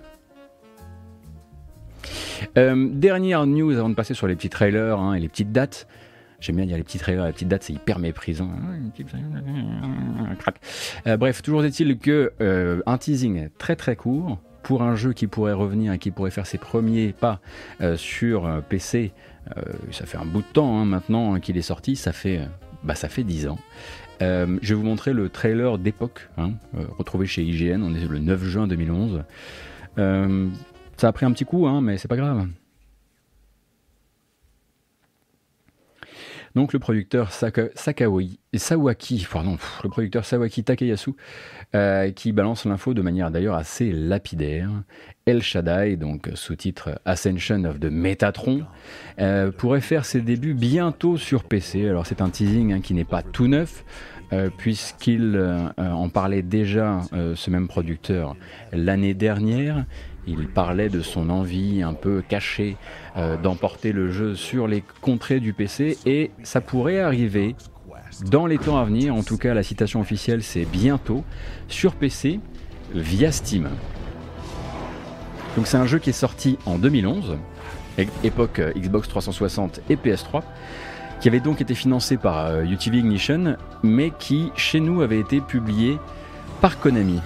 dernière 2.56 3.46
news 3.46 3.72
avant 3.72 3.90
de 3.90 3.96
passer 3.96 4.14
sur 4.14 4.28
les 4.28 4.36
petits 4.36 4.50
trailers 4.50 5.00
hein, 5.00 5.14
et 5.14 5.20
les 5.20 5.30
petites 5.30 5.52
dates. 5.52 5.88
J'aime 6.40 6.56
bien 6.56 6.66
dire 6.66 6.78
les 6.78 6.84
petits 6.84 7.00
trailers, 7.00 7.26
les 7.26 7.34
petites 7.34 7.48
dates, 7.48 7.64
c'est 7.64 7.74
hyper 7.74 8.00
méprisant. 8.00 8.50
Euh, 11.06 11.18
bref, 11.18 11.42
toujours 11.42 11.66
est-il 11.66 11.98
que 11.98 12.32
euh, 12.40 12.82
un 12.86 12.98
teasing 12.98 13.50
très 13.58 13.76
très 13.76 13.96
court 13.96 14.40
pour 14.64 14.84
un 14.84 14.96
jeu 14.96 15.14
qui 15.14 15.28
pourrait 15.28 15.54
revenir 15.54 15.92
et 15.94 16.00
qui 16.00 16.12
pourrait 16.12 16.32
faire 16.32 16.46
ses 16.46 16.58
premiers 16.58 17.14
pas 17.14 17.40
euh, 17.82 17.98
sur 17.98 18.62
PC. 18.70 19.12
Ça 19.92 20.06
fait 20.06 20.18
un 20.18 20.26
bout 20.26 20.42
de 20.42 20.48
temps 20.54 20.80
hein, 20.80 20.86
maintenant 20.86 21.34
hein, 21.34 21.40
qu'il 21.40 21.58
est 21.58 21.64
sorti, 21.64 21.96
ça 21.96 22.12
fait, 22.14 22.42
bah, 22.84 22.96
ça 22.96 23.10
fait 23.10 23.24
10 23.24 23.48
ans. 23.48 23.60
je 24.22 24.58
vais 24.62 24.74
vous 24.74 24.84
montrer 24.84 25.14
le 25.14 25.30
trailer 25.30 25.78
d'époque, 25.78 26.30
hein, 26.38 26.52
retrouvé 26.98 27.26
chez 27.26 27.44
IGN, 27.44 27.82
on 27.84 27.94
est 27.96 28.08
le 28.08 28.20
9 28.20 28.44
juin 28.44 28.68
2011. 28.68 29.24
ça 29.96 31.08
a 31.08 31.12
pris 31.12 31.26
un 31.26 31.32
petit 31.32 31.46
coup, 31.46 31.68
mais 31.82 31.98
c'est 31.98 32.08
pas 32.08 32.18
grave. 32.18 32.48
Donc 36.60 36.74
le 36.74 36.80
producteur 36.80 37.32
Sawaki, 37.32 39.28
pardon, 39.32 39.58
le 39.82 39.90
producteur 39.90 40.26
Sawaki 40.26 40.66
Takayasu, 40.66 41.12
euh, 41.74 42.12
qui 42.12 42.34
balance 42.34 42.66
l'info 42.66 42.94
de 42.94 43.02
manière 43.02 43.32
d'ailleurs 43.32 43.56
assez 43.56 43.94
lapidaire. 43.94 44.70
El 45.26 45.42
Shaddai, 45.42 45.96
donc 45.96 46.30
sous-titre 46.34 47.00
Ascension 47.06 47.64
of 47.64 47.80
the 47.80 47.86
Metatron, 47.86 48.66
euh, 49.22 49.54
pourrait 49.54 49.80
faire 49.80 50.04
ses 50.04 50.20
débuts 50.20 50.54
bientôt 50.54 51.16
sur 51.16 51.46
PC. 51.46 51.88
Alors 51.88 52.06
c'est 52.06 52.20
un 52.20 52.30
teasing 52.30 52.74
hein, 52.74 52.82
qui 52.82 52.94
n'est 52.94 53.06
pas 53.06 53.24
tout 53.24 53.48
neuf. 53.48 53.86
Euh, 54.32 54.50
puisqu'il 54.56 55.42
en 55.78 56.10
parlait 56.10 56.44
déjà, 56.44 57.00
ce 57.14 57.50
même 57.50 57.70
producteur, 57.70 58.36
l'année 58.74 59.14
dernière. 59.14 59.86
Il 60.30 60.48
parlait 60.48 60.90
de 60.90 61.02
son 61.02 61.32
envie 61.32 61.82
un 61.82 61.96
peu 61.96 62.22
cachée 62.22 62.78
euh, 63.18 63.36
d'emporter 63.36 63.92
le 63.92 64.12
jeu 64.12 64.36
sur 64.36 64.68
les 64.68 64.84
contrées 65.02 65.40
du 65.40 65.54
PC 65.54 65.98
et 66.06 66.30
ça 66.44 66.62
pourrait 66.62 67.00
arriver 67.00 67.56
dans 68.30 68.46
les 68.46 68.60
temps 68.60 68.78
à 68.78 68.84
venir, 68.86 69.16
en 69.16 69.24
tout 69.24 69.38
cas 69.38 69.56
la 69.56 69.64
citation 69.64 70.00
officielle 70.02 70.44
c'est 70.44 70.66
bientôt, 70.66 71.24
sur 71.68 71.96
PC 71.96 72.40
via 72.94 73.32
Steam. 73.32 73.70
Donc 75.56 75.66
c'est 75.66 75.78
un 75.78 75.88
jeu 75.88 75.98
qui 75.98 76.12
est 76.12 76.14
sorti 76.14 76.60
en 76.68 76.78
2011, 76.78 77.38
époque 78.24 78.60
euh, 78.60 78.72
Xbox 78.76 79.08
360 79.08 79.82
et 79.90 79.96
PS3, 79.96 80.44
qui 81.22 81.28
avait 81.28 81.40
donc 81.40 81.60
été 81.60 81.74
financé 81.74 82.18
par 82.18 82.46
euh, 82.46 82.64
UTV 82.64 83.00
Ignition, 83.00 83.58
mais 83.82 84.12
qui 84.20 84.52
chez 84.56 84.80
nous 84.80 85.02
avait 85.02 85.20
été 85.20 85.42
publié 85.42 85.98
par 86.62 86.80
Konami. 86.80 87.20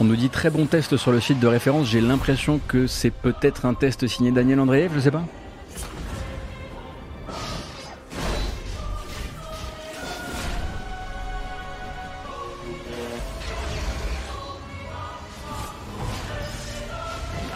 On 0.00 0.04
nous 0.04 0.16
dit 0.16 0.30
très 0.30 0.48
bon 0.48 0.66
test 0.66 0.96
sur 0.96 1.10
le 1.10 1.20
site 1.20 1.40
de 1.40 1.46
référence. 1.48 1.88
J'ai 1.88 2.00
l'impression 2.00 2.60
que 2.68 2.86
c'est 2.86 3.10
peut-être 3.10 3.66
un 3.66 3.74
test 3.74 4.06
signé 4.06 4.30
Daniel 4.30 4.60
Andreev, 4.60 4.92
je 4.94 5.00
sais 5.00 5.10
pas. 5.10 5.24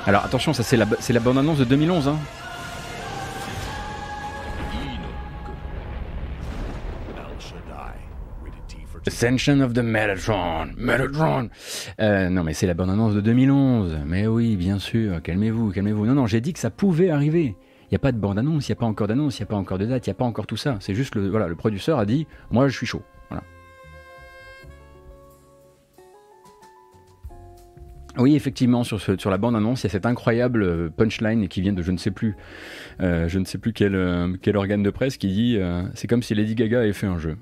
Alors 0.07 0.25
attention, 0.25 0.53
ça 0.53 0.63
c'est 0.63 0.77
la, 0.77 0.87
c'est 0.99 1.13
la 1.13 1.21
bonne 1.21 1.39
annonce 1.39 1.59
de 1.59 1.65
2011. 1.65 2.09
Hein. 2.09 2.19
Ascension 9.07 9.61
of 9.61 9.73
the 9.73 9.79
Metatron. 9.79 10.71
Metatron. 10.77 11.51
Euh, 12.01 12.29
non, 12.29 12.45
mais 12.45 12.55
c'est 12.55 12.67
la 12.67 12.75
bonne 12.75 12.91
annonce 12.91 13.15
de 13.15 13.21
2011. 13.21 14.01
Mais 14.07 14.27
oui, 14.27 14.57
bien 14.57 14.79
sûr. 14.79 15.21
Calmez-vous, 15.23 15.71
calmez-vous. 15.71 16.07
Non, 16.07 16.15
non, 16.15 16.27
j'ai 16.27 16.41
dit 16.41 16.53
que 16.53 16.59
ça 16.59 16.71
pouvait 16.71 17.11
arriver. 17.11 17.57
Il 17.93 17.95
n'y 17.95 17.97
a 17.97 17.99
pas 17.99 18.13
de 18.13 18.19
bande 18.19 18.39
annonce, 18.39 18.69
il 18.69 18.73
n'y 18.73 18.77
a 18.77 18.81
pas 18.81 18.87
encore 18.87 19.07
d'annonce, 19.07 19.39
il 19.39 19.43
n'y 19.43 19.47
a 19.47 19.51
pas 19.51 19.57
encore 19.57 19.77
de 19.77 19.85
date, 19.85 20.07
il 20.07 20.11
n'y 20.11 20.13
a 20.13 20.15
pas 20.15 20.25
encore 20.25 20.47
tout 20.47 20.57
ça. 20.57 20.79
C'est 20.81 20.95
juste 20.95 21.15
le, 21.15 21.29
voilà, 21.29 21.47
le 21.47 21.55
producteur 21.55 21.99
a 21.99 22.07
dit, 22.07 22.27
moi 22.51 22.67
je 22.69 22.77
suis 22.77 22.87
chaud. 22.87 23.03
Oui, 28.19 28.37
effectivement, 28.37 28.85
sur, 28.85 29.01
sur 29.01 29.31
la 29.31 29.39
bande-annonce, 29.39 29.83
il 29.83 29.85
y 29.85 29.87
a 29.87 29.91
cette 29.91 30.05
incroyable 30.05 30.63
euh, 30.63 30.91
punchline 30.91 31.49
qui 31.49 31.63
vient 31.63 31.73
de 31.73 31.83
je 31.83 31.93
ne 31.93 31.97
sais 31.97 32.11
plus, 32.11 32.37
euh, 33.01 33.27
je 33.27 33.39
ne 33.39 33.45
sais 33.47 33.57
plus 33.57 33.73
quel, 33.73 33.95
euh, 33.95 34.37
quel, 34.43 34.57
organe 34.57 34.83
de 34.83 34.91
presse 34.91 35.17
qui 35.17 35.29
dit 35.29 35.59
c'est 35.95 36.09
comme 36.09 36.23
si 36.23 36.35
Lady 36.35 36.55
Gaga 36.55 36.81
avait 36.81 36.93
fait 36.93 37.07
un 37.07 37.19
jeu. 37.19 37.37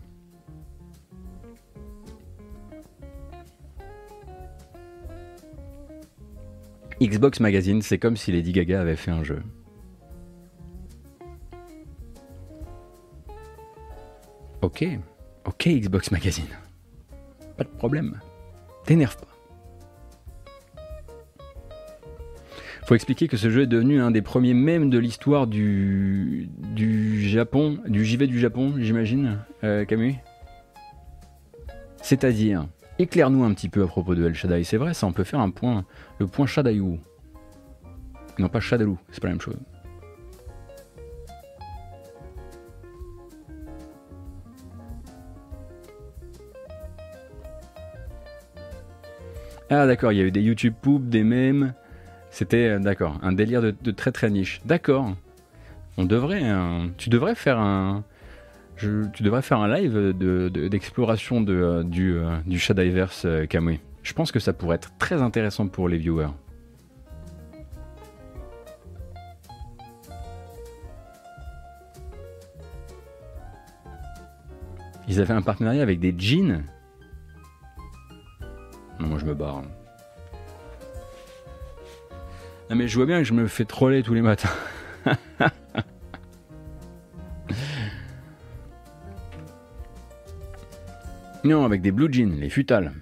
Xbox 7.03 7.41
Magazine, 7.41 7.81
c'est 7.83 7.99
comme 7.99 8.17
si 8.17 8.31
Lady 8.31 8.53
Gaga 8.53 8.83
avait 8.83 8.97
fait 8.97 9.11
un 9.11 9.25
jeu. 9.25 9.43
Ok, 14.63 14.85
ok 15.47 15.67
Xbox 15.67 16.11
Magazine. 16.11 16.45
Pas 17.57 17.65
de 17.65 17.71
problème. 17.71 18.21
T'énerve 18.85 19.17
pas. 19.17 19.30
Faut 22.91 22.97
expliquer 22.97 23.29
que 23.29 23.37
ce 23.37 23.51
jeu 23.51 23.63
est 23.63 23.67
devenu 23.69 24.01
un 24.01 24.11
des 24.11 24.21
premiers 24.21 24.53
même 24.53 24.91
de 24.91 24.99
l'histoire 24.99 25.47
du, 25.47 26.49
du 26.75 27.23
Japon, 27.23 27.79
du 27.87 28.05
JV 28.05 28.27
du 28.27 28.41
Japon, 28.41 28.75
j'imagine, 28.79 29.39
euh, 29.63 29.85
Camus 29.85 30.17
C'est-à-dire, 32.03 32.67
éclaire-nous 32.99 33.45
un 33.45 33.55
petit 33.55 33.69
peu 33.69 33.85
à 33.85 33.87
propos 33.87 34.17
de 34.17 34.27
El 34.27 34.35
Shaddai. 34.35 34.65
C'est 34.65 34.77
vrai, 34.77 34.93
ça, 34.93 35.07
on 35.07 35.13
peut 35.13 35.23
faire 35.23 35.39
un 35.39 35.51
point, 35.51 35.85
le 36.19 36.27
point 36.27 36.47
Shadaiu. 36.47 36.99
Non, 38.41 38.49
pas 38.49 38.59
Shadaloo, 38.59 38.99
c'est 39.13 39.21
pas 39.21 39.29
la 39.29 39.35
même 39.35 39.41
chose. 39.41 39.55
Ah 49.71 49.87
d'accord, 49.87 50.11
il 50.11 50.19
y 50.19 50.21
a 50.21 50.25
eu 50.25 50.33
des 50.33 50.43
YouTube 50.43 50.75
poop, 50.83 51.09
des 51.09 51.23
mèmes, 51.23 51.73
c'était, 52.31 52.69
euh, 52.69 52.79
d'accord, 52.79 53.19
un 53.23 53.33
délire 53.33 53.61
de, 53.61 53.91
très 53.91 54.13
très 54.13 54.31
niche. 54.31 54.61
D'accord. 54.65 55.15
On 55.97 56.05
devrait. 56.05 56.43
Euh, 56.45 56.87
tu 56.97 57.11
devrais 57.11 57.35
faire 57.35 57.59
un. 57.59 58.05
Tu 58.77 59.11
devrais 59.21 59.43
faire 59.43 59.59
un 59.59 59.69
live 59.69 60.15
d'exploration 60.71 61.45
euh, 61.47 61.83
du, 61.83 62.19
du 62.47 62.59
Shadiverse 62.59 63.27
Kamui. 63.51 63.79
Je 64.03 64.15
pense 64.15 64.33
que 64.33 64.39
ça 64.39 64.55
pourrait 64.55 64.77
être 64.77 64.97
très 64.97 65.21
intéressant 65.21 65.69
pour 65.69 65.87
les 65.87 65.99
viewers. 65.99 66.31
Ils 75.09 75.21
avaient 75.21 75.35
un 75.35 75.43
partenariat 75.43 75.83
avec 75.83 76.01
des 76.01 76.15
jeans? 76.17 76.63
Non, 78.99 79.09
moi 79.09 79.19
je 79.19 79.27
me 79.27 79.35
barre. 79.35 79.65
Non 82.71 82.77
mais 82.77 82.87
je 82.87 82.95
vois 82.95 83.05
bien 83.07 83.19
que 83.19 83.25
je 83.25 83.35
me 83.35 83.49
fais 83.49 83.65
troller 83.65 84.05
tous 84.05 84.15
les 84.15 84.23
matins. 84.23 84.49
non, 91.43 91.65
avec 91.65 91.83
des 91.83 91.91
blue 91.91 92.13
jeans, 92.13 92.39
les 92.39 92.49
futales. 92.49 92.93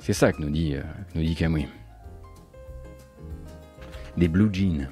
C'est 0.00 0.12
ça 0.12 0.34
que 0.34 0.42
nous 0.42 0.50
dit, 0.50 0.74
euh, 0.74 0.82
nous 1.14 1.22
dit 1.22 1.34
Camouille. 1.34 1.68
Des 4.18 4.28
blue 4.28 4.50
jeans. 4.52 4.90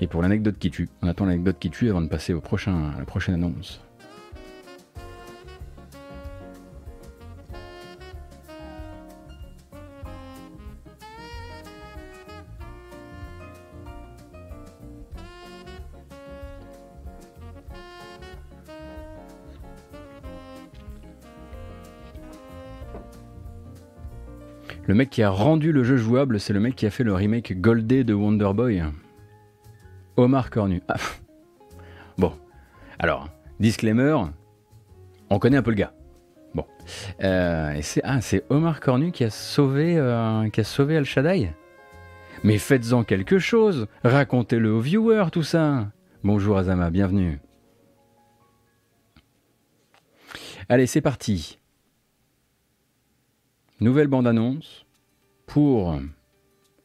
Et 0.00 0.08
pour 0.08 0.22
l'anecdote 0.22 0.58
qui 0.58 0.72
tue, 0.72 0.88
on 1.02 1.06
attend 1.06 1.26
l'anecdote 1.26 1.58
qui 1.60 1.70
tue 1.70 1.88
avant 1.88 2.00
de 2.00 2.08
passer 2.08 2.32
au 2.34 2.40
prochain, 2.40 2.90
à 2.96 2.98
la 2.98 3.04
prochaine 3.04 3.36
annonce. 3.36 3.80
Le 24.92 24.98
mec 24.98 25.08
qui 25.08 25.22
a 25.22 25.30
rendu 25.30 25.72
le 25.72 25.84
jeu 25.84 25.96
jouable, 25.96 26.38
c'est 26.38 26.52
le 26.52 26.60
mec 26.60 26.76
qui 26.76 26.84
a 26.84 26.90
fait 26.90 27.02
le 27.02 27.14
remake 27.14 27.58
Goldé 27.62 28.04
de 28.04 28.12
Wonder 28.12 28.50
Boy. 28.52 28.84
Omar 30.18 30.50
Cornu. 30.50 30.82
Ah. 30.86 30.96
Bon. 32.18 32.34
Alors, 32.98 33.30
disclaimer, 33.58 34.14
on 35.30 35.38
connaît 35.38 35.56
un 35.56 35.62
peu 35.62 35.70
le 35.70 35.76
gars. 35.76 35.94
Bon. 36.54 36.66
Euh, 37.22 37.78
c'est 37.80 38.02
ah, 38.04 38.18
Omar 38.50 38.80
Cornu 38.80 39.12
qui 39.12 39.24
a 39.24 39.30
sauvé, 39.30 39.96
euh, 39.96 40.50
qui 40.50 40.60
a 40.60 40.64
sauvé 40.64 40.98
Al 40.98 41.06
Shaddai 41.06 41.50
Mais 42.44 42.58
faites-en 42.58 43.02
quelque 43.02 43.38
chose 43.38 43.86
Racontez-le 44.04 44.70
aux 44.70 44.80
viewers, 44.80 45.30
tout 45.32 45.42
ça 45.42 45.90
Bonjour 46.22 46.58
Azama, 46.58 46.90
bienvenue. 46.90 47.40
Allez, 50.68 50.86
c'est 50.86 51.00
parti. 51.00 51.61
Nouvelle 53.82 54.08
bande-annonce 54.08 54.86
pour 55.46 55.98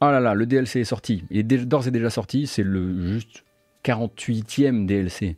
ah 0.00 0.12
là 0.12 0.20
là, 0.20 0.34
le 0.34 0.46
DLC 0.46 0.80
est 0.80 0.84
sorti. 0.84 1.24
Il 1.30 1.38
est 1.38 1.42
d'ores 1.42 1.88
et 1.88 1.90
déjà 1.90 2.10
sorti. 2.10 2.46
C'est 2.46 2.62
le 2.62 3.12
juste 3.12 3.44
48e 3.84 4.86
DLC 4.86 5.36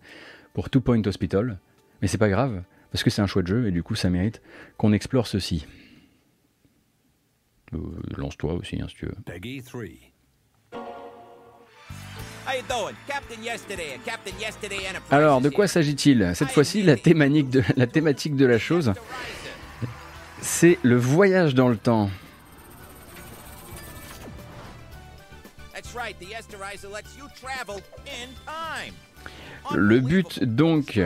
pour 0.53 0.69
Two 0.69 0.81
Point 0.81 1.03
Hospital. 1.07 1.59
Mais 2.03 2.09
c'est 2.09 2.19
pas 2.19 2.29
grave, 2.29 2.63
parce 2.91 3.03
que 3.03 3.11
c'est 3.11 3.23
un 3.23 3.27
chouette 3.27 3.47
jeu 3.47 3.67
et 3.67 3.71
du 3.71 3.83
coup 3.83 3.95
ça 3.95 4.11
mérite 4.11 4.43
qu'on 4.77 4.93
explore 4.93 5.27
ceci. 5.27 5.67
Euh, 7.73 7.79
lance-toi 8.17 8.55
aussi, 8.55 8.81
hein, 8.81 8.87
si 8.89 8.97
tu 8.97 9.07
veux. 9.07 9.15
Alors, 15.11 15.41
de 15.41 15.51
quoi 15.51 15.69
s'agit-il? 15.69 16.33
Cette 16.35 16.51
fois-ci, 16.51 16.83
la, 16.83 16.97
thématique 16.97 17.49
de 17.51 18.47
la 18.47 18.59
chose, 18.59 18.93
c'est 20.43 20.79
le 20.83 20.97
voyage 20.97 21.55
dans 21.55 21.69
le 21.69 21.77
temps. 21.77 22.11
Le 29.75 30.01
but 30.01 30.45
donc, 30.45 31.01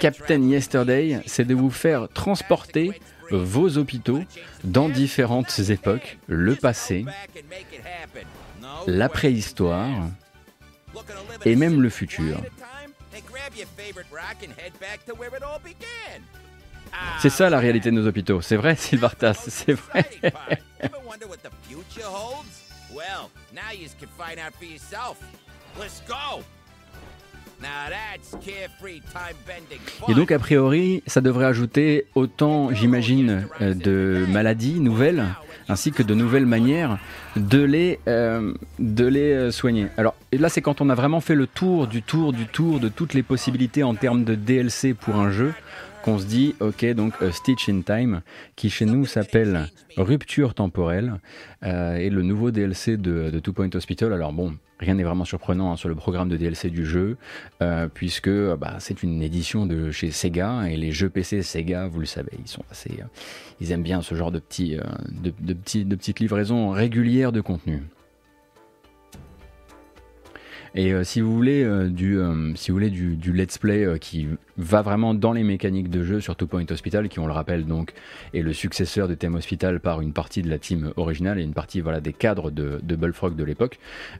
Captain 0.00 0.40
Yesterday, 0.42 1.20
c'est 1.26 1.44
de 1.44 1.54
vous 1.54 1.70
faire 1.70 2.08
transporter 2.08 3.00
vos 3.30 3.78
hôpitaux 3.78 4.22
dans 4.64 4.88
différentes 4.88 5.58
époques, 5.58 6.18
le 6.26 6.54
passé, 6.54 7.04
la 8.86 9.08
préhistoire 9.08 10.08
et 11.44 11.56
même 11.56 11.80
le 11.80 11.88
futur. 11.88 12.40
C'est 17.18 17.30
ça 17.30 17.50
la 17.50 17.58
réalité 17.58 17.90
de 17.90 17.96
nos 17.96 18.06
hôpitaux, 18.06 18.40
c'est 18.40 18.56
vrai 18.56 18.74
Sylvartas, 18.78 19.44
c'est 19.48 19.74
vrai. 19.74 20.08
Et 30.08 30.14
donc, 30.14 30.32
a 30.32 30.38
priori, 30.38 31.02
ça 31.06 31.20
devrait 31.20 31.46
ajouter 31.46 32.06
autant, 32.14 32.74
j'imagine, 32.74 33.46
euh, 33.60 33.74
de 33.74 34.26
maladies 34.28 34.80
nouvelles, 34.80 35.24
ainsi 35.68 35.92
que 35.92 36.02
de 36.02 36.14
nouvelles 36.14 36.46
manières 36.46 36.98
de 37.36 37.62
les, 37.62 38.00
euh, 38.08 38.52
de 38.78 39.06
les 39.06 39.32
euh, 39.32 39.50
soigner. 39.50 39.86
Alors, 39.96 40.14
là, 40.32 40.48
c'est 40.48 40.60
quand 40.60 40.80
on 40.80 40.90
a 40.90 40.94
vraiment 40.94 41.20
fait 41.20 41.34
le 41.34 41.46
tour 41.46 41.86
du 41.86 42.02
tour 42.02 42.32
du 42.32 42.46
tour 42.46 42.80
de 42.80 42.88
toutes 42.88 43.14
les 43.14 43.22
possibilités 43.22 43.84
en 43.84 43.94
termes 43.94 44.24
de 44.24 44.34
DLC 44.34 44.94
pour 44.94 45.16
un 45.16 45.30
jeu 45.30 45.54
qu'on 46.02 46.18
se 46.18 46.26
dit, 46.26 46.54
ok, 46.60 46.84
donc 46.94 47.14
Stitch 47.30 47.68
in 47.68 47.80
Time, 47.82 48.22
qui 48.56 48.70
chez 48.70 48.84
nous 48.84 49.06
s'appelle 49.06 49.68
Rupture 49.96 50.54
temporelle, 50.54 51.14
euh, 51.62 51.96
et 51.96 52.10
le 52.10 52.22
nouveau 52.22 52.50
DLC 52.50 52.96
de, 52.96 53.38
Two 53.38 53.52
Point 53.52 53.70
Hospital. 53.74 54.12
Alors 54.12 54.32
bon, 54.32 54.54
rien 54.80 54.94
n'est 54.94 55.02
vraiment 55.02 55.24
surprenant 55.24 55.72
hein, 55.72 55.76
sur 55.76 55.88
le 55.88 55.94
programme 55.94 56.28
de 56.28 56.36
DLC 56.36 56.70
du 56.70 56.84
jeu, 56.84 57.16
euh, 57.62 57.88
puisque 57.92 58.30
bah, 58.30 58.76
c'est 58.78 59.02
une 59.02 59.22
édition 59.22 59.66
de 59.66 59.90
chez 59.90 60.10
Sega, 60.10 60.64
et 60.68 60.76
les 60.76 60.92
jeux 60.92 61.08
PC 61.08 61.42
Sega, 61.42 61.86
vous 61.86 62.00
le 62.00 62.06
savez, 62.06 62.32
ils 62.38 62.48
sont 62.48 62.64
assez, 62.70 62.90
euh, 63.00 63.04
ils 63.60 63.72
aiment 63.72 63.82
bien 63.82 64.02
ce 64.02 64.14
genre 64.14 64.32
de 64.32 64.40
de 64.40 65.94
petites 65.94 66.20
livraisons 66.20 66.70
régulières 66.70 67.32
de 67.32 67.40
contenu. 67.40 67.82
Et 70.74 70.92
euh, 70.92 71.04
si 71.04 71.20
vous 71.20 71.34
voulez 71.34 71.62
euh, 71.62 71.88
du, 71.88 72.18
euh, 72.18 72.54
si 72.54 72.70
vous 72.70 72.76
voulez 72.76 72.90
du, 72.90 73.32
let's 73.32 73.58
play 73.58 73.98
qui 74.00 74.26
va 74.56 74.80
vraiment 74.80 75.12
dans 75.14 75.32
les 75.32 75.42
mécaniques 75.42 75.90
de 75.90 76.02
jeu 76.02 76.20
sur 76.20 76.34
Two 76.34 76.46
Point 76.46 76.64
Hospital, 76.70 77.08
qui 77.08 77.18
on 77.18 77.26
le 77.26 77.32
rappelle 77.32 77.66
donc 77.66 77.92
est 78.32 78.40
le 78.40 78.52
successeur 78.52 79.06
de 79.06 79.14
Theme 79.14 79.34
Hospital 79.34 79.80
par 79.80 80.00
une 80.00 80.12
partie 80.12 80.42
de 80.42 80.48
la 80.48 80.58
team 80.58 80.92
originale 80.96 81.38
et 81.38 81.42
une 81.42 81.52
partie 81.52 81.80
voilà 81.80 82.00
des 82.00 82.12
cadres 82.12 82.50
de, 82.50 82.80
Bullfrog 82.96 83.36
de 83.36 83.44
l'époque, 83.44 83.78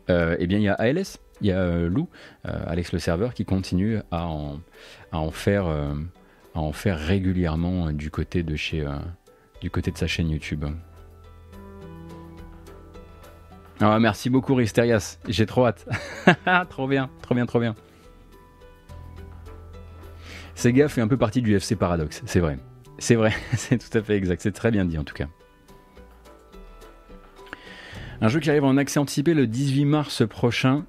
eh 0.09 0.47
bien 0.47 0.59
il 0.59 0.65
y 0.65 0.69
a 0.69 0.75
ALS, 0.75 1.19
il 1.41 1.49
y 1.49 1.53
a 1.53 1.87
Lou, 1.89 2.09
Alex 2.45 2.93
le 2.93 2.99
serveur, 2.99 3.35
qui 3.35 3.45
continue 3.45 3.99
à 4.11 4.27
en, 4.27 4.61
à 5.13 5.19
en 5.19 5.31
faire 5.31 5.67
à 5.67 6.61
en 6.61 6.73
faire 6.73 6.99
régulièrement 6.99 7.93
du 7.93 8.11
côté 8.11 8.43
de 8.43 8.57
chez 8.57 8.85
du 9.61 9.71
côté 9.71 9.91
de 9.91 9.99
sa 9.99 10.07
chaîne 10.07 10.31
YouTube. 10.31 10.65
Ah, 13.81 13.99
merci 13.99 14.31
beaucoup 14.31 14.55
Risterias, 14.55 15.19
j'ai 15.29 15.47
trop 15.47 15.67
hâte. 15.67 15.87
trop 16.71 16.87
bien, 16.87 17.11
trop 17.23 17.35
bien, 17.35 17.47
trop 17.47 17.61
bien. 17.61 17.75
Sega 20.55 20.89
fait 20.89 21.01
un 21.01 21.09
peu 21.09 21.17
partie 21.17 21.43
du 21.43 21.55
FC 21.55 21.77
Paradox, 21.77 22.23
c'est 22.27 22.41
vrai. 22.41 22.59
C'est 22.99 23.17
vrai, 23.17 23.33
c'est 23.55 23.79
tout 23.79 23.99
à 23.99 24.03
fait 24.03 24.17
exact, 24.17 24.43
c'est 24.43 24.53
très 24.53 24.71
bien 24.71 24.85
dit 24.85 24.99
en 24.99 25.05
tout 25.05 25.15
cas. 25.15 25.27
Un 28.21 28.29
jeu 28.29 28.39
qui 28.39 28.51
arrive 28.51 28.65
en 28.65 28.77
accès 28.77 29.01
anticipé 29.01 29.35
le 29.35 29.49
18 29.49 29.85
mars 29.85 30.29
prochain. 30.29 30.85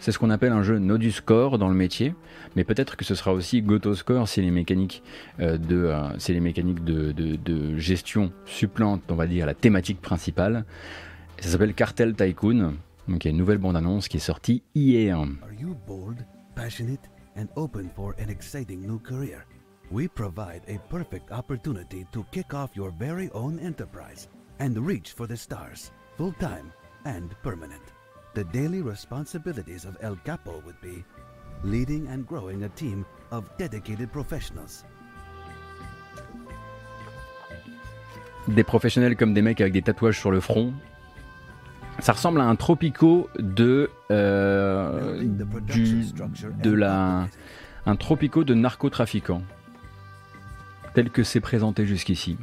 C'est 0.00 0.12
ce 0.12 0.18
qu'on 0.18 0.30
appelle 0.30 0.52
un 0.52 0.62
jeu 0.62 0.78
Score 1.10 1.58
dans 1.58 1.68
le 1.68 1.74
métier, 1.74 2.14
mais 2.54 2.64
peut-être 2.64 2.96
que 2.96 3.04
ce 3.04 3.14
sera 3.14 3.32
aussi 3.32 3.62
Goto 3.62 3.94
Score 3.94 4.28
si 4.28 4.42
les 4.42 4.50
mécaniques, 4.50 5.02
de, 5.38 5.90
les 6.28 6.40
mécaniques 6.40 6.84
de, 6.84 7.12
de, 7.12 7.78
gestion 7.78 8.30
supplantent, 8.44 9.02
on 9.08 9.14
va 9.14 9.26
dire, 9.26 9.46
la 9.46 9.54
thématique 9.54 10.00
principale 10.00 10.66
ça 11.40 11.50
s'appelle 11.50 11.74
Cartel 11.74 12.14
Tycoon. 12.14 12.74
Donc 13.08 13.24
il 13.24 13.28
y 13.28 13.28
a 13.28 13.30
une 13.30 13.38
nouvelle 13.38 13.58
bande-annonce 13.58 14.08
qui 14.08 14.18
est 14.18 14.20
sortie 14.20 14.62
hier. 14.74 15.16
Are 15.18 15.52
you 15.58 15.74
bold, 15.86 16.24
passionate 16.54 17.08
and 17.36 17.46
open 17.56 17.88
for 17.94 18.14
an 18.18 18.28
exciting 18.28 18.86
new 18.86 18.98
career? 18.98 19.46
We 19.90 20.08
provide 20.08 20.62
a 20.68 20.78
perfect 20.90 21.32
opportunity 21.32 22.04
to 22.12 22.24
kick 22.32 22.52
off 22.52 22.76
your 22.76 22.92
very 22.98 23.30
own 23.32 23.58
enterprise 23.58 24.28
and 24.60 24.76
reach 24.76 25.14
for 25.14 25.26
the 25.26 25.36
stars, 25.36 25.92
full-time 26.18 26.70
and 27.06 27.30
permanent. 27.42 27.82
The 28.34 28.44
daily 28.52 28.82
responsibilities 28.82 29.86
of 29.86 29.96
El 30.02 30.16
Capo 30.24 30.62
would 30.66 30.78
be 30.82 31.02
leading 31.64 32.08
and 32.08 32.26
growing 32.26 32.64
a 32.64 32.68
team 32.68 33.06
of 33.30 33.48
dedicated 33.56 34.10
professionals. 34.12 34.84
Des 38.48 38.64
professionnels 38.64 39.16
comme 39.16 39.32
des 39.32 39.42
mecs 39.42 39.60
avec 39.60 39.72
des 39.72 39.82
tatouages 39.82 40.18
sur 40.18 40.30
le 40.30 40.40
front, 40.40 40.72
ça 42.00 42.12
ressemble 42.12 42.40
à 42.40 42.44
un 42.44 42.56
tropico 42.56 43.28
de 43.38 43.90
euh, 44.10 45.22
du, 45.62 46.04
de 46.62 46.72
la 46.72 47.28
un 47.86 47.96
tropico 47.96 48.44
de 48.44 48.54
narcotrafiquant 48.54 49.42
tel 50.94 51.10
que 51.10 51.22
c'est 51.22 51.40
présenté 51.40 51.86
jusqu'ici. 51.86 52.36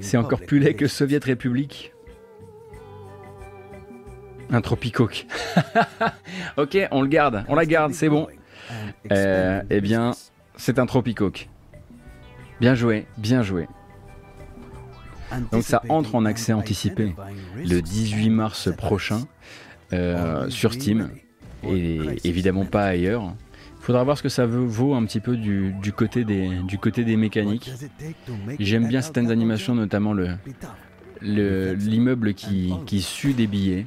C'est 0.00 0.16
encore 0.16 0.40
plus 0.40 0.58
laid 0.60 0.74
que 0.74 0.86
Soviet 0.86 1.24
République. 1.24 1.92
Un 4.50 4.60
tropicoque. 4.60 5.26
ok, 6.56 6.78
on 6.90 7.02
le 7.02 7.08
garde, 7.08 7.44
on 7.48 7.54
la 7.54 7.66
garde, 7.66 7.92
c'est 7.94 8.08
bon. 8.08 8.28
Euh, 9.10 9.62
eh 9.70 9.80
bien, 9.80 10.12
c'est 10.56 10.78
un 10.78 10.86
tropicoque. 10.86 11.48
Bien 12.60 12.74
joué, 12.74 13.06
bien 13.18 13.42
joué. 13.42 13.66
Donc 15.52 15.64
ça 15.64 15.82
entre 15.88 16.14
en 16.14 16.24
accès 16.24 16.52
anticipé 16.52 17.14
le 17.56 17.80
18 17.80 18.30
mars 18.30 18.70
prochain 18.76 19.26
euh, 19.92 20.48
sur 20.48 20.72
Steam 20.72 21.10
et 21.64 22.00
évidemment 22.24 22.64
pas 22.64 22.84
ailleurs. 22.84 23.34
Il 23.80 23.84
faudra 23.84 24.04
voir 24.04 24.16
ce 24.16 24.22
que 24.22 24.28
ça 24.28 24.46
vaut 24.46 24.94
un 24.94 25.04
petit 25.04 25.20
peu 25.20 25.36
du, 25.36 25.74
côté, 25.94 26.24
des, 26.24 26.48
du 26.66 26.78
côté 26.78 27.04
des 27.04 27.16
mécaniques. 27.16 27.70
J'aime 28.58 28.88
bien 28.88 29.02
certaines 29.02 29.30
animations, 29.30 29.74
notamment 29.74 30.14
le 30.14 30.36
l'immeuble 31.20 32.34
qui, 32.34 32.72
qui 32.86 33.00
sue 33.02 33.34
des 33.34 33.46
billets. 33.46 33.86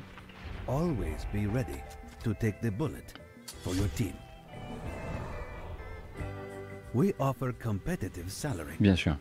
Bien 8.79 8.95
sûr. 8.95 9.17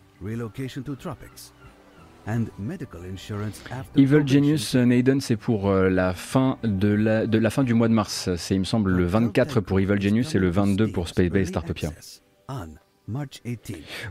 Evil 3.97 4.26
Genius 4.26 4.74
Naden, 4.74 5.20
c'est 5.20 5.36
pour 5.36 5.68
euh, 5.68 5.88
la 5.88 6.12
fin 6.12 6.59
de 6.64 6.88
la, 6.88 7.26
de 7.26 7.38
la 7.38 7.51
fin 7.51 7.62
du 7.62 7.74
mois 7.74 7.88
de 7.88 7.93
mars. 7.93 8.30
C'est, 8.36 8.55
il 8.56 8.60
me 8.60 8.64
semble, 8.64 8.90
le 8.90 9.05
24 9.05 9.60
pour 9.60 9.78
Evil 9.78 10.01
Genius 10.01 10.34
et 10.34 10.38
le 10.38 10.51
22 10.51 10.88
pour 10.90 11.09
Space 11.09 11.28
Base 11.30 11.48
Startopia. 11.48 11.90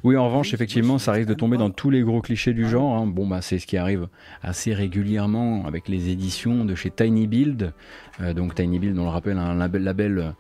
Oui, 0.04 0.16
en 0.16 0.28
revanche, 0.28 0.54
effectivement, 0.54 0.98
ça 0.98 1.12
risque 1.12 1.28
de 1.28 1.34
tomber 1.34 1.58
dans 1.58 1.70
tous 1.70 1.90
les 1.90 2.02
gros 2.02 2.22
clichés 2.22 2.54
du 2.54 2.68
genre. 2.68 2.96
Hein. 2.96 3.08
Bon, 3.08 3.28
bah, 3.28 3.42
c'est 3.42 3.60
ce 3.60 3.68
qui 3.68 3.76
arrive 3.76 4.08
assez 4.42 4.74
régulièrement 4.74 5.66
avec 5.66 5.90
les 5.90 6.10
éditions 6.10 6.64
de 6.64 6.76
chez 6.76 6.92
Tiny 6.92 7.28
Build. 7.28 7.74
Euh, 8.22 8.34
donc, 8.34 8.56
Tiny 8.56 8.80
Build, 8.80 8.98
on 8.98 9.04
le 9.04 9.10
rappelle, 9.10 9.38
un 9.38 9.54
label, 9.56 10.18
euh, 10.18 10.32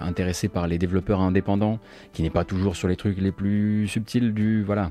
intéressé 0.00 0.48
par 0.48 0.66
les 0.68 0.78
développeurs 0.78 1.20
indépendants, 1.20 1.80
qui 2.12 2.22
n'est 2.22 2.30
pas 2.30 2.44
toujours 2.44 2.76
sur 2.76 2.88
les 2.88 2.96
trucs 2.96 3.18
les 3.18 3.32
plus 3.32 3.86
subtils 3.88 4.32
du, 4.32 4.62
voilà, 4.62 4.90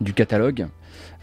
du 0.00 0.14
catalogue. 0.14 0.68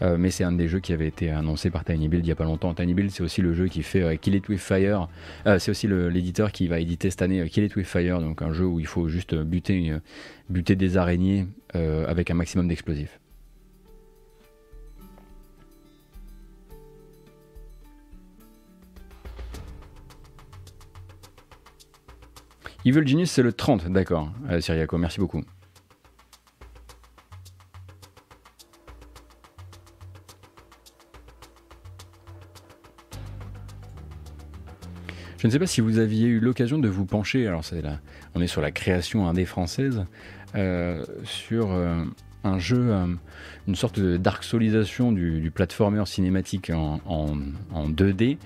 Euh, 0.02 0.16
mais 0.18 0.30
c'est 0.30 0.44
un 0.44 0.52
des 0.52 0.68
jeux 0.68 0.80
qui 0.80 0.92
avait 0.92 1.06
été 1.06 1.30
annoncé 1.30 1.70
par 1.70 1.84
Tiny 1.84 2.08
Build 2.08 2.24
il 2.24 2.28
n'y 2.28 2.32
a 2.32 2.36
pas 2.36 2.44
longtemps. 2.44 2.74
Tiny 2.74 2.94
Build, 2.94 3.10
c'est 3.10 3.22
aussi 3.22 3.40
le 3.40 3.54
jeu 3.54 3.68
qui 3.68 3.82
fait 3.82 4.02
euh, 4.02 4.16
Kill 4.16 4.34
It 4.34 4.48
With 4.48 4.60
Fire. 4.60 5.08
Euh, 5.46 5.58
c'est 5.58 5.70
aussi 5.70 5.88
l'éditeur 5.88 6.52
qui 6.52 6.68
va 6.68 6.80
éditer 6.80 7.10
cette 7.10 7.22
année 7.22 7.48
Kill 7.48 7.64
It 7.64 7.76
With 7.76 7.86
Fire, 7.86 8.20
donc 8.20 8.42
un 8.42 8.52
jeu 8.52 8.66
où 8.66 8.80
il 8.80 8.86
faut 8.86 9.08
juste 9.08 9.34
buter, 9.34 9.94
buter 10.50 10.76
des 10.76 10.96
araignées 10.96 11.46
avec 11.74 12.30
un 12.30 12.34
maximum 12.34 12.68
d'explosifs. 12.68 13.20
Evil 22.86 23.06
Genius, 23.06 23.30
c'est 23.30 23.42
le 23.42 23.52
30, 23.52 23.88
d'accord, 23.88 24.30
Syriaco, 24.60 24.96
merci 24.96 25.18
beaucoup. 25.18 25.42
Je 35.46 35.48
ne 35.48 35.52
sais 35.52 35.58
pas 35.60 35.68
si 35.68 35.80
vous 35.80 36.00
aviez 36.00 36.26
eu 36.26 36.40
l'occasion 36.40 36.76
de 36.76 36.88
vous 36.88 37.04
pencher, 37.04 37.46
alors 37.46 37.62
on 38.34 38.40
est 38.40 38.48
sur 38.48 38.60
la 38.60 38.72
création 38.72 39.28
indé 39.28 39.44
française, 39.44 40.04
euh, 40.56 41.04
sur 41.22 41.70
euh, 41.70 42.02
un 42.42 42.58
jeu, 42.58 42.88
euh, 42.90 43.06
une 43.68 43.76
sorte 43.76 44.00
de 44.00 44.16
dark 44.16 44.42
solisation 44.42 45.12
du, 45.12 45.40
du 45.40 45.52
platformer 45.52 46.04
cinématique 46.04 46.70
en, 46.70 47.00
en 47.06 47.88
2D, 47.88 48.38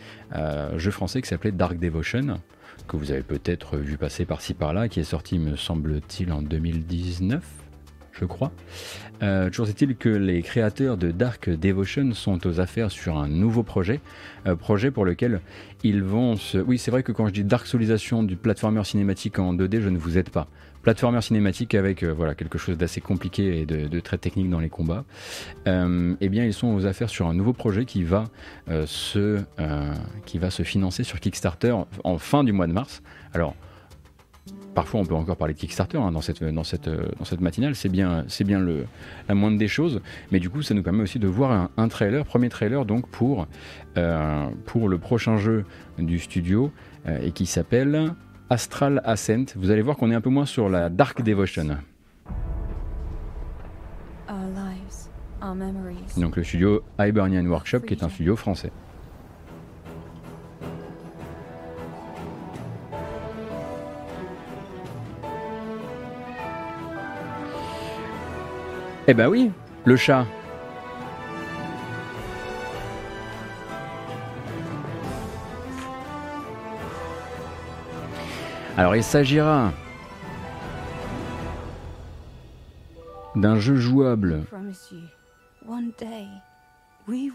jeu 0.76 0.90
français 0.90 1.22
qui 1.22 1.28
s'appelait 1.28 1.52
Dark 1.52 1.78
Devotion, 1.78 2.38
que 2.86 2.98
vous 2.98 3.10
avez 3.10 3.22
peut-être 3.22 3.78
vu 3.78 3.96
passer 3.96 4.26
par-ci 4.26 4.52
par-là, 4.52 4.90
qui 4.90 5.00
est 5.00 5.04
sorti, 5.04 5.38
me 5.38 5.56
semble-t-il, 5.56 6.30
en 6.30 6.42
2019 6.42 7.42
je 8.20 8.26
crois. 8.26 8.52
Euh, 9.22 9.50
toujours 9.50 9.68
est-il 9.68 9.96
que 9.96 10.08
les 10.08 10.42
créateurs 10.42 10.96
de 10.96 11.10
Dark 11.10 11.50
Devotion 11.50 12.12
sont 12.14 12.46
aux 12.46 12.60
affaires 12.60 12.90
sur 12.90 13.18
un 13.18 13.28
nouveau 13.28 13.62
projet, 13.62 14.00
euh, 14.46 14.56
projet 14.56 14.90
pour 14.90 15.04
lequel 15.04 15.40
ils 15.82 16.02
vont 16.02 16.36
se... 16.36 16.58
Oui, 16.58 16.78
c'est 16.78 16.90
vrai 16.90 17.02
que 17.02 17.12
quand 17.12 17.26
je 17.26 17.32
dis 17.32 17.44
Dark 17.44 17.66
Solisation 17.66 18.22
du 18.22 18.36
platformer 18.36 18.84
cinématique 18.84 19.38
en 19.38 19.54
2D, 19.54 19.80
je 19.80 19.88
ne 19.88 19.98
vous 19.98 20.16
aide 20.16 20.30
pas. 20.30 20.48
Platformer 20.82 21.20
cinématique 21.20 21.74
avec 21.74 22.02
euh, 22.02 22.12
voilà 22.12 22.34
quelque 22.34 22.56
chose 22.56 22.78
d'assez 22.78 23.02
compliqué 23.02 23.60
et 23.60 23.66
de, 23.66 24.00
très 24.00 24.16
technique 24.16 24.48
dans 24.48 24.60
les 24.60 24.70
combats. 24.70 25.04
eh 25.66 26.28
bien, 26.30 26.44
ils 26.44 26.54
sont 26.54 26.74
aux 26.74 26.86
affaires 26.86 27.10
sur 27.10 27.26
un 27.26 27.34
nouveau 27.34 27.52
projet 27.52 27.84
qui 27.84 28.02
va 28.02 28.24
se 28.86 29.38
qui 30.24 30.38
va 30.38 30.50
se 30.50 30.62
financer 30.62 31.04
sur 31.04 31.20
Kickstarter 31.20 31.74
en 32.04 32.18
fin 32.18 32.44
du 32.44 32.52
mois 32.52 32.66
de 32.66 32.72
mars. 32.72 33.02
Alors 33.34 33.54
parfois 34.74 35.00
on 35.00 35.04
peut 35.04 35.14
encore 35.14 35.36
parler 35.36 35.54
de 35.54 35.58
Kickstarter 35.58 35.98
hein, 35.98 36.12
dans, 36.12 36.20
cette, 36.20 36.42
dans, 36.42 36.64
cette, 36.64 36.88
dans 36.88 37.24
cette 37.24 37.40
matinale, 37.40 37.74
c'est 37.74 37.88
bien, 37.88 38.24
c'est 38.28 38.44
bien 38.44 38.60
le, 38.60 38.86
la 39.28 39.34
moindre 39.34 39.58
des 39.58 39.68
choses, 39.68 40.00
mais 40.30 40.40
du 40.40 40.50
coup 40.50 40.62
ça 40.62 40.74
nous 40.74 40.82
permet 40.82 41.02
aussi 41.02 41.18
de 41.18 41.28
voir 41.28 41.70
un, 41.76 41.88
trailer, 41.88 42.24
premier 42.24 42.48
trailer 42.48 42.84
donc 42.84 43.08
pour, 43.08 43.46
euh, 43.96 44.48
pour 44.66 44.88
le 44.88 44.98
prochain 44.98 45.36
jeu 45.36 45.64
du 45.98 46.18
studio 46.18 46.72
euh, 47.06 47.18
et 47.22 47.32
qui 47.32 47.46
s'appelle 47.46 48.14
Astral 48.48 49.00
Ascent. 49.04 49.46
Vous 49.56 49.70
allez 49.70 49.82
voir 49.82 49.96
qu'on 49.96 50.10
est 50.10 50.14
un 50.14 50.20
peu 50.20 50.30
moins 50.30 50.46
sur 50.46 50.68
la 50.68 50.90
Dark 50.90 51.22
Devotion. 51.22 51.78
Donc 56.16 56.36
le 56.36 56.44
studio 56.44 56.82
Hibernian 56.98 57.46
Workshop 57.46 57.80
qui 57.80 57.94
est 57.94 58.02
un 58.02 58.08
studio 58.08 58.36
français. 58.36 58.70
Eh 69.10 69.14
ben 69.14 69.26
oui, 69.26 69.50
le 69.86 69.96
chat. 69.96 70.24
Alors 78.76 78.94
il 78.94 79.02
s'agira 79.02 79.72
d'un 83.34 83.58
jeu 83.58 83.74
jouable 83.74 84.44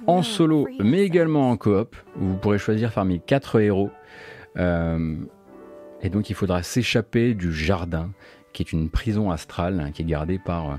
en 0.07 0.23
solo, 0.23 0.69
mais 0.79 1.01
également 1.01 1.51
en 1.51 1.57
coop, 1.57 1.97
où 2.15 2.23
vous 2.23 2.37
pourrez 2.37 2.57
choisir 2.57 2.93
parmi 2.93 3.19
quatre 3.19 3.59
héros. 3.59 3.91
Euh, 4.55 5.17
et 6.01 6.07
donc 6.07 6.29
il 6.29 6.37
faudra 6.37 6.63
s'échapper 6.63 7.33
du 7.33 7.51
jardin, 7.51 8.11
qui 8.53 8.63
est 8.63 8.71
une 8.71 8.89
prison 8.89 9.29
astrale, 9.29 9.81
hein, 9.81 9.91
qui 9.91 10.03
est 10.03 10.05
gardée 10.05 10.39
par 10.39 10.71
euh, 10.71 10.75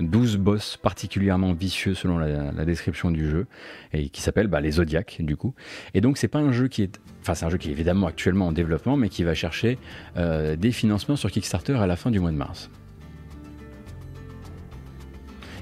12 0.00 0.36
boss 0.36 0.76
particulièrement 0.76 1.52
vicieux 1.52 1.94
selon 1.94 2.18
la, 2.18 2.64
description 2.64 3.10
du 3.10 3.28
jeu, 3.28 3.46
et 3.92 4.08
qui 4.08 4.20
s'appelle 4.20 4.48
bah, 4.48 4.60
les 4.60 4.72
Zodiacs 4.72 5.18
du 5.20 5.36
coup. 5.36 5.54
Et 5.94 6.00
donc 6.00 6.18
c'est 6.18 6.28
pas 6.28 6.38
un 6.38 6.52
jeu 6.52 6.68
qui 6.68 6.82
est, 6.82 7.00
enfin 7.22 7.34
c'est 7.34 7.46
un 7.46 7.50
jeu 7.50 7.58
qui 7.58 7.68
est 7.68 7.72
évidemment 7.72 8.06
actuellement 8.06 8.48
en 8.48 8.52
développement, 8.52 8.96
mais 8.96 9.08
qui 9.08 9.24
va 9.24 9.34
chercher 9.34 9.78
euh, 10.16 10.56
des 10.56 10.72
financements 10.72 11.16
sur 11.16 11.30
Kickstarter 11.30 11.74
à 11.74 11.86
la 11.86 11.96
fin 11.96 12.10
du 12.10 12.20
mois 12.20 12.30
de 12.30 12.36
mars. 12.36 12.70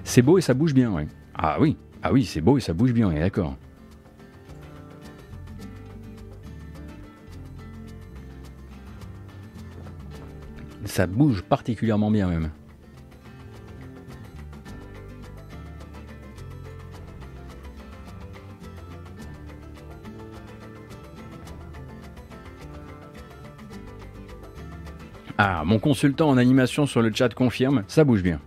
C'est 0.05 0.23
beau 0.23 0.39
et 0.39 0.43
ça 0.43 0.55
bouge 0.55 0.75
bien, 0.75 0.93
oui. 0.93 1.05
Ah 1.35 1.57
oui, 1.61 1.77
ah 2.03 2.13
oui, 2.13 2.25
c'est 2.25 2.41
beau 2.41 2.59
et 2.59 2.61
ça 2.61 2.75
bouge 2.75 2.93
bien, 2.93 3.09
on 3.09 3.13
d'accord. 3.13 3.57
Ça 10.85 11.07
bouge 11.07 11.43
particulièrement 11.43 12.11
bien 12.11 12.29
même. 12.29 12.51
Ah, 25.37 25.63
mon 25.65 25.79
consultant 25.79 26.29
en 26.29 26.37
animation 26.37 26.87
sur 26.87 27.03
le 27.03 27.13
chat 27.13 27.35
confirme, 27.35 27.83
ça 27.89 28.05
bouge 28.05 28.23
bien. 28.23 28.41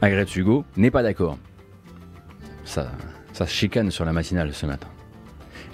Agrette 0.00 0.36
Hugo 0.36 0.64
n'est 0.76 0.90
pas 0.90 1.02
d'accord. 1.02 1.38
Ça, 2.64 2.92
ça 3.32 3.46
chicane 3.46 3.90
sur 3.90 4.04
la 4.04 4.12
matinale 4.12 4.52
ce 4.52 4.66
matin. 4.66 4.88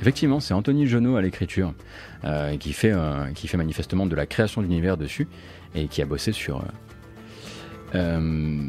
Effectivement, 0.01 0.41
c'est 0.41 0.55
Anthony 0.55 0.87
Genot 0.87 1.17
à 1.17 1.23
l'écriture 1.23 1.75
euh, 2.25 2.57
qui, 2.57 2.73
fait, 2.73 2.93
euh, 2.93 3.31
qui 3.35 3.47
fait 3.47 3.57
manifestement 3.57 4.07
de 4.07 4.17
la 4.17 4.27
création 4.27 4.63
d'univers 4.63 4.97
dessus 4.97 5.29
et 5.75 5.87
qui 5.87 6.03
a 6.03 6.07
bossé 6.07 6.33
euh, 7.95 8.69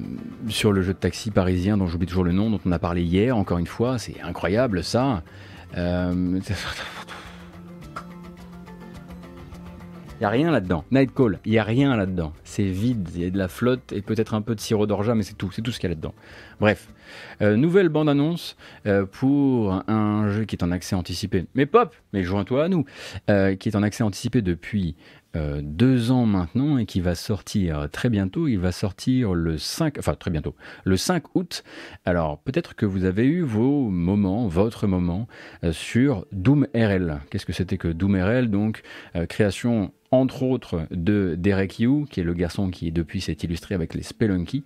sur 0.49 0.71
le 0.71 0.81
jeu 0.81 0.93
de 0.93 0.99
taxi 0.99 1.31
parisien 1.31 1.77
dont 1.77 1.87
j'oublie 1.87 2.07
toujours 2.07 2.23
le 2.23 2.33
nom, 2.33 2.49
dont 2.49 2.59
on 2.65 2.71
a 2.71 2.77
parlé 2.77 3.01
hier, 3.03 3.35
encore 3.37 3.57
une 3.57 3.67
fois. 3.67 3.97
C'est 3.97 4.21
incroyable 4.21 4.83
ça. 4.83 5.23
Euh... 5.77 6.39
Il 10.15 10.19
n'y 10.19 10.25
a 10.25 10.29
rien 10.29 10.51
là-dedans. 10.51 10.85
Nightcall, 10.91 11.39
il 11.43 11.51
n'y 11.51 11.57
a 11.57 11.63
rien 11.63 11.97
là-dedans. 11.97 12.31
C'est 12.43 12.63
vide, 12.63 13.09
il 13.15 13.23
y 13.23 13.25
a 13.25 13.29
de 13.29 13.37
la 13.37 13.47
flotte 13.47 13.91
et 13.91 14.01
peut-être 14.01 14.35
un 14.35 14.41
peu 14.41 14.55
de 14.55 14.61
sirop 14.61 14.85
d'orgeat, 14.85 15.15
mais 15.15 15.23
c'est 15.23 15.33
tout, 15.33 15.51
c'est 15.51 15.61
tout 15.61 15.71
ce 15.71 15.79
qu'il 15.79 15.89
y 15.89 15.91
a 15.91 15.95
là-dedans. 15.95 16.13
Bref, 16.61 16.87
euh, 17.41 17.57
nouvelle 17.57 17.89
bande-annonce 17.89 18.55
euh, 18.85 19.05
pour 19.05 19.83
un 19.89 20.29
jeu 20.29 20.45
qui 20.45 20.55
est 20.55 20.63
en 20.63 20.71
accès 20.71 20.95
anticipé, 20.95 21.45
mais 21.55 21.65
pop, 21.65 21.93
mais 22.13 22.23
joins-toi 22.23 22.65
à 22.65 22.69
nous, 22.69 22.85
euh, 23.29 23.55
qui 23.55 23.67
est 23.67 23.75
en 23.75 23.83
accès 23.83 24.03
anticipé 24.03 24.41
depuis 24.41 24.95
euh, 25.35 25.61
deux 25.63 26.11
ans 26.11 26.25
maintenant 26.25 26.77
et 26.77 26.85
qui 26.85 27.01
va 27.01 27.15
sortir 27.15 27.87
très 27.91 28.09
bientôt. 28.09 28.47
Il 28.47 28.59
va 28.59 28.71
sortir 28.71 29.33
le 29.33 29.57
5, 29.57 29.97
enfin 29.97 30.13
très 30.13 30.31
bientôt, 30.31 30.55
le 30.83 30.97
5 30.97 31.35
août. 31.35 31.63
Alors 32.05 32.39
peut-être 32.39 32.75
que 32.75 32.85
vous 32.85 33.05
avez 33.05 33.25
eu 33.25 33.41
vos 33.41 33.89
moments, 33.89 34.47
votre 34.47 34.87
moment 34.87 35.27
euh, 35.63 35.71
sur 35.71 36.25
Doom 36.31 36.67
RL. 36.75 37.21
Qu'est-ce 37.29 37.45
que 37.45 37.53
c'était 37.53 37.77
que 37.77 37.87
Doom 37.87 38.15
RL 38.15 38.49
Donc 38.49 38.83
euh, 39.15 39.25
création 39.25 39.91
entre 40.13 40.43
autres 40.43 40.85
de 40.91 41.33
Derek 41.35 41.79
Yu, 41.79 42.05
qui 42.07 42.19
est 42.19 42.23
le 42.23 42.35
garçon 42.35 42.69
qui 42.69 42.91
depuis 42.91 43.19
s'est 43.19 43.33
illustré 43.33 43.73
avec 43.73 43.95
les 43.95 44.03
Spelunky, 44.03 44.63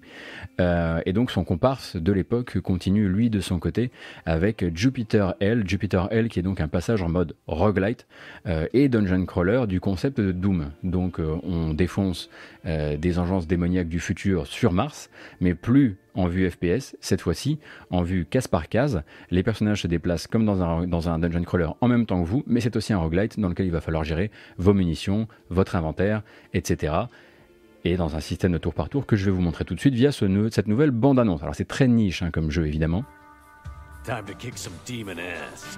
euh, 0.59 0.99
et 1.05 1.13
donc 1.13 1.31
son 1.31 1.45
comparse 1.45 1.95
de 1.95 2.11
l'époque 2.11 2.59
continue 2.59 3.07
lui 3.07 3.29
de 3.29 3.39
son 3.39 3.57
côté 3.57 3.89
avec 4.25 4.75
Jupiter 4.75 5.35
L, 5.39 5.63
Jupiter 5.65 6.09
L 6.11 6.27
qui 6.27 6.39
est 6.39 6.41
donc 6.41 6.59
un 6.59 6.67
passage 6.67 7.01
en 7.01 7.07
mode 7.07 7.33
roguelite 7.47 8.07
euh, 8.45 8.67
et 8.73 8.89
dungeon 8.89 9.25
crawler 9.25 9.67
du 9.67 9.79
concept 9.79 10.19
de 10.19 10.33
Doom. 10.33 10.71
Donc 10.83 11.17
euh, 11.21 11.37
on 11.43 11.73
défonce 11.73 12.29
euh, 12.67 12.97
des 12.97 13.17
engences 13.19 13.47
démoniaques 13.47 13.87
du 13.87 13.99
futur 13.99 14.45
sur 14.45 14.73
Mars, 14.73 15.09
mais 15.39 15.55
plus 15.55 15.97
en 16.15 16.27
vue 16.27 16.49
FPS, 16.49 16.97
cette 16.99 17.21
fois-ci 17.21 17.59
en 17.91 18.01
vue 18.01 18.25
case 18.25 18.47
par 18.47 18.67
case. 18.67 19.03
Les 19.31 19.43
personnages 19.43 19.83
se 19.83 19.87
déplacent 19.87 20.27
comme 20.27 20.45
dans 20.45 20.61
un, 20.61 20.87
dans 20.87 21.09
un 21.09 21.19
dungeon 21.19 21.43
crawler 21.43 21.69
en 21.79 21.87
même 21.87 22.05
temps 22.05 22.21
que 22.21 22.27
vous, 22.27 22.43
mais 22.45 22.59
c'est 22.59 22.75
aussi 22.75 22.91
un 22.91 22.97
roguelite 22.97 23.39
dans 23.39 23.49
lequel 23.49 23.67
il 23.67 23.71
va 23.71 23.81
falloir 23.81 24.03
gérer 24.03 24.31
vos 24.57 24.73
munitions, 24.73 25.27
votre 25.49 25.75
inventaire, 25.75 26.23
etc. 26.53 26.93
Et 27.85 27.95
dans 27.95 28.15
un 28.15 28.19
système 28.19 28.51
de 28.51 28.57
tour 28.57 28.73
par 28.73 28.89
tour 28.89 29.05
que 29.05 29.15
je 29.15 29.25
vais 29.25 29.31
vous 29.31 29.41
montrer 29.41 29.63
tout 29.63 29.75
de 29.75 29.79
suite 29.79 29.93
via 29.93 30.11
cette 30.11 30.67
nouvelle 30.67 30.91
bande-annonce. 30.91 31.43
Alors 31.43 31.55
c'est 31.55 31.67
très 31.67 31.87
niche 31.87 32.21
hein, 32.21 32.31
comme 32.31 32.51
jeu 32.51 32.67
évidemment. 32.67 33.05
Time 34.03 34.25
to 34.25 34.33
kick 34.33 34.57
some 34.57 34.73
demon 34.85 35.17
ass. 35.19 35.77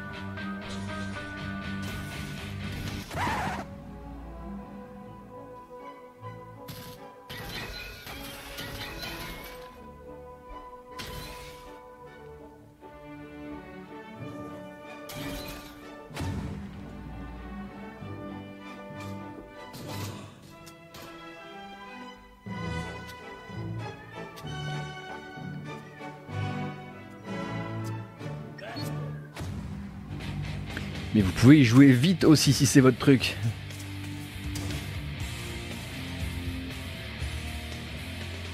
Pouvez 31.40 31.60
y 31.60 31.64
jouer 31.66 31.92
vite 31.92 32.26
aussi 32.26 32.52
si 32.52 32.66
c'est 32.66 32.82
votre 32.82 32.98
truc. 32.98 33.38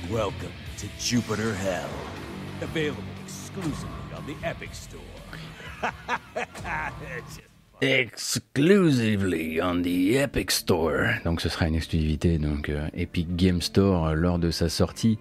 Welcome 0.09 0.51
to 0.77 0.87
Jupiter 0.99 1.53
Hell. 1.55 1.89
Available 2.61 3.03
exclusively 3.25 3.89
on 4.15 4.23
the 4.27 4.35
Epic 4.45 4.69
Store. 4.73 5.01
Exclusively 7.81 9.59
on 9.61 9.81
the 9.81 10.15
Epic 10.15 10.51
Store. 10.51 11.07
Donc 11.25 11.41
ce 11.41 11.49
sera 11.49 11.67
une 11.67 11.75
exclusivité 11.75 12.37
donc 12.37 12.69
euh, 12.69 12.87
Epic 12.93 13.35
Game 13.35 13.61
Store 13.61 14.07
euh, 14.07 14.13
lors 14.13 14.39
de 14.39 14.49
sa 14.51 14.69
sortie 14.69 15.17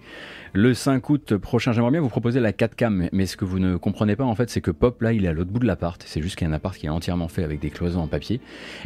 le 0.53 0.73
5 0.73 1.09
août 1.09 1.35
prochain. 1.35 1.73
J'aimerais 1.73 1.91
bien 1.91 1.99
vous 1.99 2.07
proposer 2.09 2.39
la 2.39 2.53
4K, 2.53 2.89
mais- 2.89 3.09
mais 3.11 3.25
ce 3.25 3.35
que 3.35 3.43
vous 3.43 3.59
ne 3.59 3.75
comprenez 3.75 4.15
pas 4.15 4.23
en 4.23 4.35
fait, 4.35 4.49
c'est 4.49 4.61
que 4.61 4.71
Pop 4.71 5.01
là, 5.01 5.11
il 5.11 5.25
est 5.25 5.27
à 5.27 5.33
l'autre 5.33 5.51
bout 5.51 5.59
de 5.59 5.65
l'appart. 5.67 6.01
C'est 6.07 6.21
juste 6.21 6.37
qu'il 6.37 6.47
y 6.47 6.49
a 6.49 6.53
un 6.53 6.55
appart 6.55 6.77
qui 6.77 6.85
est 6.85 6.89
entièrement 6.89 7.27
fait 7.27 7.43
avec 7.43 7.59
des 7.59 7.69
cloisons 7.69 7.99
en 8.01 8.07
papier. 8.07 8.39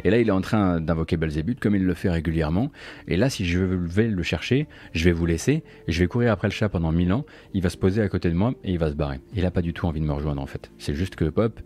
Et 0.04 0.10
là, 0.10 0.18
il 0.18 0.28
est 0.28 0.32
en 0.32 0.42
train 0.42 0.82
d'invoquer 0.82 1.16
Belzébuth 1.18 1.60
comme 1.60 1.76
il 1.76 1.84
le 1.86 1.94
fait 1.94 2.10
régulièrement. 2.10 2.72
Et 3.08 3.18
là, 3.18 3.30
si 3.30 3.46
je 3.46 3.60
vais 3.60 4.08
le 4.08 4.24
chercher, 4.24 4.68
je 4.94 5.06
vais 5.06 5.12
vous 5.12 5.28
laisser. 5.28 5.64
Je 5.88 6.00
vais 6.00 6.08
courir 6.08 6.32
après 6.32 6.48
le 6.48 6.54
chat 6.54 6.70
pendant 6.70 6.92
1000 6.92 7.14
ans. 7.14 7.24
Il 7.54 7.62
va 7.62 7.70
se 7.70 7.78
poser 7.78 8.02
à 8.02 8.10
côté 8.10 8.30
de 8.30 8.36
moi 8.36 8.56
et 8.64 8.72
il 8.72 8.80
va 8.80 8.90
se 8.90 8.96
barrer. 8.96 9.20
Il 9.36 9.46
a 9.46 9.52
pas 9.52 9.62
du 9.62 9.74
tout 9.74 9.86
envie 9.86 10.02
de 10.02 10.06
me 10.06 10.14
rejoindre 10.14 10.42
en 10.42 10.48
fait. 10.48 10.72
C'est 10.80 10.96
juste 10.96 11.16
que 11.16 11.26
Pop, 11.26 11.60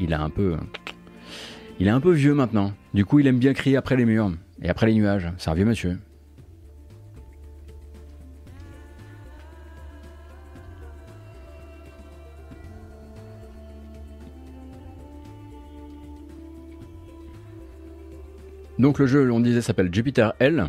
il 0.00 0.12
a 0.14 0.22
un 0.22 0.30
peu. 0.30 0.56
Il 1.78 1.86
est 1.86 1.90
un 1.90 2.00
peu 2.00 2.12
vieux 2.12 2.34
maintenant. 2.34 2.72
Du 2.92 3.04
coup, 3.04 3.18
il 3.18 3.26
aime 3.26 3.38
bien 3.38 3.52
crier 3.52 3.76
après 3.76 3.96
les 3.96 4.04
murs 4.04 4.32
et 4.62 4.68
après 4.68 4.86
les 4.86 4.94
nuages. 4.94 5.30
C'est 5.38 5.50
un 5.50 5.54
vieux 5.54 5.64
monsieur. 5.64 5.98
Donc 18.78 18.98
le 18.98 19.06
jeu, 19.06 19.30
on 19.30 19.40
disait, 19.40 19.62
s'appelle 19.62 19.92
Jupiter 19.92 20.34
L. 20.40 20.66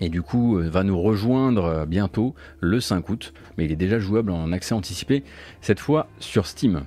Et 0.00 0.08
du 0.08 0.22
coup, 0.22 0.58
euh, 0.58 0.68
va 0.68 0.84
nous 0.84 1.00
rejoindre 1.00 1.64
euh, 1.64 1.86
bientôt 1.86 2.34
le 2.60 2.80
5 2.80 3.08
août. 3.08 3.32
Mais 3.56 3.64
il 3.64 3.72
est 3.72 3.76
déjà 3.76 3.98
jouable 3.98 4.30
en 4.30 4.52
accès 4.52 4.74
anticipé, 4.74 5.24
cette 5.60 5.80
fois 5.80 6.08
sur 6.20 6.46
Steam. 6.46 6.82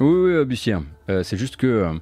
Oui, 0.00 0.34
oui, 0.34 0.44
Bussière. 0.44 0.82
Euh, 1.08 1.22
c'est 1.22 1.36
juste 1.36 1.56
que 1.56 1.66
euh, 1.66 1.92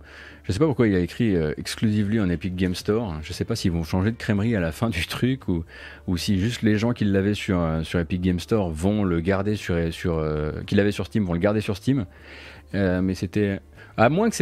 je 0.47 0.53
sais 0.53 0.59
pas 0.59 0.67
pourquoi 0.67 0.87
il 0.87 0.95
a 0.95 0.99
écrit 0.99 1.35
euh, 1.35 1.55
exclusively 1.57 2.21
en 2.21 2.29
Epic 2.29 2.55
Game 2.55 2.75
Store. 2.75 3.15
Je 3.23 3.33
sais 3.33 3.47
pas 3.47 3.57
s'ils 3.57 3.73
vont 3.73 3.83
changer 3.83 4.11
de 4.11 4.17
crèmerie 4.17 4.55
à 4.55 4.61
la 4.61 4.73
fin 4.73 4.91
du 4.91 5.07
truc 5.07 5.49
ou, 5.49 5.65
ou 6.07 6.19
si 6.19 6.39
juste 6.39 6.61
les 6.61 6.77
gens 6.77 6.93
qui 6.93 7.07
l'avaient 7.07 7.33
sur, 7.33 7.59
euh, 7.59 7.83
Epic 7.95 8.21
Game 8.21 8.39
Store 8.39 8.71
vont 8.71 9.05
le 9.05 9.21
garder 9.21 9.57
sur, 9.57 9.75
euh, 9.75 9.91
sur 9.91 11.07
Steam 11.07 11.25
vont 11.25 11.33
le 11.33 11.39
garder 11.39 11.63
sur 11.63 11.77
Steam. 11.77 12.05
Mais 12.75 13.15
c'était 13.15 13.61
à 13.97 14.09
moins 14.09 14.29
que 14.29 14.37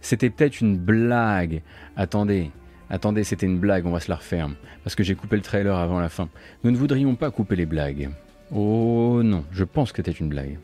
c'était 0.00 0.30
peut-être 0.30 0.60
une 0.60 0.78
blague. 0.78 1.62
Attendez. 1.96 2.50
Attendez, 2.90 3.24
c'était 3.24 3.46
une 3.46 3.58
blague, 3.58 3.84
on 3.86 3.90
va 3.90 4.00
se 4.00 4.10
la 4.10 4.16
refaire. 4.16 4.48
Parce 4.84 4.94
que 4.94 5.02
j'ai 5.02 5.14
coupé 5.14 5.36
le 5.36 5.42
trailer 5.42 5.74
avant 5.74 5.98
la 5.98 6.08
fin. 6.08 6.28
Nous 6.62 6.70
ne 6.70 6.76
voudrions 6.76 7.16
pas 7.16 7.30
couper 7.30 7.56
les 7.56 7.66
blagues. 7.66 8.10
Oh 8.52 9.22
non, 9.24 9.44
je 9.50 9.64
pense 9.64 9.90
que 9.90 10.02
c'était 10.02 10.18
une 10.18 10.28
blague. 10.28 10.58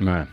Voilà. 0.00 0.26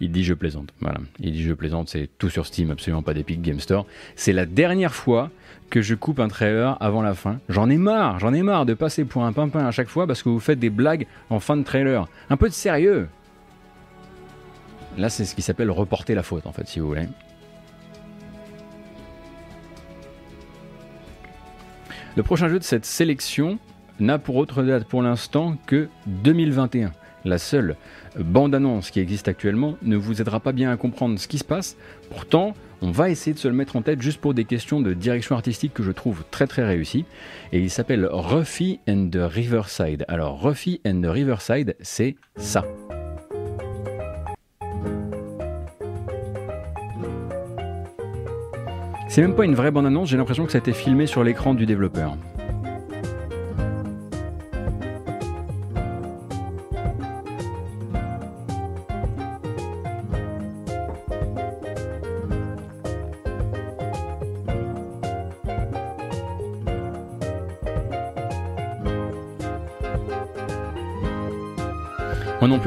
Il 0.00 0.12
dit 0.12 0.24
je 0.24 0.34
plaisante. 0.34 0.72
Voilà. 0.80 0.98
Il 1.18 1.32
dit 1.32 1.42
je 1.42 1.52
plaisante, 1.52 1.88
c'est 1.88 2.08
tout 2.18 2.30
sur 2.30 2.46
Steam, 2.46 2.70
absolument 2.70 3.02
pas 3.02 3.14
d'Epic 3.14 3.42
Game 3.42 3.60
Store. 3.60 3.86
C'est 4.16 4.32
la 4.32 4.46
dernière 4.46 4.94
fois 4.94 5.30
que 5.70 5.82
je 5.82 5.94
coupe 5.94 6.20
un 6.20 6.28
trailer 6.28 6.76
avant 6.80 7.02
la 7.02 7.14
fin. 7.14 7.40
J'en 7.48 7.68
ai 7.68 7.76
marre, 7.76 8.18
j'en 8.18 8.32
ai 8.32 8.42
marre 8.42 8.64
de 8.64 8.74
passer 8.74 9.04
pour 9.04 9.24
un 9.24 9.32
pimpin 9.32 9.66
à 9.66 9.70
chaque 9.70 9.88
fois 9.88 10.06
parce 10.06 10.22
que 10.22 10.28
vous 10.28 10.40
faites 10.40 10.58
des 10.58 10.70
blagues 10.70 11.06
en 11.30 11.40
fin 11.40 11.56
de 11.56 11.64
trailer. 11.64 12.06
Un 12.30 12.36
peu 12.36 12.48
de 12.48 12.54
sérieux. 12.54 13.08
Là, 14.96 15.08
c'est 15.08 15.24
ce 15.24 15.34
qui 15.34 15.42
s'appelle 15.42 15.70
reporter 15.70 16.14
la 16.14 16.22
faute, 16.24 16.46
en 16.46 16.52
fait, 16.52 16.66
si 16.66 16.80
vous 16.80 16.88
voulez. 16.88 17.06
Le 22.16 22.22
prochain 22.24 22.48
jeu 22.48 22.58
de 22.58 22.64
cette 22.64 22.84
sélection 22.84 23.60
n'a 24.00 24.18
pour 24.18 24.34
autre 24.36 24.64
date 24.64 24.84
pour 24.84 25.02
l'instant 25.02 25.56
que 25.66 25.88
2021. 26.06 26.92
La 27.24 27.38
seule 27.38 27.76
bande-annonce 28.18 28.90
qui 28.90 29.00
existe 29.00 29.28
actuellement 29.28 29.76
ne 29.82 29.96
vous 29.96 30.20
aidera 30.20 30.40
pas 30.40 30.52
bien 30.52 30.70
à 30.70 30.76
comprendre 30.76 31.18
ce 31.18 31.28
qui 31.28 31.38
se 31.38 31.44
passe. 31.44 31.76
Pourtant, 32.10 32.54
on 32.80 32.90
va 32.90 33.10
essayer 33.10 33.34
de 33.34 33.38
se 33.38 33.48
le 33.48 33.54
mettre 33.54 33.76
en 33.76 33.82
tête 33.82 34.00
juste 34.00 34.20
pour 34.20 34.34
des 34.34 34.44
questions 34.44 34.80
de 34.80 34.94
direction 34.94 35.34
artistique 35.34 35.74
que 35.74 35.82
je 35.82 35.90
trouve 35.90 36.24
très 36.30 36.46
très 36.46 36.64
réussies. 36.64 37.04
Et 37.52 37.60
il 37.60 37.70
s'appelle 37.70 38.08
Ruffy 38.10 38.78
and 38.88 39.08
the 39.10 39.18
Riverside. 39.20 40.04
Alors, 40.06 40.40
Ruffy 40.40 40.80
and 40.86 41.02
the 41.02 41.06
Riverside, 41.06 41.74
c'est 41.80 42.16
ça. 42.36 42.64
C'est 49.08 49.22
même 49.22 49.34
pas 49.34 49.44
une 49.44 49.54
vraie 49.54 49.70
bande-annonce, 49.70 50.10
j'ai 50.10 50.16
l'impression 50.16 50.46
que 50.46 50.52
ça 50.52 50.58
a 50.58 50.60
été 50.60 50.72
filmé 50.72 51.06
sur 51.06 51.24
l'écran 51.24 51.54
du 51.54 51.66
développeur. 51.66 52.16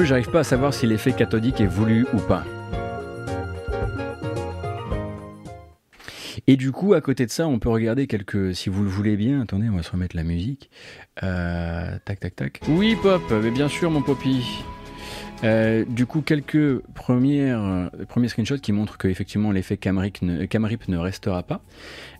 J'arrive 0.05 0.29
pas 0.29 0.39
à 0.39 0.43
savoir 0.43 0.73
si 0.73 0.87
l'effet 0.87 1.11
cathodique 1.11 1.61
est 1.61 1.67
voulu 1.67 2.05
ou 2.13 2.17
pas. 2.17 2.43
Et 6.47 6.57
du 6.57 6.71
coup, 6.71 6.93
à 6.93 7.01
côté 7.01 7.25
de 7.25 7.31
ça, 7.31 7.47
on 7.47 7.59
peut 7.59 7.69
regarder 7.69 8.07
quelques, 8.07 8.55
si 8.55 8.69
vous 8.69 8.83
le 8.83 8.89
voulez 8.89 9.15
bien, 9.15 9.41
attendez, 9.41 9.69
on 9.69 9.75
va 9.75 9.83
se 9.83 9.91
remettre 9.91 10.15
la 10.15 10.23
musique. 10.23 10.69
Euh, 11.23 11.97
tac, 12.03 12.19
tac, 12.19 12.35
tac. 12.35 12.61
Oui, 12.67 12.97
Pop, 13.01 13.21
mais 13.43 13.51
bien 13.51 13.67
sûr, 13.67 13.91
mon 13.91 14.01
Poppy. 14.01 14.63
Euh, 15.43 15.85
du 15.87 16.05
coup, 16.05 16.21
quelques 16.21 16.79
premières, 16.93 17.89
premiers 18.07 18.27
screenshots 18.27 18.57
qui 18.57 18.71
montrent 18.71 18.97
qu'effectivement 18.97 19.51
l'effet 19.51 19.77
Camrip 19.77 20.21
ne, 20.21 20.97
restera 20.97 21.43
pas. 21.43 21.61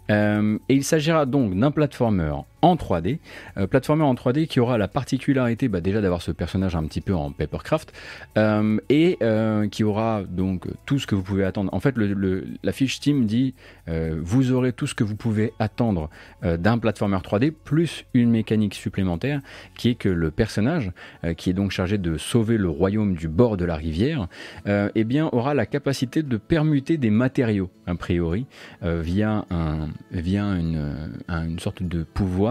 Euh, 0.09 0.57
et 0.69 0.75
il 0.75 0.83
s'agira 0.83 1.25
donc 1.25 1.57
d'un 1.57 1.71
platformer 1.71 2.33
en 2.61 2.75
3D, 2.75 3.19
euh, 3.57 3.67
platformer 3.67 4.03
en 4.03 4.13
3D 4.13 4.47
qui 4.47 4.59
aura 4.59 4.77
la 4.77 4.87
particularité 4.87 5.67
bah, 5.67 5.81
déjà 5.81 6.01
d'avoir 6.01 6.21
ce 6.21 6.31
personnage 6.31 6.75
un 6.75 6.83
petit 6.83 7.01
peu 7.01 7.13
en 7.13 7.31
papercraft 7.31 7.93
euh, 8.37 8.77
et 8.89 9.17
qui 9.71 9.83
aura 9.83 10.23
donc 10.27 10.67
tout 10.85 10.99
ce 10.99 11.07
que 11.07 11.15
vous 11.15 11.23
pouvez 11.23 11.43
attendre. 11.43 11.73
En 11.73 11.79
fait, 11.79 11.95
la 11.97 12.71
fiche 12.71 12.95
Steam 12.95 13.25
dit 13.25 13.53
vous 13.87 14.51
aurez 14.51 14.73
tout 14.73 14.87
ce 14.87 14.95
que 14.95 15.03
vous 15.03 15.15
pouvez 15.15 15.53
attendre 15.59 16.09
d'un 16.41 16.77
platformer 16.77 17.17
3D 17.17 17.51
plus 17.51 18.05
une 18.13 18.31
mécanique 18.31 18.73
supplémentaire 18.73 19.41
qui 19.75 19.89
est 19.89 19.95
que 19.95 20.09
le 20.09 20.31
personnage 20.31 20.91
qui 21.37 21.49
est 21.49 21.53
donc 21.53 21.71
chargé 21.71 21.97
de 21.97 22.17
sauver 22.17 22.57
le 22.57 22.69
royaume 22.69 23.15
du 23.15 23.27
bord 23.27 23.57
de 23.57 23.65
la 23.65 23.75
rivière, 23.75 24.27
eh 24.67 25.03
bien 25.03 25.29
aura 25.31 25.53
la 25.53 25.65
capacité 25.65 26.23
de 26.23 26.37
permuter 26.37 26.97
des 26.97 27.09
matériaux 27.11 27.69
a 27.85 27.95
priori 27.95 28.45
via 28.81 29.45
un 29.49 29.89
via 30.11 30.43
une, 30.43 31.19
une 31.29 31.59
sorte 31.59 31.83
de 31.83 32.03
pouvoir, 32.03 32.50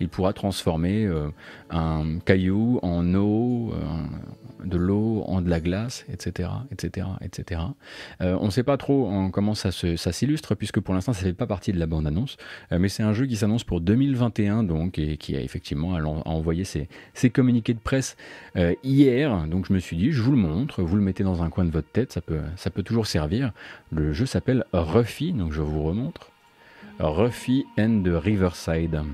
il 0.00 0.08
pourra 0.08 0.32
transformer 0.32 1.04
euh, 1.04 1.28
un 1.70 2.18
caillou 2.24 2.78
en 2.82 3.14
eau, 3.14 3.72
euh, 3.72 4.64
de 4.64 4.76
l'eau 4.76 5.22
en 5.26 5.42
de 5.42 5.50
la 5.50 5.60
glace, 5.60 6.04
etc., 6.12 6.48
etc., 6.70 7.06
etc. 7.20 7.60
on 8.20 8.46
ne 8.46 8.50
sait 8.50 8.62
pas 8.62 8.76
trop 8.76 9.06
en 9.08 9.30
comment 9.30 9.54
ça, 9.54 9.70
s'illustre 9.70 10.54
puisque 10.54 10.80
pour 10.80 10.94
l'instant 10.94 11.12
ça 11.12 11.20
ne 11.20 11.26
fait 11.26 11.32
pas 11.32 11.46
partie 11.46 11.72
de 11.72 11.78
la 11.78 11.86
bande 11.86 12.06
annonce, 12.06 12.36
euh, 12.72 12.78
mais 12.78 12.88
c'est 12.88 13.02
un 13.02 13.12
jeu 13.12 13.26
qui 13.26 13.36
s'annonce 13.36 13.64
pour 13.64 13.80
2021 13.80 14.64
donc 14.64 14.98
et 14.98 15.16
qui 15.16 15.36
a 15.36 15.40
effectivement 15.40 15.92
envoyé 16.26 16.64
ses, 16.64 16.88
ses, 17.14 17.30
communiqués 17.30 17.74
de 17.74 17.78
presse 17.78 18.16
hier. 18.82 19.46
Donc 19.46 19.66
je 19.66 19.72
me 19.72 19.78
suis 19.78 19.96
dit, 19.96 20.12
je 20.12 20.22
vous 20.22 20.32
le 20.32 20.38
montre, 20.38 20.82
vous 20.82 20.96
le 20.96 21.02
mettez 21.02 21.24
dans 21.24 21.42
un 21.42 21.50
coin 21.50 21.64
de 21.64 21.70
votre 21.70 21.90
tête, 21.90 22.12
ça 22.12 22.20
peut, 22.20 22.40
ça 22.56 22.70
peut 22.70 22.82
toujours 22.82 23.06
servir. 23.06 23.52
Le 23.90 24.12
jeu 24.12 24.26
s'appelle 24.26 24.64
Ruffy, 24.72 25.32
donc 25.32 25.52
je 25.52 25.62
vous 25.62 25.82
remontre. 25.82 26.30
Ruffy 26.98 27.66
and 27.76 28.02
the 28.04 28.14
Riverside. 28.16 29.04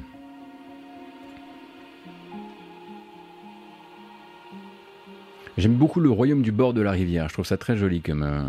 J'aime 5.59 5.75
beaucoup 5.75 6.01
le 6.01 6.11
royaume 6.11 6.43
du 6.43 6.51
bord 6.51 6.73
de 6.73 6.81
la 6.81 6.93
rivière, 6.93 7.29
je 7.29 7.35
trouve 7.35 7.45
ça 7.45 7.59
très 7.59 7.77
joli 7.77 8.01
comme, 8.01 8.23
euh, 8.23 8.43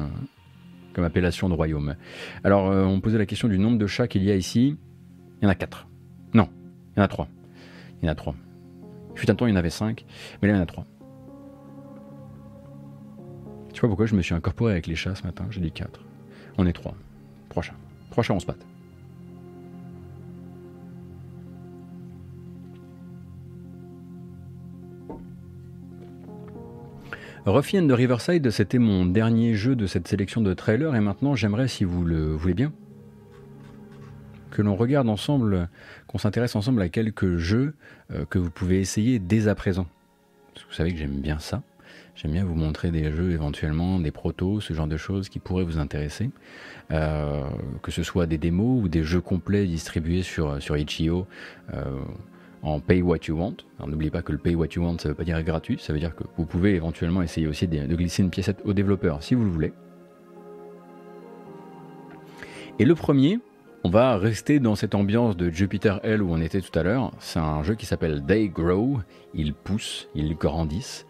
comme 0.93 1.03
appellation 1.03 1.49
de 1.49 1.53
royaume. 1.53 1.95
Alors, 2.45 2.71
euh, 2.71 2.85
on 2.85 3.01
posait 3.01 3.17
la 3.17 3.25
question 3.25 3.49
du 3.49 3.59
nombre 3.59 3.77
de 3.77 3.87
chats 3.87 4.07
qu'il 4.07 4.23
y 4.23 4.31
a 4.31 4.35
ici. 4.35 4.77
Il 5.41 5.43
y 5.43 5.47
en 5.47 5.49
a 5.49 5.55
4. 5.55 5.87
Non, 6.33 6.47
il 6.95 6.99
y 6.99 7.01
en 7.01 7.03
a 7.03 7.07
3. 7.09 7.27
Il 8.01 8.05
y 8.05 8.09
en 8.09 8.11
a 8.11 8.15
3. 8.15 8.35
Il 9.15 9.19
fut 9.19 9.29
un 9.29 9.35
temps, 9.35 9.47
il 9.47 9.49
y 9.49 9.53
en 9.53 9.57
avait 9.57 9.69
5, 9.69 10.05
mais 10.41 10.47
là, 10.47 10.53
il 10.53 10.57
y 10.57 10.59
en 10.59 10.63
a 10.63 10.65
3. 10.65 10.85
Je 13.69 13.75
sais 13.75 13.81
pas 13.81 13.87
pourquoi 13.87 14.05
je 14.05 14.15
me 14.15 14.21
suis 14.21 14.33
incorporé 14.33 14.71
avec 14.71 14.87
les 14.87 14.95
chats 14.95 15.15
ce 15.15 15.23
matin, 15.23 15.45
j'ai 15.49 15.59
dit 15.59 15.71
4. 15.71 15.99
On 16.57 16.65
est 16.65 16.73
3. 16.73 16.95
3 17.49 17.63
chats. 17.63 17.73
3 18.11 18.23
chats, 18.23 18.33
on 18.33 18.39
se 18.39 18.45
patte. 18.45 18.65
Ruffy 27.45 27.85
de 27.85 27.93
Riverside, 27.93 28.49
c'était 28.51 28.79
mon 28.79 29.05
dernier 29.05 29.53
jeu 29.53 29.75
de 29.75 29.85
cette 29.85 30.07
sélection 30.07 30.39
de 30.39 30.53
trailers 30.53 30.95
et 30.95 31.01
maintenant 31.01 31.35
j'aimerais, 31.35 31.67
si 31.67 31.83
vous 31.83 32.05
le 32.05 32.33
voulez 32.33 32.53
bien, 32.53 32.71
que 34.49 34.61
l'on 34.61 34.77
regarde 34.77 35.09
ensemble, 35.09 35.67
qu'on 36.07 36.17
s'intéresse 36.17 36.55
ensemble 36.55 36.81
à 36.81 36.87
quelques 36.87 37.35
jeux 37.35 37.73
euh, 38.13 38.23
que 38.29 38.39
vous 38.39 38.49
pouvez 38.49 38.79
essayer 38.79 39.19
dès 39.19 39.49
à 39.49 39.55
présent. 39.55 39.87
Parce 40.53 40.63
que 40.63 40.69
vous 40.69 40.75
savez 40.75 40.93
que 40.93 40.97
j'aime 40.97 41.19
bien 41.19 41.37
ça. 41.37 41.63
J'aime 42.15 42.31
bien 42.31 42.45
vous 42.45 42.55
montrer 42.55 42.91
des 42.91 43.11
jeux 43.11 43.31
éventuellement, 43.31 43.99
des 43.99 44.11
protos, 44.11 44.61
ce 44.61 44.73
genre 44.73 44.87
de 44.87 44.97
choses 44.97 45.27
qui 45.27 45.39
pourraient 45.39 45.65
vous 45.65 45.79
intéresser. 45.79 46.29
Euh, 46.91 47.43
que 47.81 47.91
ce 47.91 48.03
soit 48.03 48.25
des 48.25 48.37
démos 48.37 48.83
ou 48.85 48.87
des 48.87 49.03
jeux 49.03 49.21
complets 49.21 49.65
distribués 49.65 50.23
sur, 50.23 50.61
sur 50.61 50.77
Itch.io. 50.77 51.27
en 52.63 52.79
pay 52.79 53.01
what 53.01 53.19
you 53.27 53.37
want. 53.37 53.57
N'oubliez 53.85 54.09
pas 54.09 54.21
que 54.21 54.31
le 54.31 54.37
pay 54.37 54.55
what 54.55 54.67
you 54.75 54.83
want, 54.83 54.97
ça 54.97 55.09
ne 55.09 55.13
veut 55.13 55.17
pas 55.17 55.25
dire 55.25 55.41
gratuit, 55.43 55.77
ça 55.79 55.93
veut 55.93 55.99
dire 55.99 56.15
que 56.15 56.23
vous 56.37 56.45
pouvez 56.45 56.75
éventuellement 56.75 57.21
essayer 57.21 57.45
aussi 57.45 57.67
de, 57.67 57.95
glisser 57.95 58.23
une 58.23 58.29
piècette 58.29 58.61
au 58.63 58.73
développeur 58.73 59.21
si 59.21 59.35
vous 59.35 59.43
le 59.43 59.49
voulez. 59.49 59.73
Et 62.79 62.85
le 62.85 62.95
premier, 62.95 63.39
on 63.83 63.89
va 63.89 64.17
rester 64.17 64.59
dans 64.59 64.75
cette 64.75 64.95
ambiance 64.95 65.35
de 65.35 65.49
Jupiter 65.49 65.99
L 66.03 66.23
où 66.23 66.31
on 66.31 66.39
était 66.39 66.61
tout 66.61 66.77
à 66.79 66.83
l'heure. 66.83 67.11
C'est 67.19 67.39
un 67.39 67.61
jeu 67.63 67.75
qui 67.75 67.85
s'appelle 67.85 68.23
They 68.25 68.49
Grow, 68.49 68.99
ils 69.33 69.53
poussent, 69.53 70.07
ils 70.15 70.35
grandissent, 70.35 71.05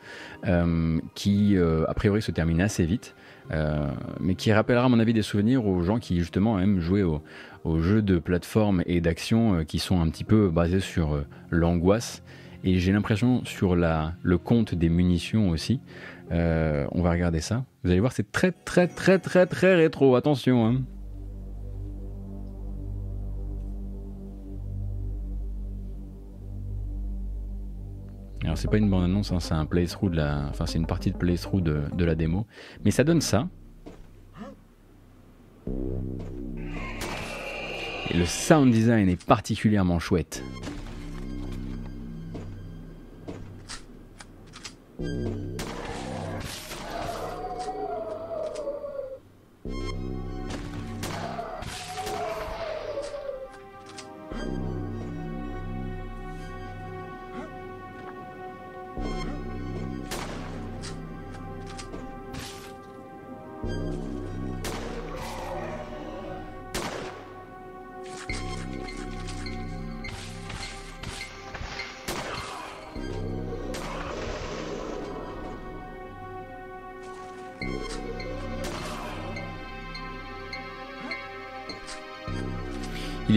euh, 0.47 0.99
qui 1.13 1.55
euh, 1.55 1.85
a 1.87 1.93
priori 1.93 2.21
se 2.21 2.31
termine 2.31 2.61
assez 2.61 2.85
vite. 2.85 3.15
Euh, 3.51 3.89
mais 4.19 4.35
qui 4.35 4.51
rappellera 4.53 4.85
à 4.85 4.89
mon 4.89 4.99
avis 4.99 5.13
des 5.13 5.21
souvenirs 5.21 5.65
aux 5.67 5.81
gens 5.81 5.99
qui 5.99 6.17
justement 6.17 6.59
aiment 6.59 6.79
jouer 6.79 7.03
au, 7.03 7.21
aux 7.63 7.79
jeux 7.79 8.01
de 8.01 8.17
plateforme 8.17 8.83
et 8.85 9.01
d'action 9.01 9.55
euh, 9.55 9.63
qui 9.63 9.79
sont 9.79 9.99
un 9.99 10.09
petit 10.09 10.23
peu 10.23 10.49
basés 10.49 10.79
sur 10.79 11.13
euh, 11.13 11.25
l'angoisse. 11.49 12.23
Et 12.63 12.79
j'ai 12.79 12.93
l'impression 12.93 13.43
sur 13.43 13.75
le 13.75 14.37
compte 14.37 14.73
des 14.73 14.87
munitions 14.87 15.49
aussi. 15.49 15.81
On 16.31 17.01
va 17.01 17.11
regarder 17.11 17.41
ça. 17.41 17.65
Vous 17.83 17.91
allez 17.91 17.99
voir, 17.99 18.13
c'est 18.13 18.31
très 18.31 18.53
très 18.53 18.87
très 18.87 19.19
très 19.19 19.45
très 19.45 19.75
rétro. 19.75 20.15
Attention. 20.15 20.65
Hein. 20.65 20.81
Alors 28.43 28.57
c'est 28.57 28.67
pas 28.67 28.77
une 28.77 28.89
bande 28.89 29.05
annonce, 29.05 29.31
hein, 29.31 29.39
c'est 29.39 29.53
un 29.53 29.65
de 30.09 30.15
la, 30.17 30.47
enfin 30.49 30.65
c'est 30.65 30.77
une 30.77 30.85
partie 30.85 31.11
de 31.11 31.17
playthrough 31.17 31.61
de, 31.61 31.83
de 31.95 32.05
la 32.05 32.13
démo, 32.13 32.45
mais 32.83 32.91
ça 32.91 33.03
donne 33.03 33.21
ça. 33.21 33.47
Et 38.09 38.17
le 38.17 38.25
sound 38.25 38.71
design 38.71 39.07
est 39.07 39.23
particulièrement 39.25 39.97
chouette. 39.99 40.43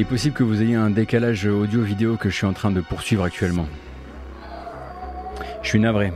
Est 0.07 0.09
possible 0.09 0.37
que 0.37 0.45
vous 0.45 0.63
ayez 0.63 0.77
un 0.77 0.91
décalage 0.91 1.47
audio-vidéo 1.47 2.17
que 2.17 2.31
je 2.31 2.37
suis 2.37 2.47
en 2.47 2.53
train 2.53 2.71
de 2.71 2.81
poursuivre 2.81 3.25
actuellement. 3.25 3.67
Je 5.63 5.69
suis 5.69 5.81
navré. 5.81 6.13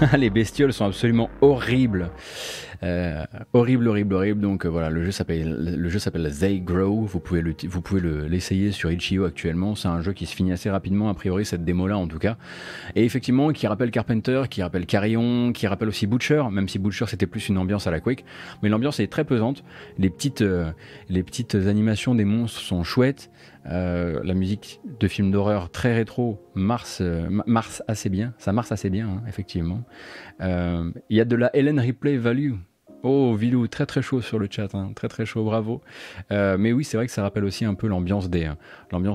Les 0.16 0.30
bestioles 0.30 0.72
sont 0.72 0.86
absolument 0.86 1.28
horribles. 1.42 2.10
Euh, 2.82 3.24
horrible, 3.52 3.88
horrible, 3.88 4.14
horrible. 4.14 4.40
Donc 4.40 4.64
euh, 4.64 4.68
voilà, 4.68 4.90
le 4.90 5.04
jeu 5.04 5.10
s'appelle 5.10 5.76
le 5.76 5.88
jeu 5.88 5.98
s'appelle 5.98 6.30
They 6.32 6.60
Grow. 6.60 7.02
Vous 7.02 7.20
pouvez 7.20 7.42
le, 7.42 7.54
vous 7.64 7.80
pouvez 7.80 8.00
l'essayer 8.28 8.70
sur 8.72 8.90
Itch.io 8.90 9.24
actuellement. 9.24 9.74
C'est 9.74 9.88
un 9.88 10.00
jeu 10.00 10.12
qui 10.12 10.26
se 10.26 10.34
finit 10.34 10.52
assez 10.52 10.70
rapidement 10.70 11.08
a 11.08 11.14
priori 11.14 11.44
cette 11.44 11.64
démo 11.64 11.88
là 11.88 11.98
en 11.98 12.06
tout 12.06 12.18
cas. 12.18 12.36
Et 12.94 13.04
effectivement, 13.04 13.52
qui 13.52 13.66
rappelle 13.66 13.90
Carpenter, 13.90 14.42
qui 14.48 14.62
rappelle 14.62 14.86
Carillon, 14.86 15.52
qui 15.52 15.66
rappelle 15.66 15.88
aussi 15.88 16.06
Butcher. 16.06 16.44
Même 16.50 16.68
si 16.68 16.78
Butcher 16.78 17.06
c'était 17.08 17.26
plus 17.26 17.48
une 17.48 17.58
ambiance 17.58 17.86
à 17.86 17.90
la 17.90 18.00
Quake, 18.00 18.24
mais 18.62 18.68
l'ambiance 18.68 19.00
est 19.00 19.08
très 19.08 19.24
pesante. 19.24 19.64
Les 19.98 20.10
petites 20.10 20.42
euh, 20.42 20.70
les 21.08 21.22
petites 21.22 21.54
animations 21.54 22.14
des 22.14 22.24
monstres 22.24 22.60
sont 22.60 22.84
chouettes. 22.84 23.30
la 23.64 24.34
musique 24.34 24.80
de 25.00 25.08
films 25.08 25.30
d'horreur 25.30 25.70
très 25.70 25.94
rétro 25.94 26.40
marche, 26.54 27.02
assez 27.86 28.08
bien, 28.08 28.32
ça 28.38 28.52
marche 28.52 28.72
assez 28.72 28.88
bien, 28.88 29.08
hein, 29.08 29.22
effectivement. 29.28 29.82
Il 30.40 31.16
y 31.16 31.20
a 31.20 31.24
de 31.24 31.36
la 31.36 31.50
Helen 31.54 31.80
Replay 31.80 32.16
Value 32.16 32.54
Oh, 33.04 33.34
Vilou, 33.36 33.68
très 33.68 33.86
très 33.86 34.02
chaud 34.02 34.20
sur 34.20 34.40
le 34.40 34.48
chat, 34.50 34.74
hein. 34.74 34.90
très 34.96 35.06
très 35.06 35.24
chaud, 35.24 35.44
bravo. 35.44 35.82
Euh, 36.32 36.58
mais 36.58 36.72
oui, 36.72 36.82
c'est 36.82 36.96
vrai 36.96 37.06
que 37.06 37.12
ça 37.12 37.22
rappelle 37.22 37.44
aussi 37.44 37.64
un 37.64 37.74
peu 37.74 37.86
l'ambiance 37.86 38.28
des, 38.28 38.50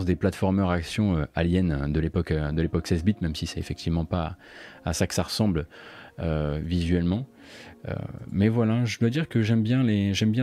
des 0.06 0.16
platformers 0.16 0.70
action 0.70 1.18
euh, 1.18 1.26
aliens 1.36 1.90
de 1.90 2.00
l'époque, 2.00 2.32
de 2.32 2.62
l'époque 2.62 2.88
16 2.88 3.04
bits, 3.04 3.16
même 3.20 3.36
si 3.36 3.46
c'est 3.46 3.60
effectivement 3.60 4.06
pas 4.06 4.38
à 4.86 4.94
ça 4.94 5.06
que 5.06 5.14
ça 5.14 5.24
ressemble 5.24 5.68
visuellement. 6.62 7.28
mais 8.32 8.48
voilà, 8.48 8.86
je 8.86 9.00
dois 9.00 9.10
dire 9.10 9.28
que 9.28 9.42
j'aime 9.42 9.64
bien, 9.64 9.84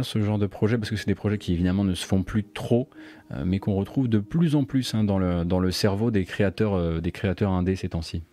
ce 0.03 0.21
genre 0.21 0.39
de 0.39 0.47
projet 0.47 0.77
parce 0.77 0.91
que 0.91 0.97
c'est 0.97 1.07
des 1.07 1.15
projets 1.15 1.39
qui 1.39 1.53
évidemment 1.53 1.85
ne 1.85 1.95
se 1.95 2.05
font 2.05 2.25
plus 2.25 2.45
trop, 2.45 2.91
mais 3.45 3.61
qu'on 3.61 3.75
retrouve 3.75 4.09
de 4.09 4.19
plus 4.19 4.57
en 4.57 4.65
plus 4.65 4.95
hein, 4.95 5.05
dans, 5.05 5.19
le, 5.19 5.71
cerveau 5.71 6.11
des 6.11 6.25
créateurs 6.25 6.75
indés 7.53 7.77
ces 7.77 7.91
temps-ci. 7.91 8.25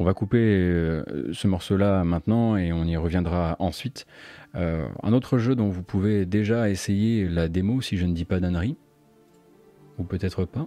On 0.00 0.04
va 0.04 0.14
couper 0.14 0.38
euh, 0.38 1.04
ce 1.34 1.46
morceau-là 1.46 2.04
maintenant 2.04 2.56
et 2.56 2.72
on 2.72 2.84
y 2.86 2.96
reviendra 2.96 3.56
ensuite. 3.58 4.06
Euh, 4.54 4.88
un 5.02 5.12
autre 5.12 5.36
jeu 5.36 5.54
dont 5.54 5.68
vous 5.68 5.82
pouvez 5.82 6.24
déjà 6.24 6.70
essayer 6.70 7.28
la 7.28 7.48
démo 7.48 7.82
si 7.82 7.98
je 7.98 8.06
ne 8.06 8.14
dis 8.14 8.24
pas 8.24 8.40
d'annerie. 8.40 8.78
Ou 9.98 10.04
peut-être 10.04 10.46
pas. 10.46 10.66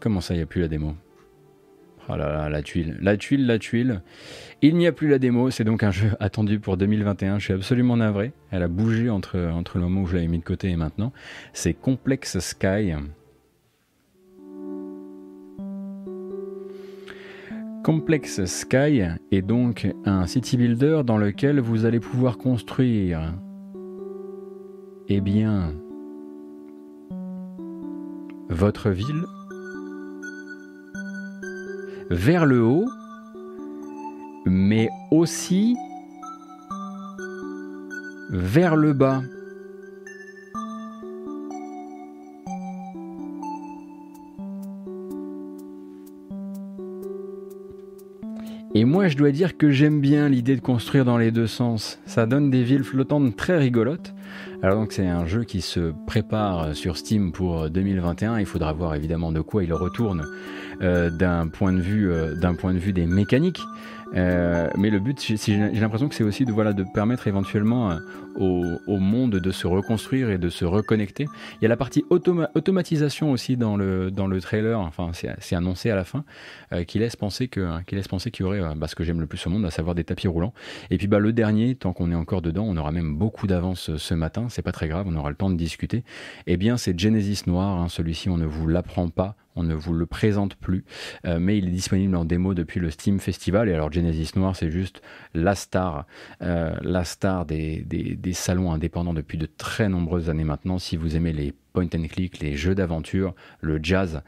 Comment 0.00 0.22
ça, 0.22 0.32
il 0.32 0.38
n'y 0.38 0.42
a 0.42 0.46
plus 0.46 0.62
la 0.62 0.68
démo? 0.68 0.96
Ah 2.08 2.16
là 2.16 2.32
là, 2.32 2.48
la 2.48 2.62
tuile. 2.62 2.96
La 3.02 3.18
tuile, 3.18 3.46
la 3.46 3.58
tuile. 3.58 4.00
Il 4.62 4.76
n'y 4.76 4.86
a 4.86 4.92
plus 4.92 5.08
la 5.08 5.18
démo, 5.18 5.50
c'est 5.50 5.64
donc 5.64 5.82
un 5.82 5.90
jeu 5.90 6.12
attendu 6.18 6.58
pour 6.58 6.78
2021. 6.78 7.38
Je 7.38 7.44
suis 7.44 7.52
absolument 7.52 7.98
navré. 7.98 8.32
Elle 8.52 8.62
a 8.62 8.68
bougé 8.68 9.10
entre, 9.10 9.38
entre 9.38 9.76
le 9.76 9.84
moment 9.84 10.00
où 10.00 10.06
je 10.06 10.14
l'avais 10.14 10.28
mis 10.28 10.38
de 10.38 10.44
côté 10.44 10.70
et 10.70 10.76
maintenant. 10.76 11.12
C'est 11.52 11.74
Complex 11.74 12.38
Sky. 12.38 12.94
Complex 17.86 18.44
Sky 18.46 19.04
est 19.30 19.42
donc 19.42 19.86
un 20.06 20.26
city 20.26 20.56
builder 20.56 21.02
dans 21.06 21.18
lequel 21.18 21.60
vous 21.60 21.84
allez 21.84 22.00
pouvoir 22.00 22.36
construire, 22.36 23.32
eh 25.06 25.20
bien, 25.20 25.72
votre 28.48 28.90
ville 28.90 29.22
vers 32.10 32.44
le 32.44 32.60
haut, 32.60 32.88
mais 34.46 34.88
aussi 35.12 35.76
vers 38.30 38.74
le 38.74 38.94
bas. 38.94 39.22
Et 48.78 48.84
moi, 48.84 49.08
je 49.08 49.16
dois 49.16 49.30
dire 49.30 49.56
que 49.56 49.70
j'aime 49.70 50.02
bien 50.02 50.28
l'idée 50.28 50.54
de 50.54 50.60
construire 50.60 51.06
dans 51.06 51.16
les 51.16 51.30
deux 51.30 51.46
sens. 51.46 51.98
Ça 52.04 52.26
donne 52.26 52.50
des 52.50 52.62
villes 52.62 52.84
flottantes 52.84 53.34
très 53.34 53.56
rigolotes. 53.56 54.12
Alors 54.62 54.76
donc 54.76 54.92
c'est 54.92 55.06
un 55.06 55.24
jeu 55.24 55.44
qui 55.44 55.62
se 55.62 55.94
prépare 56.06 56.76
sur 56.76 56.98
Steam 56.98 57.32
pour 57.32 57.70
2021. 57.70 58.38
Il 58.38 58.44
faudra 58.44 58.74
voir 58.74 58.94
évidemment 58.94 59.32
de 59.32 59.40
quoi 59.40 59.64
il 59.64 59.72
retourne 59.72 60.26
euh, 60.82 61.08
d'un 61.08 61.48
point 61.48 61.72
de 61.72 61.80
vue 61.80 62.12
euh, 62.12 62.34
d'un 62.34 62.54
point 62.54 62.74
de 62.74 62.78
vue 62.78 62.92
des 62.92 63.06
mécaniques. 63.06 63.62
Euh, 64.14 64.68
mais 64.76 64.90
le 64.90 65.00
but, 65.00 65.18
j'ai 65.26 65.56
l'impression 65.56 66.10
que 66.10 66.14
c'est 66.14 66.22
aussi 66.22 66.44
de, 66.44 66.72
de 66.72 66.84
permettre 66.92 67.28
éventuellement 67.28 67.96
euh, 68.40 68.78
au, 68.86 68.98
monde 68.98 69.32
de 69.32 69.50
se 69.50 69.66
reconstruire 69.66 70.30
et 70.30 70.38
de 70.38 70.48
se 70.48 70.64
reconnecter. 70.64 71.26
Il 71.60 71.62
y 71.62 71.66
a 71.66 71.68
la 71.68 71.76
partie 71.76 72.04
automatisation 72.10 73.30
aussi 73.30 73.56
dans 73.56 73.76
le, 73.76 74.10
dans 74.10 74.26
le 74.26 74.40
trailer, 74.40 74.80
enfin 74.80 75.10
c'est 75.12 75.54
annoncé 75.54 75.90
à 75.90 75.96
la 75.96 76.04
fin, 76.04 76.24
euh, 76.72 76.84
qui 76.84 76.98
laisse 76.98 77.14
penser 77.14 77.26
penser 78.16 78.30
qu'il 78.30 78.46
y 78.46 78.48
aurait 78.48 78.74
bah, 78.76 78.86
ce 78.88 78.94
que 78.94 79.04
j'aime 79.04 79.20
le 79.20 79.26
plus 79.26 79.46
au 79.46 79.50
monde, 79.50 79.66
à 79.66 79.70
savoir 79.70 79.94
des 79.94 80.04
tapis 80.04 80.26
roulants. 80.26 80.54
Et 80.90 80.96
puis 80.96 81.06
bah, 81.06 81.18
le 81.18 81.32
dernier, 81.32 81.74
tant 81.74 81.92
qu'on 81.92 82.10
est 82.12 82.14
encore 82.14 82.40
dedans, 82.40 82.64
on 82.66 82.76
aura 82.76 82.92
même 82.92 83.14
beaucoup 83.14 83.46
d'avance 83.46 83.96
ce 83.96 84.14
matin, 84.14 84.46
c'est 84.48 84.62
pas 84.62 84.72
très 84.72 84.88
grave, 84.88 85.06
on 85.08 85.16
aura 85.16 85.28
le 85.28 85.36
temps 85.36 85.50
de 85.50 85.56
discuter. 85.56 86.02
Eh 86.46 86.56
bien 86.56 86.76
c'est 86.76 86.98
Genesis 86.98 87.42
Noir, 87.46 87.78
hein, 87.78 87.88
celui-ci 87.88 88.30
on 88.30 88.38
ne 88.38 88.46
vous 88.46 88.68
l'apprend 88.68 89.08
pas, 89.08 89.36
on 89.56 89.62
ne 89.62 89.74
vous 89.74 89.94
le 89.94 90.06
présente 90.06 90.54
plus, 90.54 90.84
euh, 91.24 91.38
mais 91.40 91.58
il 91.58 91.68
est 91.68 91.72
disponible 91.72 92.14
en 92.14 92.24
démo 92.24 92.54
depuis 92.54 92.78
le 92.78 92.90
Steam 92.90 93.18
Festival. 93.18 93.68
Et 93.68 93.74
alors 93.74 93.90
Genesis 93.90 94.32
Noir, 94.36 94.54
c'est 94.54 94.70
juste 94.70 95.02
la 95.34 95.54
star, 95.54 96.06
euh, 96.42 96.74
la 96.82 97.04
star 97.04 97.46
des, 97.46 97.82
des, 97.84 98.25
salons 98.32 98.72
indépendants 98.72 99.14
depuis 99.14 99.38
de 99.38 99.46
très 99.46 99.88
nombreuses 99.88 100.30
années 100.30 100.44
maintenant. 100.44 100.78
Si 100.78 100.96
vous 100.96 101.16
aimez 101.16 101.32
les 101.32 101.52
point 101.72 101.88
and 101.94 102.06
click, 102.08 102.40
les 102.40 102.56
jeux 102.56 102.74
d'aventure, 102.74 103.34
le 103.60 103.78
jazz 103.82 104.22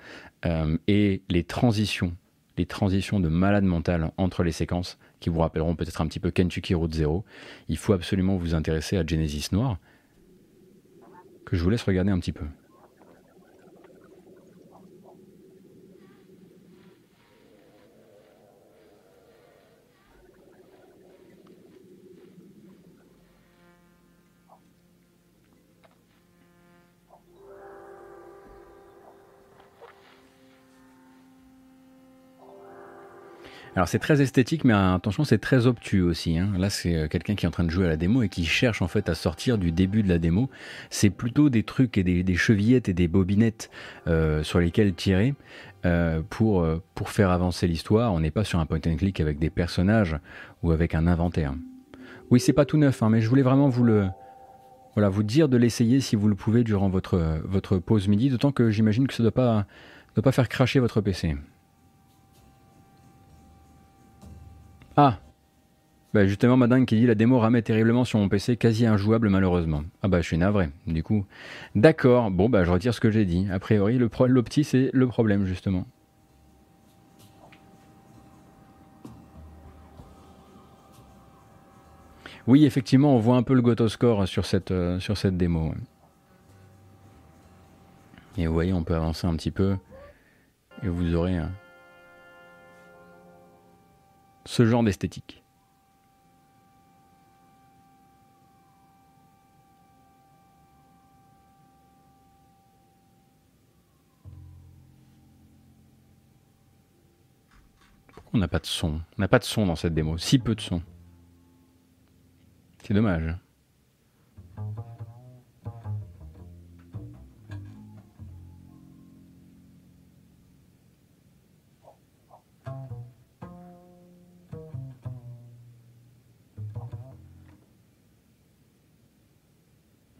euh, 0.44 0.76
et 0.86 1.22
les 1.28 1.44
transitions, 1.44 2.14
les 2.56 2.66
transitions 2.66 3.20
de 3.20 3.28
malade 3.28 3.64
mental 3.64 4.12
entre 4.16 4.42
les 4.42 4.52
séquences, 4.52 4.98
qui 5.20 5.30
vous 5.30 5.40
rappelleront 5.40 5.74
peut-être 5.74 6.00
un 6.00 6.06
petit 6.06 6.20
peu 6.20 6.30
Kentucky 6.30 6.74
Route 6.74 6.94
Zero, 6.94 7.24
il 7.68 7.76
faut 7.76 7.92
absolument 7.92 8.36
vous 8.36 8.54
intéresser 8.54 8.96
à 8.96 9.06
Genesis 9.06 9.48
Noir, 9.52 9.78
que 11.44 11.56
je 11.56 11.62
vous 11.62 11.70
laisse 11.70 11.82
regarder 11.82 12.10
un 12.10 12.18
petit 12.18 12.32
peu. 12.32 12.44
Alors 33.78 33.86
c'est 33.86 34.00
très 34.00 34.20
esthétique, 34.20 34.64
mais 34.64 34.72
attention, 34.72 35.22
c'est 35.22 35.38
très 35.38 35.68
obtus 35.68 36.02
aussi. 36.02 36.36
Hein. 36.36 36.48
Là, 36.58 36.68
c'est 36.68 36.96
euh, 36.96 37.06
quelqu'un 37.06 37.36
qui 37.36 37.44
est 37.44 37.48
en 37.48 37.52
train 37.52 37.62
de 37.62 37.70
jouer 37.70 37.84
à 37.86 37.88
la 37.88 37.96
démo 37.96 38.24
et 38.24 38.28
qui 38.28 38.44
cherche 38.44 38.82
en 38.82 38.88
fait 38.88 39.08
à 39.08 39.14
sortir 39.14 39.56
du 39.56 39.70
début 39.70 40.02
de 40.02 40.08
la 40.08 40.18
démo. 40.18 40.50
C'est 40.90 41.10
plutôt 41.10 41.48
des 41.48 41.62
trucs 41.62 41.96
et 41.96 42.02
des, 42.02 42.34
chevillettes 42.34 42.88
et 42.88 42.92
des 42.92 43.06
bobinettes 43.06 43.70
euh, 44.08 44.42
sur 44.42 44.58
lesquelles 44.58 44.94
tirer 44.94 45.36
euh, 45.86 46.22
pour, 46.28 46.66
faire 47.06 47.30
avancer 47.30 47.68
l'histoire. 47.68 48.12
On 48.12 48.18
n'est 48.18 48.32
pas 48.32 48.42
sur 48.42 48.58
un 48.58 48.66
point 48.66 48.80
and 48.84 48.96
click 48.96 49.20
avec 49.20 49.38
des 49.38 49.48
personnages 49.48 50.16
ou 50.64 50.72
avec 50.72 50.96
un 50.96 51.06
inventaire. 51.06 51.54
Oui, 52.32 52.40
c'est 52.40 52.52
pas 52.52 52.64
tout 52.64 52.78
neuf, 52.78 53.00
hein, 53.04 53.10
mais 53.10 53.20
je 53.20 53.28
voulais 53.28 53.42
vraiment 53.42 53.68
vous 53.68 53.84
le, 53.84 54.08
voilà, 54.94 55.08
vous 55.08 55.22
dire 55.22 55.48
de 55.48 55.56
l'essayer 55.56 56.00
si 56.00 56.16
vous 56.16 56.26
le 56.26 56.34
pouvez 56.34 56.64
durant 56.64 56.88
votre, 56.88 57.78
pause 57.78 58.08
midi, 58.08 58.28
d'autant 58.28 58.50
que 58.50 58.70
j'imagine 58.70 59.06
que 59.06 59.14
ça 59.14 59.22
ne 59.22 59.30
pas, 59.30 59.66
doit 60.16 60.24
pas 60.24 60.32
faire 60.32 60.48
cracher 60.48 60.80
votre 60.80 61.00
PC. 61.00 61.36
Ah 65.00 65.20
bah 66.12 66.26
justement, 66.26 66.56
madame 66.56 66.86
qui 66.86 66.96
dit 66.96 67.06
la 67.06 67.14
démo 67.14 67.38
ramait 67.38 67.62
terriblement 67.62 68.04
sur 68.04 68.18
mon 68.18 68.28
PC, 68.28 68.56
quasi 68.56 68.84
injouable 68.84 69.28
malheureusement. 69.28 69.84
Ah 70.02 70.08
bah 70.08 70.20
je 70.20 70.26
suis 70.26 70.38
navré, 70.38 70.70
du 70.88 71.04
coup. 71.04 71.24
D'accord, 71.76 72.32
bon 72.32 72.48
bah 72.48 72.64
je 72.64 72.70
retire 72.72 72.92
ce 72.92 72.98
que 72.98 73.08
j'ai 73.08 73.24
dit. 73.24 73.46
A 73.52 73.60
priori, 73.60 73.96
l'opti 73.96 74.64
c'est 74.64 74.90
le 74.92 75.06
problème 75.06 75.44
justement. 75.46 75.86
Oui, 82.48 82.64
effectivement, 82.64 83.14
on 83.14 83.20
voit 83.20 83.36
un 83.36 83.44
peu 83.44 83.54
le 83.54 83.62
Gotoscore 83.62 84.26
sur 84.26 84.46
cette, 84.46 84.72
euh, 84.72 84.98
sur 84.98 85.16
cette 85.16 85.36
démo. 85.36 85.74
Et 88.36 88.48
vous 88.48 88.52
voyez, 88.52 88.72
on 88.72 88.82
peut 88.82 88.96
avancer 88.96 89.28
un 89.28 89.36
petit 89.36 89.52
peu. 89.52 89.76
Et 90.82 90.88
vous 90.88 91.14
aurez... 91.14 91.38
ce 94.48 94.64
genre 94.64 94.82
d'esthétique. 94.82 95.44
Pourquoi 108.14 108.30
on 108.32 108.38
n'a 108.38 108.48
pas 108.48 108.58
de 108.58 108.64
son? 108.64 108.86
On 108.86 109.02
n'a 109.18 109.28
pas 109.28 109.38
de 109.38 109.44
son 109.44 109.66
dans 109.66 109.76
cette 109.76 109.92
démo, 109.92 110.16
si 110.16 110.38
peu 110.38 110.54
de 110.54 110.62
son. 110.62 110.80
C'est 112.82 112.94
dommage. 112.94 113.36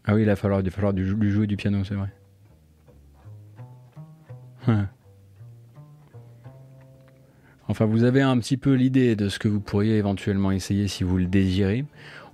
Ah 0.09 0.15
oui, 0.15 0.23
il 0.23 0.25
va 0.25 0.35
falloir, 0.35 0.61
il 0.61 1.29
jouer 1.29 1.45
du 1.45 1.55
piano, 1.55 1.83
c'est 1.83 1.93
vrai. 1.93 2.09
Enfin, 7.67 7.85
vous 7.85 8.03
avez 8.03 8.23
un 8.23 8.39
petit 8.39 8.57
peu 8.57 8.73
l'idée 8.73 9.15
de 9.15 9.29
ce 9.29 9.37
que 9.37 9.47
vous 9.47 9.59
pourriez 9.59 9.97
éventuellement 9.97 10.51
essayer 10.51 10.87
si 10.87 11.03
vous 11.03 11.19
le 11.19 11.27
désirez. 11.27 11.85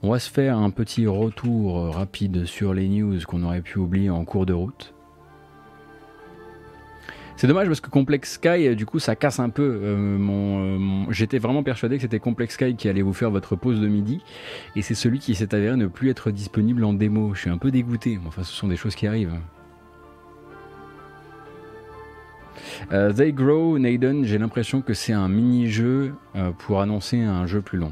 On 0.03 0.11
va 0.11 0.19
se 0.19 0.31
faire 0.31 0.57
un 0.57 0.69
petit 0.69 1.05
retour 1.05 1.93
rapide 1.93 2.45
sur 2.45 2.73
les 2.73 2.87
news 2.87 3.19
qu'on 3.27 3.43
aurait 3.43 3.59
pu 3.59 3.77
oublier 3.77 4.09
en 4.09 4.23
cours 4.23 4.45
de 4.45 4.53
route. 4.53 4.94
C'est 7.37 7.47
dommage 7.47 7.67
parce 7.67 7.81
que 7.81 7.89
Complex 7.89 8.33
Sky, 8.33 8.75
du 8.75 8.85
coup, 8.85 8.99
ça 8.99 9.15
casse 9.15 9.39
un 9.39 9.49
peu 9.49 9.95
mon. 10.17 11.11
J'étais 11.11 11.37
vraiment 11.37 11.63
persuadé 11.63 11.97
que 11.97 12.01
c'était 12.01 12.19
Complex 12.19 12.53
Sky 12.53 12.75
qui 12.75 12.87
allait 12.87 13.01
vous 13.01 13.13
faire 13.13 13.29
votre 13.29 13.55
pause 13.55 13.81
de 13.81 13.87
midi, 13.87 14.23
et 14.75 14.81
c'est 14.81 14.95
celui 14.95 15.19
qui 15.19 15.35
s'est 15.35 15.53
avéré 15.53 15.75
ne 15.75 15.87
plus 15.87 16.09
être 16.09 16.31
disponible 16.31 16.83
en 16.85 16.93
démo. 16.93 17.33
Je 17.33 17.41
suis 17.41 17.49
un 17.49 17.57
peu 17.57 17.71
dégoûté. 17.71 18.19
Enfin, 18.25 18.43
ce 18.43 18.53
sont 18.53 18.69
des 18.69 18.77
choses 18.77 18.95
qui 18.95 19.05
arrivent. 19.05 19.35
Euh, 22.91 23.11
They 23.13 23.33
Grow, 23.33 23.79
Naden, 23.79 24.25
j'ai 24.25 24.37
l'impression 24.37 24.81
que 24.81 24.93
c'est 24.93 25.13
un 25.13 25.27
mini-jeu 25.27 26.13
euh, 26.35 26.51
pour 26.51 26.81
annoncer 26.81 27.21
un 27.21 27.45
jeu 27.45 27.61
plus 27.61 27.77
long. 27.77 27.91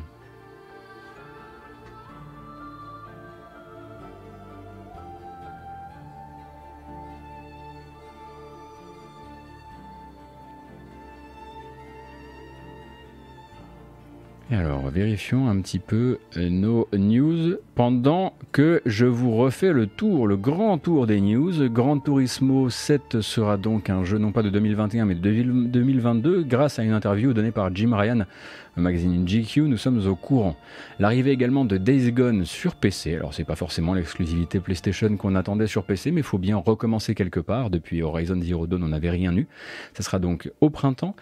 Alors, 14.51 14.89
vérifions 14.89 15.47
un 15.47 15.61
petit 15.61 15.79
peu 15.79 16.19
euh, 16.37 16.49
nos 16.49 16.87
news 16.93 17.55
pendant 17.75 18.33
que 18.51 18.81
je 18.85 19.05
vous 19.05 19.35
refais 19.35 19.71
le 19.71 19.87
tour, 19.87 20.27
le 20.27 20.35
grand 20.35 20.77
tour 20.77 21.07
des 21.07 21.21
news. 21.21 21.69
Grand 21.69 21.97
Turismo 21.97 22.69
7 22.69 23.21
sera 23.21 23.55
donc 23.57 23.89
un 23.89 24.03
jeu 24.03 24.17
non 24.17 24.31
pas 24.31 24.43
de 24.43 24.49
2021 24.49 25.05
mais 25.05 25.15
de 25.15 25.21
2022 25.21 26.43
grâce 26.43 26.77
à 26.77 26.83
une 26.83 26.91
interview 26.91 27.33
donnée 27.33 27.51
par 27.51 27.73
Jim 27.73 27.95
Ryan 27.95 28.25
magazine 28.81 29.25
GQ, 29.27 29.61
nous 29.63 29.77
sommes 29.77 30.05
au 30.07 30.15
courant. 30.15 30.55
L'arrivée 30.99 31.31
également 31.31 31.65
de 31.65 31.77
Days 31.77 32.11
Gone 32.11 32.45
sur 32.45 32.75
PC, 32.75 33.15
alors 33.15 33.33
c'est 33.33 33.43
pas 33.43 33.55
forcément 33.55 33.93
l'exclusivité 33.93 34.59
PlayStation 34.59 35.15
qu'on 35.15 35.35
attendait 35.35 35.67
sur 35.67 35.83
PC, 35.83 36.11
mais 36.11 36.21
il 36.21 36.25
faut 36.25 36.37
bien 36.37 36.57
recommencer 36.57 37.13
quelque 37.13 37.39
part. 37.39 37.69
Depuis 37.69 38.01
Horizon 38.01 38.39
Zero 38.41 38.67
Dawn, 38.67 38.83
on 38.83 38.89
n'avait 38.89 39.09
rien 39.09 39.35
eu. 39.35 39.47
Ça 39.93 40.03
sera 40.03 40.19
donc 40.19 40.51
au 40.61 40.69
printemps. 40.69 41.15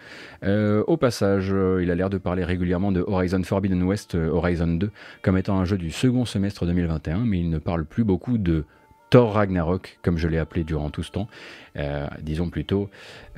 Euh, 0.44 0.82
au 0.86 0.96
passage, 0.96 1.50
euh, 1.52 1.82
il 1.82 1.90
a 1.90 1.94
l'air 1.94 2.10
de 2.10 2.18
parler 2.18 2.44
régulièrement 2.44 2.92
de 2.92 3.04
Horizon 3.06 3.42
Forbidden 3.42 3.82
West, 3.82 4.14
euh, 4.14 4.30
Horizon 4.30 4.68
2, 4.68 4.90
comme 5.20 5.36
étant 5.36 5.58
un 5.58 5.64
jeu 5.64 5.76
du 5.76 5.90
second 5.90 6.24
semestre 6.24 6.66
2021, 6.66 7.18
mais 7.18 7.40
il 7.40 7.50
ne 7.50 7.58
parle 7.58 7.84
plus 7.84 8.04
beaucoup 8.04 8.38
de 8.38 8.64
Thor 9.12 9.34
Ragnarok, 9.34 9.98
comme 10.00 10.16
je 10.16 10.26
l'ai 10.26 10.38
appelé 10.38 10.64
durant 10.64 10.88
tout 10.88 11.02
ce 11.02 11.10
temps. 11.10 11.28
Euh, 11.76 12.06
disons 12.22 12.48
plutôt, 12.48 12.88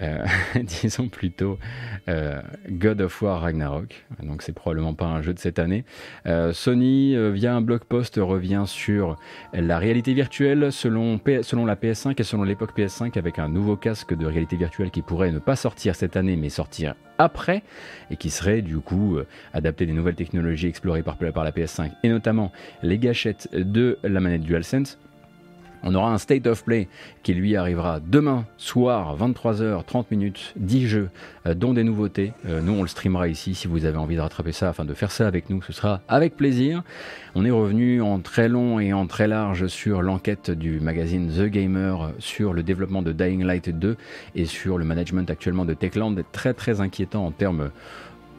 euh, 0.00 0.24
disons 0.62 1.08
plutôt 1.08 1.58
euh, 2.06 2.40
God 2.70 3.00
of 3.00 3.20
War 3.20 3.40
Ragnarok. 3.40 4.06
Donc 4.22 4.42
c'est 4.42 4.52
probablement 4.52 4.94
pas 4.94 5.06
un 5.06 5.20
jeu 5.20 5.34
de 5.34 5.40
cette 5.40 5.58
année. 5.58 5.84
Sony, 6.52 7.16
via 7.32 7.56
un 7.56 7.60
blog 7.60 7.80
post, 7.80 8.20
revient 8.22 8.62
sur 8.66 9.16
la 9.52 9.80
réalité 9.80 10.14
virtuelle 10.14 10.70
selon, 10.70 11.18
la 11.24 11.74
PS5 11.74 12.20
et 12.20 12.22
selon 12.22 12.44
l'époque 12.44 12.78
PS5 12.78 13.18
avec 13.18 13.40
un 13.40 13.48
nouveau 13.48 13.76
casque 13.76 14.14
de 14.16 14.26
réalité 14.26 14.54
virtuelle 14.54 14.92
qui 14.92 15.02
pourrait 15.02 15.32
ne 15.32 15.40
pas 15.40 15.56
sortir 15.56 15.96
cette 15.96 16.16
année 16.16 16.36
mais 16.36 16.50
sortir 16.50 16.94
après 17.18 17.64
et 18.12 18.16
qui 18.16 18.30
serait 18.30 18.62
du 18.62 18.78
coup 18.78 19.18
adapté 19.52 19.86
des 19.86 19.92
nouvelles 19.92 20.14
technologies 20.14 20.68
explorées 20.68 21.02
par, 21.02 21.16
par 21.16 21.42
la 21.42 21.50
PS5 21.50 21.90
et 22.04 22.08
notamment 22.08 22.52
les 22.84 22.98
gâchettes 22.98 23.48
de 23.52 23.98
la 24.04 24.20
manette 24.20 24.42
DualSense 24.42 24.98
on 25.84 25.94
aura 25.94 26.12
un 26.12 26.18
State 26.18 26.46
of 26.46 26.64
Play 26.64 26.88
qui 27.22 27.34
lui 27.34 27.56
arrivera 27.56 28.00
demain 28.00 28.46
soir, 28.56 29.16
23h, 29.16 29.84
30 29.84 30.10
minutes, 30.10 30.54
10 30.56 30.88
jeux, 30.88 31.10
euh, 31.46 31.54
dont 31.54 31.74
des 31.74 31.84
nouveautés. 31.84 32.32
Euh, 32.46 32.60
nous, 32.60 32.72
on 32.72 32.82
le 32.82 32.88
streamera 32.88 33.28
ici 33.28 33.54
si 33.54 33.68
vous 33.68 33.84
avez 33.84 33.98
envie 33.98 34.16
de 34.16 34.20
rattraper 34.20 34.52
ça, 34.52 34.70
afin 34.70 34.84
de 34.84 34.94
faire 34.94 35.10
ça 35.10 35.26
avec 35.26 35.50
nous, 35.50 35.62
ce 35.62 35.72
sera 35.72 36.00
avec 36.08 36.36
plaisir. 36.36 36.82
On 37.34 37.44
est 37.44 37.50
revenu 37.50 38.00
en 38.00 38.18
très 38.20 38.48
long 38.48 38.80
et 38.80 38.92
en 38.92 39.06
très 39.06 39.28
large 39.28 39.66
sur 39.66 40.02
l'enquête 40.02 40.50
du 40.50 40.80
magazine 40.80 41.30
The 41.30 41.44
Gamer 41.44 42.12
sur 42.18 42.52
le 42.52 42.62
développement 42.62 43.02
de 43.02 43.12
Dying 43.12 43.44
Light 43.44 43.68
2 43.68 43.96
et 44.34 44.46
sur 44.46 44.78
le 44.78 44.84
management 44.84 45.28
actuellement 45.30 45.64
de 45.64 45.74
Techland, 45.74 46.16
très 46.32 46.54
très 46.54 46.80
inquiétant 46.80 47.26
en 47.26 47.30
termes 47.30 47.70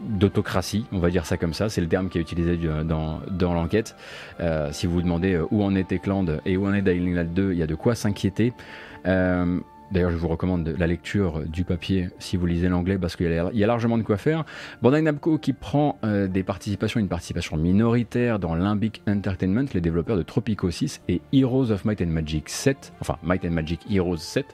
d'autocratie, 0.02 0.86
on 0.92 1.00
va 1.00 1.10
dire 1.10 1.26
ça 1.26 1.38
comme 1.38 1.54
ça, 1.54 1.70
c'est 1.70 1.82
le 1.82 1.88
terme 1.88 2.10
qui 2.10 2.18
est 2.18 2.22
utilisé 2.22 2.58
dans, 2.58 3.22
dans 3.30 3.54
l'enquête. 3.54 3.96
Euh, 4.40 4.70
si 4.72 4.88
vous 4.88 4.94
vous 4.94 5.02
demandez 5.02 5.34
euh, 5.34 5.46
où 5.52 5.64
en 5.64 5.76
est 5.76 5.88
Techland 5.88 6.26
et 6.46 6.58
où 6.58 6.66
en 6.66 6.74
est 6.74 6.82
Dying 6.82 7.14
Light 7.14 7.34
2, 7.34 7.54
il 7.54 7.58
y 7.58 7.64
a 7.64 7.68
de 7.68 7.76
quoi 7.76 7.96
s'inquiéter. 7.96 8.54
Euh, 9.06 9.60
D'ailleurs, 9.92 10.12
je 10.12 10.18
vous 10.18 10.28
recommande 10.28 10.76
la 10.78 10.88
lecture 10.88 11.42
du 11.46 11.64
papier 11.64 12.10
si 12.18 12.38
vous 12.38 12.46
lisez 12.46 12.70
l'anglais 12.70 12.98
parce 12.98 13.16
qu'il 13.16 13.32
y, 13.54 13.64
a 13.64 13.68
largement 13.68 13.98
de 13.98 14.04
quoi 14.04 14.18
faire. 14.18 14.44
Bandai 14.82 15.02
Namco 15.02 15.38
qui 15.38 15.54
prend 15.54 16.00
euh, 16.04 16.28
des 16.28 16.44
participations, 16.44 17.00
une 17.00 17.08
participation 17.08 17.56
minoritaire 17.56 18.40
dans 18.40 18.56
Limbic 18.56 19.04
Entertainment, 19.08 19.66
les 19.74 19.82
développeurs 19.82 20.18
de 20.18 20.24
Tropico 20.24 20.72
6 20.72 21.02
et 21.08 21.22
Heroes 21.34 21.72
of 21.72 21.86
Might 21.86 22.02
and 22.02 22.08
Magic 22.08 22.50
7, 22.50 22.94
enfin 23.00 23.18
Might 23.24 23.46
and 23.46 23.52
Magic 23.52 23.82
Heroes 23.90 24.18
7, 24.18 24.46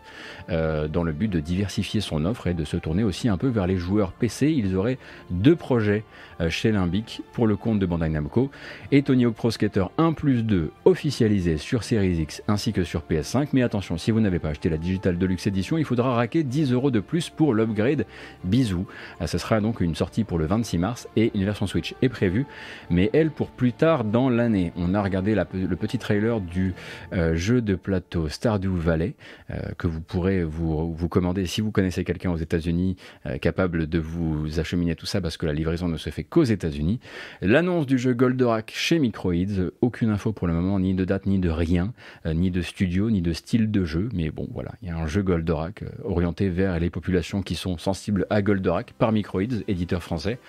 euh, 0.50 0.88
dans 0.88 1.04
le 1.04 1.14
but 1.14 1.30
de 1.30 1.40
diversifier 1.40 2.02
son 2.02 2.26
offre 2.26 2.48
et 2.48 2.54
de 2.54 2.66
se 2.66 2.76
tourner 2.76 3.04
aussi 3.04 3.30
un 3.30 3.38
peu 3.38 3.48
vers 3.48 3.68
les 3.68 3.78
joueurs 3.78 4.12
PC. 4.12 4.52
Ils 4.52 4.76
auraient 4.76 4.98
deux 5.30 5.56
projets 5.56 6.04
euh, 6.42 6.50
chez 6.50 6.72
Limbic 6.72 7.22
pour 7.34 7.48
le 7.48 7.56
compte 7.56 7.80
de 7.80 7.86
Bandai 7.86 8.10
Namco 8.10 8.52
et 8.92 9.02
Tony 9.02 9.26
Hawk 9.26 9.36
Pro 9.36 9.52
Skater 9.52 9.86
1 9.98 10.14
plus 10.14 10.44
2 10.44 10.72
officialisé 10.86 11.58
sur 11.58 11.84
Series 11.84 12.18
X 12.18 12.44
ainsi 12.48 12.74
que 12.74 12.84
sur 12.84 13.04
PS5. 13.10 13.50
Mais 13.54 13.62
attention, 13.64 13.98
si 13.98 14.12
vous 14.12 14.20
n'avez 14.20 14.40
pas 14.40 14.50
acheté 14.50 14.70
la 14.70 14.78
digitale 14.78 15.18
de 15.18 15.26
luxe 15.32 15.48
édition, 15.48 15.78
il 15.78 15.86
faudra 15.86 16.14
raquer 16.14 16.44
10 16.44 16.74
euros 16.74 16.92
de 16.92 17.00
plus 17.00 17.30
pour 17.30 17.54
l'upgrade. 17.54 18.06
Bisous. 18.44 18.86
Euh, 19.22 19.28
ce 19.28 19.38
sera 19.38 19.62
donc 19.62 19.80
une 19.80 19.96
sortie 19.96 20.24
pour 20.24 20.38
le 20.38 20.46
26 20.46 20.78
mars 20.78 21.08
et 21.16 21.32
une 21.34 21.46
version 21.46 21.68
Switch 21.68 21.96
est 22.02 22.10
prévue, 22.10 22.46
mais 22.90 23.10
elle 23.14 23.32
pour 23.32 23.50
plus 23.50 23.72
tard 23.72 24.04
dans 24.04 24.30
l'année. 24.30 24.74
On 24.76 24.94
a 24.94 25.02
regardé 25.02 25.34
le 25.36 25.76
petit 25.76 25.98
trailer 25.98 26.42
du 26.42 26.74
euh, 27.14 27.36
jeu 27.36 27.62
de 27.62 27.76
plateau 27.76 28.28
Stardew 28.28 28.76
Valley 28.76 29.16
euh, 29.52 29.60
que 29.78 29.88
vous 29.88 30.02
pourrez 30.02 30.44
vous, 30.44 30.96
commander 31.10 31.46
si 31.46 31.62
vous 31.62 31.72
connaissez 31.72 32.04
quelqu'un 32.04 32.32
aux 32.32 32.38
États-Unis 32.38 32.96
capable 33.42 33.88
de 33.88 34.00
vous 34.00 34.60
acheminer 34.60 34.96
tout 34.96 35.06
ça 35.06 35.20
parce 35.20 35.38
que 35.38 35.46
la 35.46 35.54
livraison 35.54 35.88
ne 35.88 35.98
se 35.98 36.10
fait 36.10 36.24
qu'aux 36.24 36.44
États-Unis. 36.44 37.00
L'annonce 37.42 37.86
du 37.86 37.98
jeu 37.98 38.14
Goldorak 38.14 38.72
chez 38.74 39.00
Microids, 39.00 39.72
aucune 39.82 40.10
info 40.10 40.32
pour 40.32 40.48
le 40.48 40.54
moment, 40.54 40.80
ni 40.80 40.94
de 40.94 41.06
date, 41.06 41.26
ni 41.26 41.40
de 41.40 41.50
rien, 41.50 41.94
ni 42.26 42.50
de 42.52 42.62
studio, 42.62 43.10
ni 43.10 43.22
de 43.22 43.34
style 43.34 43.72
de 43.72 43.84
jeu, 43.84 44.10
mais 44.14 44.30
bon 44.30 44.48
voilà, 44.52 44.72
il 44.82 44.88
y 44.88 44.92
a 44.92 44.98
un 44.98 45.08
jeu 45.12 45.22
Goldorak, 45.22 45.84
euh, 45.84 45.90
orienté 46.04 46.50
vers 46.50 46.80
les 46.80 46.90
populations 46.90 47.42
qui 47.42 47.56
sont 47.56 47.78
sensibles 47.78 48.26
à 48.30 48.42
Goldorak, 48.42 48.94
par 48.98 49.12
Microids, 49.12 49.44
éditeur 49.68 50.02
français. 50.02 50.40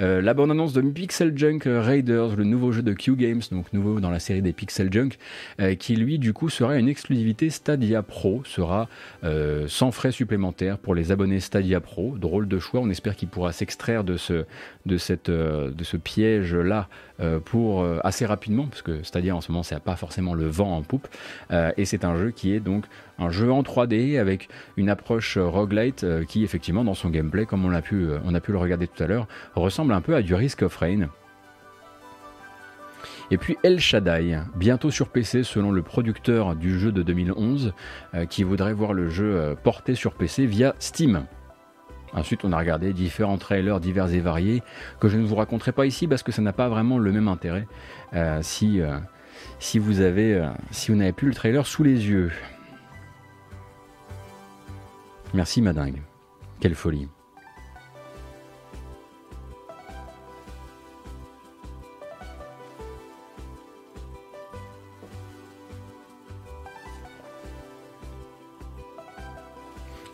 Euh, 0.00 0.22
la 0.22 0.34
bande-annonce 0.34 0.72
de 0.72 0.80
Pixel 0.80 1.36
Junk 1.36 1.60
Raiders, 1.64 2.36
le 2.36 2.44
nouveau 2.44 2.72
jeu 2.72 2.82
de 2.82 2.92
Q 2.92 3.16
Games, 3.16 3.42
donc 3.50 3.72
nouveau 3.72 4.00
dans 4.00 4.10
la 4.10 4.18
série 4.18 4.42
des 4.42 4.52
Pixel 4.52 4.92
Junk, 4.92 5.10
euh, 5.60 5.74
qui 5.74 5.96
lui 5.96 6.18
du 6.18 6.32
coup 6.32 6.48
sera 6.48 6.76
une 6.76 6.88
exclusivité 6.88 7.50
Stadia 7.50 8.02
Pro, 8.02 8.42
sera 8.44 8.88
sans 9.66 9.92
frais 9.92 10.12
supplémentaires 10.12 10.78
pour 10.78 10.94
les 10.94 11.12
abonnés 11.12 11.40
Stadia 11.40 11.80
Pro. 11.80 12.16
Drôle 12.16 12.48
de 12.48 12.58
choix, 12.58 12.80
on 12.80 12.90
espère 12.90 13.16
qu'il 13.16 13.28
pourra 13.28 13.52
s'extraire 13.52 14.04
de 14.04 14.16
ce, 14.16 14.44
de 14.86 14.96
cette, 14.96 15.30
de 15.30 15.84
ce 15.84 15.96
piège-là 15.96 16.88
pour 17.44 17.86
assez 18.02 18.26
rapidement, 18.26 18.66
parce 18.66 18.82
que 18.82 19.02
Stadia 19.02 19.34
en 19.36 19.40
ce 19.40 19.52
moment, 19.52 19.62
c'est 19.62 19.78
pas 19.80 19.96
forcément 19.96 20.34
le 20.34 20.46
vent 20.46 20.76
en 20.76 20.82
poupe, 20.82 21.08
et 21.76 21.84
c'est 21.84 22.04
un 22.04 22.16
jeu 22.16 22.30
qui 22.30 22.52
est 22.52 22.60
donc 22.60 22.84
un 23.22 23.30
jeu 23.30 23.52
en 23.52 23.62
3D 23.62 24.18
avec 24.18 24.48
une 24.76 24.88
approche 24.88 25.38
roguelite 25.38 26.04
euh, 26.04 26.24
qui 26.24 26.44
effectivement 26.44 26.84
dans 26.84 26.94
son 26.94 27.10
gameplay, 27.10 27.46
comme 27.46 27.64
on 27.64 27.72
a 27.72 27.82
pu, 27.82 28.04
euh, 28.04 28.18
on 28.24 28.34
a 28.34 28.40
pu 28.40 28.52
le 28.52 28.58
regarder 28.58 28.88
tout 28.88 29.02
à 29.02 29.06
l'heure, 29.06 29.26
ressemble 29.54 29.91
un 29.92 30.00
peu 30.00 30.14
à 30.14 30.22
du 30.22 30.34
Risk 30.34 30.62
of 30.62 30.76
Rain. 30.76 31.08
Et 33.30 33.38
puis 33.38 33.56
El 33.62 33.80
Shaddai, 33.80 34.40
bientôt 34.56 34.90
sur 34.90 35.08
PC 35.08 35.42
selon 35.42 35.70
le 35.70 35.82
producteur 35.82 36.54
du 36.54 36.78
jeu 36.78 36.92
de 36.92 37.02
2011, 37.02 37.72
euh, 38.14 38.26
qui 38.26 38.42
voudrait 38.42 38.74
voir 38.74 38.92
le 38.92 39.08
jeu 39.08 39.56
porté 39.62 39.94
sur 39.94 40.14
PC 40.14 40.46
via 40.46 40.74
Steam. 40.78 41.24
Ensuite, 42.12 42.44
on 42.44 42.52
a 42.52 42.58
regardé 42.58 42.92
différents 42.92 43.38
trailers 43.38 43.80
divers 43.80 44.12
et 44.12 44.20
variés 44.20 44.62
que 45.00 45.08
je 45.08 45.16
ne 45.16 45.24
vous 45.24 45.34
raconterai 45.34 45.72
pas 45.72 45.86
ici 45.86 46.06
parce 46.06 46.22
que 46.22 46.30
ça 46.30 46.42
n'a 46.42 46.52
pas 46.52 46.68
vraiment 46.68 46.98
le 46.98 47.10
même 47.10 47.26
intérêt 47.26 47.66
si, 48.42 48.82
si 49.58 49.78
vous 49.78 50.02
avez 50.02 50.46
si 50.72 50.90
vous 50.90 50.98
n'avez 50.98 51.12
plus 51.12 51.28
le 51.28 51.34
trailer 51.34 51.66
sous 51.66 51.82
les 51.82 52.10
yeux. 52.10 52.30
Merci 55.32 55.62
Madingue. 55.62 56.02
Quelle 56.60 56.74
folie. 56.74 57.08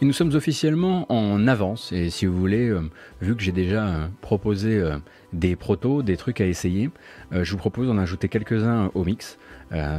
Et 0.00 0.04
nous 0.04 0.12
sommes 0.12 0.32
officiellement 0.34 1.12
en 1.12 1.48
avance, 1.48 1.90
et 1.90 2.08
si 2.10 2.26
vous 2.26 2.38
voulez, 2.38 2.68
euh, 2.68 2.82
vu 3.20 3.34
que 3.34 3.42
j'ai 3.42 3.50
déjà 3.50 3.84
euh, 3.84 4.06
proposé 4.20 4.76
euh, 4.76 4.96
des 5.32 5.56
protos, 5.56 6.02
des 6.04 6.16
trucs 6.16 6.40
à 6.40 6.46
essayer, 6.46 6.90
je 7.32 7.50
vous 7.50 7.58
propose 7.58 7.88
d'en 7.88 7.98
ajouter 7.98 8.28
quelques-uns 8.28 8.90
au 8.94 9.04
mix. 9.04 9.38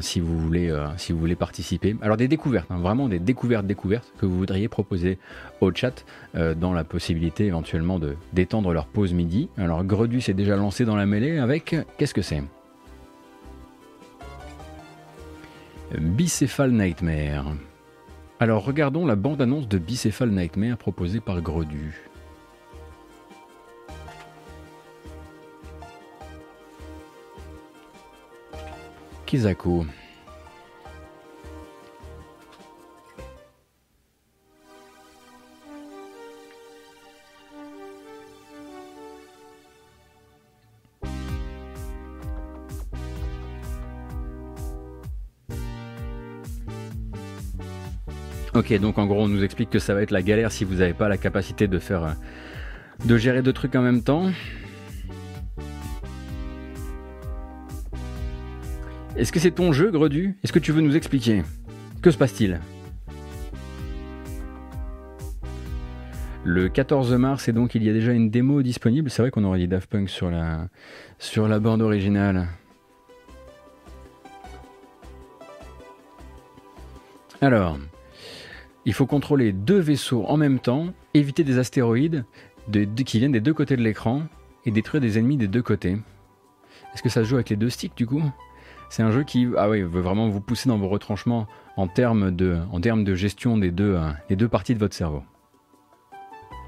Si, 0.01 0.19
vous 0.19 0.39
voulez, 0.39 0.75
si 0.97 1.13
vous 1.13 1.19
voulez 1.19 1.35
participer. 1.35 1.95
Alors 2.01 2.17
des 2.17 2.27
découvertes, 2.27 2.71
hein, 2.71 2.79
vraiment 2.79 3.07
des 3.07 3.19
découvertes 3.19 3.67
découvertes 3.67 4.11
que 4.19 4.25
vous 4.25 4.35
voudriez 4.35 4.67
proposer 4.67 5.19
au 5.61 5.71
chat 5.71 6.03
dans 6.33 6.73
la 6.73 6.83
possibilité 6.83 7.45
éventuellement 7.45 7.99
de 7.99 8.15
d'étendre 8.33 8.73
leur 8.73 8.87
pause 8.87 9.13
midi. 9.13 9.47
Alors 9.57 9.83
Gredu 9.83 10.21
s'est 10.21 10.33
déjà 10.33 10.55
lancé 10.55 10.85
dans 10.85 10.95
la 10.95 11.05
mêlée 11.05 11.37
avec 11.37 11.75
qu'est-ce 11.99 12.15
que 12.15 12.23
c'est? 12.23 12.41
Bicéphale 15.99 16.71
Nightmare. 16.71 17.53
Alors 18.41 18.63
regardons 18.63 19.05
la 19.05 19.17
bande-annonce 19.17 19.67
de 19.67 19.77
Bicéphale 19.77 20.29
Nightmare 20.31 20.77
proposée 20.77 21.19
par 21.19 21.41
Gredu. 21.41 22.01
Kizako. 29.25 29.85
Ok, 48.59 48.77
donc 48.81 48.97
en 48.97 49.05
gros, 49.05 49.23
on 49.23 49.29
nous 49.29 49.41
explique 49.41 49.69
que 49.69 49.79
ça 49.79 49.93
va 49.93 50.01
être 50.01 50.11
la 50.11 50.21
galère 50.21 50.51
si 50.51 50.65
vous 50.65 50.75
n'avez 50.75 50.91
pas 50.91 51.07
la 51.07 51.15
capacité 51.15 51.69
de 51.69 51.79
faire. 51.79 52.03
Euh, 52.03 52.11
de 53.05 53.15
gérer 53.15 53.41
deux 53.41 53.53
trucs 53.53 53.73
en 53.73 53.81
même 53.81 54.03
temps. 54.03 54.29
Est-ce 59.15 59.31
que 59.31 59.39
c'est 59.39 59.51
ton 59.51 59.71
jeu, 59.71 59.91
Gredu? 59.91 60.35
Est-ce 60.43 60.51
que 60.51 60.59
tu 60.59 60.73
veux 60.73 60.81
nous 60.81 60.97
expliquer? 60.97 61.43
Que 62.01 62.11
se 62.11 62.17
passe-t-il? 62.17 62.59
Le 66.43 66.67
14 66.67 67.13
mars, 67.13 67.47
et 67.47 67.53
donc 67.53 67.75
il 67.75 67.83
y 67.85 67.89
a 67.89 67.93
déjà 67.93 68.11
une 68.11 68.29
démo 68.29 68.61
disponible. 68.61 69.09
C'est 69.09 69.21
vrai 69.21 69.31
qu'on 69.31 69.45
aurait 69.45 69.59
dit 69.59 69.69
Daft 69.69 69.89
Punk 69.89 70.09
sur 70.09 70.29
la, 70.29 70.67
sur 71.17 71.47
la 71.47 71.59
bande 71.59 71.81
originale. 71.81 72.49
Alors, 77.39 77.77
il 78.89 78.93
faut 78.93 79.05
contrôler 79.05 79.53
deux 79.53 79.77
vaisseaux 79.77 80.25
en 80.25 80.35
même 80.35 80.57
temps, 80.57 80.87
éviter 81.13 81.43
des 81.43 81.59
astéroïdes 81.59 82.25
qui 83.05 83.19
viennent 83.19 83.31
des 83.31 83.39
deux 83.39 83.53
côtés 83.53 83.77
de 83.77 83.83
l'écran 83.83 84.23
et 84.65 84.71
détruire 84.71 84.99
des 84.99 85.19
ennemis 85.19 85.37
des 85.37 85.47
deux 85.47 85.61
côtés. 85.61 85.95
Est-ce 86.91 87.03
que 87.03 87.09
ça 87.09 87.23
se 87.23 87.29
joue 87.29 87.35
avec 87.35 87.51
les 87.51 87.55
deux 87.55 87.69
sticks 87.69 87.95
du 87.95 88.07
coup? 88.07 88.23
C'est 88.89 89.03
un 89.03 89.11
jeu 89.11 89.23
qui 89.23 89.47
ah 89.57 89.69
oui, 89.69 89.83
veut 89.83 90.01
vraiment 90.01 90.27
vous 90.29 90.41
pousser 90.41 90.69
dans 90.69 90.79
vos 90.79 90.87
retranchements 90.87 91.45
en 91.77 91.87
termes 91.87 92.31
de, 92.35 93.13
gestion 93.13 93.59
des 93.59 93.69
deux, 93.69 93.93
euh, 93.93 94.09
des 94.27 94.35
deux 94.35 94.47
parties 94.47 94.73
de 94.73 94.79
votre 94.79 94.95
cerveau. 94.95 95.21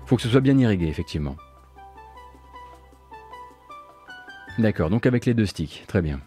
Faut 0.05 0.15
que 0.15 0.21
ce 0.21 0.29
soit 0.29 0.41
bien 0.41 0.59
irrigué, 0.59 0.85
effectivement. 0.85 1.37
D'accord, 4.59 4.91
donc 4.91 5.07
avec 5.07 5.25
les 5.25 5.33
deux 5.33 5.47
sticks, 5.47 5.85
très 5.87 6.03
bien. 6.03 6.19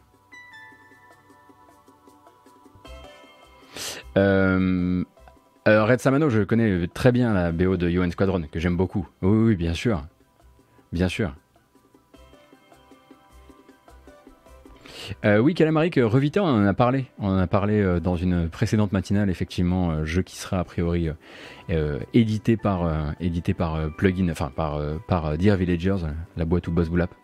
Euh, 4.16 5.04
euh, 5.68 5.84
Red 5.84 6.00
Samano, 6.00 6.28
je 6.28 6.42
connais 6.42 6.86
très 6.88 7.12
bien 7.12 7.32
la 7.32 7.52
BO 7.52 7.76
de 7.76 7.88
UN 7.88 8.10
Squadron, 8.10 8.42
que 8.50 8.60
j'aime 8.60 8.76
beaucoup. 8.76 9.08
Oui, 9.22 9.48
oui, 9.48 9.56
bien 9.56 9.74
sûr. 9.74 10.04
Bien 10.92 11.08
sûr. 11.08 11.34
Euh, 15.24 15.38
oui, 15.38 15.54
Calamaric, 15.54 15.98
Revita, 16.02 16.42
on 16.42 16.46
en 16.46 16.66
a 16.66 16.74
parlé. 16.74 17.06
On 17.18 17.28
en 17.28 17.38
a 17.38 17.46
parlé 17.46 17.80
euh, 17.80 18.00
dans 18.00 18.16
une 18.16 18.48
précédente 18.48 18.92
matinale, 18.92 19.28
effectivement, 19.30 20.04
jeu 20.04 20.22
qui 20.22 20.36
sera 20.36 20.60
a 20.60 20.64
priori 20.64 21.08
édité 22.12 22.56
par, 22.56 23.14
édité 23.20 23.54
par 23.54 23.90
plugin, 23.96 24.28
enfin 24.30 24.50
par, 24.54 24.80
par 25.08 25.36
Dear 25.38 25.56
Villagers, 25.56 26.06
la 26.36 26.44
boîte 26.44 26.68
ou 26.68 26.72
Boss 26.72 26.88
Boulap. 26.88 27.14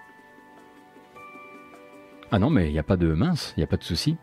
Ah 2.33 2.39
non, 2.39 2.49
mais 2.49 2.69
il 2.69 2.73
n'y 2.73 2.79
a 2.79 2.85
pas 2.85 2.97
de 2.97 3.12
mince, 3.12 3.55
il 3.57 3.61
n'y 3.61 3.65
a 3.65 3.67
pas 3.67 3.77
de 3.77 3.83
souci. 3.83 4.17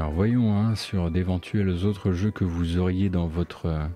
Alors 0.00 0.12
voyons 0.12 0.56
hein, 0.56 0.76
sur 0.76 1.10
d'éventuels 1.10 1.84
autres 1.84 2.12
jeux 2.12 2.30
que 2.30 2.42
vous 2.42 2.78
auriez 2.78 3.10
dans 3.10 3.26
votre... 3.26 3.66
Euh, 3.66 3.86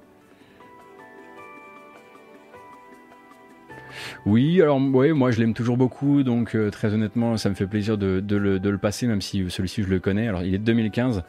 oui, 4.26 4.60
alors 4.60 4.78
ouais, 4.78 5.14
moi 5.14 5.30
je 5.30 5.40
l'aime 5.40 5.54
toujours 5.54 5.78
beaucoup, 5.78 6.22
donc 6.22 6.54
euh, 6.54 6.68
très 6.68 6.92
honnêtement 6.92 7.38
ça 7.38 7.48
me 7.48 7.54
fait 7.54 7.66
plaisir 7.66 7.96
de, 7.96 8.22
le, 8.36 8.76
passer, 8.76 9.06
même 9.06 9.22
si 9.22 9.48
celui-ci 9.48 9.82
je 9.82 9.88
le 9.88 9.98
connais. 9.98 10.28
Alors 10.28 10.42
il 10.42 10.54
est 10.54 10.58
de 10.58 10.64
2015, 10.64 11.22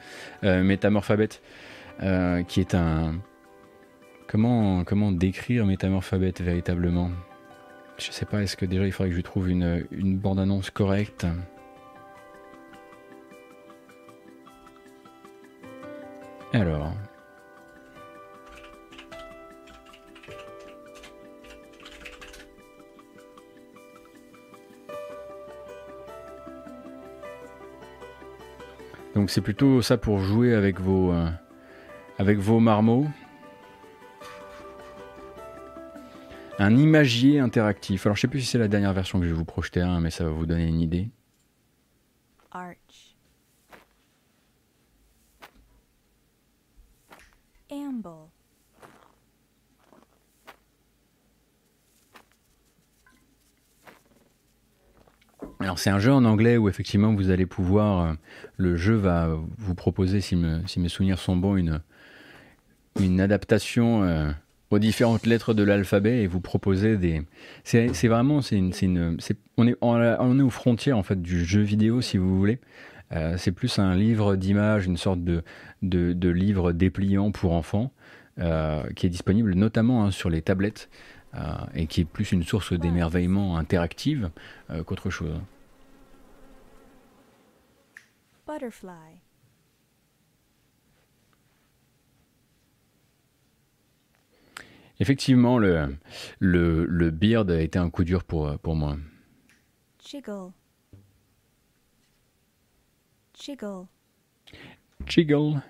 euh, 0.43 0.61
Métamorphabet, 0.61 1.30
euh, 2.03 2.43
qui 2.43 2.60
est 2.60 2.76
un... 2.76 3.15
Comment, 4.27 4.84
comment 4.84 5.14
décrire 5.14 5.65
Métamorphabet 5.65 6.34
véritablement? 6.41 7.11
Je 7.97 8.11
sais 8.11 8.26
pas, 8.26 8.43
est-ce 8.43 8.57
que 8.57 8.65
déjà 8.65 8.85
il 8.85 8.91
faudrait 8.91 9.11
que 9.11 9.15
je 9.15 9.22
trouve 9.22 9.49
une, 9.49 9.85
une 9.91 10.18
bande-annonce 10.18 10.69
correcte? 10.69 11.26
Alors. 16.56 16.94
Donc 29.15 29.30
c'est 29.30 29.41
plutôt 29.41 29.82
ça 29.82 29.98
pour 29.98 30.19
jouer 30.19 30.53
avec 30.53 30.80
vos, 30.80 31.11
euh, 31.11 31.27
avec 32.19 32.38
vos 32.38 32.61
marmots. 32.61 33.07
Un 36.57 36.77
imagier 36.77 37.41
interactif. 37.41 38.06
Alors 38.06 38.15
je 38.15 38.22
sais 38.22 38.27
plus 38.30 38.40
si 38.40 38.48
c'est 38.48 38.57
la 38.57 38.69
dernière 38.69 38.94
version 38.94 39.19
que 39.19 39.26
je 39.26 39.32
vais 39.32 39.36
vous 39.36 39.44
projeter, 39.44 39.82
hein, 39.82 39.99
mais 39.99 40.10
ça 40.10 40.23
va 40.23 40.30
vous 40.30 40.45
donner 40.45 40.68
une 40.68 40.80
idée. 40.80 41.10
Alors 55.60 55.80
c'est 55.80 55.90
un 55.90 55.99
jeu 55.99 56.11
en 56.11 56.26
anglais 56.26 56.57
où 56.57 56.68
effectivement 56.68 57.14
vous 57.14 57.30
allez 57.30 57.45
pouvoir, 57.45 58.06
euh, 58.06 58.14
le 58.57 58.76
jeu 58.76 58.95
va 58.95 59.30
vous 59.57 59.76
proposer, 59.76 60.19
si, 60.19 60.36
mes 60.36 60.90
souvenirs 60.90 61.19
sont 61.19 61.38
bons, 61.38 61.56
une, 61.56 63.22
adaptation 63.22 64.03
euh, 64.03 64.32
aux 64.69 64.80
différentes 64.80 65.26
lettres 65.26 65.53
de 65.53 65.64
l'alphabet 65.64 66.23
et 66.23 66.27
vous 66.27 66.41
proposer 66.41 66.98
des... 66.98 67.22
C'est 67.64 68.07
vraiment, 68.07 68.41
c'est 68.41 68.57
une 68.57 69.18
on, 69.57 69.68
est, 69.68 69.76
on 69.82 70.40
est 70.40 70.44
aux 70.44 70.49
frontières 70.49 70.98
en 70.98 71.03
fait 71.03 71.22
du 71.22 71.45
jeu 71.45 71.61
vidéo 71.61 72.02
si 72.02 72.18
vous 72.18 72.38
voulez. 72.38 72.60
Euh, 73.11 73.36
c'est 73.38 73.52
plus 73.52 73.80
un 73.80 73.95
livre 73.95 74.36
d'images, 74.36 74.88
une 74.88 74.98
sorte 74.98 75.23
de, 75.23 75.44
de, 75.82 76.30
livre 76.30 76.73
dépliant 76.73 77.32
pour 77.32 77.53
enfants 77.53 77.91
qui 78.38 79.06
est 79.06 79.10
disponible 79.10 79.53
notamment 79.56 80.03
hein, 80.03 80.11
sur 80.11 80.30
les 80.30 80.41
tablettes. 80.41 80.90
Et 81.74 81.88
qui 81.88 82.02
est 82.02 82.06
plus 82.06 82.32
une 82.32 82.44
source 82.44 82.74
d'émerveillement 82.74 83.57
interactive 83.57 84.32
qu'autre 84.86 85.10
chose. 85.10 85.40
Butterfly. 88.48 89.22
Effectivement, 94.99 95.57
le, 95.57 95.98
le, 96.40 96.86
le 96.86 97.12
beard 97.12 97.49
a 97.49 97.60
été 97.60 97.78
un 97.78 97.90
coup 97.90 98.06
dur 98.06 98.24
pour, 98.24 98.57
pour 98.60 98.76
moi. 98.76 98.95
Jiggle. 99.99 100.53
Jiggle. 103.38 103.88
Jiggle. 105.06 105.62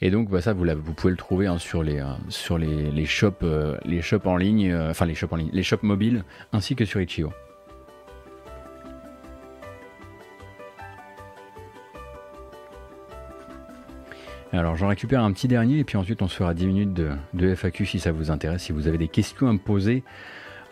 Et 0.00 0.10
donc 0.10 0.30
bah, 0.30 0.40
ça 0.40 0.52
vous, 0.52 0.64
pouvez 0.94 1.10
le 1.10 1.16
trouver 1.16 1.46
hein, 1.46 1.58
sur 1.58 1.82
les 1.82 2.00
euh, 2.00 2.06
sur 2.28 2.58
les, 2.58 2.90
les 2.90 3.06
shops 3.06 3.42
euh, 3.42 3.76
les 3.84 4.02
shops 4.02 4.26
en 4.26 4.36
ligne, 4.36 4.70
euh, 4.70 4.90
enfin 4.90 5.06
les 5.06 5.14
shops 5.14 5.32
en 5.32 5.36
ligne, 5.36 5.50
les 5.52 5.62
shops 5.62 5.82
mobiles 5.82 6.24
ainsi 6.52 6.74
que 6.74 6.84
sur 6.84 7.00
Itch.io. 7.00 7.32
Alors 14.52 14.76
j'en 14.76 14.88
récupère 14.88 15.22
un 15.22 15.32
petit 15.32 15.46
dernier 15.46 15.78
et 15.78 15.84
puis 15.84 15.96
ensuite 15.96 16.22
on 16.22 16.28
se 16.28 16.34
fera 16.34 16.54
10 16.54 16.66
minutes 16.66 16.92
de, 16.92 17.54
FAQ 17.54 17.86
si 17.86 18.00
ça 18.00 18.10
vous 18.10 18.32
intéresse, 18.32 18.64
si 18.64 18.72
vous 18.72 18.88
avez 18.88 18.98
des 18.98 19.08
questions 19.08 19.48
à 19.48 19.52
me 19.52 19.58
poser 19.58 20.02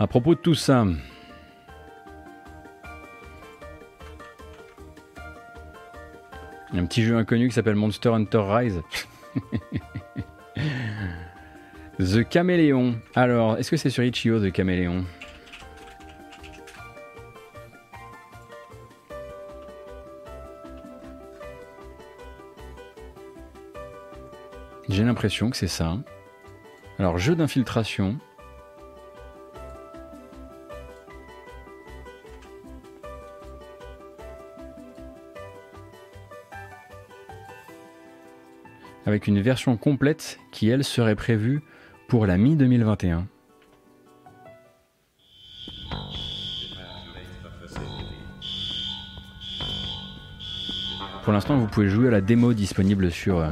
à 0.01 0.07
propos 0.07 0.35
de 0.35 0.41
tout 0.41 0.57
ça. 0.57 0.85
Un 6.75 6.85
petit 6.85 7.03
jeu 7.03 7.17
inconnu 7.17 7.49
qui 7.49 7.55
s'appelle 7.55 7.77
Monster 7.77 8.11
Hunter 8.11 8.43
Rise. 8.47 8.83
The 11.99 12.29
Caméléon. 12.29 12.97
Alors, 13.15 13.57
est-ce 13.57 13.71
que 13.71 13.77
c'est 13.77 13.91
sur 13.91 14.05
Itch.io 14.05 14.39
The 14.39 14.53
Caméléon 14.53 15.05
J'ai 24.89 25.05
l'impression 25.05 25.51
que 25.51 25.57
c'est 25.57 25.69
ça. 25.69 25.99
Alors, 26.99 27.19
jeu 27.19 27.35
d'infiltration. 27.35 28.19
Avec 39.09 39.27
une 39.27 39.41
version 39.41 39.79
complète 39.79 40.39
qui, 40.53 40.69
elle, 40.69 40.85
serait 40.85 41.17
prévue 41.17 41.63
pour 42.09 42.27
la 42.27 42.37
mi-2021. 42.37 43.23
Pour 51.25 51.33
l'instant, 51.33 51.57
vous 51.57 51.67
pouvez 51.69 51.89
jouer 51.89 52.09
à 52.09 52.11
la 52.11 52.21
démo 52.21 52.53
disponible 52.53 53.11
sur, 53.11 53.39
euh. 53.39 53.49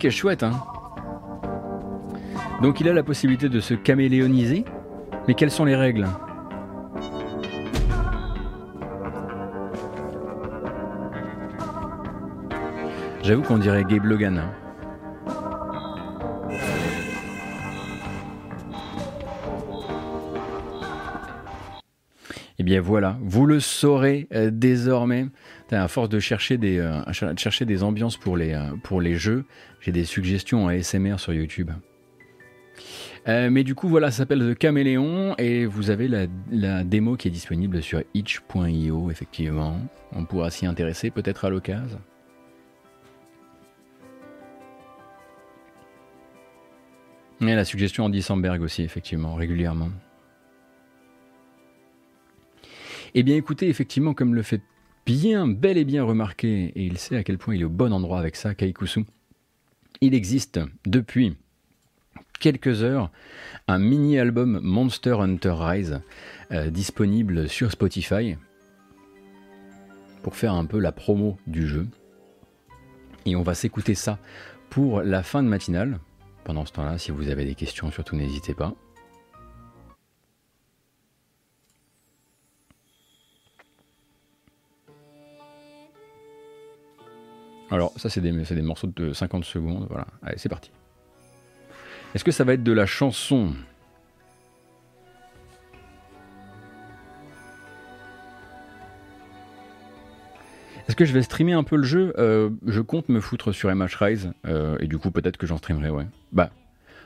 Musique 0.00 0.04
est 0.04 0.10
chouette, 0.18 0.42
hein 0.42 0.52
Donc 2.62 2.80
il 2.80 2.88
a 2.88 2.94
la 2.94 3.02
possibilité 3.02 3.48
de 3.48 3.60
se 3.60 3.74
caméléoniser, 3.74 4.64
mais 5.28 5.34
quelles 5.34 5.50
sont 5.50 5.64
les 5.64 5.76
règles? 5.76 6.06
J'avoue 13.22 13.42
qu'on 13.42 13.58
dirait 13.58 13.84
Gabe 13.84 14.04
Logan. 14.04 14.38
Hein. 14.38 14.50
Eh 22.58 22.62
bien 22.62 22.80
voilà, 22.80 23.18
vous 23.22 23.46
le 23.46 23.60
saurez 23.60 24.28
euh, 24.34 24.50
désormais. 24.52 25.26
À 25.72 25.86
force 25.86 26.08
de 26.08 26.18
chercher 26.18 26.58
des, 26.58 26.78
euh, 26.78 27.00
chercher 27.36 27.64
des 27.64 27.82
ambiances 27.84 28.16
pour 28.16 28.36
les, 28.36 28.54
euh, 28.54 28.74
pour 28.82 29.00
les 29.00 29.14
jeux, 29.14 29.44
j'ai 29.80 29.92
des 29.92 30.04
suggestions 30.04 30.64
en 30.64 30.68
ASMR 30.68 31.18
sur 31.18 31.32
YouTube. 31.32 31.70
mais 33.26 33.62
du 33.62 33.74
coup, 33.76 33.88
voilà, 33.88 34.10
ça 34.10 34.18
s'appelle 34.18 34.40
The 34.40 34.58
Caméléon 34.58 35.36
et 35.38 35.66
vous 35.66 35.90
avez 35.90 36.08
la, 36.08 36.26
la, 36.50 36.82
démo 36.82 37.16
qui 37.16 37.28
est 37.28 37.30
disponible 37.30 37.82
sur 37.82 38.02
itch.io, 38.14 39.10
effectivement. 39.10 39.80
On 40.12 40.24
pourra 40.24 40.50
s'y 40.50 40.66
intéresser 40.66 41.10
peut-être 41.10 41.44
à 41.44 41.50
l'occasion. 41.50 42.00
Et 47.40 47.54
la 47.54 47.64
suggestion 47.64 48.04
Andy 48.04 48.20
Samberg 48.20 48.60
aussi, 48.60 48.82
effectivement, 48.82 49.34
régulièrement. 49.34 49.88
Eh 53.14 53.22
bien 53.22 53.34
écoutez, 53.34 53.68
effectivement, 53.68 54.12
comme 54.12 54.34
le 54.34 54.42
fait 54.42 54.60
bien, 55.06 55.46
bel 55.46 55.78
et 55.78 55.84
bien 55.84 56.04
remarquer, 56.04 56.72
et 56.74 56.84
il 56.84 56.98
sait 56.98 57.16
à 57.16 57.24
quel 57.24 57.38
point 57.38 57.54
il 57.54 57.62
est 57.62 57.64
au 57.64 57.70
bon 57.70 57.92
endroit 57.92 58.18
avec 58.18 58.36
ça, 58.36 58.54
Kaikusu, 58.54 59.04
il 60.00 60.14
existe 60.14 60.60
depuis 60.86 61.36
quelques 62.40 62.82
heures 62.82 63.10
un 63.68 63.78
mini-album 63.78 64.60
Monster 64.62 65.16
Hunter 65.20 65.54
Rise 65.56 66.00
euh, 66.52 66.70
disponible 66.70 67.48
sur 67.48 67.70
Spotify 67.70 68.36
pour 70.22 70.36
faire 70.36 70.54
un 70.54 70.64
peu 70.64 70.78
la 70.78 70.92
promo 70.92 71.38
du 71.46 71.66
jeu. 71.66 71.86
Et 73.26 73.36
on 73.36 73.42
va 73.42 73.54
s'écouter 73.54 73.94
ça 73.94 74.18
pour 74.70 75.02
la 75.02 75.22
fin 75.22 75.42
de 75.42 75.48
matinale. 75.48 76.00
Pendant 76.44 76.64
ce 76.64 76.72
temps-là, 76.72 76.98
si 76.98 77.10
vous 77.10 77.28
avez 77.28 77.44
des 77.44 77.54
questions, 77.54 77.90
surtout 77.90 78.16
n'hésitez 78.16 78.54
pas. 78.54 78.74
Alors, 87.70 87.92
ça, 87.96 88.10
c'est 88.10 88.20
des, 88.20 88.32
des, 88.32 88.62
morceaux 88.62 88.88
de 88.88 89.12
50 89.12 89.44
secondes. 89.44 89.86
Voilà. 89.88 90.06
Allez, 90.22 90.38
c'est 90.38 90.48
parti. 90.48 90.70
Est-ce 92.14 92.24
que 92.24 92.32
ça 92.32 92.42
va 92.44 92.54
être 92.54 92.64
de 92.64 92.72
la 92.72 92.86
chanson? 92.86 93.52
Est-ce 100.88 100.96
que 100.96 101.04
je 101.04 101.12
vais 101.12 101.22
streamer 101.22 101.52
un 101.52 101.62
peu 101.62 101.76
le 101.76 101.84
jeu? 101.84 102.12
Euh, 102.18 102.50
Je 102.66 102.80
compte 102.80 103.08
me 103.08 103.20
foutre 103.20 103.52
sur 103.52 103.72
MH 103.72 103.94
Rise. 104.00 104.32
Euh, 104.46 104.76
et 104.80 104.88
du 104.88 104.98
coup, 104.98 105.12
peut-être 105.12 105.36
que 105.36 105.46
j'en 105.46 105.58
streamerai, 105.58 105.90
ouais. 105.90 106.06
Bah, 106.32 106.50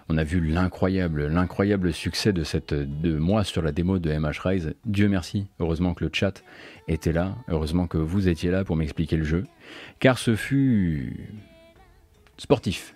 on 0.08 0.18
a 0.18 0.24
vu 0.24 0.40
l'incroyable, 0.40 1.26
l'incroyable 1.26 1.92
succès 1.92 2.32
de 2.32 2.44
cette 2.44 2.74
de 2.74 3.16
moi 3.18 3.44
sur 3.44 3.62
la 3.62 3.72
démo 3.72 3.98
de 3.98 4.12
MH 4.12 4.40
Rise. 4.44 4.74
Dieu 4.84 5.08
merci, 5.08 5.46
heureusement 5.60 5.94
que 5.94 6.04
le 6.04 6.10
chat 6.12 6.42
était 6.88 7.12
là, 7.12 7.36
heureusement 7.48 7.86
que 7.86 7.98
vous 7.98 8.28
étiez 8.28 8.50
là 8.50 8.64
pour 8.64 8.76
m'expliquer 8.76 9.16
le 9.16 9.24
jeu, 9.24 9.44
car 10.00 10.18
ce 10.18 10.36
fut 10.36 11.30
sportif. 12.36 12.94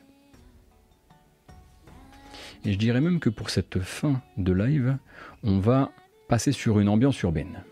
Et 2.64 2.72
je 2.72 2.78
dirais 2.78 3.00
même 3.00 3.20
que 3.20 3.30
pour 3.30 3.50
cette 3.50 3.80
fin 3.80 4.20
de 4.36 4.52
live, 4.52 4.96
on 5.42 5.58
va 5.58 5.90
passer 6.28 6.52
sur 6.52 6.80
une 6.80 6.88
ambiance 6.88 7.20
urbaine. 7.22 7.62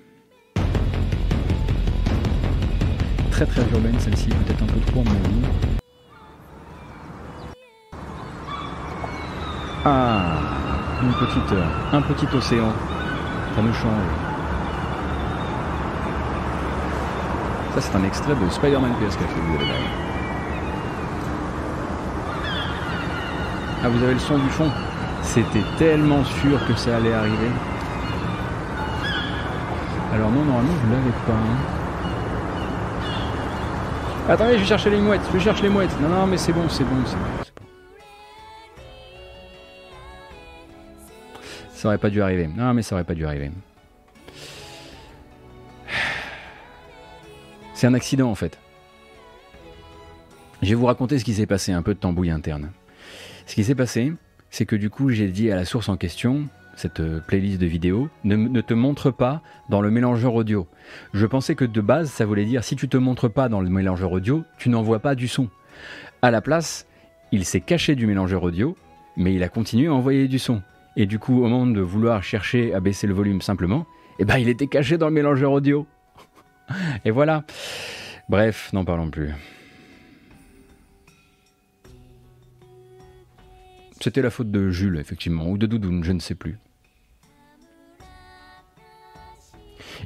Très 3.31 3.45
très 3.45 3.63
urbaine 3.73 3.99
celle-ci, 3.99 4.29
peut-être 4.29 4.63
un 4.63 4.67
peu 4.67 4.81
trop 4.87 5.05
Ah, 9.89 10.41
une 11.01 11.13
petite, 11.13 11.55
un 11.93 12.03
petit 12.03 12.27
océan. 12.37 12.73
Ça 13.55 13.63
nous 13.63 13.73
change. 13.73 14.03
Ça, 17.73 17.81
c'est 17.81 17.97
un 17.97 18.03
extrait 18.03 18.35
de 18.35 18.51
Spider-Man 18.51 18.91
PS4 19.01 19.19
que 19.19 19.41
vous. 19.47 19.59
Ah, 23.85 23.89
vous 23.89 24.03
avez 24.03 24.15
le 24.15 24.19
son 24.19 24.39
du 24.39 24.49
fond 24.49 24.73
C'était 25.23 25.63
tellement 25.79 26.25
sûr 26.25 26.59
que 26.67 26.75
ça 26.75 26.97
allait 26.97 27.15
arriver. 27.15 27.53
Alors 30.13 30.31
non, 30.33 30.45
normalement, 30.47 30.75
je 30.85 30.91
l'avais 30.91 31.17
pas. 31.29 31.33
Hein. 31.33 31.59
Attendez, 34.31 34.55
je 34.55 34.59
vais 34.59 34.67
chercher 34.67 34.91
les 34.91 35.01
mouettes. 35.01 35.31
Je 35.33 35.39
cherche 35.39 35.63
les 35.63 35.69
mouettes. 35.69 35.97
Non, 36.01 36.09
non, 36.09 36.27
mais 36.27 36.39
c'est 36.39 36.53
bon, 36.53 36.69
c'est 36.69 36.83
bon, 36.83 36.97
c'est 37.07 37.15
bon. 37.15 37.47
Ça 41.77 41.89
aurait 41.89 41.99
pas 41.99 42.09
dû 42.09 42.23
arriver. 42.23 42.49
Non, 42.49 42.73
mais 42.73 42.81
ça 42.81 42.95
aurait 42.95 43.05
pas 43.05 43.15
dû 43.15 43.27
arriver. 43.27 43.51
C'est 47.75 47.87
un 47.87 47.93
accident 47.93 48.31
en 48.31 48.35
fait. 48.35 48.59
Je 50.63 50.71
vais 50.71 50.75
vous 50.75 50.87
raconter 50.87 51.19
ce 51.19 51.25
qui 51.25 51.35
s'est 51.35 51.45
passé, 51.45 51.73
un 51.73 51.83
peu 51.83 51.93
de 51.93 51.99
tambouille 51.99 52.31
interne. 52.31 52.71
Ce 53.45 53.55
qui 53.55 53.63
s'est 53.63 53.75
passé, 53.75 54.15
c'est 54.49 54.65
que 54.65 54.75
du 54.75 54.89
coup, 54.89 55.11
j'ai 55.11 55.29
dit 55.29 55.53
à 55.53 55.57
la 55.57 55.67
source 55.67 55.91
en 55.91 55.99
question, 55.99 56.47
cette 56.77 57.01
euh, 57.01 57.21
playlist 57.21 57.61
de 57.61 57.67
vidéos, 57.67 58.09
ne, 58.25 58.63
te 58.63 58.73
montre 58.73 59.11
pas 59.11 59.43
dans 59.69 59.83
le 59.83 59.91
mélangeur 59.91 60.35
audio. 60.35 60.67
Je 61.13 61.27
pensais 61.27 61.55
que 61.55 61.67
de 61.67 61.81
base, 61.83 62.09
ça 62.09 62.25
voulait 62.25 62.47
dire 62.47 62.65
si 62.65 62.75
tu 62.75 62.89
te 62.89 62.97
montres 62.97 63.31
pas 63.31 63.51
dans 63.51 63.61
le 63.61 63.69
mélangeur 63.69 64.13
audio, 64.13 64.45
tu 64.57 64.71
n'envoies 64.71 65.01
pas 65.01 65.15
du 65.15 65.29
son. 65.29 65.51
À 66.23 66.31
la 66.31 66.41
place, 66.41 66.87
il 67.33 67.45
s'est 67.45 67.61
caché 67.61 67.97
du 67.97 68.07
mélangeur 68.07 68.45
audio, 68.45 68.79
mais 69.19 69.35
il 69.35 69.43
a 69.43 69.51
continué 69.51 69.89
à 69.89 69.93
envoyer 69.93 70.27
du 70.27 70.39
son. 70.39 70.63
Et 70.97 71.05
du 71.05 71.19
coup, 71.19 71.45
au 71.45 71.49
moment 71.49 71.67
de 71.67 71.81
vouloir 71.81 72.23
chercher 72.23 72.73
à 72.73 72.81
baisser 72.81 73.07
le 73.07 73.13
volume 73.13 73.43
simplement, 73.43 73.87
eh 74.19 74.25
ben, 74.25 74.39
il 74.39 74.49
était 74.49 74.67
caché 74.67 74.97
dans 74.97 75.07
le 75.07 75.13
mélangeur 75.13 75.53
audio. 75.53 75.87
Et 77.05 77.11
voilà. 77.11 77.45
Bref, 78.29 78.73
n'en 78.73 78.85
parlons 78.85 79.11
plus. 79.11 79.31
C'était 84.01 84.23
la 84.23 84.31
faute 84.31 84.51
de 84.51 84.71
Jules, 84.71 84.99
effectivement, 84.99 85.49
ou 85.49 85.59
de 85.59 85.67
Doudoune, 85.67 86.03
je 86.03 86.13
ne 86.13 86.21
sais 86.21 86.35
plus. 86.35 86.59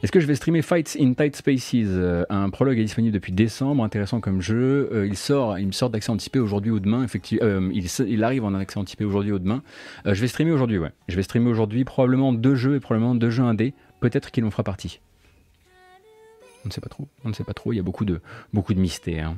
Est-ce 0.03 0.13
que 0.13 0.21
je 0.21 0.27
vais 0.27 0.35
streamer 0.35 0.63
Fights 0.63 0.97
in 0.99 1.13
Tight 1.13 1.37
Spaces 1.37 1.75
euh, 1.75 2.25
Un 2.31 2.49
prologue 2.49 2.79
est 2.79 2.85
disponible 2.85 3.13
depuis 3.13 3.33
décembre, 3.33 3.85
intéressant 3.85 4.21
comme 4.21 4.41
jeu. 4.41 4.89
Euh, 4.93 5.07
il 5.07 5.15
sort, 5.15 5.59
il 5.59 5.67
me 5.67 5.73
sort 5.73 5.91
d'accès 5.91 6.11
anticipé 6.11 6.39
aujourd'hui 6.39 6.71
ou 6.71 6.81
demain. 6.81 7.05
Effectivement, 7.05 7.47
euh, 7.47 7.71
il, 8.07 8.25
arrive 8.25 8.45
en 8.45 8.55
accès 8.55 8.79
anticipé 8.79 9.05
aujourd'hui 9.05 9.31
ou 9.31 9.39
demain. 9.39 9.63
je 10.07 10.19
vais 10.19 10.29
streamer 10.29 10.53
aujourd'hui, 10.53 10.79
ouais. 10.79 10.93
Je 11.09 11.17
vais 11.17 11.23
streamer 11.23 11.51
aujourd'hui 11.51 11.85
probablement 11.85 12.33
deux 12.33 12.55
jeux 12.55 12.77
et 12.77 12.81
probablement 12.81 13.15
deux 13.15 13.29
jeux 13.29 13.43
indés. 13.43 13.75
Peut-être 14.01 14.31
qu'il 14.31 14.43
en 14.47 14.51
fera 14.51 14.63
partie. 14.63 15.01
On 16.65 16.69
ne 16.69 16.73
sait 16.73 16.81
pas 16.81 16.89
trop. 16.89 17.07
On 17.27 17.29
ne 17.29 17.35
sait 17.35 17.45
pas 17.45 17.55
trop. 17.55 17.75
Il 17.75 17.77
y 17.77 17.81
a 17.81 17.83
beaucoup 17.83 18.07
de 18.07 18.23
beaucoup 18.55 18.73
de 18.73 18.81
mystères. 18.81 19.35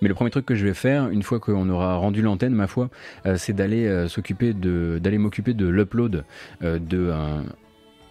Mais 0.00 0.08
le 0.08 0.14
premier 0.14 0.30
truc 0.30 0.46
que 0.46 0.54
je 0.54 0.64
vais 0.64 0.74
faire, 0.74 1.08
une 1.08 1.22
fois 1.22 1.40
qu'on 1.40 1.68
aura 1.68 1.96
rendu 1.96 2.22
l'antenne, 2.22 2.54
ma 2.54 2.66
foi, 2.66 2.90
euh, 3.26 3.36
c'est 3.36 3.52
d'aller 3.52 3.86
euh, 3.86 4.08
s'occuper 4.08 4.52
de, 4.52 4.98
d'aller 5.02 5.18
m'occuper 5.18 5.54
de 5.54 5.66
l'upload 5.66 6.24
euh, 6.62 6.78
de 6.78 7.12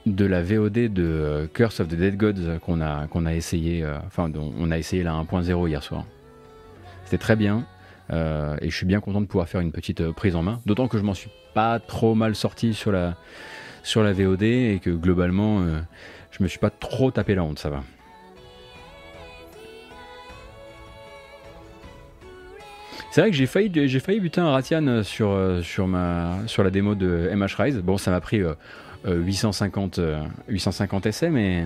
de 0.05 0.25
la 0.25 0.41
VOD 0.41 0.93
de 0.93 1.49
Curse 1.53 1.81
of 1.81 1.89
the 1.89 1.95
Dead 1.95 2.15
Gods 2.15 2.59
qu'on 2.61 2.79
a 2.79 3.07
qu'on 3.07 3.25
a 3.25 3.33
essayé, 3.33 3.85
enfin 4.05 4.31
on 4.33 4.71
a 4.71 4.77
essayé 4.77 5.03
la 5.03 5.11
1.0 5.11 5.67
hier 5.67 5.83
soir. 5.83 6.05
C'était 7.03 7.17
très 7.17 7.35
bien 7.35 7.65
et 8.09 8.69
je 8.69 8.73
suis 8.73 8.85
bien 8.85 9.01
content 9.01 9.19
de 9.19 9.25
pouvoir 9.25 9.49
faire 9.49 9.59
une 9.59 9.73
petite 9.73 10.09
prise 10.11 10.37
en 10.37 10.43
main. 10.43 10.61
D'autant 10.65 10.87
que 10.87 10.97
je 10.97 11.03
m'en 11.03 11.13
suis 11.13 11.29
pas 11.53 11.81
trop 11.81 12.15
mal 12.15 12.35
sorti 12.35 12.73
sur 12.73 12.93
la 12.93 13.17
sur 13.83 14.01
la 14.01 14.13
VOD 14.13 14.43
et 14.43 14.79
que 14.81 14.91
globalement 14.91 15.65
je 16.31 16.41
me 16.41 16.47
suis 16.47 16.59
pas 16.59 16.69
trop 16.69 17.11
tapé 17.11 17.35
la 17.35 17.43
honte, 17.43 17.59
ça 17.59 17.69
va. 17.69 17.83
C'est 23.17 23.21
vrai 23.21 23.31
que 23.31 23.35
j'ai 23.35 23.47
failli, 23.47 23.87
j'ai 23.87 23.99
failli 23.99 24.19
buter 24.19 24.41
un 24.41 24.51
Ratian 24.51 24.85
euh, 24.85 25.01
sur, 25.01 25.31
euh, 25.31 25.63
sur, 25.63 25.87
ma, 25.87 26.37
sur 26.45 26.63
la 26.63 26.69
démo 26.69 26.93
de 26.93 27.31
MH 27.33 27.55
Rise. 27.57 27.77
Bon, 27.77 27.97
ça 27.97 28.11
m'a 28.11 28.21
pris 28.21 28.43
850, 29.07 29.97
euh, 29.97 30.23
850 30.49 31.07
essais, 31.07 31.31
mais. 31.31 31.65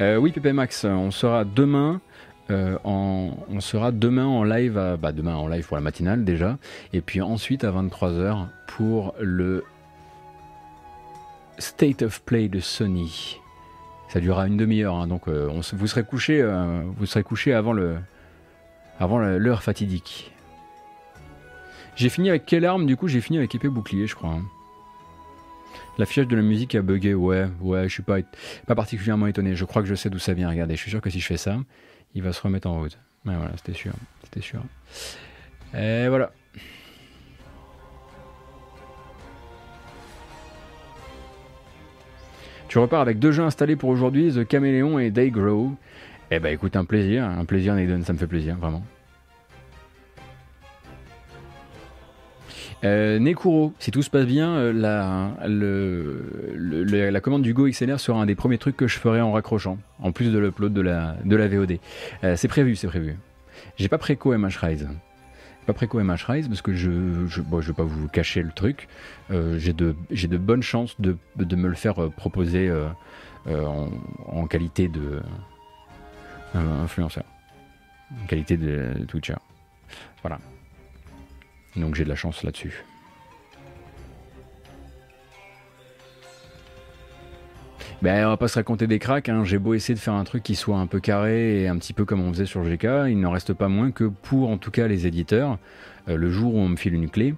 oui, 0.00 0.32
Pepe 0.32 0.52
Max, 0.52 0.82
on 0.82 1.12
sera 1.12 1.44
demain. 1.44 2.00
en, 2.50 3.30
on 3.48 3.60
sera 3.60 3.92
demain 3.92 4.26
en 4.26 4.42
live, 4.42 4.96
bah 5.00 5.12
demain 5.12 5.36
en 5.36 5.46
live 5.46 5.64
pour 5.64 5.76
la 5.76 5.82
matinale 5.82 6.24
déjà, 6.24 6.58
et 6.92 7.00
puis 7.00 7.20
ensuite 7.20 7.62
à 7.62 7.70
23h 7.70 8.46
pour 8.66 9.14
le 9.20 9.62
State 11.58 12.02
of 12.02 12.22
Play 12.22 12.48
de 12.48 12.58
Sony. 12.58 13.38
Ça 14.08 14.18
durera 14.18 14.48
une 14.48 14.56
demi-heure, 14.56 14.96
hein, 14.96 15.06
donc 15.06 15.28
vous 15.28 15.86
serez 15.86 16.02
couché, 16.02 16.44
vous 16.96 17.06
serez 17.06 17.22
couché 17.22 17.54
avant 17.54 17.72
le, 17.72 17.98
avant 18.98 19.18
l'heure 19.18 19.62
fatidique. 19.62 20.32
J'ai 21.96 22.08
fini 22.08 22.28
avec 22.28 22.46
quelle 22.46 22.64
arme 22.64 22.86
Du 22.86 22.96
coup, 22.96 23.08
j'ai 23.08 23.20
fini 23.20 23.38
avec 23.38 23.54
épée 23.54 23.68
bouclier, 23.68 24.06
je 24.06 24.14
crois. 24.14 24.30
Hein. 24.30 24.44
L'affichage 25.98 26.28
de 26.28 26.36
la 26.36 26.42
musique 26.42 26.76
a 26.76 26.82
bugué, 26.82 27.12
ouais, 27.12 27.48
ouais, 27.60 27.88
je 27.88 27.92
suis 27.92 28.04
pas, 28.04 28.18
particulièrement 28.66 29.26
étonné. 29.26 29.56
Je 29.56 29.64
crois 29.64 29.82
que 29.82 29.88
je 29.88 29.96
sais 29.96 30.08
d'où 30.08 30.20
ça 30.20 30.32
vient. 30.32 30.48
Regardez, 30.48 30.76
je 30.76 30.80
suis 30.80 30.90
sûr 30.90 31.00
que 31.00 31.10
si 31.10 31.18
je 31.18 31.26
fais 31.26 31.36
ça, 31.36 31.58
il 32.14 32.22
va 32.22 32.32
se 32.32 32.40
remettre 32.40 32.68
en 32.68 32.78
route. 32.78 32.96
Ouais, 33.26 33.34
voilà, 33.34 33.50
c'était 33.56 33.76
sûr, 33.76 33.92
c'était 34.22 34.40
sûr. 34.40 34.62
Et 35.74 36.06
voilà. 36.08 36.30
Tu 42.68 42.78
repars 42.78 43.00
avec 43.00 43.18
deux 43.18 43.32
jeux 43.32 43.42
installés 43.42 43.76
pour 43.76 43.88
aujourd'hui, 43.88 44.32
The 44.32 44.46
Caméléon 44.46 45.00
et 45.00 45.10
Daygrow. 45.10 45.74
Eh 46.30 46.40
ben 46.40 46.52
écoute, 46.52 46.76
un 46.76 46.84
plaisir, 46.84 47.24
un 47.24 47.44
plaisir 47.46 47.74
Nathan, 47.74 48.02
ça 48.02 48.12
me 48.12 48.18
fait 48.18 48.26
plaisir, 48.26 48.56
vraiment. 48.56 48.82
Euh, 52.84 53.18
Nekuro, 53.18 53.72
si 53.78 53.90
tout 53.90 54.02
se 54.02 54.10
passe 54.10 54.26
bien, 54.26 54.54
euh, 54.54 54.72
la, 54.72 55.32
la 57.10 57.20
commande 57.20 57.42
du 57.42 57.54
Go 57.54 57.66
XLR 57.66 57.98
sera 57.98 58.20
un 58.20 58.26
des 58.26 58.34
premiers 58.36 58.58
trucs 58.58 58.76
que 58.76 58.86
je 58.86 58.98
ferai 58.98 59.20
en 59.20 59.32
raccrochant, 59.32 59.78
en 60.00 60.12
plus 60.12 60.30
de 60.30 60.38
l'upload 60.38 60.72
de 60.72 60.80
la, 60.80 61.16
de 61.24 61.34
la 61.34 61.48
VOD. 61.48 61.78
Euh, 62.22 62.36
c'est 62.36 62.46
prévu, 62.46 62.76
c'est 62.76 62.86
prévu. 62.86 63.16
J'ai 63.76 63.88
pas 63.88 63.98
préco 63.98 64.36
MH 64.36 64.58
Rise. 64.60 64.88
Pas 65.66 65.72
préco 65.72 65.98
MH 65.98 66.24
Rise 66.28 66.48
parce 66.48 66.62
que 66.62 66.72
je, 66.72 67.26
je, 67.26 67.40
bon, 67.40 67.60
je 67.60 67.68
vais 67.68 67.76
pas 67.76 67.82
vous 67.84 68.06
cacher 68.08 68.42
le 68.42 68.52
truc. 68.52 68.86
j'ai 69.30 69.72
de, 69.72 69.96
de 70.10 70.36
bonnes 70.36 70.62
chances 70.62 71.00
de, 71.00 71.16
de 71.36 71.56
me 71.56 71.68
le 71.68 71.74
faire 71.74 72.10
proposer 72.16 72.72
en, 73.46 73.88
en, 74.26 74.46
qualité 74.46 74.88
de 74.88 75.20
influenceur, 76.54 77.24
en 78.22 78.26
qualité 78.26 78.56
de 78.56 79.04
Twitcher. 79.06 79.36
Voilà. 80.22 80.38
Donc 81.76 81.94
j'ai 81.94 82.04
de 82.04 82.08
la 82.08 82.16
chance 82.16 82.42
là-dessus. 82.42 82.84
Ben, 88.00 88.24
on 88.26 88.28
va 88.28 88.36
pas 88.36 88.46
se 88.46 88.54
raconter 88.54 88.86
des 88.86 89.00
cracks, 89.00 89.28
hein. 89.28 89.44
j'ai 89.44 89.58
beau 89.58 89.74
essayer 89.74 89.94
de 89.94 89.98
faire 89.98 90.14
un 90.14 90.22
truc 90.22 90.44
qui 90.44 90.54
soit 90.54 90.78
un 90.78 90.86
peu 90.86 91.00
carré 91.00 91.62
et 91.62 91.68
un 91.68 91.76
petit 91.78 91.92
peu 91.92 92.04
comme 92.04 92.20
on 92.20 92.32
faisait 92.32 92.46
sur 92.46 92.62
GK, 92.62 93.08
il 93.08 93.18
n'en 93.18 93.32
reste 93.32 93.52
pas 93.54 93.66
moins 93.66 93.90
que 93.90 94.04
pour 94.04 94.50
en 94.50 94.56
tout 94.56 94.70
cas 94.70 94.86
les 94.86 95.08
éditeurs, 95.08 95.58
euh, 96.08 96.16
le 96.16 96.30
jour 96.30 96.54
où 96.54 96.58
on 96.58 96.68
me 96.68 96.76
file 96.76 96.94
une 96.94 97.10
clé, 97.10 97.34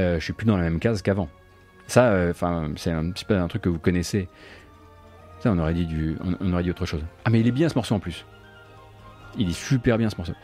euh, 0.00 0.18
je 0.18 0.24
suis 0.24 0.32
plus 0.32 0.46
dans 0.46 0.56
la 0.56 0.64
même 0.64 0.80
case 0.80 1.00
qu'avant. 1.00 1.28
Ça, 1.86 2.08
euh, 2.08 2.32
enfin, 2.32 2.70
c'est 2.74 2.90
un 2.90 3.08
petit 3.10 3.24
peu 3.24 3.36
un 3.36 3.46
truc 3.46 3.62
que 3.62 3.68
vous 3.68 3.78
connaissez. 3.78 4.28
Ça, 5.38 5.52
on 5.52 5.58
aurait 5.58 5.74
dit 5.74 5.86
autre 6.70 6.86
chose. 6.86 7.04
Ah 7.24 7.30
mais 7.30 7.38
il 7.38 7.46
est 7.46 7.52
bien 7.52 7.68
ce 7.68 7.76
morceau 7.76 7.94
en 7.94 8.00
plus. 8.00 8.26
Il 9.38 9.48
est 9.48 9.58
super 9.58 9.98
bien 9.98 10.10
ce 10.10 10.16
morceau. 10.16 10.34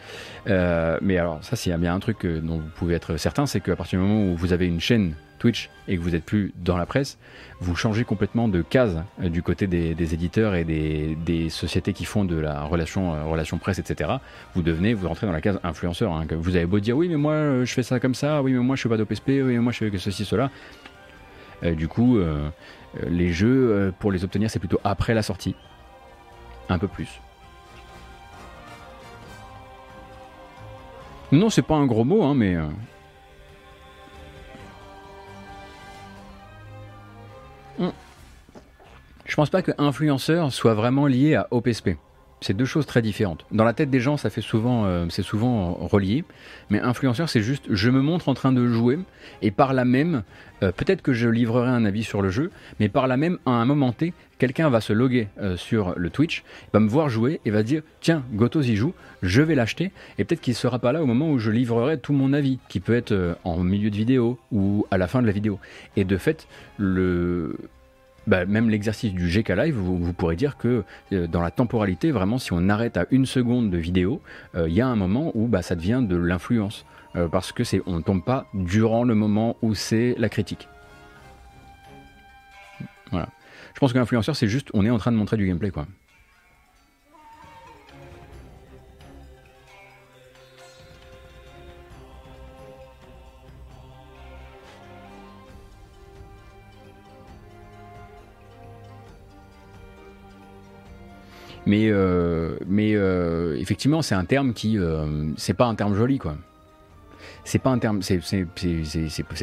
Euh, 0.49 0.99
mais 1.01 1.19
alors, 1.19 1.43
ça, 1.43 1.57
a 1.73 1.77
bien 1.77 1.95
un 1.95 2.01
truc 2.01 2.27
dont 2.27 2.59
vous 2.59 2.71
pouvez 2.75 2.95
être 2.95 3.17
certain, 3.17 3.47
c'est 3.47 3.61
qu'à 3.61 3.77
partir 3.77 3.99
du 4.01 4.07
moment 4.07 4.33
où 4.33 4.37
vous 4.37 4.53
avez 4.53 4.67
une 4.67 4.81
chaîne 4.81 5.15
Twitch 5.39 5.71
et 5.89 5.97
que 5.97 6.03
vous 6.03 6.11
n'êtes 6.11 6.25
plus 6.25 6.53
dans 6.57 6.77
la 6.77 6.87
presse, 6.87 7.19
vous 7.61 7.75
changez 7.75 8.05
complètement 8.05 8.47
de 8.47 8.63
case 8.63 9.03
euh, 9.23 9.29
du 9.29 9.43
côté 9.43 9.67
des, 9.67 10.15
éditeurs 10.15 10.55
et 10.55 10.65
des, 10.65 11.49
sociétés 11.49 11.93
qui 11.93 12.05
font 12.05 12.25
de 12.25 12.37
la 12.37 12.63
relation, 12.63 13.15
euh, 13.15 13.25
relation 13.25 13.59
presse, 13.59 13.79
etc. 13.79 14.11
Vous 14.55 14.63
devenez, 14.63 14.95
vous 14.95 15.09
rentrez 15.09 15.27
dans 15.27 15.33
la 15.33 15.41
case 15.41 15.59
influenceur. 15.65 16.13
Hein, 16.13 16.27
vous 16.31 16.57
avez 16.57 16.67
beau 16.67 16.79
dire 16.79 16.97
oui, 16.97 17.09
mais 17.09 17.17
moi 17.17 17.65
je 17.65 17.73
fais 17.73 17.83
ça 17.83 17.99
comme 17.99 18.15
ça, 18.15 18.43
oui, 18.43 18.53
mais 18.53 18.61
moi 18.61 18.77
je 18.77 18.83
fais 18.83 18.89
pas 18.89 18.99
d'OPSP, 18.99 19.29
oui, 19.29 19.43
mais 19.43 19.59
moi 19.59 19.73
je 19.73 19.79
fais 19.79 19.91
que 19.91 19.99
ceci, 19.99 20.25
cela. 20.25 20.51
du 21.63 21.89
coup, 21.89 22.19
les 23.09 23.33
jeux, 23.33 23.93
pour 23.99 24.13
les 24.13 24.25
obtenir, 24.25 24.51
c'est 24.51 24.59
plutôt 24.59 24.81
après 24.85 25.15
la 25.15 25.23
sortie. 25.23 25.55
Un 26.69 26.79
peu 26.79 26.87
plus. 26.87 27.21
Non, 31.33 31.49
c'est 31.49 31.63
pas 31.63 31.77
un 31.77 31.87
gros 31.87 32.05
mot, 32.05 32.23
hein, 32.25 32.35
mais. 32.35 32.57
Euh. 32.57 32.67
Hmm. 37.79 37.93
Je 39.27 39.37
pense 39.37 39.51
pas 39.51 39.63
que 39.63 39.71
influenceur 39.79 40.53
soit 40.53 40.75
vraiment 40.75 41.07
lié 41.07 41.37
à 41.37 41.47
OPSP. 41.53 41.91
C'est 42.41 42.57
deux 42.57 42.65
choses 42.65 42.87
très 42.87 43.03
différentes. 43.03 43.45
Dans 43.53 43.65
la 43.65 43.75
tête 43.75 43.91
des 43.91 44.01
gens, 44.01 44.17
ça 44.17 44.31
fait 44.31 44.41
souvent, 44.41 44.87
euh, 44.87 45.07
c'est 45.11 45.23
souvent 45.23 45.75
relié. 45.75 46.25
Mais 46.71 46.81
influenceur, 46.81 47.29
c'est 47.29 47.43
juste, 47.43 47.65
je 47.69 47.91
me 47.91 48.01
montre 48.01 48.29
en 48.29 48.35
train 48.35 48.51
de 48.51 48.67
jouer 48.67 48.99
et 49.43 49.51
par 49.51 49.75
là 49.75 49.85
même, 49.85 50.23
euh, 50.63 50.73
peut-être 50.73 51.03
que 51.03 51.13
je 51.13 51.29
livrerai 51.29 51.69
un 51.69 51.85
avis 51.85 52.03
sur 52.03 52.23
le 52.23 52.31
jeu, 52.31 52.51
mais 52.81 52.89
par 52.89 53.07
là 53.07 53.19
même, 53.19 53.39
à 53.45 53.51
un 53.51 53.67
moment 53.67 53.93
T, 53.93 54.15
quelqu'un 54.41 54.69
va 54.71 54.81
se 54.81 54.93
loguer 54.93 55.29
euh, 55.41 55.57
sur 55.57 55.95
le 55.97 56.11
Twitch, 56.11 56.43
va 56.73 56.81
me 56.81 56.89
voir 56.89 57.09
jouer 57.09 57.41
et 57.45 57.53
va 57.53 57.63
dire, 57.63 57.83
tiens, 58.01 58.25
Gotos 58.33 58.63
y 58.63 58.75
joue, 58.75 58.95
je 59.23 59.43
vais 59.43 59.55
l'acheter. 59.55 59.93
Et 60.19 60.25
peut-être 60.25 60.41
qu'il 60.41 60.57
sera 60.57 60.81
pas 60.81 60.91
là 60.91 61.01
au 61.01 61.07
moment 61.07 61.31
où 61.31 61.39
je 61.39 61.53
livrerai 61.53 61.99
tout 61.99 62.13
mon 62.13 62.33
avis, 62.33 62.59
qui 62.69 62.81
peut 62.81 62.95
être 62.95 63.39
en 63.45 63.59
milieu 63.59 63.91
de 63.91 63.97
vidéo 63.97 64.39
ou 64.51 64.87
à 64.91 64.99
la 64.99 65.07
fin 65.07 65.23
de 65.23 65.27
la 65.27 65.33
vidéo. 65.33 65.61
Et 65.97 66.03
de 66.03 66.17
fait, 66.17 66.49
le 66.77 67.57
bah, 68.27 68.45
même 68.45 68.71
l'exercice 68.71 69.13
du 69.13 69.29
GK 69.29 69.49
Live, 69.51 69.75
vous, 69.75 70.13
pourrez 70.13 70.37
dire 70.37 70.57
que 70.57 70.85
euh, 71.13 71.27
dans 71.27 71.41
la 71.41 71.51
temporalité, 71.51 72.11
vraiment, 72.11 72.39
si 72.39 72.53
on 72.53 72.69
arrête 72.69 72.97
à 72.97 73.07
une 73.11 73.27
seconde 73.27 73.71
de 73.71 73.79
vidéo, 73.79 74.21
euh, 74.55 74.69
il 74.69 74.75
y 74.75 74.81
a 74.81 74.87
un 74.87 74.97
moment 74.97 75.33
où 75.35 75.49
bah, 75.49 75.63
ça 75.63 75.75
devient 75.75 76.03
de 76.07 76.17
l'influence. 76.17 76.85
Euh, 77.17 77.27
parce 77.27 77.51
que 77.51 77.65
c'est, 77.65 77.83
on 77.87 77.97
ne 77.97 78.03
tombe 78.03 78.23
pas 78.23 78.47
durant 78.55 79.03
le 79.03 79.15
moment 79.17 79.57
où 79.63 79.75
c'est 79.75 80.15
la 80.17 80.29
critique. 80.29 80.69
Je 83.75 83.81
pense 83.81 83.93
que 83.93 83.99
l'influenceur, 83.99 84.37
c'est 84.37 84.49
juste, 84.49 84.69
on 84.75 84.85
est 84.85 84.91
en 84.91 84.99
train 84.99 85.13
de 85.13 85.17
montrer 85.17 85.37
du 85.37 85.47
gameplay, 85.47 85.71
quoi. 85.71 85.87
Mais, 101.67 101.89
euh, 101.89 102.57
mais 102.67 102.95
euh, 102.95 103.57
effectivement, 103.59 104.03
c'est 104.03 104.15
un 104.15 104.25
terme 104.25 104.55
qui, 104.55 104.79
euh, 104.79 105.31
c'est 105.37 105.55
pas 105.55 105.67
un 105.67 105.75
terme 105.75 105.95
joli, 105.95 106.19
quoi. 106.19 106.37
C'est 107.45 107.59
pas 107.59 107.71
un 107.71 107.79
terme, 107.79 108.03
c'est, 108.03 108.19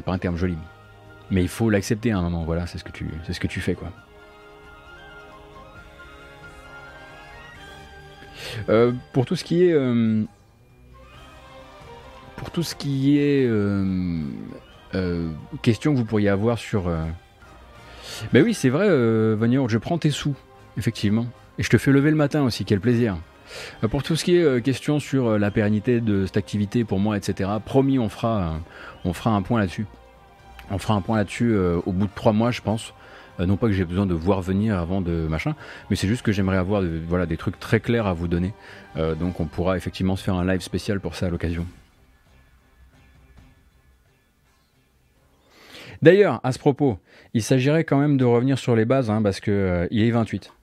pas 0.03 0.11
un 0.11 0.17
terme 0.17 0.35
joli. 0.35 0.57
Mais 1.31 1.41
il 1.41 1.47
faut 1.47 1.69
l'accepter 1.69 2.11
à 2.11 2.17
un 2.17 2.21
moment. 2.21 2.43
Voilà, 2.43 2.67
c'est 2.67 2.77
ce 2.77 2.83
que 2.83 2.91
tu, 2.91 3.07
c'est 3.25 3.33
ce 3.33 3.39
que 3.39 3.47
tu 3.47 3.61
fais, 3.61 3.75
quoi. 3.75 3.91
Pour 9.13 9.25
tout 9.25 9.35
ce 9.35 9.43
qui 9.43 9.63
est, 9.63 9.75
pour 12.35 12.51
tout 12.51 12.63
ce 12.63 12.75
qui 12.75 13.19
est 13.19 13.49
question 15.61 15.93
que 15.93 15.97
vous 15.97 16.05
pourriez 16.05 16.29
avoir 16.29 16.57
sur, 16.57 16.91
ben 18.33 18.43
oui, 18.43 18.53
c'est 18.53 18.69
vrai, 18.69 18.87
Vanilla, 19.35 19.63
je 19.67 19.77
prends 19.77 19.97
tes 19.97 20.11
sous, 20.11 20.35
effectivement. 20.77 21.27
Et 21.59 21.63
je 21.63 21.69
te 21.69 21.77
fais 21.77 21.91
lever 21.91 22.11
le 22.11 22.15
matin 22.15 22.43
aussi, 22.43 22.65
quel 22.65 22.79
plaisir. 22.79 23.17
Euh, 23.83 23.87
pour 23.87 24.03
tout 24.03 24.15
ce 24.15 24.23
qui 24.23 24.35
est 24.35 24.43
euh, 24.43 24.59
question 24.59 24.99
sur 24.99 25.27
euh, 25.27 25.37
la 25.37 25.51
pérennité 25.51 26.01
de 26.01 26.25
cette 26.25 26.37
activité 26.37 26.83
pour 26.83 26.99
moi, 26.99 27.17
etc., 27.17 27.49
promis, 27.65 27.99
on 27.99 28.09
fera, 28.09 28.59
on 29.05 29.13
fera 29.13 29.31
un 29.31 29.41
point 29.41 29.59
là-dessus. 29.59 29.85
On 30.69 30.77
fera 30.77 30.95
un 30.95 31.01
point 31.01 31.17
là-dessus 31.17 31.55
au 31.57 31.93
bout 31.93 32.07
de 32.07 32.11
trois 32.13 32.33
mois, 32.33 32.51
je 32.51 32.61
pense. 32.61 32.93
Non 33.45 33.57
pas 33.57 33.67
que 33.67 33.73
j'ai 33.73 33.85
besoin 33.85 34.05
de 34.05 34.13
voir 34.13 34.41
venir 34.41 34.77
avant 34.77 35.01
de 35.01 35.27
machin, 35.27 35.55
mais 35.89 35.95
c'est 35.95 36.07
juste 36.07 36.23
que 36.23 36.31
j'aimerais 36.31 36.57
avoir 36.57 36.81
voilà, 37.07 37.25
des 37.25 37.37
trucs 37.37 37.59
très 37.59 37.79
clairs 37.79 38.07
à 38.07 38.13
vous 38.13 38.27
donner. 38.27 38.53
donc 38.95 39.39
on 39.39 39.45
pourra 39.45 39.77
effectivement 39.77 40.15
se 40.15 40.23
faire 40.23 40.35
un 40.35 40.45
live 40.45 40.61
spécial 40.61 40.99
pour 40.99 41.15
ça 41.15 41.27
à 41.27 41.29
l'occasion. 41.29 41.65
D'ailleurs, 46.01 46.39
à 46.43 46.51
ce 46.51 46.59
propos, 46.59 46.99
il 47.33 47.41
s'agirait 47.41 47.83
quand 47.83 47.97
même 47.97 48.17
de 48.17 48.25
revenir 48.25 48.59
sur 48.59 48.75
les 48.75 48.85
bases, 48.85 49.09
hein, 49.09 49.21
parce 49.21 49.39
que 49.39 49.87
il 49.91 50.03
est 50.03 50.11
28. 50.11 50.53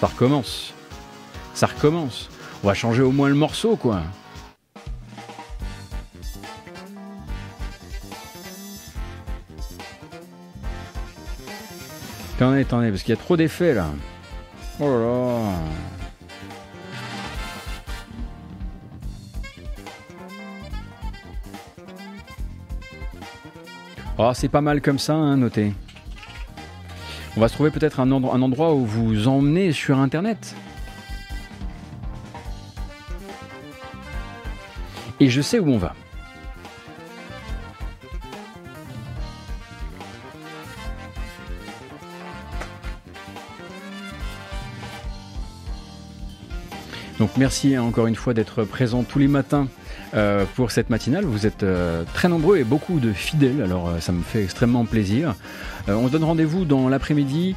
Ça 0.00 0.06
recommence. 0.06 0.74
Ça 1.54 1.66
recommence. 1.66 2.28
On 2.62 2.68
va 2.68 2.74
changer 2.74 3.02
au 3.02 3.12
moins 3.12 3.28
le 3.28 3.34
morceau, 3.34 3.76
quoi. 3.76 4.02
Attendez, 12.38 12.60
attendez, 12.60 12.90
parce 12.90 13.02
qu'il 13.02 13.12
y 13.16 13.18
a 13.18 13.20
trop 13.20 13.36
d'effets 13.36 13.74
là. 13.74 13.88
Oh 14.78 14.84
là 14.84 15.00
là. 15.00 15.54
Oh, 24.18 24.30
c'est 24.34 24.48
pas 24.48 24.60
mal 24.60 24.80
comme 24.80 25.00
ça, 25.00 25.14
hein, 25.14 25.38
notez. 25.38 25.72
On 27.36 27.40
va 27.40 27.48
se 27.48 27.54
trouver 27.54 27.72
peut-être 27.72 27.98
un, 27.98 28.12
un 28.12 28.42
endroit 28.42 28.72
où 28.72 28.86
vous 28.86 29.26
emmenez 29.26 29.72
sur 29.72 29.98
Internet. 29.98 30.54
Et 35.18 35.28
je 35.28 35.40
sais 35.40 35.58
où 35.58 35.68
on 35.68 35.78
va. 35.78 35.96
Merci 47.38 47.78
encore 47.78 48.06
une 48.08 48.16
fois 48.16 48.34
d'être 48.34 48.64
présent 48.64 49.04
tous 49.04 49.18
les 49.18 49.28
matins 49.28 49.68
euh, 50.14 50.44
pour 50.56 50.70
cette 50.72 50.90
matinale. 50.90 51.24
Vous 51.24 51.46
êtes 51.46 51.62
euh, 51.62 52.02
très 52.12 52.28
nombreux 52.28 52.58
et 52.58 52.64
beaucoup 52.64 52.98
de 52.98 53.12
fidèles, 53.12 53.62
alors 53.62 53.88
euh, 53.88 54.00
ça 54.00 54.12
me 54.12 54.22
fait 54.22 54.42
extrêmement 54.42 54.84
plaisir. 54.84 55.34
on 55.86 56.08
se 56.08 56.12
donne 56.12 56.24
rendez-vous 56.24 56.64
dans 56.64 56.88
l'après-midi 56.88 57.54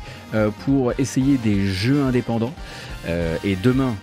pour 0.64 0.94
essayer 1.00 1.38
des 1.38 1.66
jeux 1.66 2.02
indépendants 2.04 2.54
et 3.44 3.58
demain 3.62 3.96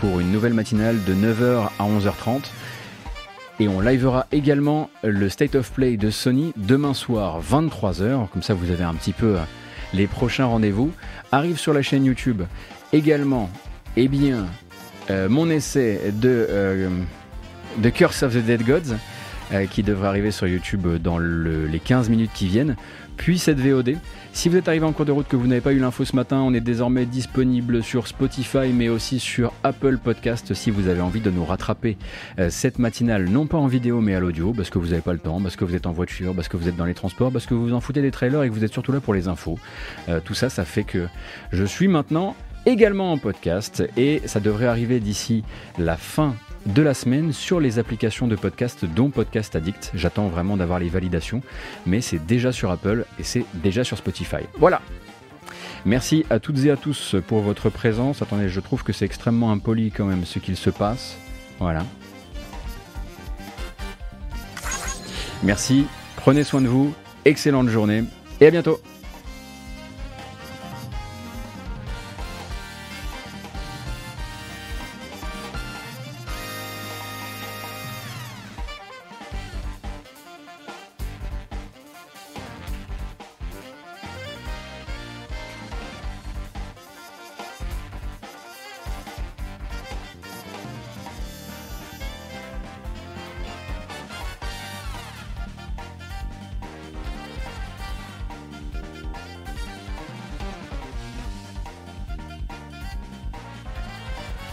pour 0.00 0.20
une 0.20 0.32
nouvelle 0.32 0.54
matinale 0.54 0.96
de 1.04 1.14
9h 1.14 1.68
à 1.78 1.84
11h30. 1.84 2.42
Et 3.58 3.68
on 3.68 3.80
livera 3.80 4.26
également 4.32 4.90
le 5.02 5.28
State 5.28 5.54
of 5.56 5.72
Play 5.72 5.96
de 5.96 6.10
Sony 6.10 6.52
demain 6.56 6.94
soir 6.94 7.40
23h, 7.42 8.28
comme 8.28 8.42
ça 8.42 8.54
vous 8.54 8.70
avez 8.70 8.84
un 8.84 8.94
petit 8.94 9.12
peu 9.12 9.36
les 9.92 10.06
prochains 10.06 10.46
rendez-vous. 10.46 10.92
Arrive 11.32 11.58
sur 11.58 11.74
la 11.74 11.82
chaîne 11.82 12.04
YouTube 12.04 12.42
également, 12.92 13.50
eh 13.96 14.08
bien, 14.08 14.46
euh, 15.10 15.28
mon 15.28 15.48
essai 15.50 16.12
de, 16.12 16.46
euh, 16.50 16.88
Curse 17.94 18.24
of 18.24 18.34
the 18.34 18.38
Dead 18.38 18.64
Gods, 18.64 18.96
euh, 19.52 19.66
qui 19.66 19.82
devrait 19.82 20.08
arriver 20.08 20.30
sur 20.30 20.48
YouTube 20.48 20.86
dans 21.00 21.18
les 21.18 21.78
15 21.78 22.08
minutes 22.08 22.32
qui 22.34 22.48
viennent, 22.48 22.76
puis 23.16 23.38
cette 23.38 23.60
VOD. 23.60 23.96
Si 24.32 24.48
vous 24.48 24.56
êtes 24.56 24.68
arrivé 24.68 24.84
en 24.84 24.92
cours 24.92 25.06
de 25.06 25.12
route 25.12 25.28
que 25.28 25.36
vous 25.36 25.46
n'avez 25.46 25.60
pas 25.62 25.72
eu 25.72 25.78
l'info 25.78 26.04
ce 26.04 26.14
matin, 26.14 26.38
on 26.40 26.52
est 26.52 26.60
désormais 26.60 27.06
disponible 27.06 27.82
sur 27.82 28.06
Spotify 28.06 28.68
mais 28.74 28.90
aussi 28.90 29.18
sur 29.18 29.54
Apple 29.62 29.96
Podcast 29.96 30.52
si 30.52 30.70
vous 30.70 30.88
avez 30.88 31.00
envie 31.00 31.20
de 31.20 31.30
nous 31.30 31.44
rattraper 31.44 31.96
cette 32.50 32.78
matinale, 32.78 33.30
non 33.30 33.46
pas 33.46 33.56
en 33.56 33.66
vidéo 33.66 34.02
mais 34.02 34.14
à 34.14 34.20
l'audio, 34.20 34.52
parce 34.52 34.68
que 34.68 34.78
vous 34.78 34.88
n'avez 34.88 35.00
pas 35.00 35.14
le 35.14 35.18
temps, 35.18 35.40
parce 35.40 35.56
que 35.56 35.64
vous 35.64 35.74
êtes 35.74 35.86
en 35.86 35.92
voiture, 35.92 36.34
parce 36.34 36.48
que 36.48 36.58
vous 36.58 36.68
êtes 36.68 36.76
dans 36.76 36.84
les 36.84 36.92
transports, 36.92 37.32
parce 37.32 37.46
que 37.46 37.54
vous 37.54 37.68
vous 37.68 37.72
en 37.72 37.80
foutez 37.80 38.02
des 38.02 38.10
trailers 38.10 38.42
et 38.42 38.50
que 38.50 38.54
vous 38.54 38.64
êtes 38.64 38.72
surtout 38.74 38.92
là 38.92 39.00
pour 39.00 39.14
les 39.14 39.26
infos. 39.26 39.58
tout 40.26 40.34
ça, 40.34 40.50
ça 40.50 40.66
fait 40.66 40.84
que 40.84 41.06
je 41.52 41.64
suis 41.64 41.88
maintenant 41.88 42.36
également 42.66 43.12
en 43.12 43.18
podcast 43.18 43.84
et 43.96 44.20
ça 44.26 44.40
devrait 44.40 44.66
arriver 44.66 45.00
d'ici 45.00 45.44
la 45.78 45.96
fin 45.96 46.34
de 46.66 46.82
la 46.82 46.94
semaine 46.94 47.32
sur 47.32 47.60
les 47.60 47.78
applications 47.78 48.26
de 48.26 48.34
podcast 48.34 48.84
dont 48.84 49.10
Podcast 49.10 49.54
Addict. 49.54 49.92
J'attends 49.94 50.26
vraiment 50.26 50.56
d'avoir 50.56 50.80
les 50.80 50.88
validations, 50.88 51.42
mais 51.86 52.00
c'est 52.00 52.18
déjà 52.26 52.50
sur 52.50 52.72
Apple 52.72 53.04
et 53.20 53.22
c'est 53.22 53.44
déjà 53.54 53.84
sur 53.84 53.96
Spotify. 53.96 54.42
Voilà. 54.58 54.82
Merci 55.84 56.26
à 56.28 56.40
toutes 56.40 56.64
et 56.64 56.70
à 56.72 56.76
tous 56.76 57.14
pour 57.28 57.40
votre 57.40 57.70
présence. 57.70 58.20
Attendez, 58.20 58.48
je 58.48 58.58
trouve 58.58 58.82
que 58.82 58.92
c'est 58.92 59.04
extrêmement 59.04 59.52
impoli 59.52 59.92
quand 59.92 60.04
même 60.04 60.24
ce 60.24 60.40
qu'il 60.40 60.56
se 60.56 60.70
passe. 60.70 61.16
Voilà. 61.60 61.84
Merci, 65.44 65.86
prenez 66.16 66.42
soin 66.42 66.60
de 66.60 66.66
vous, 66.66 66.92
excellente 67.24 67.68
journée 67.68 68.02
et 68.40 68.46
à 68.46 68.50
bientôt. 68.50 68.80